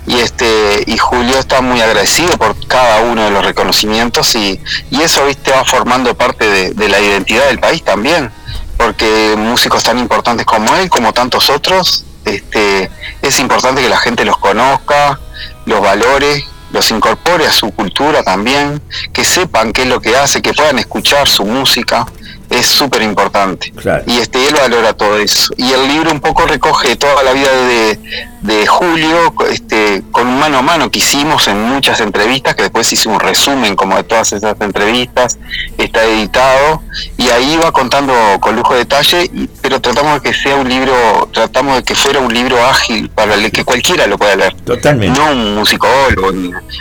Y 0.06 0.18
este, 0.18 0.82
y 0.86 0.98
Julio 0.98 1.38
está 1.38 1.60
muy 1.60 1.80
agradecido 1.80 2.36
por 2.36 2.56
cada 2.66 3.02
uno 3.02 3.24
de 3.24 3.30
los 3.30 3.44
reconocimientos 3.44 4.34
y, 4.34 4.60
y 4.90 5.00
eso 5.00 5.24
viste 5.26 5.52
va 5.52 5.64
formando 5.64 6.14
parte 6.16 6.48
de, 6.48 6.70
de 6.72 6.88
la 6.88 6.98
identidad 6.98 7.46
del 7.46 7.60
país 7.60 7.84
también, 7.84 8.30
porque 8.76 9.34
músicos 9.36 9.84
tan 9.84 9.98
importantes 9.98 10.44
como 10.44 10.74
él, 10.76 10.90
como 10.90 11.12
tantos 11.12 11.50
otros, 11.50 12.04
este, 12.24 12.90
es 13.20 13.40
importante 13.40 13.80
que 13.82 13.88
la 13.88 13.98
gente 13.98 14.24
los 14.24 14.38
conozca, 14.38 15.18
los 15.66 15.80
valore, 15.80 16.44
los 16.72 16.90
incorpore 16.90 17.46
a 17.46 17.52
su 17.52 17.70
cultura 17.70 18.22
también, 18.22 18.80
que 19.12 19.24
sepan 19.24 19.72
qué 19.72 19.82
es 19.82 19.88
lo 19.88 20.00
que 20.00 20.16
hace, 20.16 20.40
que 20.40 20.52
puedan 20.52 20.78
escuchar 20.78 21.28
su 21.28 21.44
música, 21.44 22.06
es 22.48 22.66
súper 22.66 23.02
importante. 23.02 23.72
Claro. 23.72 24.04
Y 24.06 24.18
este 24.18 24.46
él 24.46 24.54
valora 24.54 24.92
todo 24.94 25.18
eso. 25.18 25.52
Y 25.56 25.72
el 25.72 25.88
libro 25.88 26.10
un 26.10 26.20
poco 26.20 26.46
recoge 26.46 26.96
toda 26.96 27.22
la 27.22 27.32
vida 27.32 27.52
de, 27.52 27.98
de 28.42 28.66
Julio, 28.66 29.32
este, 29.50 30.02
con 30.10 30.26
un 30.26 30.38
mano 30.38 30.58
a 30.58 30.62
mano 30.62 30.90
que 30.90 30.98
hicimos 30.98 31.46
en 31.48 31.62
muchas 31.62 32.00
entrevistas, 32.00 32.54
que 32.56 32.62
después 32.64 32.92
hice 32.92 33.08
un 33.08 33.20
resumen 33.20 33.76
como 33.76 33.96
de 33.96 34.02
todas 34.02 34.32
esas 34.32 34.60
entrevistas, 34.60 35.38
está 35.78 36.04
editado, 36.04 36.82
y 37.16 37.28
ahí 37.30 37.56
va 37.62 37.70
contando 37.70 38.12
con 38.40 38.56
lujo 38.56 38.72
de 38.74 38.80
detalle, 38.80 39.30
pero 39.60 39.80
tratamos 39.80 40.14
de 40.20 40.28
que 40.28 40.36
sea 40.36 40.56
un 40.56 40.68
libro, 40.68 41.28
tratamos 41.32 41.76
de 41.76 41.84
que 41.84 41.94
fuera 41.94 42.18
un 42.18 42.34
libro 42.34 42.64
ágil 42.66 43.08
para 43.10 43.34
el 43.34 43.50
que 43.52 43.64
cualquiera 43.64 44.06
lo 44.08 44.18
pueda 44.18 44.34
leer 44.34 44.54
Totalmente. 44.64 45.18
no 45.20 45.30
un 45.30 45.54
musicólogo, 45.54 46.32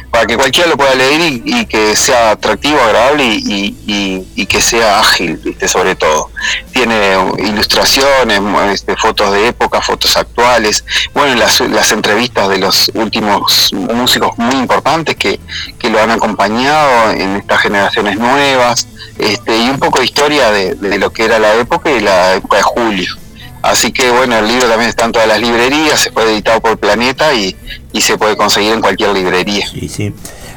para 0.09 0.25
que 0.25 0.35
cualquiera 0.37 0.67
lo 0.69 0.77
pueda 0.77 0.95
leer 0.95 1.21
y, 1.21 1.43
y 1.45 1.65
que 1.67 1.95
sea 1.95 2.31
atractivo, 2.31 2.79
agradable 2.81 3.23
y, 3.23 3.37
y- 3.37 3.77
y- 3.93 4.27
y 4.35 4.45
que 4.47 4.61
sea 4.61 4.99
ágil, 4.99 5.37
¿viste? 5.37 5.67
sobre 5.67 5.95
todo. 5.95 6.31
Tiene 6.71 7.15
ilustraciones, 7.39 8.41
este, 8.71 8.95
fotos 8.95 9.31
de 9.33 9.47
época, 9.47 9.81
fotos 9.81 10.15
actuales, 10.15 10.83
bueno, 11.13 11.35
las, 11.35 11.59
las 11.61 11.91
entrevistas 11.91 12.49
de 12.49 12.57
los 12.57 12.91
últimos 12.93 13.73
músicos 13.73 14.37
muy 14.37 14.55
importantes 14.55 15.15
que, 15.15 15.39
que 15.77 15.89
lo 15.89 16.01
han 16.01 16.11
acompañado 16.11 17.11
en 17.11 17.37
estas 17.37 17.59
generaciones 17.61 18.17
nuevas, 18.17 18.87
este, 19.17 19.57
y 19.57 19.69
un 19.69 19.79
poco 19.79 19.99
de 19.99 20.05
historia 20.05 20.51
de, 20.51 20.97
lo 20.97 21.11
que 21.11 21.25
era 21.25 21.39
la 21.39 21.55
época 21.55 21.91
y 21.91 21.99
la 21.99 22.35
época 22.35 22.57
de 22.57 22.63
Julio. 22.63 23.15
Así 23.61 23.91
que 23.91 24.09
bueno, 24.09 24.37
el 24.39 24.47
libro 24.47 24.67
también 24.67 24.89
está 24.89 25.05
en 25.05 25.11
todas 25.11 25.27
las 25.27 25.39
librerías, 25.39 25.99
se 25.99 26.11
fue 26.11 26.23
editado 26.23 26.59
por 26.61 26.77
Planeta 26.77 27.33
y, 27.33 27.55
y 27.91 28.01
se 28.01 28.17
puede 28.17 28.35
conseguir 28.35 28.73
en 28.73 28.81
cualquier 28.81 29.11
librería. 29.11 29.67
Sí, 29.67 29.87
sí. 29.87 30.13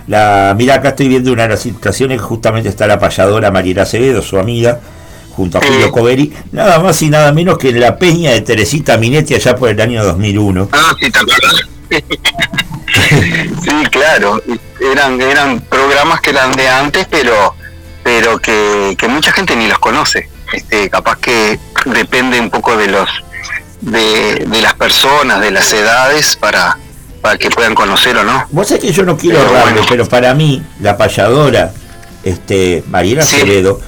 La, 0.07 0.55
mira, 0.57 0.75
acá 0.77 0.91
estoy 0.91 1.09
viendo 1.09 1.33
una 1.33 1.45
de 1.45 1.51
las 1.51 1.67
ilustraciones, 1.67 2.21
justamente 2.21 2.69
está 2.69 2.87
la 2.87 2.99
payadora 2.99 3.51
Mariela 3.51 3.83
Acevedo, 3.83 4.23
su 4.23 4.39
amiga, 4.39 4.81
junto 5.37 5.59
a. 5.59 5.61
Julio 5.61 5.91
Coveri, 5.91 6.33
nada 6.53 6.79
más 6.79 7.01
y 7.03 7.11
nada 7.11 7.33
menos 7.33 7.59
que 7.59 7.71
en 7.71 7.81
la 7.81 7.97
peña 7.97 8.33
de 8.33 8.41
Teresita 8.41 8.97
Minetti 8.97 9.35
allá 9.35 9.57
por 9.57 9.69
el 9.69 9.81
año 9.81 10.05
2001. 10.05 10.69
Ah, 10.73 10.95
sí, 11.01 11.11
te 11.11 11.19
sí, 13.63 13.87
claro. 13.91 14.43
Eran, 14.81 15.21
eran 15.21 15.61
programas 15.61 16.21
que 16.21 16.31
eran 16.31 16.53
de 16.53 16.69
antes, 16.69 17.07
pero 17.11 17.55
pero 18.03 18.39
que, 18.39 18.95
que 18.99 19.09
mucha 19.09 19.33
gente 19.33 19.57
ni 19.57 19.67
los 19.67 19.79
conoce. 19.79 20.29
Este, 20.53 20.89
capaz 20.91 21.19
que 21.19 21.59
depende 21.87 22.39
un 22.39 22.51
poco 22.51 22.77
de 22.77 22.87
los 22.89 23.09
de, 23.81 24.47
de 24.47 24.61
las 24.63 24.75
personas, 24.75 25.41
de 25.41 25.51
las 25.51 25.73
edades, 25.73 26.37
para, 26.37 26.79
para 27.21 27.39
que 27.39 27.51
puedan 27.51 27.75
conocer 27.75 28.17
o 28.17 28.25
no. 28.25 28.47
Vos 28.51 28.69
sabés 28.69 28.85
que 28.85 28.93
yo 28.93 29.05
no 29.05 29.17
quiero 29.17 29.39
Pero 29.39 29.61
bueno. 29.61 29.83
pero 29.89 30.07
para 30.07 30.35
mí, 30.35 30.63
la 30.81 30.97
payadora, 30.97 31.73
este, 32.23 32.85
Mariela 32.89 33.25
Sí. 33.25 33.37
Acevedo, 33.37 33.81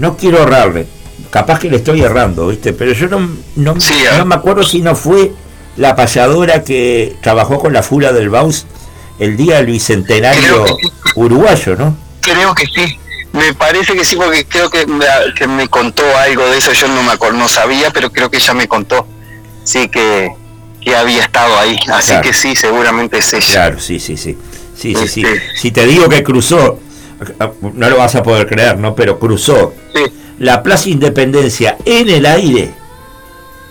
no 0.00 0.16
quiero 0.16 0.42
errarle. 0.42 0.86
Capaz 1.30 1.60
que 1.60 1.70
le 1.70 1.76
estoy 1.76 2.02
errando, 2.02 2.48
¿viste? 2.48 2.72
Pero 2.72 2.92
yo 2.92 3.06
no, 3.06 3.30
no, 3.56 3.80
Sí, 3.80 3.94
no 4.16 4.22
ah. 4.22 4.24
me 4.24 4.34
acuerdo 4.34 4.64
si 4.64 4.80
no 4.82 4.96
fue 4.96 5.32
la 5.76 5.94
payadora 5.94 6.64
que 6.64 7.14
trabajó 7.22 7.60
con 7.60 7.72
la 7.72 7.82
Fura 7.84 8.12
del 8.12 8.30
Baus 8.30 8.66
el 9.20 9.36
día 9.36 9.56
del 9.56 9.66
bicentenario 9.66 10.66
sí. 10.66 10.88
uruguayo, 11.14 11.76
¿no? 11.76 11.96
Creo 12.20 12.54
que 12.54 12.66
sí. 12.66 12.98
Me 13.32 13.54
parece 13.54 13.92
que 13.94 14.04
sí, 14.04 14.16
porque 14.16 14.44
creo 14.44 14.68
que 14.70 14.86
me, 14.86 15.04
que 15.36 15.46
me 15.46 15.68
contó 15.68 16.02
algo 16.18 16.44
de 16.46 16.58
eso, 16.58 16.72
yo 16.72 16.88
no 16.88 17.00
me 17.04 17.12
acuerdo, 17.12 17.38
no 17.38 17.48
sabía, 17.48 17.90
pero 17.92 18.10
creo 18.10 18.28
que 18.28 18.38
ella 18.38 18.54
me 18.54 18.66
contó, 18.66 19.06
sí, 19.62 19.88
que, 19.88 20.32
que 20.80 20.96
había 20.96 21.22
estado 21.22 21.56
ahí, 21.58 21.76
así 21.92 22.08
Claro. 22.08 22.22
que 22.22 22.32
sí, 22.32 22.56
seguramente 22.56 23.18
es 23.18 23.32
ella. 23.32 23.52
Claro, 23.52 23.78
sí, 23.78 24.00
sí, 24.00 24.16
sí. 24.16 24.36
Sí, 24.76 24.94
sí, 24.96 25.06
sí. 25.06 25.20
Este- 25.24 25.42
Si 25.56 25.70
te 25.70 25.86
digo 25.86 26.08
que 26.08 26.24
cruzó, 26.24 26.80
no 27.74 27.90
lo 27.90 27.96
vas 27.98 28.14
a 28.14 28.22
poder 28.22 28.46
creer, 28.46 28.78
¿no? 28.78 28.94
Pero 28.94 29.18
cruzó 29.18 29.74
Sí. 29.94 30.02
la 30.38 30.62
Plaza 30.62 30.88
Independencia 30.88 31.76
en 31.84 32.08
el 32.08 32.26
aire, 32.26 32.72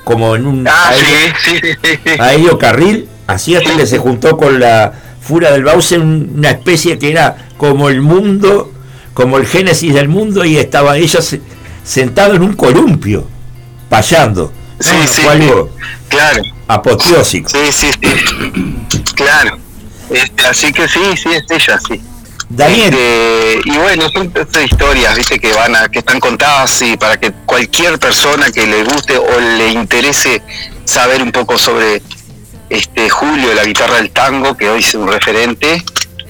como 0.03 0.35
en 0.35 0.45
un 0.47 0.67
Ah, 0.67 0.89
aéreo, 0.89 1.33
sí, 1.43 2.11
aéreo 2.19 2.57
carril, 2.57 3.07
así 3.27 3.55
hasta 3.55 3.75
que 3.75 3.85
se 3.85 3.97
juntó 3.97 4.37
con 4.37 4.59
la 4.59 4.93
Fura 5.21 5.51
del 5.51 5.63
Bauce, 5.63 5.97
una 5.99 6.49
especie 6.51 6.97
que 6.97 7.11
era 7.11 7.49
como 7.57 7.89
el 7.89 8.01
mundo, 8.01 8.71
como 9.13 9.37
el 9.37 9.45
génesis 9.45 9.93
del 9.93 10.07
mundo, 10.07 10.45
y 10.45 10.57
estaba 10.57 10.97
ella 10.97 11.21
se- 11.21 11.41
sentado 11.83 12.35
en 12.35 12.41
un 12.43 12.53
columpio, 12.53 13.27
payando. 13.89 14.51
Sí, 14.79 14.91
No, 14.99 15.07
sí, 15.07 15.21
algo 15.27 15.69
Claro, 16.07 16.41
apoteósico. 16.67 17.49
sí, 17.49 17.57
sí, 17.71 17.87
sí. 18.01 18.75
Claro. 19.15 19.57
Este, 20.09 20.45
así 20.47 20.71
que 20.71 20.87
sí, 20.87 20.99
sí, 21.17 21.29
es 21.33 21.43
ella, 21.51 21.77
sí. 21.85 22.01
Daniel, 22.49 22.93
Este, 22.93 23.61
y 23.65 23.77
bueno, 23.77 24.09
son 24.09 24.31
estas 24.35 24.65
historias, 24.65 25.15
viste, 25.15 25.39
que 25.39 25.53
van 25.53 25.75
a, 25.75 25.87
que 25.87 25.99
están 25.99 26.19
contadas 26.19 26.81
y 26.81 26.97
para 26.97 27.19
que 27.19 27.31
cualquier 27.45 27.99
persona 27.99 28.51
que 28.51 28.65
le 28.65 28.83
guste 28.83 29.17
o 29.17 29.39
le 29.57 29.69
interese 29.69 30.41
saber 30.83 31.21
un 31.21 31.31
poco 31.31 31.59
sobre 31.59 32.01
este 32.69 33.09
Julio, 33.09 33.53
la 33.53 33.63
guitarra 33.63 33.97
del 33.97 34.09
tango, 34.09 34.57
que 34.57 34.67
hoy 34.67 34.79
es 34.79 34.93
un 34.95 35.07
referente, 35.07 35.83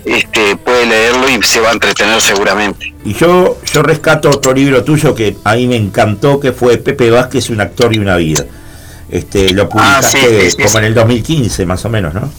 este, 0.04 0.58
puede 0.58 0.86
leerlo 0.86 1.30
y 1.30 1.42
se 1.42 1.62
va 1.62 1.70
a 1.70 1.74
entretener 1.74 2.20
seguramente. 2.20 2.94
Y 3.06 3.14
yo, 3.14 3.58
yo 3.74 3.82
rescato 3.82 4.30
otro 4.30 4.54
libro 4.54 4.84
tuyo 4.84 5.16
que 5.16 5.38
a 5.46 5.56
mí 5.56 5.68
me 5.68 5.78
encantó, 5.78 6.40
que 6.40 6.52
fue 6.52 6.78
Pepe 6.78 7.10
Vázquez, 7.10 7.50
Un 7.50 7.62
actor 7.62 7.94
y 7.96 8.00
una 8.00 8.18
vida. 8.18 8.46
Este, 9.10 9.52
lo 9.54 9.70
publicaste 9.70 10.20
Ah, 10.20 10.22
sí, 10.22 10.50
sí, 10.50 10.52
sí, 10.52 10.64
como 10.64 10.80
en 10.80 10.86
el 10.86 10.94
2015, 10.94 11.66
más 11.66 11.84
o 11.86 11.90
menos, 11.90 12.14
¿no? 12.14 12.30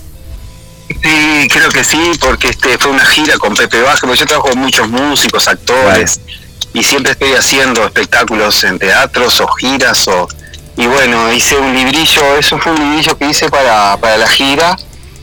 Sí, 1.02 1.48
creo 1.48 1.70
que 1.70 1.84
sí, 1.84 2.12
porque 2.20 2.48
este 2.48 2.76
fue 2.78 2.90
una 2.90 3.04
gira 3.04 3.38
con 3.38 3.54
Pepe 3.54 3.80
Vázquez, 3.80 4.00
porque 4.00 4.18
yo 4.18 4.26
trabajo 4.26 4.50
con 4.50 4.58
muchos 4.58 4.88
músicos, 4.88 5.48
actores, 5.48 6.20
y 6.74 6.82
siempre 6.82 7.12
estoy 7.12 7.32
haciendo 7.32 7.84
espectáculos 7.84 8.64
en 8.64 8.78
teatros 8.78 9.40
o 9.40 9.48
giras 9.48 10.06
o 10.08 10.28
y 10.76 10.86
bueno, 10.86 11.30
hice 11.32 11.58
un 11.58 11.74
librillo, 11.74 12.36
eso 12.36 12.58
fue 12.58 12.72
un 12.72 12.78
librillo 12.78 13.16
que 13.18 13.28
hice 13.28 13.50
para, 13.50 13.96
para 13.98 14.16
la 14.16 14.28
gira 14.28 14.76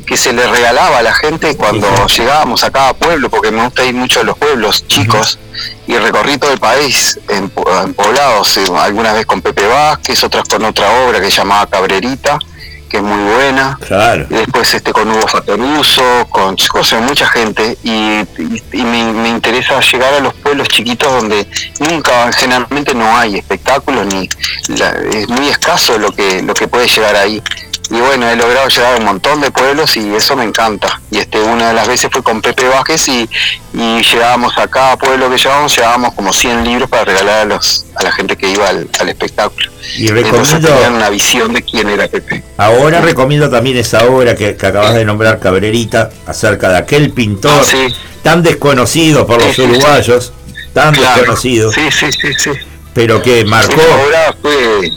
que 0.05 0.15
se 0.15 0.31
le 0.31 0.47
regalaba 0.47 0.99
a 0.99 1.01
la 1.01 1.13
gente 1.13 1.55
cuando 1.57 1.87
llegábamos 2.07 2.63
a 2.63 2.71
cada 2.71 2.93
pueblo, 2.93 3.29
porque 3.29 3.51
me 3.51 3.63
gusta 3.63 3.83
ir 3.83 3.93
mucho 3.93 4.21
a 4.21 4.23
los 4.23 4.37
pueblos 4.37 4.87
chicos, 4.87 5.37
y 5.85 5.97
recorrí 5.97 6.37
todo 6.37 6.53
el 6.53 6.59
país 6.59 7.19
en, 7.27 7.51
en 7.83 7.93
poblados, 7.93 8.55
eh, 8.57 8.65
algunas 8.79 9.13
veces 9.13 9.25
con 9.25 9.41
Pepe 9.41 9.67
Vázquez, 9.67 10.23
otras 10.23 10.47
con 10.47 10.63
otra 10.63 10.89
obra 11.03 11.19
que 11.19 11.29
llamaba 11.29 11.67
Cabrerita, 11.67 12.39
que 12.87 12.97
es 12.97 13.03
muy 13.03 13.23
buena. 13.33 13.77
Claro. 13.87 14.25
Y 14.29 14.33
después 14.35 14.73
este 14.73 14.91
con 14.91 15.09
Hugo 15.09 15.27
Fatoruso, 15.27 16.03
con 16.29 16.55
chicos, 16.55 16.89
con 16.89 17.05
mucha 17.05 17.27
gente, 17.27 17.77
y, 17.83 17.91
y- 17.91 18.63
y 18.73 18.83
me, 18.83 19.11
me 19.13 19.29
interesa 19.29 19.79
llegar 19.79 20.13
a 20.13 20.19
los 20.19 20.33
pueblos 20.35 20.67
chiquitos 20.67 21.11
donde 21.11 21.47
nunca, 21.79 22.31
generalmente 22.33 22.93
no 22.93 23.15
hay 23.17 23.37
espectáculos, 23.37 24.05
ni 24.13 24.29
la- 24.77 24.95
es 25.13 25.27
muy 25.29 25.47
escaso 25.49 25.97
lo 25.97 26.11
que, 26.11 26.41
lo 26.41 26.53
que 26.53 26.67
puede 26.67 26.87
llegar 26.87 27.15
ahí. 27.15 27.41
Y 27.89 27.99
bueno, 28.01 28.29
he 28.29 28.35
logrado 28.35 28.67
llegar 28.67 28.95
a 28.95 28.97
un 28.97 29.05
montón 29.05 29.39
de 29.39 29.49
pueblos 29.49 29.95
y 29.95 30.13
eso 30.13 30.35
me 30.35 30.43
encanta. 30.43 30.99
Y 31.09 31.19
este 31.19 31.39
una 31.39 31.69
de 31.69 31.73
las 31.73 31.87
veces 31.87 32.09
fue 32.11 32.21
con 32.21 32.41
Pepe 32.41 32.67
Vázquez 32.67 33.07
y, 33.07 33.29
y 33.73 34.01
llegábamos 34.03 34.57
a 34.57 34.67
cada 34.67 34.97
pueblo 34.97 35.29
que 35.29 35.37
llegábamos, 35.37 35.73
llevábamos 35.73 36.13
como 36.13 36.33
100 36.33 36.65
libros 36.65 36.89
para 36.89 37.05
regalar 37.05 37.39
a, 37.39 37.45
los, 37.45 37.85
a 37.95 38.03
la 38.03 38.11
gente 38.11 38.35
que 38.35 38.49
iba 38.49 38.67
al, 38.67 38.89
al 38.99 39.09
espectáculo. 39.09 39.71
Y 39.97 40.09
recomiendo, 40.09 40.67
tenían 40.67 40.95
una 40.95 41.09
visión 41.09 41.53
de 41.53 41.61
quién 41.63 41.87
era 41.87 42.09
Pepe. 42.09 42.43
ahora 42.57 42.99
recomiendo 42.99 43.49
también 43.49 43.77
esa 43.77 44.03
obra 44.05 44.35
que, 44.35 44.57
que 44.57 44.65
acabas 44.67 44.93
de 44.93 45.05
nombrar, 45.05 45.39
Cabrerita, 45.39 46.09
acerca 46.25 46.67
de 46.69 46.77
aquel 46.79 47.11
pintor 47.11 47.51
Ah, 47.61 47.63
sí. 47.63 47.87
tan 48.21 48.43
desconocido 48.43 49.25
por 49.25 49.41
los 49.41 49.55
Sí, 49.55 49.61
uruguayos, 49.61 50.33
tan 50.73 50.93
Claro. 50.93 51.15
desconocido, 51.21 51.71
Sí, 51.71 51.89
sí, 51.89 52.07
sí, 52.11 52.33
sí. 52.37 52.51
pero 52.93 53.21
que 53.21 53.45
marcó 53.45 53.71
Esa 53.79 53.95
obra 54.05 54.35
fue... 54.41 54.91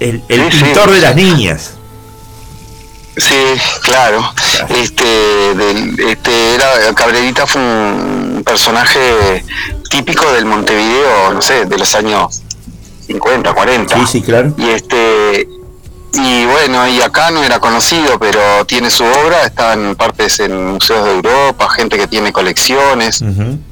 el, 0.00 0.22
el 0.28 0.48
pintor 0.50 0.90
de 0.90 1.00
las 1.00 1.16
niñas. 1.16 1.70
Sí, 3.16 3.60
claro. 3.82 4.32
Este, 4.68 6.10
este 6.10 6.54
era 6.54 6.94
Cabrerita 6.94 7.46
fue 7.46 7.62
un 7.62 8.42
personaje 8.44 9.44
típico 9.90 10.30
del 10.32 10.44
Montevideo, 10.44 11.32
no 11.32 11.40
sé, 11.40 11.64
de 11.64 11.78
los 11.78 11.94
años 11.94 12.42
50, 13.06 13.54
40. 13.54 13.96
Sí, 13.96 14.06
sí, 14.06 14.22
claro. 14.22 14.52
Y 14.58 14.68
este 14.68 15.48
y 16.18 16.46
bueno, 16.46 16.86
y 16.88 17.00
acá 17.02 17.30
no 17.30 17.42
era 17.42 17.58
conocido, 17.60 18.18
pero 18.18 18.64
tiene 18.64 18.90
su 18.90 19.04
obra, 19.04 19.44
está 19.44 19.74
en 19.74 19.96
partes 19.96 20.40
en 20.40 20.72
museos 20.72 21.04
de 21.04 21.12
Europa, 21.12 21.68
gente 21.68 21.98
que 21.98 22.06
tiene 22.06 22.32
colecciones. 22.32 23.22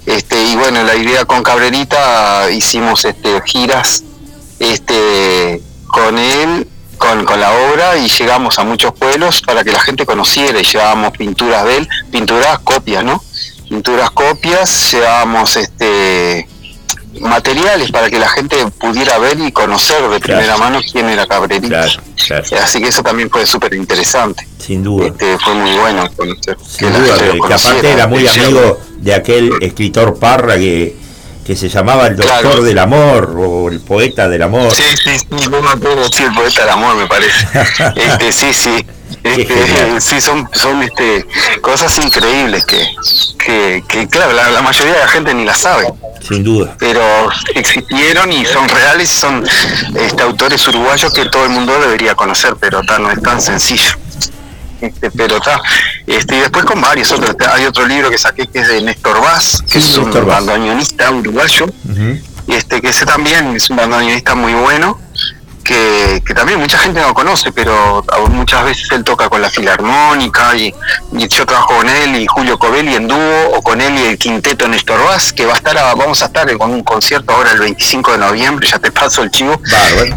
Este, 0.05 0.43
y 0.45 0.57
bueno, 0.57 0.83
la 0.83 0.95
idea 0.95 1.25
con 1.25 1.43
Cabrerita 1.43 2.51
hicimos 2.51 3.05
este, 3.05 3.41
giras 3.47 4.05
este, 4.59 5.63
con 5.87 6.19
él, 6.19 6.69
con, 7.05 7.25
con 7.25 7.41
la 7.41 7.53
obra, 7.53 7.97
y 7.99 8.09
llegamos 8.09 8.59
a 8.59 8.65
muchos 8.65 8.93
pueblos 8.93 9.43
para 9.43 9.63
que 9.65 9.73
la 9.73 9.81
gente 9.81 10.07
conociera 10.07 10.61
y 10.61 10.65
llevábamos 10.65 11.17
pinturas 11.17 11.65
de 11.65 11.79
él, 11.79 11.89
pinturas 12.11 12.59
copias, 12.61 13.05
¿no? 13.05 13.23
Pinturas 13.69 14.11
copias, 14.11 14.93
llevábamos 14.93 15.57
este 15.57 16.49
materiales 17.21 17.93
para 17.93 18.11
que 18.11 18.19
la 18.19 18.29
gente 18.29 18.57
pudiera 18.79 19.19
ver 19.19 19.39
y 19.39 19.53
conocer 19.53 20.09
de 20.09 20.21
primera 20.21 20.57
mano 20.57 20.81
quién 20.91 21.09
era 21.09 21.27
Cabrerita. 21.27 21.69
Claro, 21.69 22.03
claro, 22.27 22.45
Así 22.63 22.81
que 22.81 22.89
eso 22.89 23.03
también 23.03 23.31
fue 23.31 23.47
súper 23.47 23.75
interesante. 23.75 24.47
sin 24.59 24.83
duda. 24.83 25.07
Este, 25.07 25.39
fue 25.39 25.55
muy 25.55 25.73
bueno 25.79 26.09
conocer. 26.17 26.57
Sin 26.67 26.93
duda, 26.93 27.17
que, 27.17 27.55
aparte 27.55 27.93
era 27.93 28.07
muy 28.07 28.27
amigo 28.27 28.81
de 28.97 29.15
aquel 29.15 29.53
escritor 29.61 30.19
Parra 30.19 30.57
que, 30.57 30.97
que 31.45 31.55
se 31.57 31.69
llamaba 31.69 32.07
el 32.07 32.17
doctor 32.17 32.41
Claro. 32.41 32.63
del 32.63 32.79
amor 32.79 33.35
o 33.37 33.69
el 33.69 33.81
poeta 33.81 34.29
del 34.29 34.43
amor. 34.43 34.75
Sí, 34.75 34.83
sí, 35.03 35.19
sí, 35.19 35.27
no 35.51 35.61
me 35.61 35.71
acuerdo, 35.71 36.05
sí, 36.11 36.23
el 36.23 36.33
poeta 36.33 36.63
del 36.63 36.71
amor 36.71 36.97
me 36.97 37.07
parece. 37.07 37.47
Este, 37.97 38.33
sí, 38.33 38.53
sí. 38.55 38.87
Este, 39.23 40.01
sí, 40.01 40.21
son, 40.21 40.49
son 40.53 40.83
este, 40.83 41.27
cosas 41.61 41.97
increíbles 41.99 42.65
que, 42.67 42.87
que, 43.39 43.85
que 43.89 44.09
claro, 44.09 44.33
la, 44.33 44.51
la 44.51 44.61
mayoría 44.63 44.95
de 44.95 44.99
la 45.01 45.09
gente 45.09 45.33
ni 45.35 45.45
la 45.45 45.55
sabe, 45.55 45.87
Sin 46.27 46.43
duda. 46.45 46.75
pero 46.79 47.01
existieron 47.55 48.31
y 48.33 48.45
son 48.45 48.69
reales, 48.69 49.09
son 49.09 49.45
este, 49.97 50.23
autores 50.23 50.67
uruguayos 50.69 51.13
que 51.13 51.27
todo 51.27 51.45
el 51.45 51.51
mundo 51.51 51.79
debería 51.81 52.15
conocer, 52.15 52.57
pero 52.61 52.83
ta, 52.83 52.99
no 52.99 53.11
es 53.11 53.21
tan 53.23 53.41
sencillo. 53.41 53.93
Este, 54.81 55.11
pero 55.11 55.37
está, 55.37 55.61
este, 56.07 56.37
y 56.37 56.41
después 56.41 56.65
con 56.65 56.81
varios 56.81 57.11
otros, 57.13 57.35
hay 57.53 57.65
otro 57.67 57.87
libro 57.87 58.11
que 58.11 58.19
saqué 58.19 58.47
que 58.47 58.59
es 58.61 58.69
de 58.69 58.83
Néstor 58.83 59.21
Vaz, 59.21 59.63
que 59.71 59.81
Sí, 59.81 59.91
es 59.91 59.97
un 59.99 60.11
Vaz. 60.13 60.25
bandoneonista 60.27 61.11
uruguayo, 61.11 61.65
Ujú. 61.67 62.19
y 62.47 62.53
este 62.55 62.81
que 62.81 62.89
ese 62.89 63.07
también 63.07 63.55
es 63.57 63.71
un 63.71 63.77
bandoneonista 63.77 64.35
muy 64.35 64.53
bueno 64.55 64.99
que, 65.65 66.23
que 66.27 66.35
también 66.35 66.61
mucha 66.61 66.77
gente 66.77 67.01
no 67.01 67.15
conoce 67.15 67.51
pero 67.51 68.05
muchas 68.29 68.65
veces 68.67 68.87
él 68.93 69.03
toca 69.03 69.31
con 69.31 69.41
la 69.41 69.49
filarmónica 69.49 70.55
y, 70.55 70.75
y 71.13 71.27
yo 71.29 71.47
trabajo 71.47 71.77
con 71.77 71.89
él 71.89 72.17
y 72.17 72.27
Julio 72.27 72.59
Covelli 72.59 72.95
en 72.97 73.09
dúo 73.09 73.49
o 73.57 73.63
con 73.63 73.81
él 73.81 73.97
y 73.99 74.03
el 74.09 74.19
quinteto 74.19 74.69
Néstor 74.69 75.03
Vaz 75.03 75.33
que 75.33 75.47
va 75.47 75.55
a 75.55 75.57
estar 75.57 75.79
a- 75.79 75.95
vamos 75.95 76.21
a 76.21 76.27
estar 76.27 76.55
con 76.59 76.71
un 76.71 76.83
concierto 76.83 77.33
ahora 77.33 77.53
el 77.53 77.61
25 77.61 78.13
de 78.13 78.19
noviembre 78.19 78.69
ya 78.71 78.79
te 78.79 78.93
paso 78.93 79.23
el 79.23 79.31
chivo 79.31 79.59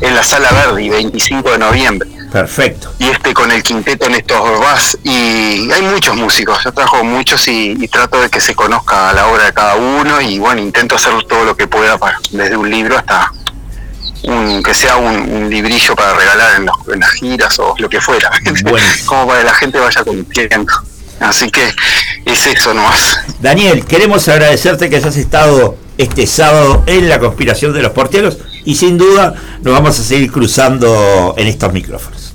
en 0.01 0.15
la 0.15 0.23
sala 0.23 0.49
Verdi 0.51 0.89
25 0.89 1.49
de 1.51 1.57
noviembre 1.59 2.09
Perfecto. 2.31 2.93
y 2.99 3.07
este 3.09 3.33
con 3.33 3.51
el 3.51 3.63
quinteto 3.63 4.09
Néstor 4.09 4.59
Vaz 4.59 4.97
y 5.03 5.71
hay 5.71 5.81
muchos 5.81 6.15
músicos, 6.15 6.63
yo 6.63 6.71
trabajo 6.73 7.03
muchos 7.03 7.47
y, 7.47 7.71
y 7.79 7.87
trato 7.87 8.21
de 8.21 8.29
que 8.29 8.39
se 8.41 8.53
conozca 8.53 9.13
la 9.13 9.27
obra 9.27 9.45
de 9.45 9.53
cada 9.53 9.75
uno 9.75 10.19
y 10.21 10.37
bueno, 10.39 10.61
intento 10.61 10.95
hacer 10.95 11.13
todo 11.27 11.45
lo 11.45 11.55
que 11.55 11.67
pueda 11.67 11.97
para, 11.97 12.19
desde 12.31 12.57
un 12.57 12.69
libro 12.69 12.97
hasta 12.97 13.31
un, 14.23 14.61
que 14.61 14.73
sea 14.73 14.97
un, 14.97 15.15
un 15.31 15.49
librillo 15.49 15.95
para 15.95 16.13
regalar 16.15 16.55
en, 16.57 16.65
los- 16.65 16.75
en 16.93 16.99
las 16.99 17.11
giras 17.11 17.57
o 17.59 17.75
lo 17.77 17.87
que 17.87 18.01
fuera, 18.01 18.29
Buenísimo. 18.43 18.77
como 19.05 19.27
para 19.27 19.39
que 19.39 19.45
la 19.45 19.53
gente 19.53 19.79
vaya 19.79 20.03
conociendo. 20.03 20.73
Así 21.19 21.49
que 21.49 21.67
es 22.25 22.45
eso 22.45 22.73
nomás. 22.73 23.19
Daniel, 23.39 23.85
queremos 23.85 24.27
agradecerte 24.27 24.89
que 24.89 24.97
hayas 24.97 25.15
estado 25.15 25.75
este 25.97 26.27
sábado 26.27 26.83
en 26.85 27.09
la 27.09 27.19
conspiración 27.19 27.73
de 27.73 27.81
los 27.81 27.91
porteros 27.91 28.37
y 28.67 28.75
sin 28.75 28.97
duda 28.97 29.33
nos 29.61 29.73
vamos 29.73 29.97
a 29.97 30.03
seguir 30.03 30.29
cruzando 30.29 31.33
en 31.37 31.47
estos 31.47 31.71
micrófonos. 31.71 32.33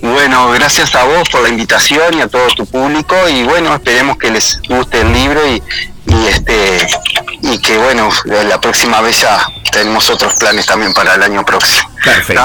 Bueno, 0.00 0.50
gracias 0.52 0.94
a 0.94 1.04
vos 1.04 1.28
por 1.28 1.42
la 1.42 1.50
invitación 1.50 2.14
y 2.14 2.22
a 2.22 2.28
todo 2.28 2.46
tu 2.56 2.64
público 2.64 3.14
y 3.28 3.44
bueno, 3.44 3.74
esperemos 3.74 4.16
que 4.16 4.30
les 4.30 4.58
guste 4.66 5.02
el 5.02 5.12
libro 5.12 5.46
y, 5.46 5.62
y 6.06 6.26
este 6.26 6.86
y 7.42 7.58
que 7.58 7.76
bueno, 7.76 8.08
la 8.24 8.58
próxima 8.62 9.02
vez 9.02 9.20
ya 9.20 9.38
tenemos 9.70 10.08
otros 10.08 10.32
planes 10.36 10.64
también 10.64 10.94
para 10.94 11.16
el 11.16 11.22
año 11.22 11.44
próximo. 11.44 11.90
Perfecto. 12.02 12.42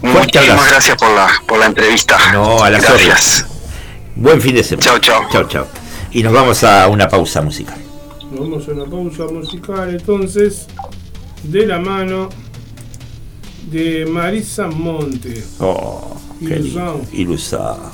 Fuerte 0.00 0.38
Muchísimas 0.38 0.70
gracias 0.70 0.96
por 0.96 1.10
la 1.10 1.28
por 1.46 1.58
la 1.58 1.66
entrevista. 1.66 2.16
No, 2.32 2.64
a 2.64 2.70
las 2.70 2.82
gracias. 2.82 3.44
Buen 4.16 4.40
fin 4.40 4.54
de 4.54 4.64
semana. 4.64 4.86
Chao, 4.86 4.98
chao. 5.00 5.28
Chao, 5.30 5.48
chao. 5.48 5.66
Y 6.12 6.22
nos 6.22 6.32
vamos 6.32 6.64
a 6.64 6.88
una 6.88 7.10
pausa 7.10 7.42
musical. 7.42 7.76
Nos 8.30 8.40
vamos 8.40 8.66
a 8.68 8.70
una 8.70 8.86
pausa 8.86 9.24
musical 9.30 9.90
entonces, 9.90 10.66
de 11.44 11.66
la 11.66 11.78
mano 11.78 12.28
de 13.70 14.06
Marisa 14.06 14.66
Monte. 14.68 15.42
Oh, 15.60 16.16
qué 16.40 16.58
lindo. 16.58 17.02
Ilusado. 17.12 17.90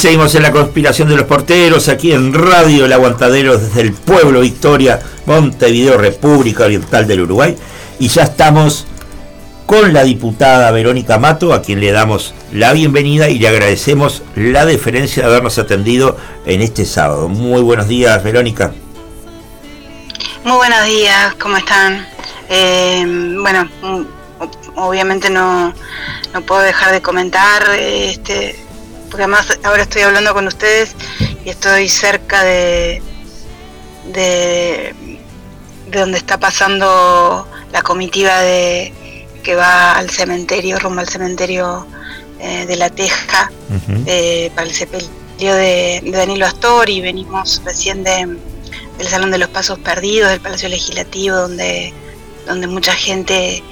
Seguimos 0.00 0.34
en 0.34 0.42
la 0.42 0.50
conspiración 0.50 1.10
de 1.10 1.16
los 1.16 1.26
porteros, 1.26 1.90
aquí 1.90 2.12
en 2.12 2.32
Radio 2.32 2.86
El 2.86 2.92
Aguantadero 2.94 3.58
desde 3.58 3.82
el 3.82 3.92
pueblo 3.92 4.40
Victoria, 4.40 4.98
Montevideo, 5.26 5.98
República 5.98 6.64
Oriental 6.64 7.06
del 7.06 7.20
Uruguay. 7.20 7.54
Y 7.98 8.08
ya 8.08 8.22
estamos 8.22 8.86
con 9.66 9.92
la 9.92 10.02
diputada 10.02 10.70
Verónica 10.70 11.18
Mato, 11.18 11.52
a 11.52 11.60
quien 11.60 11.80
le 11.80 11.92
damos 11.92 12.32
la 12.50 12.72
bienvenida 12.72 13.28
y 13.28 13.38
le 13.38 13.48
agradecemos 13.48 14.22
la 14.36 14.64
deferencia 14.64 15.22
de 15.22 15.28
habernos 15.28 15.58
atendido 15.58 16.16
en 16.46 16.62
este 16.62 16.86
sábado. 16.86 17.28
Muy 17.28 17.60
buenos 17.60 17.86
días, 17.86 18.24
Verónica. 18.24 18.72
Muy 20.44 20.56
buenos 20.56 20.82
días, 20.86 21.34
¿cómo 21.34 21.58
están? 21.58 22.06
Eh, 22.48 23.04
bueno, 23.42 23.68
mm, 23.82 24.02
obviamente 24.76 25.28
no, 25.28 25.74
no 26.32 26.40
puedo 26.40 26.62
dejar 26.62 26.90
de 26.90 27.02
comentar, 27.02 27.68
este, 27.78 28.69
porque 29.10 29.24
además 29.24 29.58
ahora 29.64 29.82
estoy 29.82 30.02
hablando 30.02 30.32
con 30.34 30.46
ustedes 30.46 30.94
y 31.44 31.50
estoy 31.50 31.88
cerca 31.88 32.44
de, 32.44 33.02
de, 34.12 34.94
de 35.90 36.00
donde 36.00 36.18
está 36.18 36.38
pasando 36.38 37.46
la 37.72 37.82
comitiva 37.82 38.38
de 38.40 38.92
que 39.42 39.54
va 39.54 39.92
al 39.92 40.10
cementerio, 40.10 40.78
rumbo 40.78 41.00
al 41.00 41.08
cementerio 41.08 41.86
eh, 42.38 42.66
de 42.66 42.76
La 42.76 42.90
Teja, 42.90 43.50
eh, 44.06 44.50
para 44.54 44.66
el 44.66 44.74
sepelio 44.74 45.08
de, 45.38 46.00
de 46.04 46.10
Danilo 46.10 46.46
Astori. 46.46 47.00
Venimos 47.00 47.62
recién 47.64 48.04
de, 48.04 48.36
del 48.98 49.08
Salón 49.08 49.30
de 49.30 49.38
los 49.38 49.48
Pasos 49.48 49.78
Perdidos, 49.78 50.30
del 50.30 50.40
Palacio 50.40 50.68
Legislativo, 50.68 51.36
donde, 51.36 51.92
donde 52.46 52.66
mucha 52.66 52.94
gente 52.94 53.62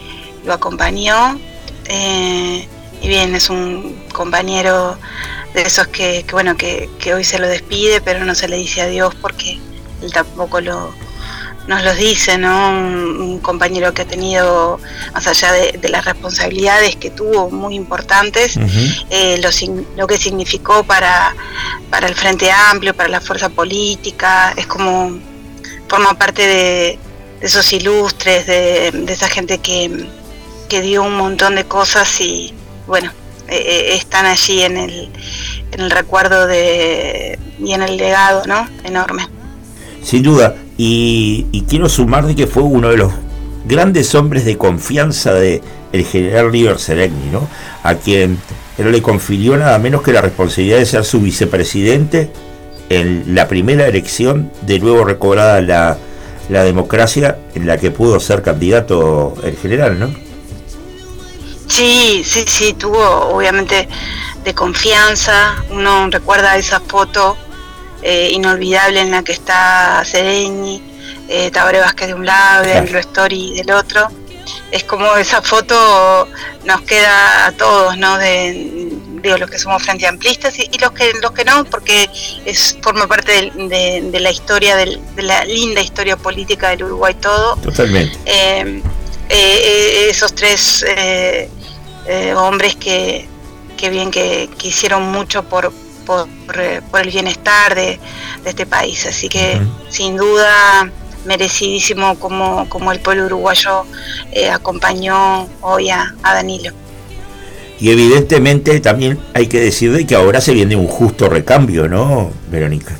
lo 0.44 0.55
acompañó. 0.55 1.39
Eh, 1.86 2.67
y 3.01 3.09
bien, 3.09 3.35
es 3.35 3.51
un 3.51 3.97
compañero 4.12 4.99
de 5.55 5.62
esos 5.62 5.89
que, 5.89 6.25
que, 6.25 6.33
bueno, 6.33 6.57
que, 6.57 6.89
que 6.99 7.15
hoy 7.15 7.25
se 7.25 7.39
lo 7.39 7.49
despide, 7.49 8.01
pero 8.01 8.25
no 8.25 8.35
se 8.35 8.49
le 8.49 8.57
dice 8.57 8.83
adiós 8.83 9.15
porque 9.15 9.59
él 10.02 10.12
tampoco 10.12 10.60
lo, 10.60 10.93
nos 11.67 11.85
los 11.85 11.97
dice, 11.97 12.39
¿no? 12.39 12.70
Un, 12.70 13.20
un 13.20 13.39
compañero 13.41 13.93
que 13.93 14.02
ha 14.02 14.07
tenido, 14.07 14.81
más 15.12 15.27
allá 15.27 15.52
de, 15.52 15.78
de 15.81 15.89
las 15.89 16.05
responsabilidades 16.05 16.97
que 16.97 17.10
tuvo 17.10 17.51
muy 17.51 17.75
importantes, 17.75 18.59
eh, 19.10 19.41
lo, 19.97 20.07
que 20.07 20.17
significó 20.17 20.83
para, 20.85 21.35
para 21.91 22.09
el 22.09 22.15
Frente 22.15 22.51
Amplio, 22.51 22.94
para 22.94 23.09
la 23.09 23.20
fuerza 23.20 23.49
política, 23.51 24.55
es 24.57 24.67
como, 24.67 25.18
forma 25.89 26.15
parte 26.15 26.47
de, 26.47 26.99
de 27.41 27.47
esos 27.47 27.73
ilustres, 27.73 28.47
de, 28.47 28.91
de 28.93 29.12
esa 29.12 29.28
gente 29.28 29.59
que, 29.59 30.09
que 30.68 30.81
dio 30.81 31.02
un 31.02 31.17
montón 31.17 31.55
de 31.55 31.65
cosas 31.65 32.20
y, 32.20 32.55
bueno, 32.89 33.12
eh, 33.49 33.62
eh, 33.65 33.94
están 33.94 34.26
allí 34.26 34.62
en 34.62 34.76
el, 34.78 35.91
recuerdo 35.91 36.47
de, 36.47 37.39
y 37.60 37.73
en 37.73 37.83
el 37.83 37.97
legado, 37.97 38.44
¿no? 38.47 38.67
Enorme. 38.83 39.28
Sin 40.02 40.23
duda, 40.23 40.57
y, 40.76 41.65
quiero 41.68 41.89
sumar 41.89 42.26
de 42.26 42.34
que 42.34 42.47
fue 42.47 42.62
uno 42.62 42.89
de 42.89 42.97
los 42.97 43.12
grandes 43.67 44.15
hombres 44.15 44.44
de 44.44 44.57
confianza 44.57 45.34
de 45.34 45.62
general 45.92 46.50
River 46.50 46.78
Seregni, 46.78 47.31
¿no? 47.31 47.47
A 47.83 47.94
quien 47.94 48.39
él 48.78 48.91
le 48.91 49.02
confirió 49.02 49.57
nada 49.57 49.78
menos 49.78 50.02
que 50.02 50.12
la 50.12 50.23
responsabilidad 50.23 50.78
de 50.78 50.86
ser 50.86 51.05
su 51.05 51.20
vicepresidente 51.20 52.31
en 52.89 53.34
la 53.34 53.49
primera 53.49 53.86
elección 53.86 54.50
de 54.62 54.78
luego 54.78 55.05
recobrada 55.05 55.60
la, 55.60 55.99
la 56.49 56.65
democracia 56.65 57.39
en 57.55 57.67
la 57.67 57.76
que 57.76 57.91
pudo 57.91 58.18
ser 58.20 58.42
candidato 58.42 59.34
el 59.44 59.57
general, 59.57 59.99
¿no? 59.99 60.27
Sí, 61.69 62.23
sí, 62.27 62.45
sí, 62.47 62.73
tuvo 62.75 62.99
obviamente 63.35 63.89
de 64.43 64.55
confianza. 64.55 65.57
Uno 65.71 66.09
recuerda 66.11 66.57
esa 66.57 66.81
foto 66.81 67.37
eh, 68.03 68.31
inolvidable 68.33 69.01
en 69.01 69.11
la 69.11 69.23
que 69.23 69.33
está 69.33 70.03
Sereñi, 70.05 70.83
eh, 71.29 71.51
Vázquez 71.81 72.09
de 72.09 72.15
un 72.15 72.25
lado, 72.27 72.63
Claro. 72.65 72.79
Danilo 72.81 72.99
Story 73.01 73.55
del 73.55 73.71
otro. 73.73 74.09
Es 74.71 74.85
como 74.85 75.15
esa 75.17 75.43
foto 75.43 76.27
nos 76.65 76.81
queda 76.83 77.47
a 77.47 77.53
todos, 77.53 77.99
¿no? 77.99 78.17
De, 78.17 78.89
digo, 79.23 79.37
los 79.37 79.51
que 79.51 79.59
somos 79.59 79.83
frente 79.83 80.07
amplistas 80.07 80.59
y, 80.59 80.69
y 80.73 80.79
los 80.79 80.93
que 80.93 81.13
los 81.21 81.33
que 81.33 81.45
no, 81.45 81.65
porque 81.67 82.09
es 82.47 82.79
forma 82.83 83.07
parte 83.07 83.51
de, 83.55 84.09
de 84.11 84.21
la 84.21 84.31
historia, 84.31 84.75
del- 84.77 85.01
de 85.17 85.23
la 85.23 85.45
linda 85.45 85.83
historia 85.83 86.17
política 86.17 86.71
del 86.71 86.85
Uruguay 86.85 87.15
todo. 87.21 87.57
Totalmente. 87.57 88.17
Eh, 88.25 88.83
eh, 89.29 90.07
esos 90.09 90.35
tres 90.35 90.83
eh, 90.89 91.51
eh, 92.09 92.35
hombres 92.35 92.75
que, 92.77 93.28
que 93.77 93.91
bien 93.91 94.11
que, 94.11 94.49
que 94.59 94.69
hicieron 94.69 95.03
mucho 95.12 95.45
por, 95.45 95.73
por, 96.07 96.27
eh, 96.59 96.81
por 96.91 97.01
el 97.03 97.11
bienestar 97.11 97.75
de, 97.75 98.01
de 98.43 98.51
este 98.51 98.67
país. 98.67 99.07
Así 99.07 99.28
que 99.28 99.61
sin 99.91 100.17
duda 100.17 100.91
merecidísimo 101.25 102.19
como, 102.19 102.69
como 102.69 102.91
el 102.93 103.01
pueblo 103.01 103.27
uruguayo 103.27 103.85
eh, 104.33 104.49
acompañó 104.51 105.47
hoy 105.61 105.91
a, 105.91 106.15
a 106.23 106.35
Danilo. 106.35 106.73
y 107.81 107.91
evidentemente 107.91 108.81
también 108.81 109.19
hay 109.35 109.47
que 109.47 109.61
decir 109.61 109.93
de 109.93 110.07
que 110.07 110.15
ahora 110.15 110.41
se 110.41 110.53
viene 110.55 110.75
un 110.77 110.87
justo 110.87 111.28
recambio, 111.28 111.89
¿no, 111.89 112.31
Verónica? 112.51 112.97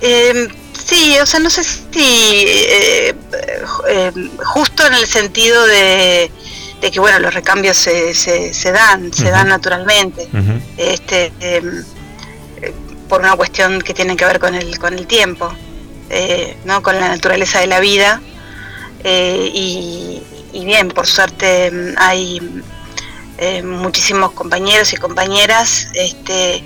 Eh, 0.00 0.48
sí, 0.84 1.16
o 1.20 1.26
sea, 1.26 1.40
no 1.40 1.50
sé 1.50 1.64
si 1.64 1.80
eh, 1.96 3.14
eh, 3.88 4.12
justo 4.44 4.86
en 4.86 4.94
el 4.94 5.06
sentido 5.06 5.66
de, 5.66 6.30
de, 6.80 6.90
que, 6.90 7.00
bueno, 7.00 7.18
los 7.18 7.34
recambios 7.34 7.76
se, 7.76 8.14
se, 8.14 8.52
se 8.54 8.72
dan, 8.72 9.12
se 9.12 9.30
dan 9.30 9.48
naturalmente, 9.48 10.28
este, 10.76 11.32
em, 11.40 11.84
por 13.08 13.20
una 13.20 13.36
cuestión 13.36 13.80
que 13.80 13.94
tiene 13.94 14.16
que 14.16 14.24
ver 14.24 14.38
con 14.38 14.54
el, 14.54 14.78
con 14.78 14.94
el 14.94 15.06
tiempo, 15.06 15.52
¿no? 16.64 16.82
con 16.82 16.98
la 16.98 17.08
naturaleza 17.08 17.60
de 17.60 17.66
la 17.66 17.80
vida. 17.80 18.20
y, 19.04 20.22
y 20.54 20.64
bien, 20.64 20.88
por 20.88 21.06
suerte 21.06 21.70
mm, 21.70 21.94
hay 21.98 22.62
eh, 23.38 23.62
muchísimos 23.62 24.30
compañeros 24.30 24.92
y 24.92 24.96
compañeras 24.96 25.88
este, 25.94 26.62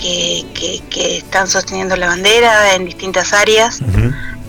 que, 0.00 1.18
están 1.18 1.48
sosteniendo 1.48 1.96
la 1.96 2.08
bandera 2.08 2.74
en 2.74 2.84
distintas 2.84 3.32
áreas 3.32 3.80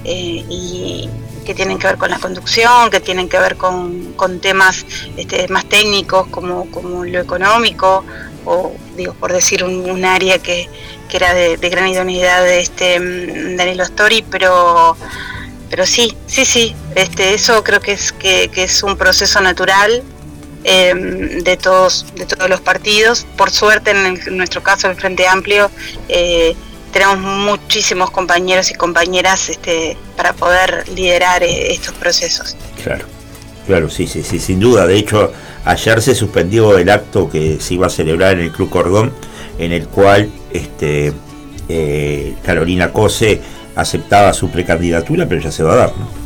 eh, 0.04 0.46
y 0.50 1.10
que 1.46 1.54
tienen 1.54 1.80
que 1.80 1.88
ver 1.88 1.98
con 1.98 2.12
la 2.12 2.20
conducción, 2.20 2.90
que 2.90 3.00
tienen 3.00 3.28
que 3.28 3.40
ver 3.40 3.58
con, 3.58 4.16
temas 4.42 4.86
este, 5.18 5.48
más 5.48 5.66
técnicos 5.66 6.28
como, 6.28 6.70
como 6.72 7.04
lo 7.04 7.20
económico 7.20 8.04
o 8.46 8.74
digo 8.96 9.14
por 9.14 9.34
decir 9.34 9.64
un, 9.64 10.06
área 10.06 10.40
que, 10.40 10.70
era 11.12 11.34
de, 11.34 11.58
gran 11.58 11.90
idoneidad 11.90 12.42
de 12.44 12.62
este 12.62 13.00
mm, 13.00 13.58
Danilo 13.58 13.84
Story, 13.84 14.24
pero 14.30 14.96
pero 15.70 15.86
sí, 15.86 16.18
sí, 16.28 16.44
sí, 16.44 16.76
este, 16.96 17.34
eso 17.34 17.64
creo 17.64 17.80
que 17.80 17.94
es, 17.94 18.12
que, 18.12 18.52
es 18.54 18.84
un 18.84 18.98
proceso 18.98 19.40
natural 19.40 20.04
em, 20.64 21.44
de, 21.44 21.58
todos, 21.58 22.06
de 22.16 22.26
todos 22.26 22.50
los 22.50 22.62
partidos. 22.62 23.26
Por 23.38 23.52
suerte, 23.52 23.92
en, 23.92 24.38
nuestro 24.38 24.62
caso, 24.62 24.90
el 24.90 24.96
Frente 24.96 25.28
Amplio, 25.28 25.70
eh, 26.10 26.56
tenemos 26.92 27.20
muchísimos 27.20 28.12
compañeros 28.12 28.70
y 28.72 28.74
compañeras 28.76 29.50
este, 29.50 29.98
para 30.16 30.34
poder 30.34 30.88
liderar 30.90 31.44
eh, 31.44 31.72
estos 31.72 31.94
procesos. 31.96 32.56
Claro, 32.84 33.06
claro, 33.66 33.90
sí, 33.90 34.08
sí, 34.08 34.24
sí, 34.24 34.40
sin 34.40 34.60
duda. 34.60 34.86
De 34.88 34.98
hecho, 34.98 35.32
ayer 35.66 36.02
se 36.02 36.16
suspendió 36.16 36.78
el 36.78 36.90
acto 36.90 37.30
que 37.30 37.60
se 37.60 37.76
iba 37.76 37.88
a 37.88 37.90
celebrar 37.90 38.34
en 38.34 38.42
el 38.42 38.52
Club 38.52 38.70
Cordón, 38.70 39.14
en 39.58 39.72
el 39.72 39.88
cual 39.88 40.30
este, 40.52 41.14
eh, 41.70 42.34
Carolina 42.44 42.92
Cose 42.92 43.42
aceptaba 43.76 44.34
su 44.34 44.50
precandidatura, 44.50 45.28
pero 45.28 45.42
ya 45.42 45.52
se 45.52 45.64
va 45.64 45.74
a 45.74 45.76
dar, 45.78 45.94
¿no? 45.98 46.22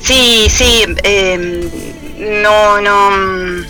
Sí, 0.00 0.46
sí, 0.48 0.84
em, 1.02 1.68
no, 2.18 2.80
no, 2.80 3.66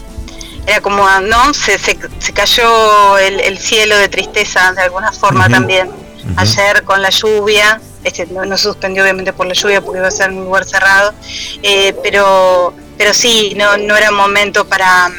era 0.67 0.81
como, 0.81 1.09
¿no? 1.21 1.55
Se, 1.55 1.79
se, 1.79 1.97
cayó 2.35 3.19
el, 3.19 3.59
cielo 3.59 3.97
de 3.97 4.09
tristeza 4.09 4.73
de 4.73 4.83
alguna 4.83 5.13
forma 5.13 5.49
también. 5.49 5.91
Ayer 6.37 6.85
con 6.85 7.01
la 7.01 7.11
lluvia, 7.11 7.81
este, 8.05 8.27
no, 8.27 8.45
no, 8.45 8.59
suspendió 8.59 9.03
obviamente 9.03 9.33
por 9.33 9.47
la 9.47 9.55
lluvia 9.55 9.81
porque 9.81 9.99
iba 9.99 10.09
a 10.09 10.11
ser 10.11 10.31
un 10.31 10.45
lugar 10.45 10.65
cerrado, 10.65 11.15
eh, 11.63 11.95
pero, 12.03 12.75
pero 12.99 13.15
sí, 13.15 13.55
no, 13.57 13.77
no 13.79 13.97
era 13.97 14.11
momento 14.11 14.67
para, 14.67 15.11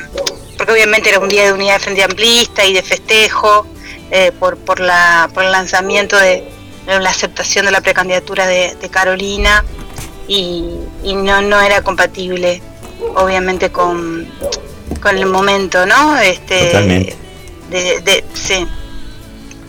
porque 0.57 0.73
obviamente 0.73 1.09
era 1.09 1.19
un 1.19 1.29
día 1.29 1.45
de 1.45 1.53
unidad 1.53 1.75
de 1.75 1.79
frente 1.79 2.03
amplista 2.03 2.65
y 2.65 2.73
de 2.73 2.83
festejo 2.83 3.65
eh, 4.11 4.31
por, 4.39 4.57
por, 4.57 4.79
la, 4.79 5.29
por 5.33 5.43
el 5.43 5.51
lanzamiento 5.51 6.17
de, 6.17 6.43
la 6.85 7.09
aceptación 7.09 7.65
de 7.65 7.71
la 7.71 7.81
precandidatura 7.81 8.47
de, 8.47 8.75
Carolina 8.91 9.63
y, 10.27 10.63
no, 11.03 11.41
no 11.41 11.61
era 11.61 11.81
compatible, 11.81 12.61
obviamente, 13.15 13.71
con, 13.71 14.27
con 15.01 15.17
el 15.17 15.25
momento, 15.25 15.85
¿no? 15.85 16.17
Este, 16.17 16.67
Totalmente. 16.67 17.15
De, 17.69 18.23
sí. 18.33 18.67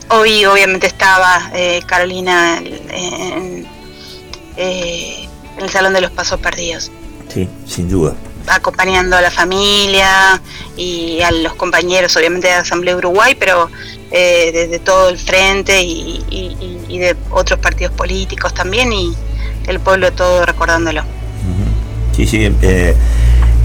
Hoy, 0.08 0.44
obviamente, 0.44 0.86
estaba 0.86 1.50
eh, 1.54 1.80
Carolina 1.86 2.58
en, 2.58 3.66
eh, 4.56 5.28
en 5.56 5.64
el 5.64 5.70
Salón 5.70 5.92
de 5.92 6.00
los 6.00 6.10
Pasos 6.10 6.40
Perdidos. 6.40 6.90
Sí, 7.32 7.48
sin 7.66 7.88
duda 7.88 8.14
acompañando 8.46 9.16
a 9.16 9.20
la 9.20 9.30
familia 9.30 10.40
y 10.76 11.20
a 11.22 11.30
los 11.30 11.54
compañeros, 11.54 12.16
obviamente 12.16 12.48
de 12.48 12.54
Asamblea 12.54 12.96
Uruguay, 12.96 13.36
pero 13.38 13.70
eh, 14.10 14.50
desde 14.52 14.78
todo 14.78 15.08
el 15.08 15.18
frente 15.18 15.82
y, 15.82 16.98
de 16.98 17.16
otros 17.30 17.58
partidos 17.60 17.94
políticos 17.94 18.52
también 18.52 18.92
y 18.92 19.14
el 19.66 19.80
pueblo 19.80 20.12
todo 20.12 20.44
recordándolo. 20.44 21.02
Sí, 22.20 22.26
sí, 22.26 22.52
eh, 22.60 22.94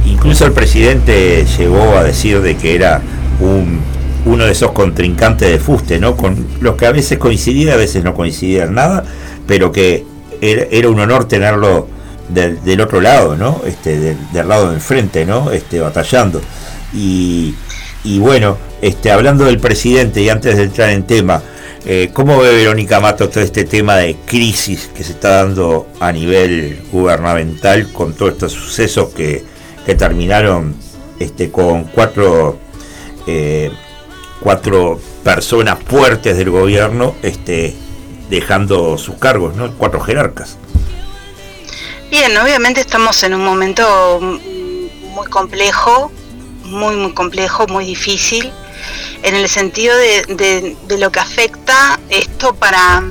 incluso 0.05 0.45
el 0.45 0.53
presidente 0.53 1.45
llegó 1.57 1.97
a 1.97 2.05
decir 2.05 2.39
de 2.39 2.55
que 2.55 2.73
era 2.73 3.01
un, 3.41 3.81
uno 4.25 4.45
de 4.45 4.53
esos 4.53 4.71
contrincantes 4.71 5.51
de 5.51 5.59
fuste, 5.59 5.99
¿no? 5.99 6.15
Con 6.15 6.47
los 6.61 6.75
que 6.75 6.85
a 6.85 6.93
veces 6.93 7.17
coincidía, 7.17 7.73
a 7.73 7.75
veces 7.75 8.05
no 8.05 8.13
coincidía 8.13 8.63
en 8.63 8.75
nada, 8.75 9.03
pero 9.45 9.73
que 9.73 10.05
era 10.39 10.89
un 10.89 10.97
honor 11.01 11.27
tenerlo 11.27 11.89
del, 12.29 12.79
otro 12.79 13.01
lado, 13.01 13.35
¿no? 13.35 13.61
Este, 13.65 14.15
del, 14.31 14.47
lado 14.47 14.69
de 14.69 14.75
enfrente, 14.75 15.25
¿no? 15.25 15.51
Este, 15.51 15.81
batallando. 15.81 16.39
Y, 16.93 17.55
y, 18.05 18.19
bueno, 18.19 18.57
este, 18.81 19.11
hablando 19.11 19.43
del 19.43 19.59
presidente 19.59 20.21
y 20.21 20.29
antes 20.29 20.55
de 20.55 20.63
entrar 20.63 20.91
en 20.91 21.03
tema, 21.03 21.41
eh, 21.85 22.09
¿cómo 22.13 22.39
ve 22.39 22.55
Verónica 22.55 22.99
Mato 22.99 23.29
todo 23.29 23.43
este 23.43 23.63
tema 23.63 23.97
de 23.97 24.15
crisis 24.25 24.89
que 24.95 25.03
se 25.03 25.11
está 25.13 25.43
dando 25.43 25.87
a 25.99 26.11
nivel 26.11 26.81
gubernamental 26.91 27.91
con 27.91 28.13
todos 28.13 28.33
estos 28.33 28.53
sucesos 28.53 29.13
que, 29.13 29.43
que 29.85 29.95
terminaron 29.95 30.75
este, 31.19 31.51
con 31.51 31.83
cuatro, 31.85 32.57
eh, 33.27 33.71
cuatro 34.39 34.99
personas 35.23 35.77
fuertes 35.85 36.37
del 36.37 36.49
gobierno 36.49 37.15
este, 37.21 37.75
dejando 38.29 38.97
sus 38.97 39.15
cargos, 39.15 39.55
¿no? 39.55 39.71
Cuatro 39.77 39.99
jerarcas. 39.99 40.57
Bien, 42.09 42.35
obviamente 42.37 42.81
estamos 42.81 43.21
en 43.23 43.33
un 43.33 43.43
momento 43.43 44.19
muy 44.21 45.27
complejo, 45.27 46.11
muy, 46.63 46.95
muy 46.95 47.13
complejo, 47.13 47.67
muy 47.67 47.85
difícil, 47.85 48.51
en 49.23 49.35
el 49.35 49.49
sentido 49.49 49.95
de, 49.95 50.75
lo 50.97 51.11
que 51.11 51.19
afecta 51.19 51.99
esto 52.09 52.55
para, 52.55 53.03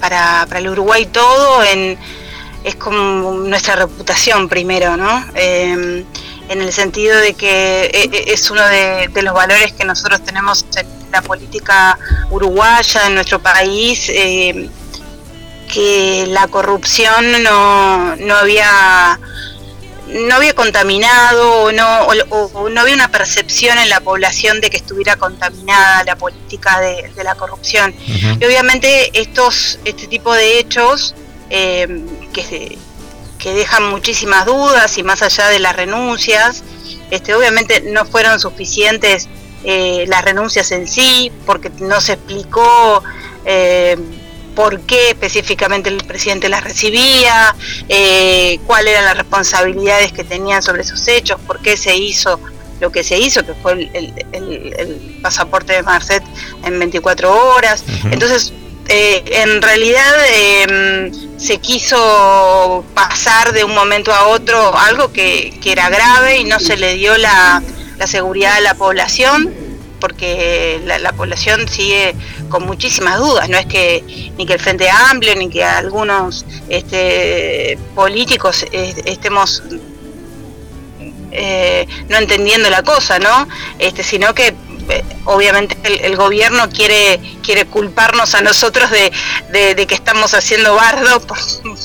para, 0.00 0.58
el 0.58 0.68
Uruguay 0.68 1.06
todo, 1.06 1.62
en, 1.62 1.98
es 2.64 2.76
como 2.76 3.32
nuestra 3.32 3.76
reputación 3.76 4.48
primero, 4.48 4.96
¿no? 4.96 5.24
Em, 5.34 6.04
en 6.48 6.62
el 6.62 6.72
sentido 6.72 7.16
de 7.18 7.34
que 7.34 7.90
e, 7.92 8.08
e, 8.10 8.32
es 8.32 8.50
uno 8.50 8.66
de, 8.66 9.10
los 9.22 9.34
valores 9.34 9.72
que 9.72 9.84
nosotros 9.84 10.24
tenemos 10.24 10.64
en 10.76 10.86
la 11.12 11.22
política 11.22 11.98
uruguaya, 12.30 13.06
en 13.06 13.14
nuestro 13.14 13.38
país. 13.38 14.08
Eh, 14.08 14.68
que 15.68 16.24
la 16.28 16.48
corrupción 16.48 17.42
no, 17.42 18.16
no 18.16 18.34
había 18.34 19.20
no 20.08 20.36
había 20.36 20.54
contaminado 20.54 21.62
o 21.62 21.72
no, 21.72 22.06
o, 22.30 22.68
no 22.68 22.80
había 22.80 22.94
una 22.94 23.10
percepción 23.10 23.78
en 23.78 23.88
la 23.88 24.00
población 24.00 24.60
de 24.60 24.70
que 24.70 24.76
estuviera 24.76 25.16
contaminada 25.16 26.04
la 26.04 26.16
política 26.16 26.80
de, 26.80 27.10
la 27.22 27.34
corrupción. 27.34 27.94
Y 28.06 28.44
obviamente 28.44 29.10
estos, 29.18 29.78
este 29.84 30.06
tipo 30.06 30.32
de 30.34 30.58
hechos 30.58 31.14
eh, 31.50 31.86
que, 32.32 32.78
que 33.38 33.52
dejan 33.52 33.84
muchísimas 33.84 34.46
dudas 34.46 34.98
y 34.98 35.02
más 35.02 35.22
allá 35.22 35.48
de 35.48 35.58
las 35.58 35.76
renuncias, 35.76 36.62
este, 37.10 37.34
obviamente 37.34 37.80
no 37.80 38.04
fueron 38.04 38.40
suficientes 38.40 39.28
eh, 39.64 40.04
las 40.08 40.24
renuncias 40.24 40.70
en 40.72 40.86
sí, 40.86 41.32
porque 41.46 41.70
no 41.80 42.00
se 42.00 42.14
explicó 42.14 43.02
eh, 43.44 43.96
por 44.58 44.80
qué 44.80 45.10
específicamente 45.10 45.88
el 45.88 45.98
presidente 45.98 46.48
las 46.48 46.64
recibía, 46.64 47.54
eh, 47.88 48.58
cuáles 48.66 48.94
eran 48.94 49.04
las 49.04 49.16
responsabilidades 49.16 50.10
que 50.10 50.24
tenían 50.24 50.64
sobre 50.64 50.82
esos 50.82 51.06
hechos, 51.06 51.40
por 51.46 51.62
qué 51.62 51.76
se 51.76 51.96
hizo 51.96 52.40
lo 52.80 52.90
que 52.90 53.04
se 53.04 53.16
hizo, 53.16 53.46
que 53.46 53.54
fue 53.54 53.88
el, 53.94 55.20
pasaporte 55.22 55.74
de 55.74 55.84
Marcet 55.84 56.24
en 56.64 56.76
24 56.76 57.54
horas. 57.54 57.84
Entonces, 58.10 58.52
eh, 58.88 59.22
en 59.26 59.62
realidad 59.62 60.14
em, 60.32 61.38
se 61.38 61.58
quiso 61.58 62.84
pasar 62.94 63.52
de 63.52 63.62
un 63.62 63.74
momento 63.76 64.12
a 64.12 64.26
otro 64.26 64.76
algo 64.76 65.12
que, 65.12 65.56
era 65.64 65.88
grave 65.88 66.38
y 66.38 66.44
no 66.44 66.58
se 66.58 66.76
le 66.76 66.94
dio 66.94 67.16
la, 67.16 67.62
la 67.96 68.06
seguridad 68.08 68.54
a 68.54 68.60
la 68.60 68.74
población 68.74 69.68
porque 70.00 70.80
la, 70.84 71.12
población 71.12 71.68
sigue 71.68 72.14
con 72.48 72.64
muchísimas 72.64 73.18
dudas, 73.18 73.48
no 73.48 73.58
es 73.58 73.66
que 73.66 74.32
ni 74.36 74.46
que 74.46 74.54
el 74.54 74.60
Frente 74.60 74.88
Amplio 74.90 75.34
ni 75.36 75.48
que 75.48 75.64
algunos 75.64 76.44
este, 76.68 77.78
políticos 77.94 78.64
estemos 78.72 79.62
eh, 81.30 81.86
no 82.08 82.16
entendiendo 82.16 82.70
la 82.70 82.82
cosa, 82.82 83.18
¿no? 83.18 83.46
Este, 83.78 84.02
sino 84.02 84.34
que 84.34 84.54
eh, 84.88 85.04
obviamente 85.24 85.76
el, 85.84 86.16
gobierno 86.16 86.70
quiere 86.70 87.20
quiere 87.42 87.66
culparnos 87.66 88.34
a 88.34 88.40
nosotros 88.40 88.90
de, 88.90 89.12
que 89.86 89.94
estamos 89.94 90.32
haciendo 90.32 90.74
bardo 90.74 91.20
por, 91.26 91.38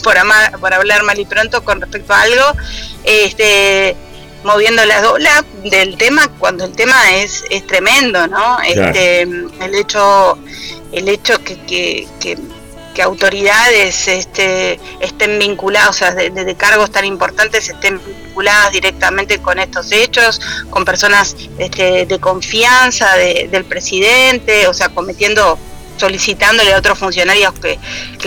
por, 0.03 0.15
por, 0.59 0.73
hablar 0.73 1.03
mal 1.03 1.19
y 1.19 1.25
pronto 1.25 1.63
con 1.63 1.81
respecto 1.81 2.13
a 2.13 2.21
algo 2.21 2.45
este 3.03 3.97
moviendo 4.43 4.83
la 4.85 5.09
olas 5.09 5.43
del 5.63 5.97
tema 5.97 6.27
cuando 6.39 6.65
el 6.65 6.73
tema 6.73 6.95
es, 7.15 7.43
es 7.49 7.65
tremendo 7.65 8.27
no 8.27 8.59
este, 8.61 9.21
el 9.21 9.75
hecho 9.75 10.37
el 10.91 11.09
hecho 11.09 11.43
que, 11.43 11.59
que, 11.61 12.07
que 12.19 12.37
que 12.93 13.01
autoridades 13.01 14.07
este, 14.07 14.79
estén 14.99 15.39
vinculadas, 15.39 15.89
o 15.89 15.93
sea, 15.93 16.11
de, 16.13 16.55
cargos 16.55 16.91
tan 16.91 17.05
importantes 17.05 17.69
estén 17.69 17.99
vinculadas 18.05 18.71
directamente 18.71 19.39
con 19.39 19.59
estos 19.59 19.91
hechos, 19.91 20.39
con 20.69 20.85
personas 20.85 21.35
este, 21.57 22.05
de 22.05 22.19
confianza 22.19 23.15
del 23.15 23.65
presidente, 23.65 24.67
o 24.67 24.73
sea, 24.73 24.89
cometiendo 24.89 25.57
solicitándole 25.97 26.73
a 26.73 26.77
otros 26.77 26.97
funcionarios 26.97 27.53
que, 27.59 27.79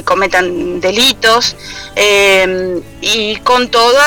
cometan 0.05 0.79
delitos 0.81 1.57
eh, 1.97 2.81
y 3.01 3.37
con 3.37 3.71
toda 3.71 4.05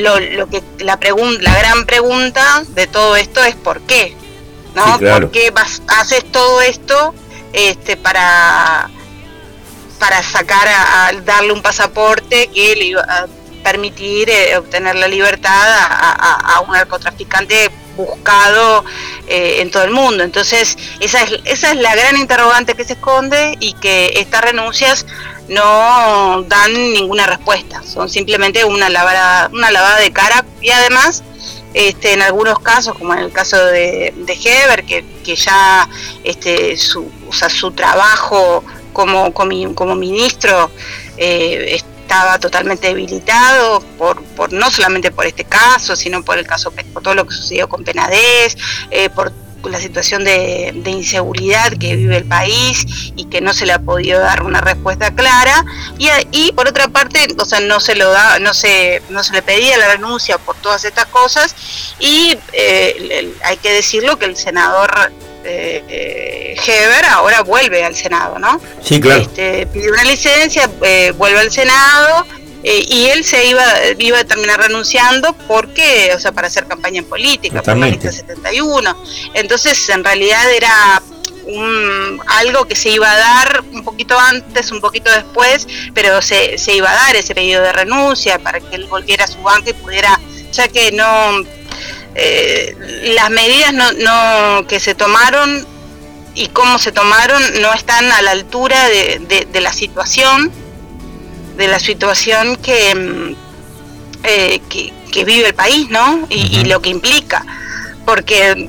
lo, 0.00 0.48
que 0.48 0.62
la 0.78 0.98
pregunta 0.98 1.42
la 1.42 1.58
gran 1.58 1.84
pregunta 1.84 2.62
de 2.68 2.86
todo 2.86 3.16
esto 3.16 3.42
es 3.42 3.56
por 3.56 3.80
qué 3.82 4.16
no 4.76 4.98
por 5.00 5.32
qué 5.32 5.50
vas, 5.50 5.82
haces 5.88 6.30
todo 6.30 6.60
esto 6.62 7.12
este 7.52 7.96
para 7.96 8.88
para 9.98 10.22
sacar 10.22 10.68
a, 10.68 11.12
darle 11.24 11.52
un 11.52 11.62
pasaporte 11.62 12.48
que 12.48 12.76
le 12.76 12.84
iba 12.84 13.02
a 13.02 13.26
permitir 13.64 14.28
eh, 14.30 14.56
obtener 14.56 14.94
la 14.94 15.08
libertad 15.08 15.50
a, 15.50 16.60
un 16.60 16.72
narcotraficante 16.72 17.70
buscado 17.96 18.84
eh, 19.26 19.56
en 19.60 19.70
todo 19.70 19.84
el 19.84 19.90
mundo. 19.90 20.24
Entonces, 20.24 20.76
esa 21.00 21.22
es, 21.22 21.40
esa 21.44 21.72
es 21.72 21.76
la 21.76 21.94
gran 21.94 22.16
interrogante 22.16 22.74
que 22.74 22.84
se 22.84 22.94
esconde 22.94 23.56
y 23.60 23.74
que 23.74 24.14
estas 24.16 24.42
renuncias 24.42 25.06
no 25.48 26.42
dan 26.48 26.72
ninguna 26.72 27.26
respuesta, 27.26 27.82
son 27.82 28.08
simplemente 28.08 28.64
una 28.64 28.88
lavada, 28.88 29.50
una 29.52 29.70
lavada 29.70 29.98
de 29.98 30.10
cara 30.10 30.44
y 30.62 30.70
además 30.70 31.22
este, 31.74 32.12
en 32.12 32.22
algunos 32.22 32.60
casos, 32.60 32.96
como 32.96 33.12
en 33.14 33.20
el 33.20 33.32
caso 33.32 33.62
de, 33.66 34.14
de 34.16 34.32
Heber, 34.32 34.84
que, 34.84 35.04
que 35.24 35.34
ya 35.36 35.88
este, 36.22 36.76
su, 36.76 37.10
o 37.28 37.32
sea, 37.32 37.50
su 37.50 37.72
trabajo 37.72 38.64
como, 38.92 39.34
como, 39.34 39.94
ministro 39.96 40.70
eh, 41.16 41.82
estaba 42.04 42.38
totalmente 42.38 42.88
debilitado 42.88 43.80
por, 43.98 44.22
por, 44.36 44.52
no 44.52 44.70
solamente 44.70 45.10
por 45.10 45.26
este 45.26 45.44
caso, 45.44 45.96
sino 45.96 46.22
por 46.22 46.38
el 46.38 46.46
caso, 46.46 46.70
por 46.70 47.02
todo 47.02 47.14
lo 47.14 47.26
que 47.26 47.34
sucedió 47.34 47.68
con 47.68 47.82
Penadez, 47.82 48.56
eh, 48.90 49.08
por 49.08 49.32
la 49.70 49.80
situación 49.80 50.24
de, 50.24 50.74
inseguridad 50.86 51.72
que 51.72 51.96
vive 51.96 52.18
el 52.18 52.26
país 52.26 52.84
y 53.16 53.24
que 53.24 53.40
no 53.40 53.54
se 53.54 53.64
le 53.64 53.72
ha 53.72 53.78
podido 53.78 54.20
dar 54.20 54.42
una 54.42 54.60
respuesta 54.60 55.14
clara. 55.14 55.64
Y, 55.96 56.08
y, 56.32 56.52
por 56.52 56.68
otra 56.68 56.88
parte 56.88 57.26
o 57.38 57.44
sea 57.46 57.60
no 57.60 57.80
se 57.80 57.94
lo 57.94 58.10
da 58.10 58.38
no 58.38 58.52
se 58.52 59.02
no 59.08 59.24
se 59.24 59.32
le 59.32 59.40
pedía 59.40 59.78
la 59.78 59.88
renuncia 59.88 60.36
por 60.36 60.56
todas 60.56 60.84
estas 60.84 61.06
cosas. 61.06 61.56
Y 61.98 62.36
eh, 62.52 63.34
hay 63.42 63.56
que 63.56 63.72
decirlo 63.72 64.18
que 64.18 64.26
el 64.26 64.36
senador 64.36 64.90
eh, 65.44 66.56
Heber 66.66 67.04
ahora 67.06 67.42
vuelve 67.42 67.84
al 67.84 67.94
Senado, 67.94 68.38
¿no? 68.38 68.60
Sí, 68.82 69.00
claro. 69.00 69.22
Este, 69.22 69.66
pidió 69.66 69.92
una 69.92 70.04
licencia, 70.04 70.70
eh, 70.82 71.12
vuelve 71.16 71.40
al 71.40 71.52
Senado 71.52 72.26
eh, 72.62 72.84
y 72.88 73.06
él 73.06 73.24
se 73.24 73.44
iba, 73.46 73.62
iba 73.98 74.20
a 74.20 74.24
terminar 74.24 74.60
renunciando 74.60 75.34
porque, 75.46 76.12
o 76.14 76.18
sea, 76.18 76.32
para 76.32 76.46
hacer 76.46 76.66
campaña 76.66 77.00
en 77.00 77.04
política, 77.04 77.62
por 77.62 77.76
la 77.76 77.88
lista 77.88 78.10
71. 78.10 78.96
Entonces, 79.34 79.88
en 79.90 80.02
realidad 80.02 80.50
era 80.50 81.02
un, 81.46 82.20
algo 82.26 82.64
que 82.64 82.74
se 82.74 82.88
iba 82.88 83.10
a 83.10 83.16
dar 83.18 83.64
un 83.72 83.84
poquito 83.84 84.18
antes, 84.18 84.70
un 84.72 84.80
poquito 84.80 85.10
después, 85.12 85.66
pero 85.92 86.22
se, 86.22 86.56
se 86.56 86.74
iba 86.74 86.90
a 86.90 86.94
dar 86.94 87.16
ese 87.16 87.34
pedido 87.34 87.62
de 87.62 87.72
renuncia 87.72 88.38
para 88.38 88.60
que 88.60 88.76
él 88.76 88.86
volviera 88.86 89.24
a 89.24 89.28
su 89.28 89.42
banca 89.42 89.70
y 89.70 89.74
pudiera, 89.74 90.18
ya 90.50 90.68
que 90.68 90.90
no 90.92 91.44
eh, 92.14 92.76
las 93.16 93.30
medidas 93.30 93.72
no, 93.72 94.66
que 94.66 94.78
se 94.78 94.94
tomaron 94.94 95.66
y 96.34 96.48
cómo 96.48 96.78
se 96.78 96.92
tomaron 96.92 97.42
no 97.60 97.72
están 97.72 98.10
a 98.12 98.22
la 98.22 98.32
altura 98.32 98.88
de, 98.88 99.60
la 99.60 99.72
situación, 99.72 100.52
de 101.56 101.68
la 101.68 101.78
situación 101.78 102.56
que, 102.56 102.94
mm, 102.94 103.36
eh, 104.24 104.60
que, 104.68 104.92
vive 105.24 105.46
el 105.46 105.54
país, 105.54 105.88
¿no? 105.90 106.26
Y, 106.28 106.64
lo 106.64 106.82
que 106.82 106.90
implica. 106.90 107.46
Porque 108.04 108.68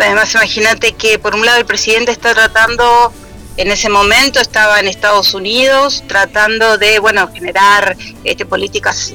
además 0.00 0.34
imagínate 0.34 0.92
que 0.92 1.18
por 1.18 1.34
un 1.34 1.44
lado 1.44 1.58
el 1.58 1.66
presidente 1.66 2.12
está 2.12 2.32
tratando 2.32 3.12
en 3.58 3.70
ese 3.70 3.90
momento 3.90 4.40
estaba 4.40 4.80
en 4.80 4.88
Estados 4.88 5.34
Unidos 5.34 6.02
tratando 6.08 6.78
de 6.78 6.98
bueno 6.98 7.30
generar 7.30 7.96
este, 8.24 8.46
políticas 8.46 9.12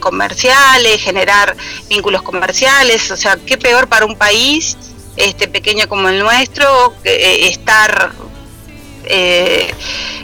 comerciales, 0.00 1.00
generar 1.00 1.56
vínculos 1.88 2.22
comerciales, 2.22 3.10
o 3.10 3.16
sea, 3.16 3.38
qué 3.44 3.58
peor 3.58 3.88
para 3.88 4.06
un 4.06 4.16
país 4.16 4.76
este 5.16 5.48
pequeño 5.48 5.88
como 5.88 6.08
el 6.08 6.18
nuestro 6.20 6.94
eh, 7.04 7.48
estar 7.48 8.12
eh, 9.04 9.72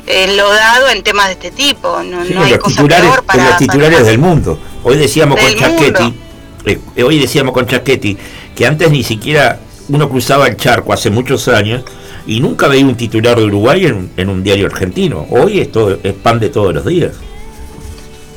enlodado 0.06 0.88
en 0.88 1.02
temas 1.02 1.26
de 1.26 1.32
este 1.32 1.50
tipo. 1.50 2.02
No, 2.02 2.42
hay 2.42 2.58
cosa 2.58 2.84
peor 2.84 3.22
para, 3.24 3.50
los 3.50 3.58
titulares 3.58 4.06
del 4.06 4.18
mundo. 4.18 4.58
Hoy 4.82 4.96
decíamos 4.96 5.38
con 5.38 5.54
Chaquetti, 5.54 6.14
eh, 6.64 7.02
hoy 7.02 7.18
decíamos 7.18 7.52
con 7.52 7.66
Chaquetti 7.66 8.16
que 8.54 8.66
antes 8.66 8.90
ni 8.90 9.02
siquiera 9.02 9.60
uno 9.88 10.08
cruzaba 10.08 10.48
el 10.48 10.56
charco 10.56 10.92
hace 10.92 11.10
muchos 11.10 11.48
años 11.48 11.82
y 12.26 12.40
nunca 12.40 12.68
veía 12.68 12.84
un 12.84 12.96
titular 12.96 13.38
de 13.38 13.44
Uruguay 13.44 13.86
en, 13.86 14.10
en 14.16 14.28
un 14.28 14.42
diario 14.42 14.66
argentino. 14.66 15.26
Hoy 15.30 15.60
esto 15.60 15.98
es 16.02 16.12
pan 16.14 16.38
de 16.38 16.50
todos 16.50 16.74
los 16.74 16.84
días. 16.84 17.12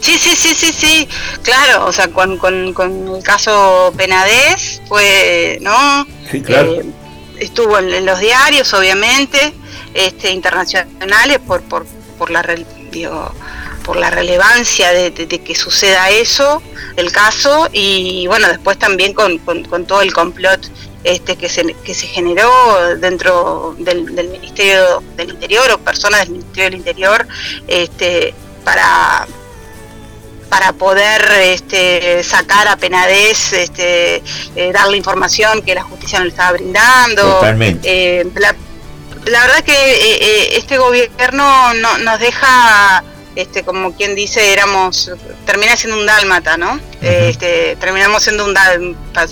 Sí, 0.01 0.17
sí, 0.17 0.35
sí, 0.35 0.55
sí, 0.55 0.73
sí, 0.73 1.07
claro, 1.43 1.85
o 1.85 1.93
sea, 1.93 2.07
con, 2.07 2.37
con, 2.37 2.73
con 2.73 3.15
el 3.15 3.23
caso 3.23 3.93
Penadez 3.95 4.81
fue, 4.87 5.59
¿no? 5.61 6.07
Sí, 6.29 6.41
claro. 6.41 6.71
Eh, 6.71 6.85
estuvo 7.39 7.77
en, 7.77 8.05
los 8.05 8.19
diarios, 8.19 8.73
obviamente, 8.73 9.53
este, 9.93 10.31
internacionales 10.31 11.39
por, 11.45 11.61
por, 11.61 11.85
por 12.17 12.31
la 12.31 12.43
por 13.83 13.97
la 13.97 14.09
relevancia 14.09 14.91
de, 14.91 15.11
que 15.13 15.55
suceda 15.55 16.09
eso, 16.09 16.61
el 16.97 17.11
caso, 17.11 17.67
y 17.71 18.27
bueno, 18.27 18.47
después 18.47 18.77
también 18.77 19.13
con, 19.13 19.37
con, 19.39 19.85
todo 19.85 20.01
el 20.01 20.13
complot 20.13 20.67
este 21.03 21.35
que 21.35 21.49
se, 21.49 21.73
que 21.83 21.95
se 21.95 22.05
generó 22.05 22.95
dentro 22.97 23.75
del, 23.79 24.15
del 24.15 24.29
Ministerio 24.29 25.01
del 25.15 25.31
Interior 25.31 25.71
o 25.71 25.77
personas 25.79 26.21
del 26.21 26.31
Ministerio 26.31 26.65
del 26.65 26.75
Interior 26.75 27.27
este, 27.67 28.35
para 28.63 29.27
para 30.51 30.73
poder 30.73 31.21
este, 31.43 32.21
sacar 32.25 32.67
a 32.67 32.75
Penades, 32.75 33.53
este, 33.53 34.21
eh, 34.57 34.71
darle 34.73 34.97
información 34.97 35.61
que 35.61 35.73
la 35.73 35.83
justicia 35.83 36.19
no 36.19 36.25
le 36.25 36.31
estaba 36.31 36.51
brindando. 36.51 37.39
Eh, 37.83 38.27
la, 38.35 38.53
verdad 39.23 39.63
que 39.63 39.71
eh, 39.71 40.57
este 40.57 40.77
gobierno 40.77 41.73
no, 41.75 41.97
nos 41.99 42.19
deja, 42.19 43.01
este, 43.33 43.63
como 43.63 43.95
quien 43.95 44.13
dice, 44.13 44.51
éramos, 44.51 45.09
termina 45.45 45.77
siendo 45.77 45.97
un 45.97 46.05
dálmata, 46.05 46.57
¿no? 46.57 46.81
este, 46.99 47.77
terminamos 47.77 48.21
siendo 48.21 48.43
un 48.43 48.53
dálmata, 48.53 49.27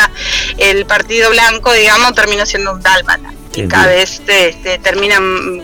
el 0.56 0.86
partido 0.86 1.28
blanco, 1.28 1.74
digamos, 1.74 2.14
terminó 2.14 2.46
siendo 2.46 2.72
un 2.72 2.80
dálmata. 2.80 3.34
Y 3.54 3.68
cada 3.68 3.88
vez 3.88 4.22
este, 4.26 4.78
terminan 4.78 5.62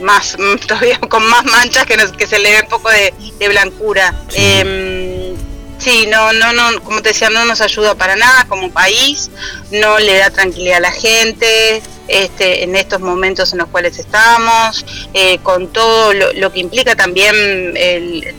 más 0.00 0.36
todavía 0.66 0.98
con 1.00 1.26
más 1.28 1.44
manchas 1.44 1.86
que, 1.86 1.96
que 2.16 2.26
se 2.26 2.38
le 2.38 2.50
ve 2.52 2.60
un 2.62 2.68
poco 2.68 2.90
de, 2.90 3.48
blancura. 3.48 4.14
Em, 4.34 5.36
sí. 5.78 6.06
no, 6.08 6.32
no, 6.32 6.52
no, 6.52 6.82
como 6.82 7.02
te 7.02 7.10
decía, 7.10 7.30
no 7.30 7.44
nos 7.44 7.60
ayuda 7.60 7.94
para 7.94 8.16
nada 8.16 8.44
como 8.48 8.70
país, 8.70 9.30
no 9.70 9.98
le 9.98 10.18
da 10.18 10.30
tranquilidad 10.30 10.78
a 10.78 10.80
la 10.80 10.92
gente, 10.92 11.82
este, 12.08 12.64
en 12.64 12.76
estos 12.76 13.00
momentos 13.00 13.52
en 13.52 13.58
los 13.58 13.68
cuales 13.68 13.98
estamos, 13.98 14.84
eh, 15.14 15.38
con 15.42 15.68
todo 15.68 16.12
lo, 16.12 16.52
que 16.52 16.60
implica 16.60 16.96
también 16.96 17.34
el, 17.76 18.34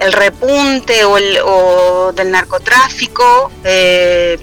el 0.00 0.12
repunte 0.12 1.04
o, 1.04 1.18
el, 1.18 1.38
o 1.44 2.12
del 2.14 2.30
narcotráfico 2.30 3.52
eh, 3.64 4.38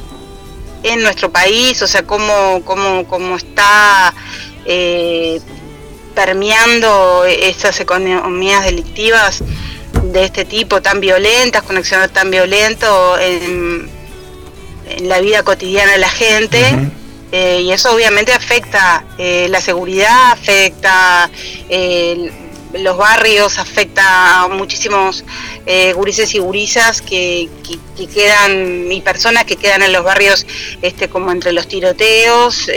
en 0.84 1.04
nuestro 1.04 1.32
país, 1.32 1.82
o 1.82 1.88
sea, 1.88 2.04
cómo, 2.04 2.62
cómo, 2.64 3.08
cómo 3.08 3.36
está 3.36 4.14
eh, 4.68 5.40
permeando 6.14 7.26
estas 7.26 7.80
economías 7.80 8.66
delictivas 8.66 9.44
de 10.04 10.24
este 10.24 10.46
tipo 10.46 10.82
tan 10.82 11.00
violentas, 11.00 11.64
con 11.64 11.78
acciones 11.78 12.12
tan 12.12 12.32
violentos 12.32 13.20
en, 13.22 13.90
la 15.02 15.20
vida 15.20 15.44
cotidiana 15.44 15.92
de 15.94 15.98
la 15.98 16.10
gente. 16.10 16.64
Eh, 17.32 17.62
y 17.62 17.72
eso 17.72 17.94
obviamente 17.94 18.32
afecta 18.32 19.04
eh, 19.18 19.48
la 19.50 19.60
seguridad, 19.60 20.32
afecta 20.32 21.30
los 22.74 22.98
barrios, 22.98 23.58
afecta 23.60 24.44
a 24.44 24.48
muchísimos 24.48 25.24
eh, 25.66 25.94
gurises 25.94 26.34
y 26.36 26.40
gurisas 26.40 27.02
que, 27.02 27.50
que, 27.96 28.08
quedan, 28.08 28.92
y 28.92 29.02
personas 29.02 29.46
que 29.46 29.56
quedan 29.56 29.82
en 29.84 29.94
los 29.94 30.04
barrios 30.04 30.46
este, 30.82 31.10
como 31.10 31.32
entre 31.32 31.52
los 31.52 31.68
tiroteos. 31.68 32.70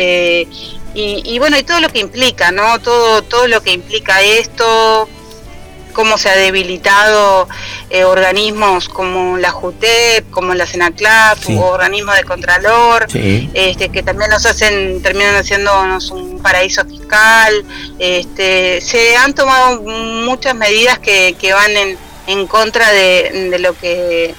Y, 0.95 1.23
y, 1.25 1.39
bueno, 1.39 1.57
y 1.57 1.63
todo 1.63 1.81
lo 1.81 1.89
que 1.89 2.01
implica, 2.01 2.51
¿no? 2.51 2.81
Todo, 2.81 3.23
todo 3.23 3.47
lo 3.47 3.63
que 3.63 3.73
implica 3.73 4.23
esto, 4.23 5.09
cómo 5.93 6.19
se 6.19 6.31
ha 6.31 6.37
debilitado 6.37 7.49
eh, 7.91 8.05
organismos 8.05 8.89
como 8.89 9.37
la 9.37 9.51
JUTEP, 9.51 10.31
como 10.31 10.55
la 10.55 10.67
SENACLAP, 10.67 11.39
o 11.51 11.67
organismos 11.67 12.17
de 12.17 12.25
Contralor, 12.25 13.07
este, 13.13 13.89
que 13.91 14.03
también 14.03 14.31
nos 14.31 14.47
hacen, 14.47 15.03
terminan 15.03 15.37
haciéndonos 15.37 16.11
un 16.11 16.41
paraíso 16.41 16.85
fiscal. 16.85 17.65
Este, 17.99 18.81
se 18.81 19.17
han 19.17 19.35
tomado 19.35 19.83
muchas 19.83 20.55
medidas 20.55 20.99
que, 20.99 21.37
que 21.39 21.53
van 21.53 21.77
en, 21.77 21.99
en 22.27 22.47
contra 22.47 22.91
de, 22.91 23.49
de, 23.51 23.59
lo 23.59 23.77
que 23.79 24.35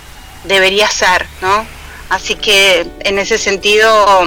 debería 0.45 0.89
ser, 0.89 1.27
¿no? 1.41 1.65
Así 2.09 2.35
que 2.35 2.85
en 3.01 3.19
ese 3.19 3.37
sentido 3.37 4.23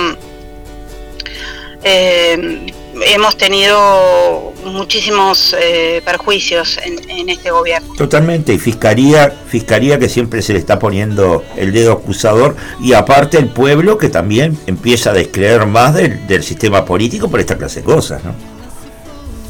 eh, 1.85 2.67
hemos 3.07 3.37
tenido 3.37 4.53
muchísimos 4.65 5.55
eh, 5.59 6.03
perjuicios 6.05 6.79
en, 6.83 7.29
este 7.29 7.51
gobierno. 7.51 7.95
Totalmente, 7.95 8.53
y 8.53 8.59
fiscalía, 8.59 9.33
fiscalía 9.49 9.99
que 9.99 10.09
siempre 10.09 10.43
se 10.43 10.53
le 10.53 10.59
está 10.59 10.79
poniendo 10.79 11.45
el 11.57 11.73
dedo 11.73 11.93
acusador, 11.93 12.57
y 12.81 12.93
aparte 12.93 13.39
el 13.39 13.49
pueblo 13.49 13.99
que 13.99 14.09
también 14.09 14.59
empieza 14.67 15.11
a 15.11 15.13
descreer 15.13 15.67
más 15.67 15.95
del, 15.95 16.43
sistema 16.43 16.85
político 16.85 17.31
por 17.31 17.41
esta 17.41 17.57
clase 17.57 17.81
de 17.81 17.87
cosas, 17.87 18.25
¿no? 18.25 18.35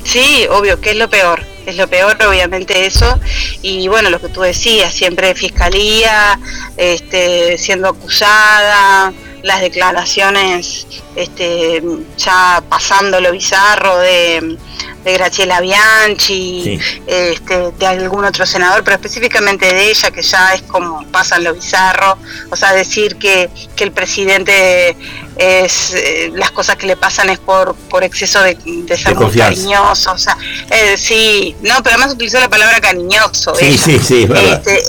Sí, 0.05 0.47
obvio, 0.51 0.81
que 0.81 0.91
es 0.91 0.97
lo 0.97 1.09
peor, 1.09 1.43
es 1.65 1.77
lo 1.77 1.89
peor 1.89 2.17
obviamente 2.29 2.87
eso, 2.87 3.19
y 3.63 3.89
bueno, 3.89 4.11
lo 4.11 4.21
que 4.21 4.29
tú 4.29 4.43
decías, 4.43 4.93
siempre 4.93 5.35
fiscalía, 5.35 6.39
este, 6.77 7.57
siendo 7.57 7.89
acusada, 7.89 9.13
las 9.45 9.61
declaraciones 9.61 10.87
este, 11.15 11.83
ya 12.17 12.63
pasando 12.67 13.21
lo 13.21 13.31
bizarro 13.31 13.99
de, 13.99 14.57
de 15.05 15.13
Graciela 15.13 15.61
Bianchi, 15.61 16.81
este, 17.07 17.71
de 17.73 17.87
algún 17.87 18.25
otro 18.25 18.47
senador, 18.47 18.83
pero 18.83 18.97
específicamente 18.97 19.67
de 19.67 19.91
ella, 19.91 20.11
que 20.11 20.23
ya 20.23 20.55
es 20.55 20.63
como 20.63 21.07
pasan 21.13 21.45
lo 21.45 21.53
bizarro, 21.53 22.17
o 22.51 22.57
sea, 22.57 22.73
decir 22.73 23.17
que, 23.17 23.51
que 23.77 23.85
el 23.85 23.93
presidente 23.93 24.97
es 25.37 25.93
eh, 25.93 26.33
las 26.35 26.51
cosas 26.51 26.77
que 26.77 26.87
le 26.87 26.97
pasan 26.97 27.29
es 27.29 27.39
por, 27.39 27.75
por 27.75 28.03
exceso 28.03 28.41
de, 28.41 28.57
ser 28.97 29.15
muy 29.15 29.31
cariñoso, 29.31 30.13
o 30.13 30.19
sea, 30.19 30.39
eh, 30.71 30.97
sí, 30.97 31.55
no, 31.61 31.83
pero 31.83 31.97
además 31.97 32.15
utilizó 32.15 32.41
la 32.41 32.49
palabra 32.49 32.81
cariñoso. 32.81 33.55
Sí, 33.57 33.77
sí, 33.77 33.99
sí, 33.99 34.27
este, 34.33 34.83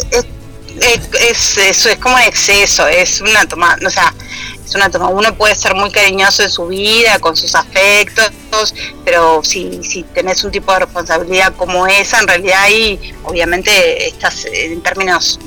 es, 0.82 1.10
es, 1.30 1.58
eso, 1.58 1.90
es 1.90 1.98
como 1.98 2.18
exceso, 2.20 2.88
es 2.88 3.22
una 3.22 3.46
toma, 3.46 3.78
o 3.86 3.90
sea, 3.90 4.14
es 4.66 4.76
una 4.76 4.90
toma. 4.90 5.10
Uno 5.10 5.34
puede 5.36 5.56
ser 5.56 5.76
muy 5.76 5.92
cariñoso 5.92 6.44
en 6.44 6.50
su 6.50 6.68
vida, 6.68 7.20
con 7.20 7.36
sus 7.36 7.56
afectos, 7.56 8.74
pero 9.04 9.42
si, 9.44 9.84
si 9.84 10.04
tenés 10.04 10.44
un 10.44 10.52
tipo 10.52 10.72
de 10.74 10.80
responsabilidad 10.80 11.54
como 11.56 11.88
esa, 11.88 12.20
en 12.20 12.28
realidad 12.28 12.62
ahí 12.64 13.14
obviamente 13.24 14.08
estás 14.08 14.46
en 14.46 14.82
términos 14.82 15.40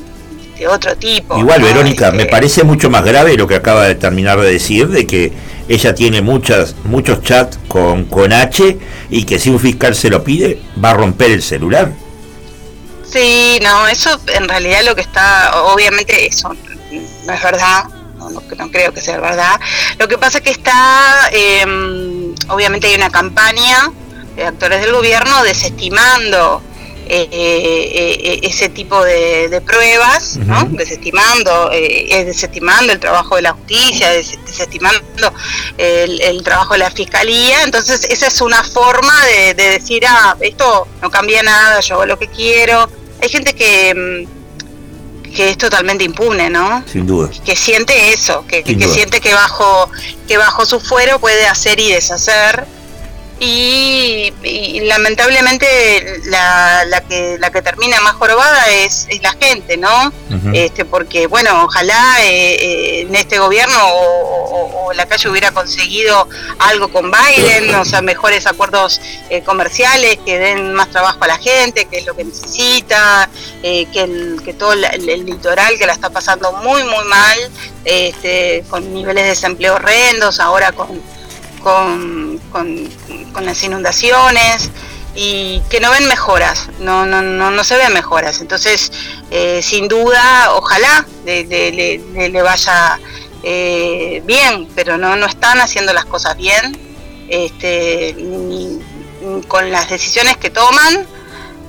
de 0.59 0.67
otro 0.67 0.97
tipo. 0.97 1.39
Igual, 1.39 1.63
Verónica, 1.63 2.11
me 2.11 2.27
parece 2.27 2.65
mucho 2.65 2.91
más 2.91 3.05
grave 3.05 3.37
lo 3.37 3.47
que 3.47 3.55
acaba 3.55 3.87
de 3.87 3.95
terminar 3.95 4.41
de 4.41 4.53
decir, 4.53 4.89
de 4.89 5.07
que 5.07 5.33
ella 5.69 5.95
tiene 5.95 6.23
muchas, 6.23 6.75
muchos 6.85 7.23
chats 7.23 7.59
con, 7.69 8.05
con 8.07 8.33
H 8.33 8.79
y 9.11 9.25
que 9.25 9.39
si 9.39 9.51
un 9.51 9.61
fiscal 9.61 9.95
se 9.95 10.11
lo 10.11 10.25
pide, 10.25 10.61
va 10.83 10.91
a 10.91 10.95
romper 10.95 11.31
el 11.31 11.43
celular. 11.43 11.93
Sí, 13.11 13.59
no, 13.63 13.89
eso 13.89 14.21
en 14.27 14.49
realidad 14.49 14.83
lo 14.85 14.95
que 14.95 15.01
está, 15.01 15.63
obviamente 15.63 16.27
eso 16.27 16.55
no 17.25 17.33
es 17.33 17.43
verdad, 17.43 17.85
no, 18.19 18.31
no, 18.31 18.41
creo 18.71 18.93
que 18.93 19.01
sea 19.01 19.19
verdad. 19.19 19.59
Lo 19.99 20.09
que 20.09 20.19
pasa 20.19 20.39
es 20.39 20.45
que 20.45 20.51
está, 20.51 21.29
em, 21.33 22.35
obviamente 22.49 22.89
hay 22.89 22.95
una 22.97 23.11
campaña 23.11 23.91
de 24.37 24.45
actores 24.45 24.81
del 24.83 24.93
gobierno 24.93 25.43
desestimando 25.43 26.63
eh, 27.11 27.29
eh, 27.33 28.21
eh, 28.23 28.41
ese 28.43 28.69
tipo 28.69 29.03
de, 29.03 29.63
pruebas, 29.65 30.37
¿no? 30.37 30.65
desestimando, 30.71 31.71
desestimando 31.71 32.93
el 32.93 33.01
trabajo 33.01 33.37
de 33.37 33.43
la 33.43 33.53
justicia, 33.53 34.11
desestimando 34.11 35.01
el, 35.79 36.43
trabajo 36.43 36.75
de 36.75 36.81
la 36.81 36.91
fiscalía. 36.91 37.63
Entonces, 37.65 38.05
esa 38.11 38.27
es 38.27 38.41
una 38.41 38.63
forma 38.63 39.15
de, 39.25 39.55
de, 39.55 39.71
decir, 39.71 40.05
ah, 40.07 40.37
esto 40.41 40.87
no 41.01 41.11
cambia 41.11 41.43
nada, 41.43 41.81
yo 41.81 41.95
hago 41.95 42.07
lo 42.07 42.19
que 42.19 42.29
quiero. 42.29 42.89
Hay 43.23 43.29
gente 43.29 43.55
que 43.55 43.91
em, 43.91 44.27
que 45.35 45.51
es 45.51 45.59
totalmente 45.59 46.05
impune, 46.05 46.49
¿no? 46.51 46.83
Sin 46.91 47.07
duda. 47.07 47.31
Que 47.45 47.55
siente 47.55 48.13
eso, 48.13 48.45
que, 48.47 48.65
que 48.65 48.89
siente 48.89 49.21
que 49.21 49.35
bajo, 49.35 49.91
que 50.27 50.39
bajo 50.39 50.65
su 50.65 50.81
fuero 50.81 51.19
puede 51.19 51.47
hacer 51.47 51.79
y 51.81 51.93
deshacer 51.93 52.67
y, 53.41 54.81
lamentablemente 54.83 56.21
la, 56.25 56.85
la, 56.87 57.01
que 57.03 57.37
la 57.39 57.51
que 57.51 57.63
termina 57.63 58.01
más 58.01 58.15
jorobada 58.15 58.69
es, 58.71 59.07
es 59.09 59.23
la 59.23 59.33
gente 59.33 59.77
no 59.77 60.13
este 60.53 60.85
porque 60.85 61.27
bueno 61.27 61.65
ojalá 61.65 62.25
eh, 62.25 62.55
eh, 62.55 63.01
en 63.03 63.15
este 63.15 63.39
gobierno 63.39 63.77
o, 63.81 64.93
la 64.95 65.07
calle 65.07 65.29
hubiera 65.29 65.53
conseguido 65.53 66.27
algo 66.59 66.89
con 66.89 67.11
Biden 67.11 67.75
o 67.75 67.85
sea 67.85 68.01
mejores 68.01 68.47
acuerdos 68.47 69.01
eh, 69.29 69.43
comerciales 69.43 70.19
que 70.25 70.39
den 70.39 70.73
más 70.73 70.89
trabajo 70.89 71.23
a 71.25 71.27
la 71.27 71.37
gente 71.37 71.85
que 71.85 71.99
es 71.99 72.07
lo 72.07 72.17
que 72.17 72.25
necesita 72.25 73.29
que 73.63 73.87
el, 73.95 74.41
que 74.45 74.55
todo 74.55 74.73
el, 74.73 75.27
litoral 75.27 75.77
que 75.79 75.87
la 75.87 75.93
está 75.93 76.09
pasando 76.09 76.53
muy 76.53 76.83
muy 76.85 77.05
mal 77.05 77.39
este 77.85 78.65
con 78.71 78.93
niveles 78.95 79.25
de 79.25 79.29
desempleo 79.31 79.75
horrendos 79.75 80.41
ahora 80.41 80.73
con 80.73 81.01
con, 82.53 82.89
las 83.41 83.63
inundaciones 83.63 84.71
y 85.15 85.63
que 85.71 85.81
no 85.81 85.91
ven 85.91 86.07
mejoras, 86.09 86.69
no, 86.81 87.07
no, 87.07 87.23
no, 87.23 87.51
no 87.51 87.65
se 87.65 87.77
ven 87.77 87.93
mejoras. 87.93 88.41
Entonces, 88.41 88.93
eh, 89.31 89.61
sin 89.63 89.89
duda, 89.89 90.55
ojalá 90.55 91.07
le, 91.25 91.45
le, 91.45 92.43
vaya 92.43 92.99
eh, 93.43 94.23
bien, 94.25 94.69
pero 94.75 94.99
no, 94.99 95.17
no 95.17 95.27
están 95.27 95.61
haciendo 95.61 95.93
las 95.93 96.05
cosas 96.05 96.37
bien, 96.37 96.77
este, 97.29 98.15
ni, 98.19 98.81
con 99.47 99.71
las 99.71 99.89
decisiones 99.89 100.37
que 100.37 100.51
toman, 100.51 101.07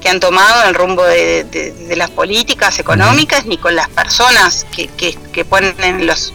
que 0.02 0.10
han 0.10 0.20
tomado 0.20 0.68
el 0.68 0.76
rumbo 0.76 1.04
de, 1.04 1.94
las 1.96 2.10
políticas 2.10 2.80
económicas, 2.80 3.46
ni 3.46 3.58
con 3.58 3.76
las 3.76 3.90
personas 3.90 4.66
que, 4.76 4.88
que, 4.88 5.14
que 5.34 5.46
ponen 5.46 5.76
en 5.84 6.08
los, 6.08 6.34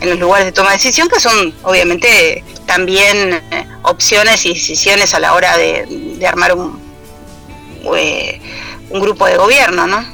en 0.00 0.10
los 0.10 0.18
lugares 0.18 0.46
de 0.46 0.52
toma 0.52 0.70
de 0.70 0.76
decisión, 0.76 1.08
que 1.08 1.20
son 1.20 1.54
obviamente 1.62 2.44
también 2.66 3.32
eh, 3.50 3.66
opciones 3.82 4.46
y 4.46 4.54
decisiones 4.54 5.14
a 5.14 5.20
la 5.20 5.34
hora 5.34 5.56
de, 5.56 6.18
armar 6.26 6.54
un, 6.54 6.78
eh, 7.96 8.40
un 8.90 9.00
grupo 9.00 9.26
de 9.26 9.36
gobierno, 9.36 9.86
¿no? 9.86 10.04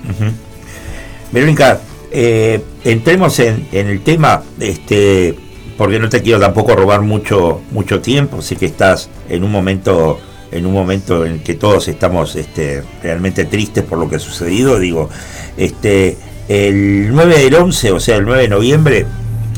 Verónica, 1.32 1.80
eh, 2.10 2.62
entremos 2.84 3.38
en, 3.40 3.66
el 3.72 4.00
tema, 4.00 4.42
este, 4.60 5.36
porque 5.76 5.98
no 5.98 6.08
te 6.08 6.22
quiero 6.22 6.40
tampoco 6.40 6.74
robar 6.74 7.02
mucho 7.02 7.60
mucho 7.72 8.00
tiempo, 8.00 8.40
sé 8.40 8.56
que 8.56 8.66
estás 8.66 9.10
en 9.28 9.44
un 9.44 9.50
momento 9.50 10.18
en 10.52 10.64
un 10.64 10.72
momento 10.72 11.26
en 11.26 11.40
que 11.40 11.54
todos 11.54 11.88
estamos 11.88 12.36
este, 12.36 12.82
realmente 13.02 13.44
tristes 13.44 13.84
por 13.84 13.98
lo 13.98 14.08
que 14.08 14.16
ha 14.16 14.18
sucedido, 14.20 14.78
digo, 14.78 15.10
este, 15.56 16.16
el 16.48 17.12
9 17.12 17.38
del 17.38 17.54
11, 17.54 17.92
o 17.92 18.00
sea, 18.00 18.16
el 18.16 18.24
9 18.24 18.42
de 18.42 18.48
noviembre, 18.48 19.06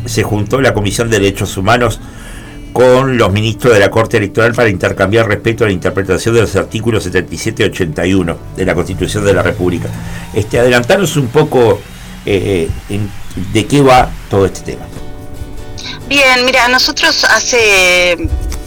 se 0.08 0.22
juntó 0.22 0.60
la 0.60 0.74
Comisión 0.74 1.10
de 1.10 1.18
Derechos 1.18 1.56
Humanos 1.56 2.00
con 2.72 3.18
los 3.18 3.32
ministros 3.32 3.74
de 3.74 3.80
la 3.80 3.90
Corte 3.90 4.18
Electoral 4.18 4.54
para 4.54 4.68
intercambiar 4.68 5.26
respecto 5.26 5.64
a 5.64 5.66
la 5.66 5.72
interpretación 5.72 6.34
de 6.34 6.42
los 6.42 6.54
artículos 6.56 7.04
77 7.04 7.62
y 7.62 7.66
81 7.66 8.38
de 8.56 8.64
la 8.64 8.74
Constitución 8.74 9.24
de 9.24 9.34
la 9.34 9.42
República. 9.42 9.88
Este, 10.34 10.58
adelantaros 10.58 11.16
un 11.16 11.28
poco 11.28 11.80
eh, 12.24 12.68
de 13.52 13.66
qué 13.66 13.80
va 13.80 14.10
todo 14.30 14.46
este 14.46 14.60
tema. 14.72 14.86
Bien, 16.08 16.44
mira, 16.44 16.68
nosotros 16.68 17.24
hace 17.24 18.16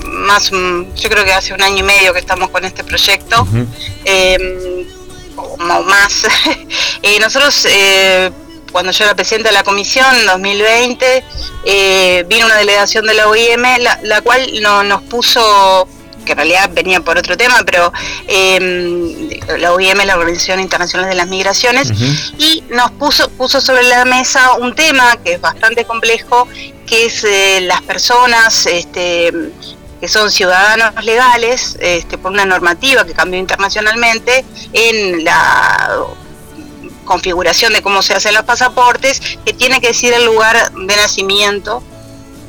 más, 0.04 0.52
yo 0.52 1.10
creo 1.10 1.24
que 1.24 1.34
hace 1.34 1.54
un 1.54 1.62
año 1.62 1.78
y 1.78 1.84
medio 1.84 2.14
que 2.14 2.20
estamos 2.20 2.50
con 2.50 2.66
este 2.66 2.84
proyecto, 2.84 3.48
em, 4.06 4.86
o 5.36 5.58
más. 5.58 6.28
eh, 7.02 7.20
nosotros 7.20 7.66
eh, 7.70 8.32
cuando 8.72 8.92
yo 8.92 9.06
era 9.06 9.16
presidenta 9.16 9.50
de 9.50 9.56
la 9.56 9.64
comisión 9.64 10.06
en 10.16 10.26
2020, 10.26 11.24
eh, 11.66 12.26
vino 12.28 12.46
una 12.46 12.58
delegación 12.58 13.06
de 13.06 13.14
la 13.14 13.28
OIM, 13.28 13.64
la, 14.04 14.22
cual 14.22 14.50
no, 14.62 14.84
nos 14.84 15.02
puso, 15.04 15.88
que 16.26 16.32
en 16.34 16.38
realidad 16.38 16.70
venía 16.74 17.02
por 17.02 17.18
otro 17.18 17.36
tema, 17.38 17.58
pero 17.66 17.92
em, 18.28 19.30
la 19.60 19.74
OIM 19.74 20.00
es 20.00 20.06
la 20.06 20.18
Organización 20.18 20.60
Internacional 20.60 21.10
de 21.10 21.16
las 21.16 21.28
Migraciones, 21.28 21.92
y 22.38 22.64
nos 22.70 22.92
puso, 22.92 23.30
puso 23.30 23.62
sobre 23.62 23.84
la 23.84 24.06
mesa 24.06 24.54
un 24.56 24.74
tema 24.74 25.16
que 25.24 25.34
es 25.34 25.42
bastante 25.42 25.86
complejo, 25.86 26.48
que 26.86 27.06
es 27.06 27.24
eh, 27.24 27.62
las 27.62 27.82
personas 27.82 28.66
este, 28.66 29.32
que 30.02 30.08
son 30.08 30.32
ciudadanos 30.32 31.06
legales 31.06 31.78
este, 31.80 32.18
por 32.18 32.32
una 32.32 32.46
normativa 32.46 33.06
que 33.06 33.14
cambió 33.14 33.40
internacionalmente 33.40 34.44
en 34.74 35.24
la 35.24 36.06
configuración 37.06 37.74
de 37.74 37.82
cómo 37.82 38.02
se 38.02 38.14
hacen 38.14 38.34
los 38.34 38.44
pasaportes, 38.44 39.22
que 39.46 39.54
tiene 39.54 39.82
que 39.82 39.88
decir 39.88 40.14
el 40.14 40.26
lugar 40.26 40.72
de 40.72 40.96
nacimiento. 40.96 41.84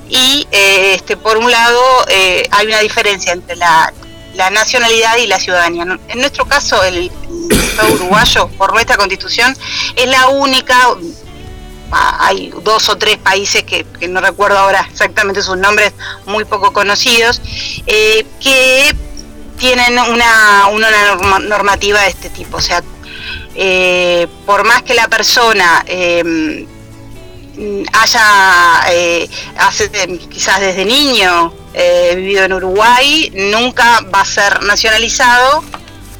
Y 0.08 0.46
eh, 0.50 0.94
este, 0.94 1.16
por 1.16 1.38
un 1.38 1.50
lado 1.50 1.80
eh, 2.08 2.46
hay 2.50 2.66
una 2.66 2.80
diferencia 2.80 3.32
entre 3.32 3.56
la, 3.56 3.92
la, 4.34 4.50
nacionalidad 4.50 5.16
y 5.16 5.26
la 5.26 5.38
ciudadanía. 5.38 5.98
En 6.08 6.18
nuestro 6.18 6.46
caso, 6.46 6.82
el, 6.84 7.10
el 7.50 7.60
Estado 7.60 7.92
uruguayo, 7.94 8.48
por 8.58 8.74
nuestra 8.74 8.96
constitución, 8.96 9.56
es 9.96 10.06
la 10.06 10.28
única 10.28 10.96
hay 11.92 12.52
dos 12.62 12.88
o 12.88 12.96
tres 12.96 13.18
países 13.18 13.64
que, 13.64 13.84
no 14.08 14.20
recuerdo 14.20 14.58
ahora 14.58 14.86
exactamente 14.90 15.42
sus 15.42 15.56
nombres, 15.56 15.92
muy 16.26 16.44
poco 16.44 16.72
conocidos, 16.72 17.40
eh, 17.86 18.26
que 18.40 18.94
tienen 19.58 19.98
una, 19.98 20.68
una, 20.68 21.38
normativa 21.40 22.00
de 22.00 22.08
este 22.08 22.30
tipo. 22.30 22.56
O 22.56 22.60
sea, 22.60 22.82
eh, 23.54 24.26
por 24.46 24.64
más 24.64 24.82
que 24.82 24.94
la 24.94 25.08
persona 25.08 25.84
eh, 25.86 26.66
haya, 27.92 28.78
hace, 29.58 29.90
quizás 30.30 30.60
desde 30.60 30.84
niño, 30.84 31.52
vivido 32.14 32.44
en 32.44 32.52
Uruguay, 32.52 33.30
nunca 33.34 34.00
va 34.12 34.20
a 34.20 34.24
ser 34.24 34.62
nacionalizado 34.62 35.62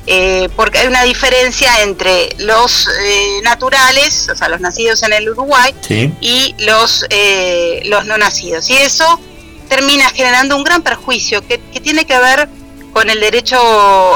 eh, 0.07 0.49
porque 0.57 0.79
hay 0.79 0.89
una 0.89 1.05
diferencia 1.05 1.83
entre 1.83 2.35
los 2.39 2.89
eh, 3.05 3.41
naturales, 3.45 4.29
o 4.29 4.35
sea, 4.35 4.49
los 4.49 4.61
nacidos 4.61 5.03
en 5.05 5.13
el 5.13 5.29
Uruguay, 5.29 5.73
y 6.21 6.55
los, 6.59 7.07
eh, 7.11 7.83
los 7.87 8.05
no 8.07 8.19
nacidos. 8.19 8.69
Y 8.69 8.77
eso 8.77 9.21
termina 9.69 10.11
generando 10.11 10.57
un 10.57 10.65
gran 10.65 10.83
perjuicio 10.83 11.47
que, 11.47 11.59
tiene 11.59 12.05
que 12.05 12.19
ver 12.19 12.49
con 12.93 13.11
el 13.11 13.21
derecho 13.21 13.57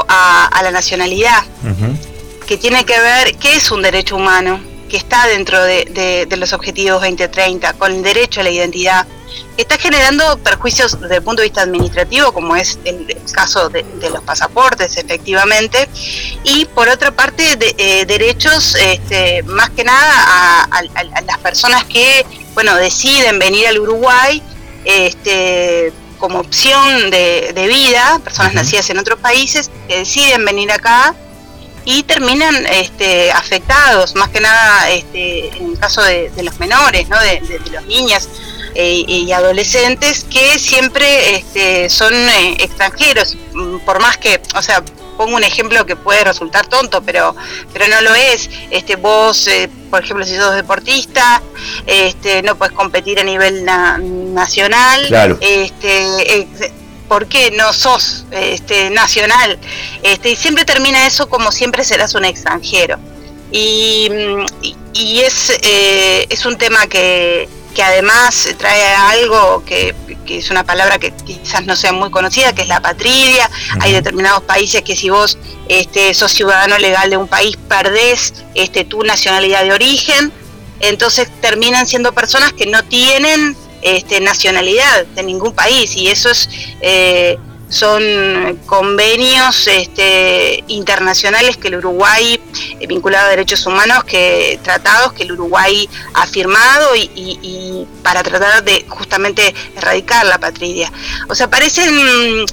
a, 0.07 0.59
la 0.61 0.71
nacionalidad, 0.71 1.43
que 2.47 2.57
tiene 2.57 2.85
que 2.85 2.99
ver, 2.99 3.35
qué 3.37 3.55
es 3.55 3.71
un 3.71 3.81
derecho 3.81 4.15
humano, 4.15 4.59
que 4.89 4.97
está 4.97 5.27
dentro 5.27 5.61
de, 5.61 6.25
de 6.27 6.37
los 6.37 6.53
objetivos 6.53 7.01
2030, 7.01 7.73
con 7.73 7.91
el 7.91 8.03
derecho 8.03 8.39
a 8.39 8.43
la 8.43 8.51
identidad 8.51 9.05
está 9.57 9.77
generando 9.77 10.37
perjuicios 10.39 10.99
desde 10.99 11.17
el 11.17 11.23
punto 11.23 11.41
de 11.41 11.47
vista 11.47 11.61
administrativo, 11.61 12.31
como 12.31 12.55
es 12.55 12.79
el, 12.85 13.17
caso 13.31 13.69
de, 13.69 13.83
los 14.09 14.21
pasaportes, 14.23 14.97
efectivamente, 14.97 15.89
y 16.43 16.65
por 16.65 16.87
otra 16.89 17.11
parte, 17.11 17.55
de, 17.55 17.75
eh, 17.77 18.05
derechos 18.05 18.75
este, 18.75 19.43
más 19.43 19.69
que 19.71 19.83
nada 19.83 20.67
a, 20.71 20.83
las 20.83 21.37
personas 21.39 21.83
que, 21.85 22.25
bueno, 22.53 22.75
deciden 22.75 23.39
venir 23.39 23.67
al 23.67 23.79
Uruguay. 23.79 24.41
Este, 24.85 25.91
como 26.17 26.39
opción 26.39 27.11
de, 27.11 27.67
vida, 27.69 28.19
personas 28.23 28.55
nacidas 28.55 28.89
en 28.89 28.97
otros 28.97 29.19
países 29.19 29.69
que 29.87 29.99
deciden 29.99 30.43
venir 30.45 30.71
acá 30.71 31.13
y 31.89 32.03
terminan 32.03 32.53
este, 32.65 33.31
afectados, 33.31 34.13
más 34.15 34.27
que 34.27 34.41
nada 34.41 34.89
este, 34.89 35.55
en 35.55 35.71
el 35.71 35.79
caso 35.79 36.03
de, 36.03 36.29
los 36.43 36.59
menores, 36.59 37.07
¿no? 37.07 37.17
de, 37.21 37.39
de, 37.39 37.71
los 37.71 37.85
niños 37.85 38.27
eh, 38.75 39.05
y 39.07 39.31
adolescentes 39.31 40.25
que 40.29 40.59
siempre 40.59 41.37
este, 41.37 41.89
son 41.89 42.13
eh, 42.13 42.57
extranjeros, 42.59 43.37
mm, 43.53 43.77
por 43.85 44.01
más 44.01 44.17
que, 44.17 44.41
o 44.53 44.61
sea, 44.61 44.83
pongo 45.15 45.37
un 45.37 45.45
ejemplo 45.45 45.85
que 45.85 45.95
puede 45.95 46.25
resultar 46.25 46.67
tonto, 46.67 47.01
pero 47.03 47.33
pero 47.71 47.87
no 47.87 48.01
lo 48.01 48.13
es. 48.13 48.49
Este, 48.69 48.97
vos, 48.97 49.47
eh, 49.47 49.69
por 49.89 50.03
ejemplo, 50.03 50.25
si 50.25 50.35
sos 50.35 50.55
deportista, 50.55 51.41
este, 51.85 52.43
no 52.43 52.57
puedes 52.57 52.75
competir 52.75 53.17
a 53.17 53.23
nivel 53.23 53.63
nacional. 53.63 55.07
Claro. 55.07 55.37
Este, 55.39 56.47
¿Por 57.07 57.27
qué 57.27 57.51
no 57.51 57.73
sos 57.73 58.25
este, 58.31 58.89
nacional? 58.89 59.57
Este, 60.03 60.31
y 60.31 60.35
siempre 60.35 60.65
termina 60.65 61.07
eso 61.07 61.29
como 61.29 61.51
siempre 61.51 61.83
serás 61.83 62.15
un 62.15 62.25
extranjero. 62.25 62.97
Y, 63.51 64.09
y 64.93 65.19
es, 65.21 65.57
es 65.61 66.45
un 66.45 66.57
tema 66.57 66.87
que, 66.87 67.47
que 67.77 67.83
además 67.83 68.55
trae 68.57 68.95
algo 68.95 69.63
que, 69.63 69.93
es 70.27 70.49
una 70.49 70.63
palabra 70.63 70.97
que 70.97 71.11
quizás 71.11 71.63
no 71.67 71.75
sea 71.75 71.91
muy 71.91 72.09
conocida, 72.09 72.55
que 72.55 72.63
es 72.63 72.67
la 72.67 72.81
patridia. 72.81 73.51
Hay 73.81 73.91
determinados 73.91 74.41
países 74.41 74.81
que 74.81 74.95
si 74.95 75.11
vos 75.11 75.37
este, 75.69 76.11
sos 76.15 76.31
ciudadano 76.31 76.79
legal 76.79 77.11
de 77.11 77.17
un 77.17 77.27
país, 77.27 77.55
perdés 77.69 78.33
este, 78.55 78.83
tu 78.83 79.03
nacionalidad 79.03 79.63
de 79.63 79.73
origen, 79.73 80.33
entonces 80.79 81.29
terminan 81.39 81.85
siendo 81.85 82.13
personas 82.13 82.51
que 82.53 82.65
no 82.65 82.83
tienen 82.83 83.55
este, 83.95 84.19
nacionalidad 84.19 85.05
de 85.05 85.23
ningún 85.23 85.53
país 85.53 85.95
y 85.95 86.07
eso 86.07 86.29
es 86.29 86.49
eh, 86.81 87.37
son 87.69 88.01
convenios 88.65 89.67
este, 89.67 90.63
internacionales 90.67 91.57
que 91.57 91.67
el 91.67 91.75
Uruguay, 91.75 92.39
eh, 92.79 92.87
vinculado 92.87 93.27
a 93.27 93.29
derechos 93.29 93.65
humanos, 93.65 94.03
que 94.05 94.59
tratados 94.63 95.13
que 95.13 95.23
el 95.23 95.33
Uruguay 95.33 95.89
ha 96.13 96.25
firmado 96.27 96.95
y, 96.95 97.85
para 98.03 98.23
tratar 98.23 98.63
de 98.63 98.85
justamente 98.87 99.53
erradicar 99.75 100.25
la 100.25 100.37
patridia. 100.37 100.91
O 101.27 101.35
sea, 101.35 101.49
parecen 101.49 102.45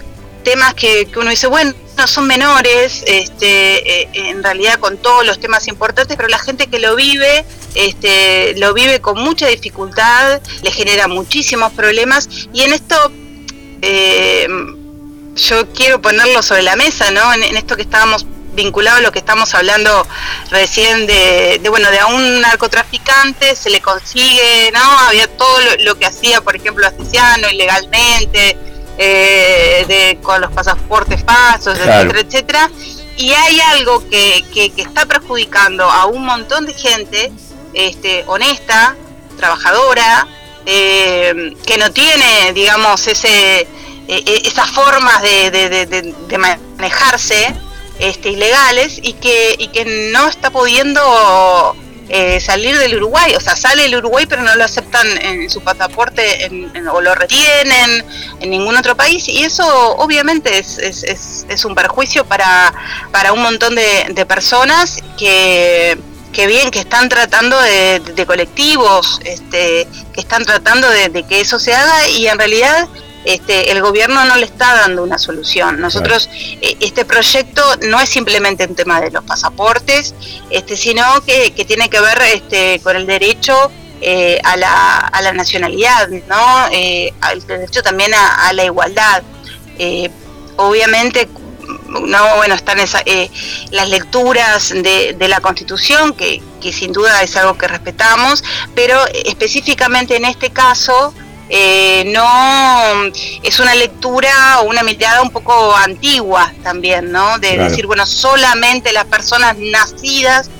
temas 0.42 0.74
que, 0.74 1.08
uno 1.16 1.30
dice, 1.30 1.46
bueno, 1.46 1.72
no 1.96 2.06
son 2.06 2.26
menores, 2.26 3.04
este, 3.06 4.02
eh, 4.02 4.08
en 4.14 4.42
realidad 4.42 4.78
con 4.78 4.98
todos 4.98 5.24
los 5.24 5.40
temas 5.40 5.68
importantes, 5.68 6.16
pero 6.16 6.28
la 6.28 6.38
gente 6.38 6.66
que 6.66 6.78
lo 6.78 6.96
vive, 6.96 7.44
este, 7.74 8.54
lo 8.56 8.74
vive 8.74 9.00
con 9.00 9.20
mucha 9.20 9.46
dificultad, 9.48 10.40
le 10.62 10.70
genera 10.70 11.08
muchísimos 11.08 11.72
problemas 11.72 12.28
y 12.52 12.62
en 12.62 12.72
esto... 12.72 12.96
Eh, 13.82 14.48
yo 15.36 15.68
quiero 15.72 16.00
ponerlo 16.00 16.42
sobre 16.42 16.62
la 16.62 16.76
mesa, 16.76 17.10
¿no? 17.10 17.32
En, 17.34 17.42
esto 17.56 17.76
que 17.76 17.82
estábamos 17.82 18.26
vinculado 18.54 18.98
a 18.98 19.00
lo 19.00 19.10
que 19.10 19.18
estamos 19.18 19.52
hablando 19.54 20.06
recién 20.50 21.06
de, 21.06 21.60
bueno, 21.68 21.90
de 21.90 21.98
a 21.98 22.06
un 22.06 22.40
narcotraficante 22.40 23.56
se 23.56 23.70
le 23.70 23.80
consigue, 23.80 24.70
¿no? 24.72 24.98
Había 25.00 25.26
todo 25.26 25.58
lo, 25.80 25.96
que 25.96 26.06
hacía, 26.06 26.40
por 26.40 26.54
ejemplo, 26.54 26.86
Asesiano 26.86 27.50
ilegalmente, 27.50 28.56
eh, 28.98 29.84
de, 29.88 30.18
con 30.22 30.40
los 30.40 30.52
pasaportes 30.52 31.24
falsos, 31.24 31.78
etcétera, 31.78 32.20
etcétera. 32.20 32.70
Y 33.16 33.30
hay 33.32 33.60
algo 33.60 34.08
que, 34.08 34.44
que, 34.52 34.72
está 34.76 35.06
perjudicando 35.06 35.84
a 35.84 36.06
un 36.06 36.24
montón 36.24 36.66
de 36.66 36.74
gente 36.74 37.32
este, 37.72 38.24
honesta, 38.26 38.96
trabajadora, 39.36 40.26
eh, 40.66 41.54
que 41.66 41.78
no 41.78 41.92
tiene, 41.92 42.52
digamos, 42.54 43.06
ese 43.06 43.68
eh, 44.06 44.42
esas 44.44 44.70
formas 44.70 45.22
de, 45.22 46.14
manejarse 46.76 47.54
este, 47.98 48.30
ilegales 48.30 48.98
y 49.02 49.14
que, 49.14 49.54
y 49.58 49.68
que 49.68 50.10
no 50.12 50.28
está 50.28 50.50
pudiendo 50.50 51.74
eh, 52.08 52.38
salir 52.40 52.76
del 52.78 52.96
Uruguay, 52.96 53.34
o 53.34 53.40
sea, 53.40 53.56
sale 53.56 53.84
del 53.84 53.96
Uruguay 53.96 54.26
pero 54.28 54.42
no 54.42 54.54
lo 54.56 54.64
aceptan 54.64 55.06
en 55.22 55.48
su 55.48 55.60
pasaporte 55.62 56.50
o 56.92 57.00
lo 57.00 57.14
retienen 57.14 58.04
en 58.40 58.50
ningún 58.50 58.76
otro 58.76 58.96
país. 58.96 59.26
Y 59.28 59.42
eso 59.42 59.64
obviamente 59.96 60.58
es, 60.58 60.78
es, 60.78 61.64
un 61.64 61.74
perjuicio 61.74 62.24
para, 62.26 62.74
para 63.10 63.32
un 63.32 63.40
montón 63.42 63.74
de, 63.74 64.26
personas 64.26 65.02
que, 65.18 65.98
que 66.32 66.46
bien, 66.46 66.70
que 66.70 66.80
están 66.80 67.08
tratando 67.08 67.58
de, 67.60 68.24
colectivos, 68.26 69.20
este, 69.24 69.88
que 70.12 70.20
están 70.20 70.44
tratando 70.44 70.88
de, 70.90 71.08
de, 71.08 71.22
que 71.22 71.40
eso 71.40 71.58
se 71.58 71.74
haga. 71.74 72.08
Y 72.08 72.26
en 72.26 72.38
realidad 72.38 72.88
este, 73.24 73.72
el 73.72 73.80
gobierno 73.80 74.24
no 74.24 74.36
le 74.36 74.44
está 74.44 74.74
dando 74.74 75.02
una 75.02 75.18
solución. 75.18 75.80
Nosotros, 75.80 76.28
eh, 76.60 76.76
este 76.80 77.04
proyecto 77.04 77.62
no 77.88 77.98
es 78.00 78.08
simplemente 78.08 78.66
un 78.66 78.74
tema 78.74 79.00
de 79.00 79.10
los 79.10 79.24
pasaportes, 79.24 80.14
este, 80.50 80.76
sino 80.76 81.02
que, 81.24 81.50
tiene 81.66 81.88
que 81.88 82.00
ver 82.00 82.20
este, 82.34 82.80
con 82.80 82.96
el 82.96 83.06
derecho 83.06 83.70
eh, 84.02 84.38
a, 84.44 84.56
la, 84.56 84.98
a, 84.98 85.22
la, 85.22 85.32
nacionalidad, 85.32 86.08
¿no? 86.28 86.68
Eh, 86.70 87.12
el 87.32 87.46
derecho 87.46 87.82
también 87.82 88.12
a, 88.14 88.52
la 88.52 88.64
igualdad. 88.64 89.22
obviamente, 90.56 91.28
no 91.88 92.36
bueno 92.36 92.54
están 92.54 92.78
las 93.70 93.88
lecturas 93.88 94.68
de, 94.70 95.16
la 95.28 95.40
Constitución 95.40 96.12
que, 96.12 96.42
que, 96.60 96.72
sin 96.72 96.92
duda 96.92 97.22
es 97.22 97.36
algo 97.36 97.56
que 97.56 97.68
respetamos 97.68 98.42
pero 98.74 98.98
específicamente 99.24 100.16
en 100.16 100.24
este 100.24 100.50
caso 100.50 101.14
eh, 101.56 102.02
no 102.06 103.12
es 103.44 103.60
una 103.60 103.76
lectura 103.76 104.58
o 104.60 104.64
una 104.64 104.82
mirada 104.82 105.22
un 105.22 105.30
poco 105.30 105.72
antigua 105.76 106.52
también, 106.64 107.12
¿no? 107.12 107.38
De 107.38 107.56
decir, 107.56 107.86
bueno, 107.86 108.04
solamente 108.06 108.92
las 108.92 109.04
personas 109.04 109.56
nacidas 109.56 110.50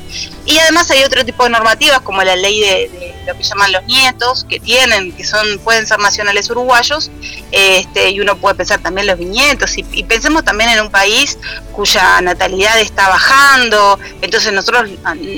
y 0.47 0.59
además 0.59 0.91
hay 0.91 1.03
otro 1.05 1.25
tipo 1.25 1.45
de 1.45 1.51
normativas 1.51 2.01
como 2.01 2.23
la 2.23 2.37
ley 2.37 2.61
de, 2.61 3.15
lo 3.27 3.35
que 3.35 3.43
llaman 3.43 3.73
los 3.73 3.85
nietos, 3.85 4.45
que 4.49 4.61
tienen, 4.61 5.13
que 5.13 5.25
son, 5.25 5.59
pueden 5.61 5.87
ser 5.87 5.99
nacionales 5.99 6.51
uruguayos, 6.51 7.11
este, 7.51 8.11
y 8.11 8.21
uno 8.21 8.37
puede 8.37 8.55
pensar 8.55 8.81
también 8.81 9.07
los 9.07 9.19
viñetos, 9.19 9.79
y, 9.79 10.03
pensemos 10.05 10.45
también 10.45 10.71
en 10.71 10.81
un 10.83 10.91
país 10.91 11.39
cuya 11.73 12.21
natalidad 12.21 12.79
está 12.79 13.09
bajando, 13.09 13.99
entonces 14.21 14.53
nosotros 14.53 14.91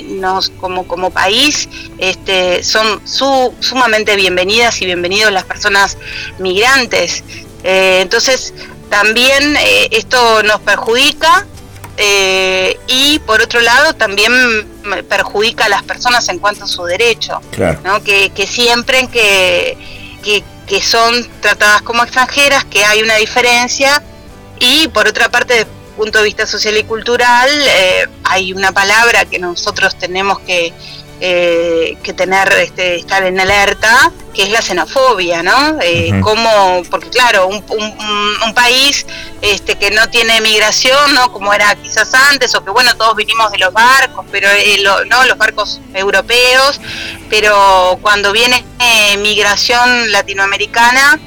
nos, 0.09 0.49
como, 0.49 0.87
como 0.87 1.09
país 1.09 1.69
este, 1.97 2.63
son 2.63 3.01
sumamente 3.05 4.15
bienvenidas 4.17 4.81
y 4.81 4.85
bienvenidos 4.85 5.31
las 5.31 5.45
personas 5.45 5.97
migrantes. 6.39 7.23
Eh, 7.63 7.99
entonces, 8.01 8.53
también 8.89 9.55
eh, 9.57 9.87
esto 9.91 10.43
nos 10.43 10.59
perjudica 10.61 11.45
eh, 11.99 12.79
y 12.87 13.17
por 13.19 13.41
otro 13.41 13.59
lado 13.59 13.93
también 13.93 14.31
perjudica 15.09 15.65
a 15.65 15.69
las 15.69 15.81
personas 15.81 16.29
en 16.29 16.37
cuanto 16.37 16.65
a 16.65 16.67
su 16.67 16.83
derecho, 16.85 17.41
¿no? 17.83 18.03
que, 18.03 18.29
que, 18.29 18.45
siempre 18.45 19.07
que, 19.07 19.75
que, 20.23 20.43
que, 20.67 20.81
son 20.81 21.27
tratadas 21.41 21.81
como 21.81 22.03
extranjeras, 22.03 22.65
que 22.65 22.85
hay 22.85 23.01
una 23.01 23.15
diferencia 23.15 24.03
y 24.59 24.87
por 24.89 25.07
otra 25.07 25.29
parte 25.29 25.55
desde 25.55 25.69
el 25.69 25.95
punto 25.95 26.19
de 26.19 26.25
vista 26.25 26.45
social 26.45 26.77
y 26.77 26.83
cultural 26.83 27.49
eh, 27.51 28.07
hay 28.23 28.53
una 28.53 28.71
palabra 28.71 29.25
que 29.25 29.39
nosotros 29.39 29.97
tenemos 29.97 30.39
que 30.41 30.73
eh, 31.19 31.97
que 32.03 32.13
tener 32.13 32.51
este, 32.53 32.95
estar 32.95 33.23
en 33.23 33.39
alerta 33.39 34.11
que 34.35 34.43
es 34.43 34.49
la 34.51 34.61
xenofobia 34.61 35.41
no 35.41 35.79
eh, 35.81 36.11
como 36.21 36.83
porque 36.91 37.09
claro 37.09 37.47
un, 37.47 37.63
un, 37.65 38.53
país 38.53 39.05
este 39.41 39.75
que 39.77 39.89
no 39.89 40.03
migración 40.09 40.41
migración 40.41 41.13
no 41.15 41.31
como 41.31 41.53
era 41.53 41.73
quizás 41.75 42.13
antes 42.13 42.53
o 42.53 42.63
que 42.63 42.69
bueno 42.69 42.95
todos 42.95 43.15
vinimos 43.15 43.51
de 43.51 43.57
los 43.57 43.73
barcos 43.73 44.25
pero 44.31 44.47
eh, 44.49 44.77
no 45.09 45.25
los 45.25 45.37
barcos 45.37 45.81
europeos 45.93 46.79
pero 47.31 47.97
cuando 48.01 48.31
viene 48.31 48.63
eh, 48.79 49.17
migración 49.17 50.11
latinoamericana 50.11 51.19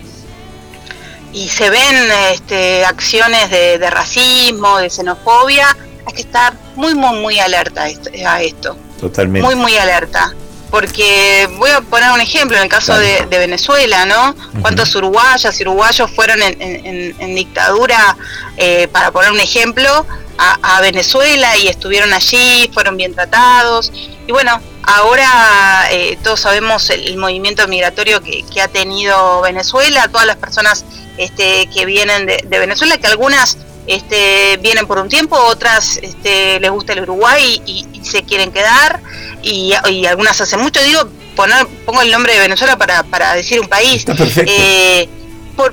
y 1.33 1.49
se 1.49 1.69
ven 1.69 2.10
este, 2.33 2.85
acciones 2.85 3.51
de, 3.51 3.78
de 3.78 3.91
racismo 3.91 4.78
de 4.78 4.89
xenofobia 4.89 5.77
hay 6.07 6.15
que 6.15 6.23
estar 6.23 6.55
muy 6.77 6.94
muy 6.94 7.19
muy 7.19 7.41
alerta 7.41 7.83
a 7.85 8.43
esto 8.43 8.77
Totalmente. 9.01 9.47
Muy, 9.47 9.55
muy 9.57 9.77
alerta. 9.77 10.35
Porque 10.70 11.49
voy 11.59 11.70
a 11.70 11.81
poner 11.81 12.12
un 12.12 12.20
ejemplo 12.20 12.57
en 12.57 12.62
el 12.62 12.69
caso 12.69 12.97
de, 12.97 13.27
Venezuela, 13.29 14.07
¿no? 14.07 14.37
¿Cuántos 14.61 14.95
uruguayas 14.95 15.59
y 15.59 15.62
uruguayos 15.65 16.09
fueron 16.12 16.39
en, 16.41 17.35
dictadura, 17.35 18.17
eh, 18.57 18.87
para 18.93 19.11
poner 19.11 19.33
un 19.33 19.41
ejemplo, 19.41 20.07
a, 20.39 20.81
Venezuela 20.81 21.57
y 21.59 21.67
estuvieron 21.67 22.12
allí, 22.12 22.70
fueron 22.73 22.97
bien 22.97 23.15
tratados? 23.15 23.93
Y 24.29 24.31
bueno, 24.31 24.61
ahora 24.85 25.89
eh, 25.91 26.17
todos 26.23 26.39
sabemos 26.39 26.89
el, 26.91 27.17
movimiento 27.17 27.67
migratorio 27.67 28.20
que, 28.23 28.62
ha 28.62 28.69
tenido 28.69 29.41
Venezuela, 29.41 30.07
todas 30.07 30.27
las 30.29 30.37
personas 30.37 30.85
este, 31.19 31.69
que 31.75 31.85
vienen 31.85 32.27
de, 32.27 32.59
Venezuela, 32.61 32.97
que 32.97 33.09
algunas 33.09 33.59
este, 33.86 34.59
vienen 34.59 34.86
por 34.86 34.99
un 34.99 35.09
tiempo, 35.09 35.36
otras 35.36 35.99
este, 36.02 36.60
les 36.60 36.70
gusta 36.70 36.92
el 36.92 37.02
Uruguay 37.02 37.62
y, 37.67 37.86
se 38.02 38.23
quieren 38.23 38.50
quedar, 38.50 39.00
y, 39.42 39.73
algunas 40.07 40.41
hace 40.41 40.57
mucho, 40.57 40.83
digo, 40.83 41.09
poner, 41.36 41.67
pongo 41.84 42.02
el 42.02 42.10
nombre 42.10 42.34
de 42.34 42.41
Venezuela 42.41 42.76
para, 42.76 43.02
para 43.05 43.34
decir 43.34 43.60
un 43.60 43.68
país. 43.68 44.05
Eh, 44.47 45.09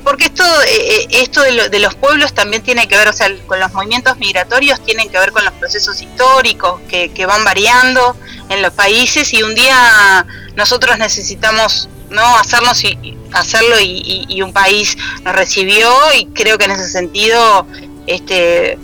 porque 0.04 0.26
esto, 0.26 0.44
eh, 0.68 1.08
esto 1.12 1.42
de, 1.42 1.80
los 1.80 1.96
pueblos 1.96 2.34
también 2.34 2.62
tiene 2.62 2.88
que 2.88 2.98
ver, 2.98 3.08
o 3.08 3.14
sea, 3.14 3.30
con 3.46 3.60
los 3.60 3.72
movimientos 3.74 4.18
migratorios 4.18 4.84
tienen 4.84 5.10
que 5.10 5.18
ver 5.18 5.32
con 5.32 5.46
los 5.46 5.54
procesos 5.54 6.02
históricos 6.02 6.82
que, 6.90 7.10
que 7.10 7.26
van 7.26 7.44
variando 7.44 8.16
en 8.50 8.62
los 8.62 8.74
países 8.74 9.34
y 9.34 9.44
un 9.44 9.56
día 9.56 10.26
nosotros 10.56 10.98
necesitamos 10.98 11.90
no 12.10 12.38
hacernos 12.38 12.84
y 12.84 13.18
hacerlo 13.34 13.80
y, 13.80 14.26
y, 14.28 14.42
un 14.42 14.54
país 14.54 14.98
nos 15.24 15.36
recibió 15.36 15.90
y 16.18 16.26
creo 16.28 16.58
que 16.58 16.66
en 16.66 16.72
ese 16.72 16.90
sentido 16.90 17.68
este 18.08 18.78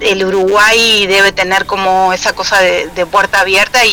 el 0.00 0.24
Uruguay 0.24 1.06
debe 1.06 1.32
tener 1.32 1.66
como 1.66 2.12
esa 2.12 2.32
cosa 2.32 2.60
de, 2.60 3.06
puerta 3.06 3.40
abierta 3.40 3.84
y, 3.84 3.92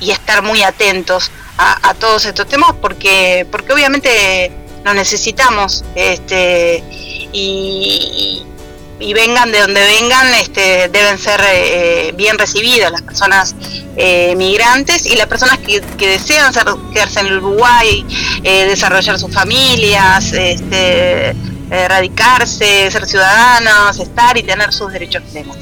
estar 0.00 0.42
muy 0.42 0.62
atentos 0.62 1.30
a, 1.56 1.92
todos 1.94 2.24
estos 2.24 2.46
temas 2.46 2.72
porque 2.80 3.46
porque 3.50 3.72
obviamente 3.72 4.52
lo 4.84 4.94
necesitamos 4.94 5.84
este 5.96 6.84
y, 7.32 8.44
vengan 9.00 9.50
de 9.52 9.60
donde 9.60 9.80
vengan 9.80 10.34
este 10.34 10.88
deben 10.88 11.18
ser 11.18 11.40
eh, 11.44 12.12
bien 12.16 12.38
recibidas 12.38 12.90
las 12.92 13.02
personas 13.02 13.54
eh, 13.96 14.34
migrantes 14.36 15.06
y 15.06 15.16
las 15.16 15.26
personas 15.26 15.58
que, 15.58 15.80
desean 15.98 16.52
quedarse 16.92 17.20
en 17.20 17.26
el 17.26 17.38
Uruguay 17.38 18.04
eh, 18.44 18.66
desarrollar 18.66 19.18
sus 19.18 19.32
familias 19.32 20.32
este 20.32 21.34
erradicarse, 21.70 22.90
ser 22.90 23.06
ciudadanos, 23.06 23.98
estar 23.98 24.36
y 24.36 24.42
tener 24.42 24.72
sus 24.72 24.92
derechos 24.92 25.22
plenos. 25.30 25.56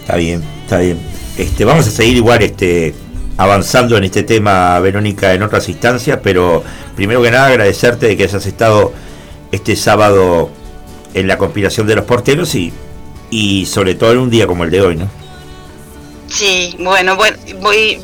Está 0.00 0.16
bien, 0.16 0.42
está 0.62 0.78
bien. 0.78 1.00
Este, 1.36 1.64
vamos 1.64 1.86
a 1.86 1.90
seguir 1.90 2.16
igual 2.16 2.42
este, 2.42 2.94
avanzando 3.36 3.96
en 3.96 4.04
este 4.04 4.22
tema, 4.22 4.78
Verónica, 4.80 5.32
en 5.32 5.42
otras 5.42 5.68
instancias, 5.68 6.18
pero 6.22 6.64
primero 6.96 7.22
que 7.22 7.30
nada 7.30 7.46
agradecerte 7.46 8.06
de 8.06 8.16
que 8.16 8.24
hayas 8.24 8.44
estado 8.46 8.92
este 9.52 9.76
sábado 9.76 10.50
en 11.14 11.26
la 11.26 11.38
conspiración 11.38 11.86
de 11.86 11.96
los 11.96 12.04
porteros 12.04 12.54
y, 12.54 12.72
y 13.30 13.66
sobre 13.66 13.94
todo 13.94 14.12
en 14.12 14.18
un 14.18 14.30
día 14.30 14.46
como 14.46 14.64
el 14.64 14.70
de 14.70 14.80
hoy, 14.80 14.96
¿no? 14.96 15.19
Sí, 16.30 16.76
bueno, 16.78 17.16
voy, 17.16 17.32
voy, 17.60 18.00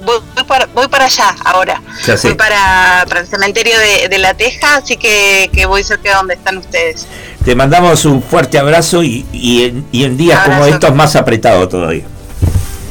para, 0.49 0.67
voy 0.67 0.89
para 0.89 1.05
allá 1.05 1.35
ahora. 1.45 1.81
Voy 2.23 2.35
para, 2.35 3.03
el 3.03 3.27
cementerio 3.27 3.75
de, 4.11 4.19
La 4.19 4.35
Teja, 4.35 4.77
así 4.77 4.97
que, 4.97 5.49
voy 5.67 5.85
cerca 5.85 6.11
de 6.11 6.15
donde 6.17 6.35
están 6.35 6.59
ustedes. 6.59 7.07
Te 7.45 7.55
mandamos 7.55 8.05
un 8.05 8.23
fuerte 8.23 8.59
abrazo 8.59 9.03
y, 9.05 9.85
en, 9.93 10.17
días 10.17 10.41
como 10.45 10.67
estos 10.67 10.95
más 10.95 11.15
apretado 11.15 11.69
todavía. 11.69 12.05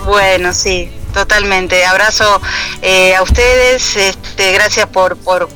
Bueno, 0.06 0.54
sí, 0.54 0.90
totalmente. 1.14 1.84
Abrazo 1.86 2.42
eh, 2.82 3.16
a 3.16 3.22
ustedes, 3.22 3.98
este, 3.98 4.54
gracias 4.54 4.88
por, 4.88 5.18
por, 5.18 5.50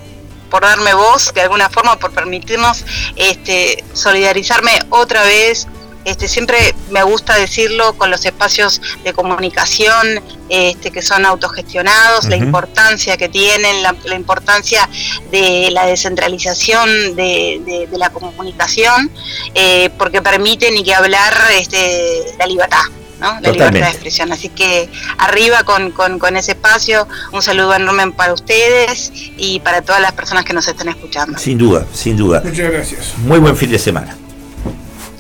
por 0.49 0.61
darme 0.61 0.93
voz 0.93 1.33
de 1.33 1.41
alguna 1.41 1.69
forma, 1.69 1.98
por 1.98 2.11
permitirnos 2.11 2.83
este, 3.16 3.82
solidarizarme 3.93 4.72
otra 4.90 5.24
vez 5.24 5.67
este, 6.05 6.27
siempre 6.27 6.57
me 6.91 7.03
gusta 7.03 7.35
decirlo 7.35 7.93
con 7.93 8.09
los 8.09 8.25
espacios 8.25 8.81
de 9.03 9.13
comunicación 9.13 10.21
este, 10.49 10.91
que 10.91 11.01
son 11.01 11.25
autogestionados, 11.25 12.25
la 12.25 12.35
importancia 12.35 13.17
que 13.17 13.29
tienen, 13.29 13.83
la, 13.83 14.15
importancia 14.15 14.89
de 15.31 15.69
la 15.71 15.85
descentralización 15.85 17.15
de, 17.15 17.87
la 17.91 18.09
comunicación, 18.09 19.11
eh, 19.53 19.89
porque 19.97 20.21
permiten 20.21 20.75
y 20.77 20.83
que 20.83 20.93
hablar 20.93 21.33
este, 21.53 22.33
la 22.37 22.47
libertad. 22.47 22.83
¿no? 23.19 23.37
la 23.41 23.51
libertad 23.51 23.81
de 23.81 23.89
expresión. 23.89 24.31
Así 24.31 24.47
que 24.47 24.89
arriba 25.17 25.63
con, 25.63 25.91
con, 25.91 26.37
ese 26.37 26.51
espacio, 26.51 27.05
un 27.33 27.41
saludo 27.41 27.75
enorme 27.75 28.11
para 28.11 28.33
ustedes 28.33 29.11
y 29.37 29.59
para 29.59 29.81
todas 29.81 30.01
las 30.01 30.13
personas 30.13 30.45
que 30.45 30.53
nos 30.53 30.67
están 30.67 30.87
escuchando. 30.87 31.37
Sin 31.37 31.57
duda, 31.57 31.85
sin 31.93 32.15
duda. 32.15 32.41
Muchas 32.43 32.71
gracias. 32.71 33.17
Muy 33.17 33.39
buen 33.39 33.57
fin 33.57 33.69
de 33.69 33.77
semana. 33.77 34.15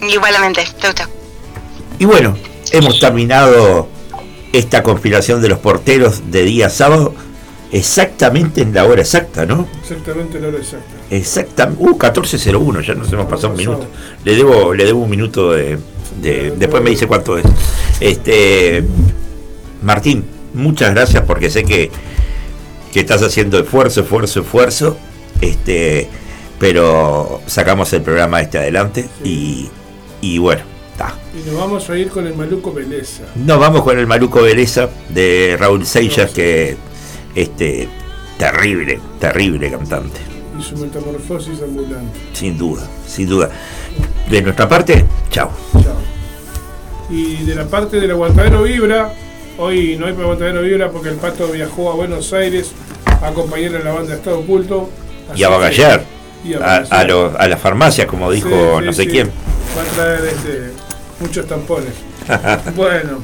Igualmente, 0.01 0.63
chau, 0.79 0.93
chau. 0.93 1.07
Y 1.97 2.05
bueno, 2.05 2.37
hemos 2.71 2.99
terminado 2.99 3.87
esta 4.53 4.83
conspiración 4.83 5.41
de 5.41 5.49
los 5.49 5.59
porteros 5.59 6.31
de 6.31 6.43
día 6.43 6.69
sábado 6.69 7.13
exactamente 7.71 8.61
en 8.61 8.73
la 8.73 8.85
hora 8.85 9.01
exacta, 9.01 9.45
¿no? 9.45 9.67
Exactamente 9.81 10.37
en 10.37 10.43
la 10.43 10.49
hora 10.49 10.57
exacta. 10.57 10.95
Exactamente. 11.09 11.83
Uh, 11.83 11.97
14.01, 11.97 12.81
ya 12.81 12.95
nos 12.95 13.11
hemos 13.11 13.27
pasado 13.27 13.49
un 13.49 13.57
minuto. 13.57 13.85
Le 14.23 14.35
debo, 14.35 14.73
le 14.73 14.85
debo 14.85 15.01
un 15.01 15.09
minuto 15.09 15.51
de, 15.51 15.77
después 16.21 16.83
me 16.83 16.89
dice 16.89 17.07
cuánto 17.07 17.37
es. 17.37 17.45
Este 17.99 18.83
Martín, 19.81 20.25
muchas 20.53 20.93
gracias 20.93 21.23
porque 21.23 21.49
sé 21.49 21.63
que, 21.63 21.91
que 22.91 22.99
estás 22.99 23.21
haciendo 23.21 23.59
esfuerzo, 23.59 24.01
esfuerzo, 24.01 24.41
esfuerzo. 24.41 24.97
Este, 25.41 26.09
pero 26.59 27.41
sacamos 27.45 27.93
el 27.93 28.01
programa 28.01 28.41
este 28.41 28.57
adelante 28.57 29.07
y 29.23 29.69
y 30.21 30.37
bueno, 30.37 30.63
está. 30.91 31.13
Y 31.33 31.49
nos 31.49 31.59
vamos 31.59 31.89
a 31.89 31.97
ir 31.97 32.09
con 32.09 32.27
el 32.27 32.35
Maluco 32.35 32.73
Beleza. 32.73 33.23
Nos 33.35 33.59
vamos 33.59 33.83
con 33.83 33.97
el 33.97 34.07
Maluco 34.07 34.41
Beleza 34.41 34.89
de 35.09 35.55
Raúl 35.59 35.85
Seixas, 35.85 36.31
que 36.31 36.77
este 37.35 37.87
terrible, 38.37 38.99
terrible 39.19 39.69
cantante. 39.71 40.19
Y 40.57 40.63
su 40.63 40.75
metamorfosis 40.77 41.61
ambulante. 41.61 42.19
Sin 42.33 42.57
duda, 42.57 42.87
sin 43.07 43.29
duda. 43.29 43.49
De 44.29 44.41
nuestra 44.41 44.67
parte, 44.67 45.05
chao. 45.29 45.51
Chao. 45.73 45.95
Y 47.09 47.43
de 47.43 47.55
la 47.55 47.65
parte 47.65 47.99
del 47.99 48.11
aguantadero 48.11 48.63
Vibra, 48.63 49.13
hoy 49.57 49.95
no 49.97 50.05
hay 50.05 50.13
para 50.13 50.25
aguantadero 50.25 50.61
Vibra 50.61 50.91
porque 50.91 51.09
el 51.09 51.15
pato 51.15 51.47
viajó 51.47 51.91
a 51.91 51.95
Buenos 51.95 52.33
Aires 52.33 52.71
a 53.05 53.27
acompañar 53.27 53.75
a 53.77 53.79
la 53.79 53.93
banda 53.93 54.15
Estado 54.15 54.39
Oculto. 54.39 54.89
Y 55.35 55.43
a 55.43 55.49
bagallar. 55.49 56.03
A, 56.61 56.83
a, 56.89 57.01
a, 57.01 57.47
las 57.49 57.59
farmacias, 57.59 58.07
como 58.07 58.31
dijo 58.31 58.79
no 58.81 58.93
sé 58.93 59.07
quién 59.07 59.29
va 59.77 59.81
a 59.81 59.85
traer 59.95 60.25
este, 60.25 60.71
muchos 61.19 61.47
tampones. 61.47 61.93
bueno, 62.75 63.19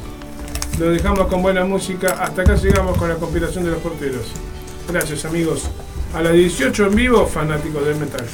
lo 0.80 0.90
dejamos 0.90 1.28
con 1.28 1.42
buena 1.42 1.66
música. 1.66 2.18
Hasta 2.20 2.42
acá 2.42 2.56
llegamos 2.56 2.98
con 2.98 3.10
la 3.10 3.16
compilación 3.16 3.64
de 3.64 3.72
los 3.72 3.80
porteros. 3.80 4.28
Gracias 4.88 5.26
amigos. 5.26 5.64
A 6.14 6.22
las 6.22 6.34
18 6.34 6.88
en 6.88 6.96
vivo, 6.96 7.26
fanáticos 7.26 7.86
del 7.86 7.98
metal. 7.98 8.26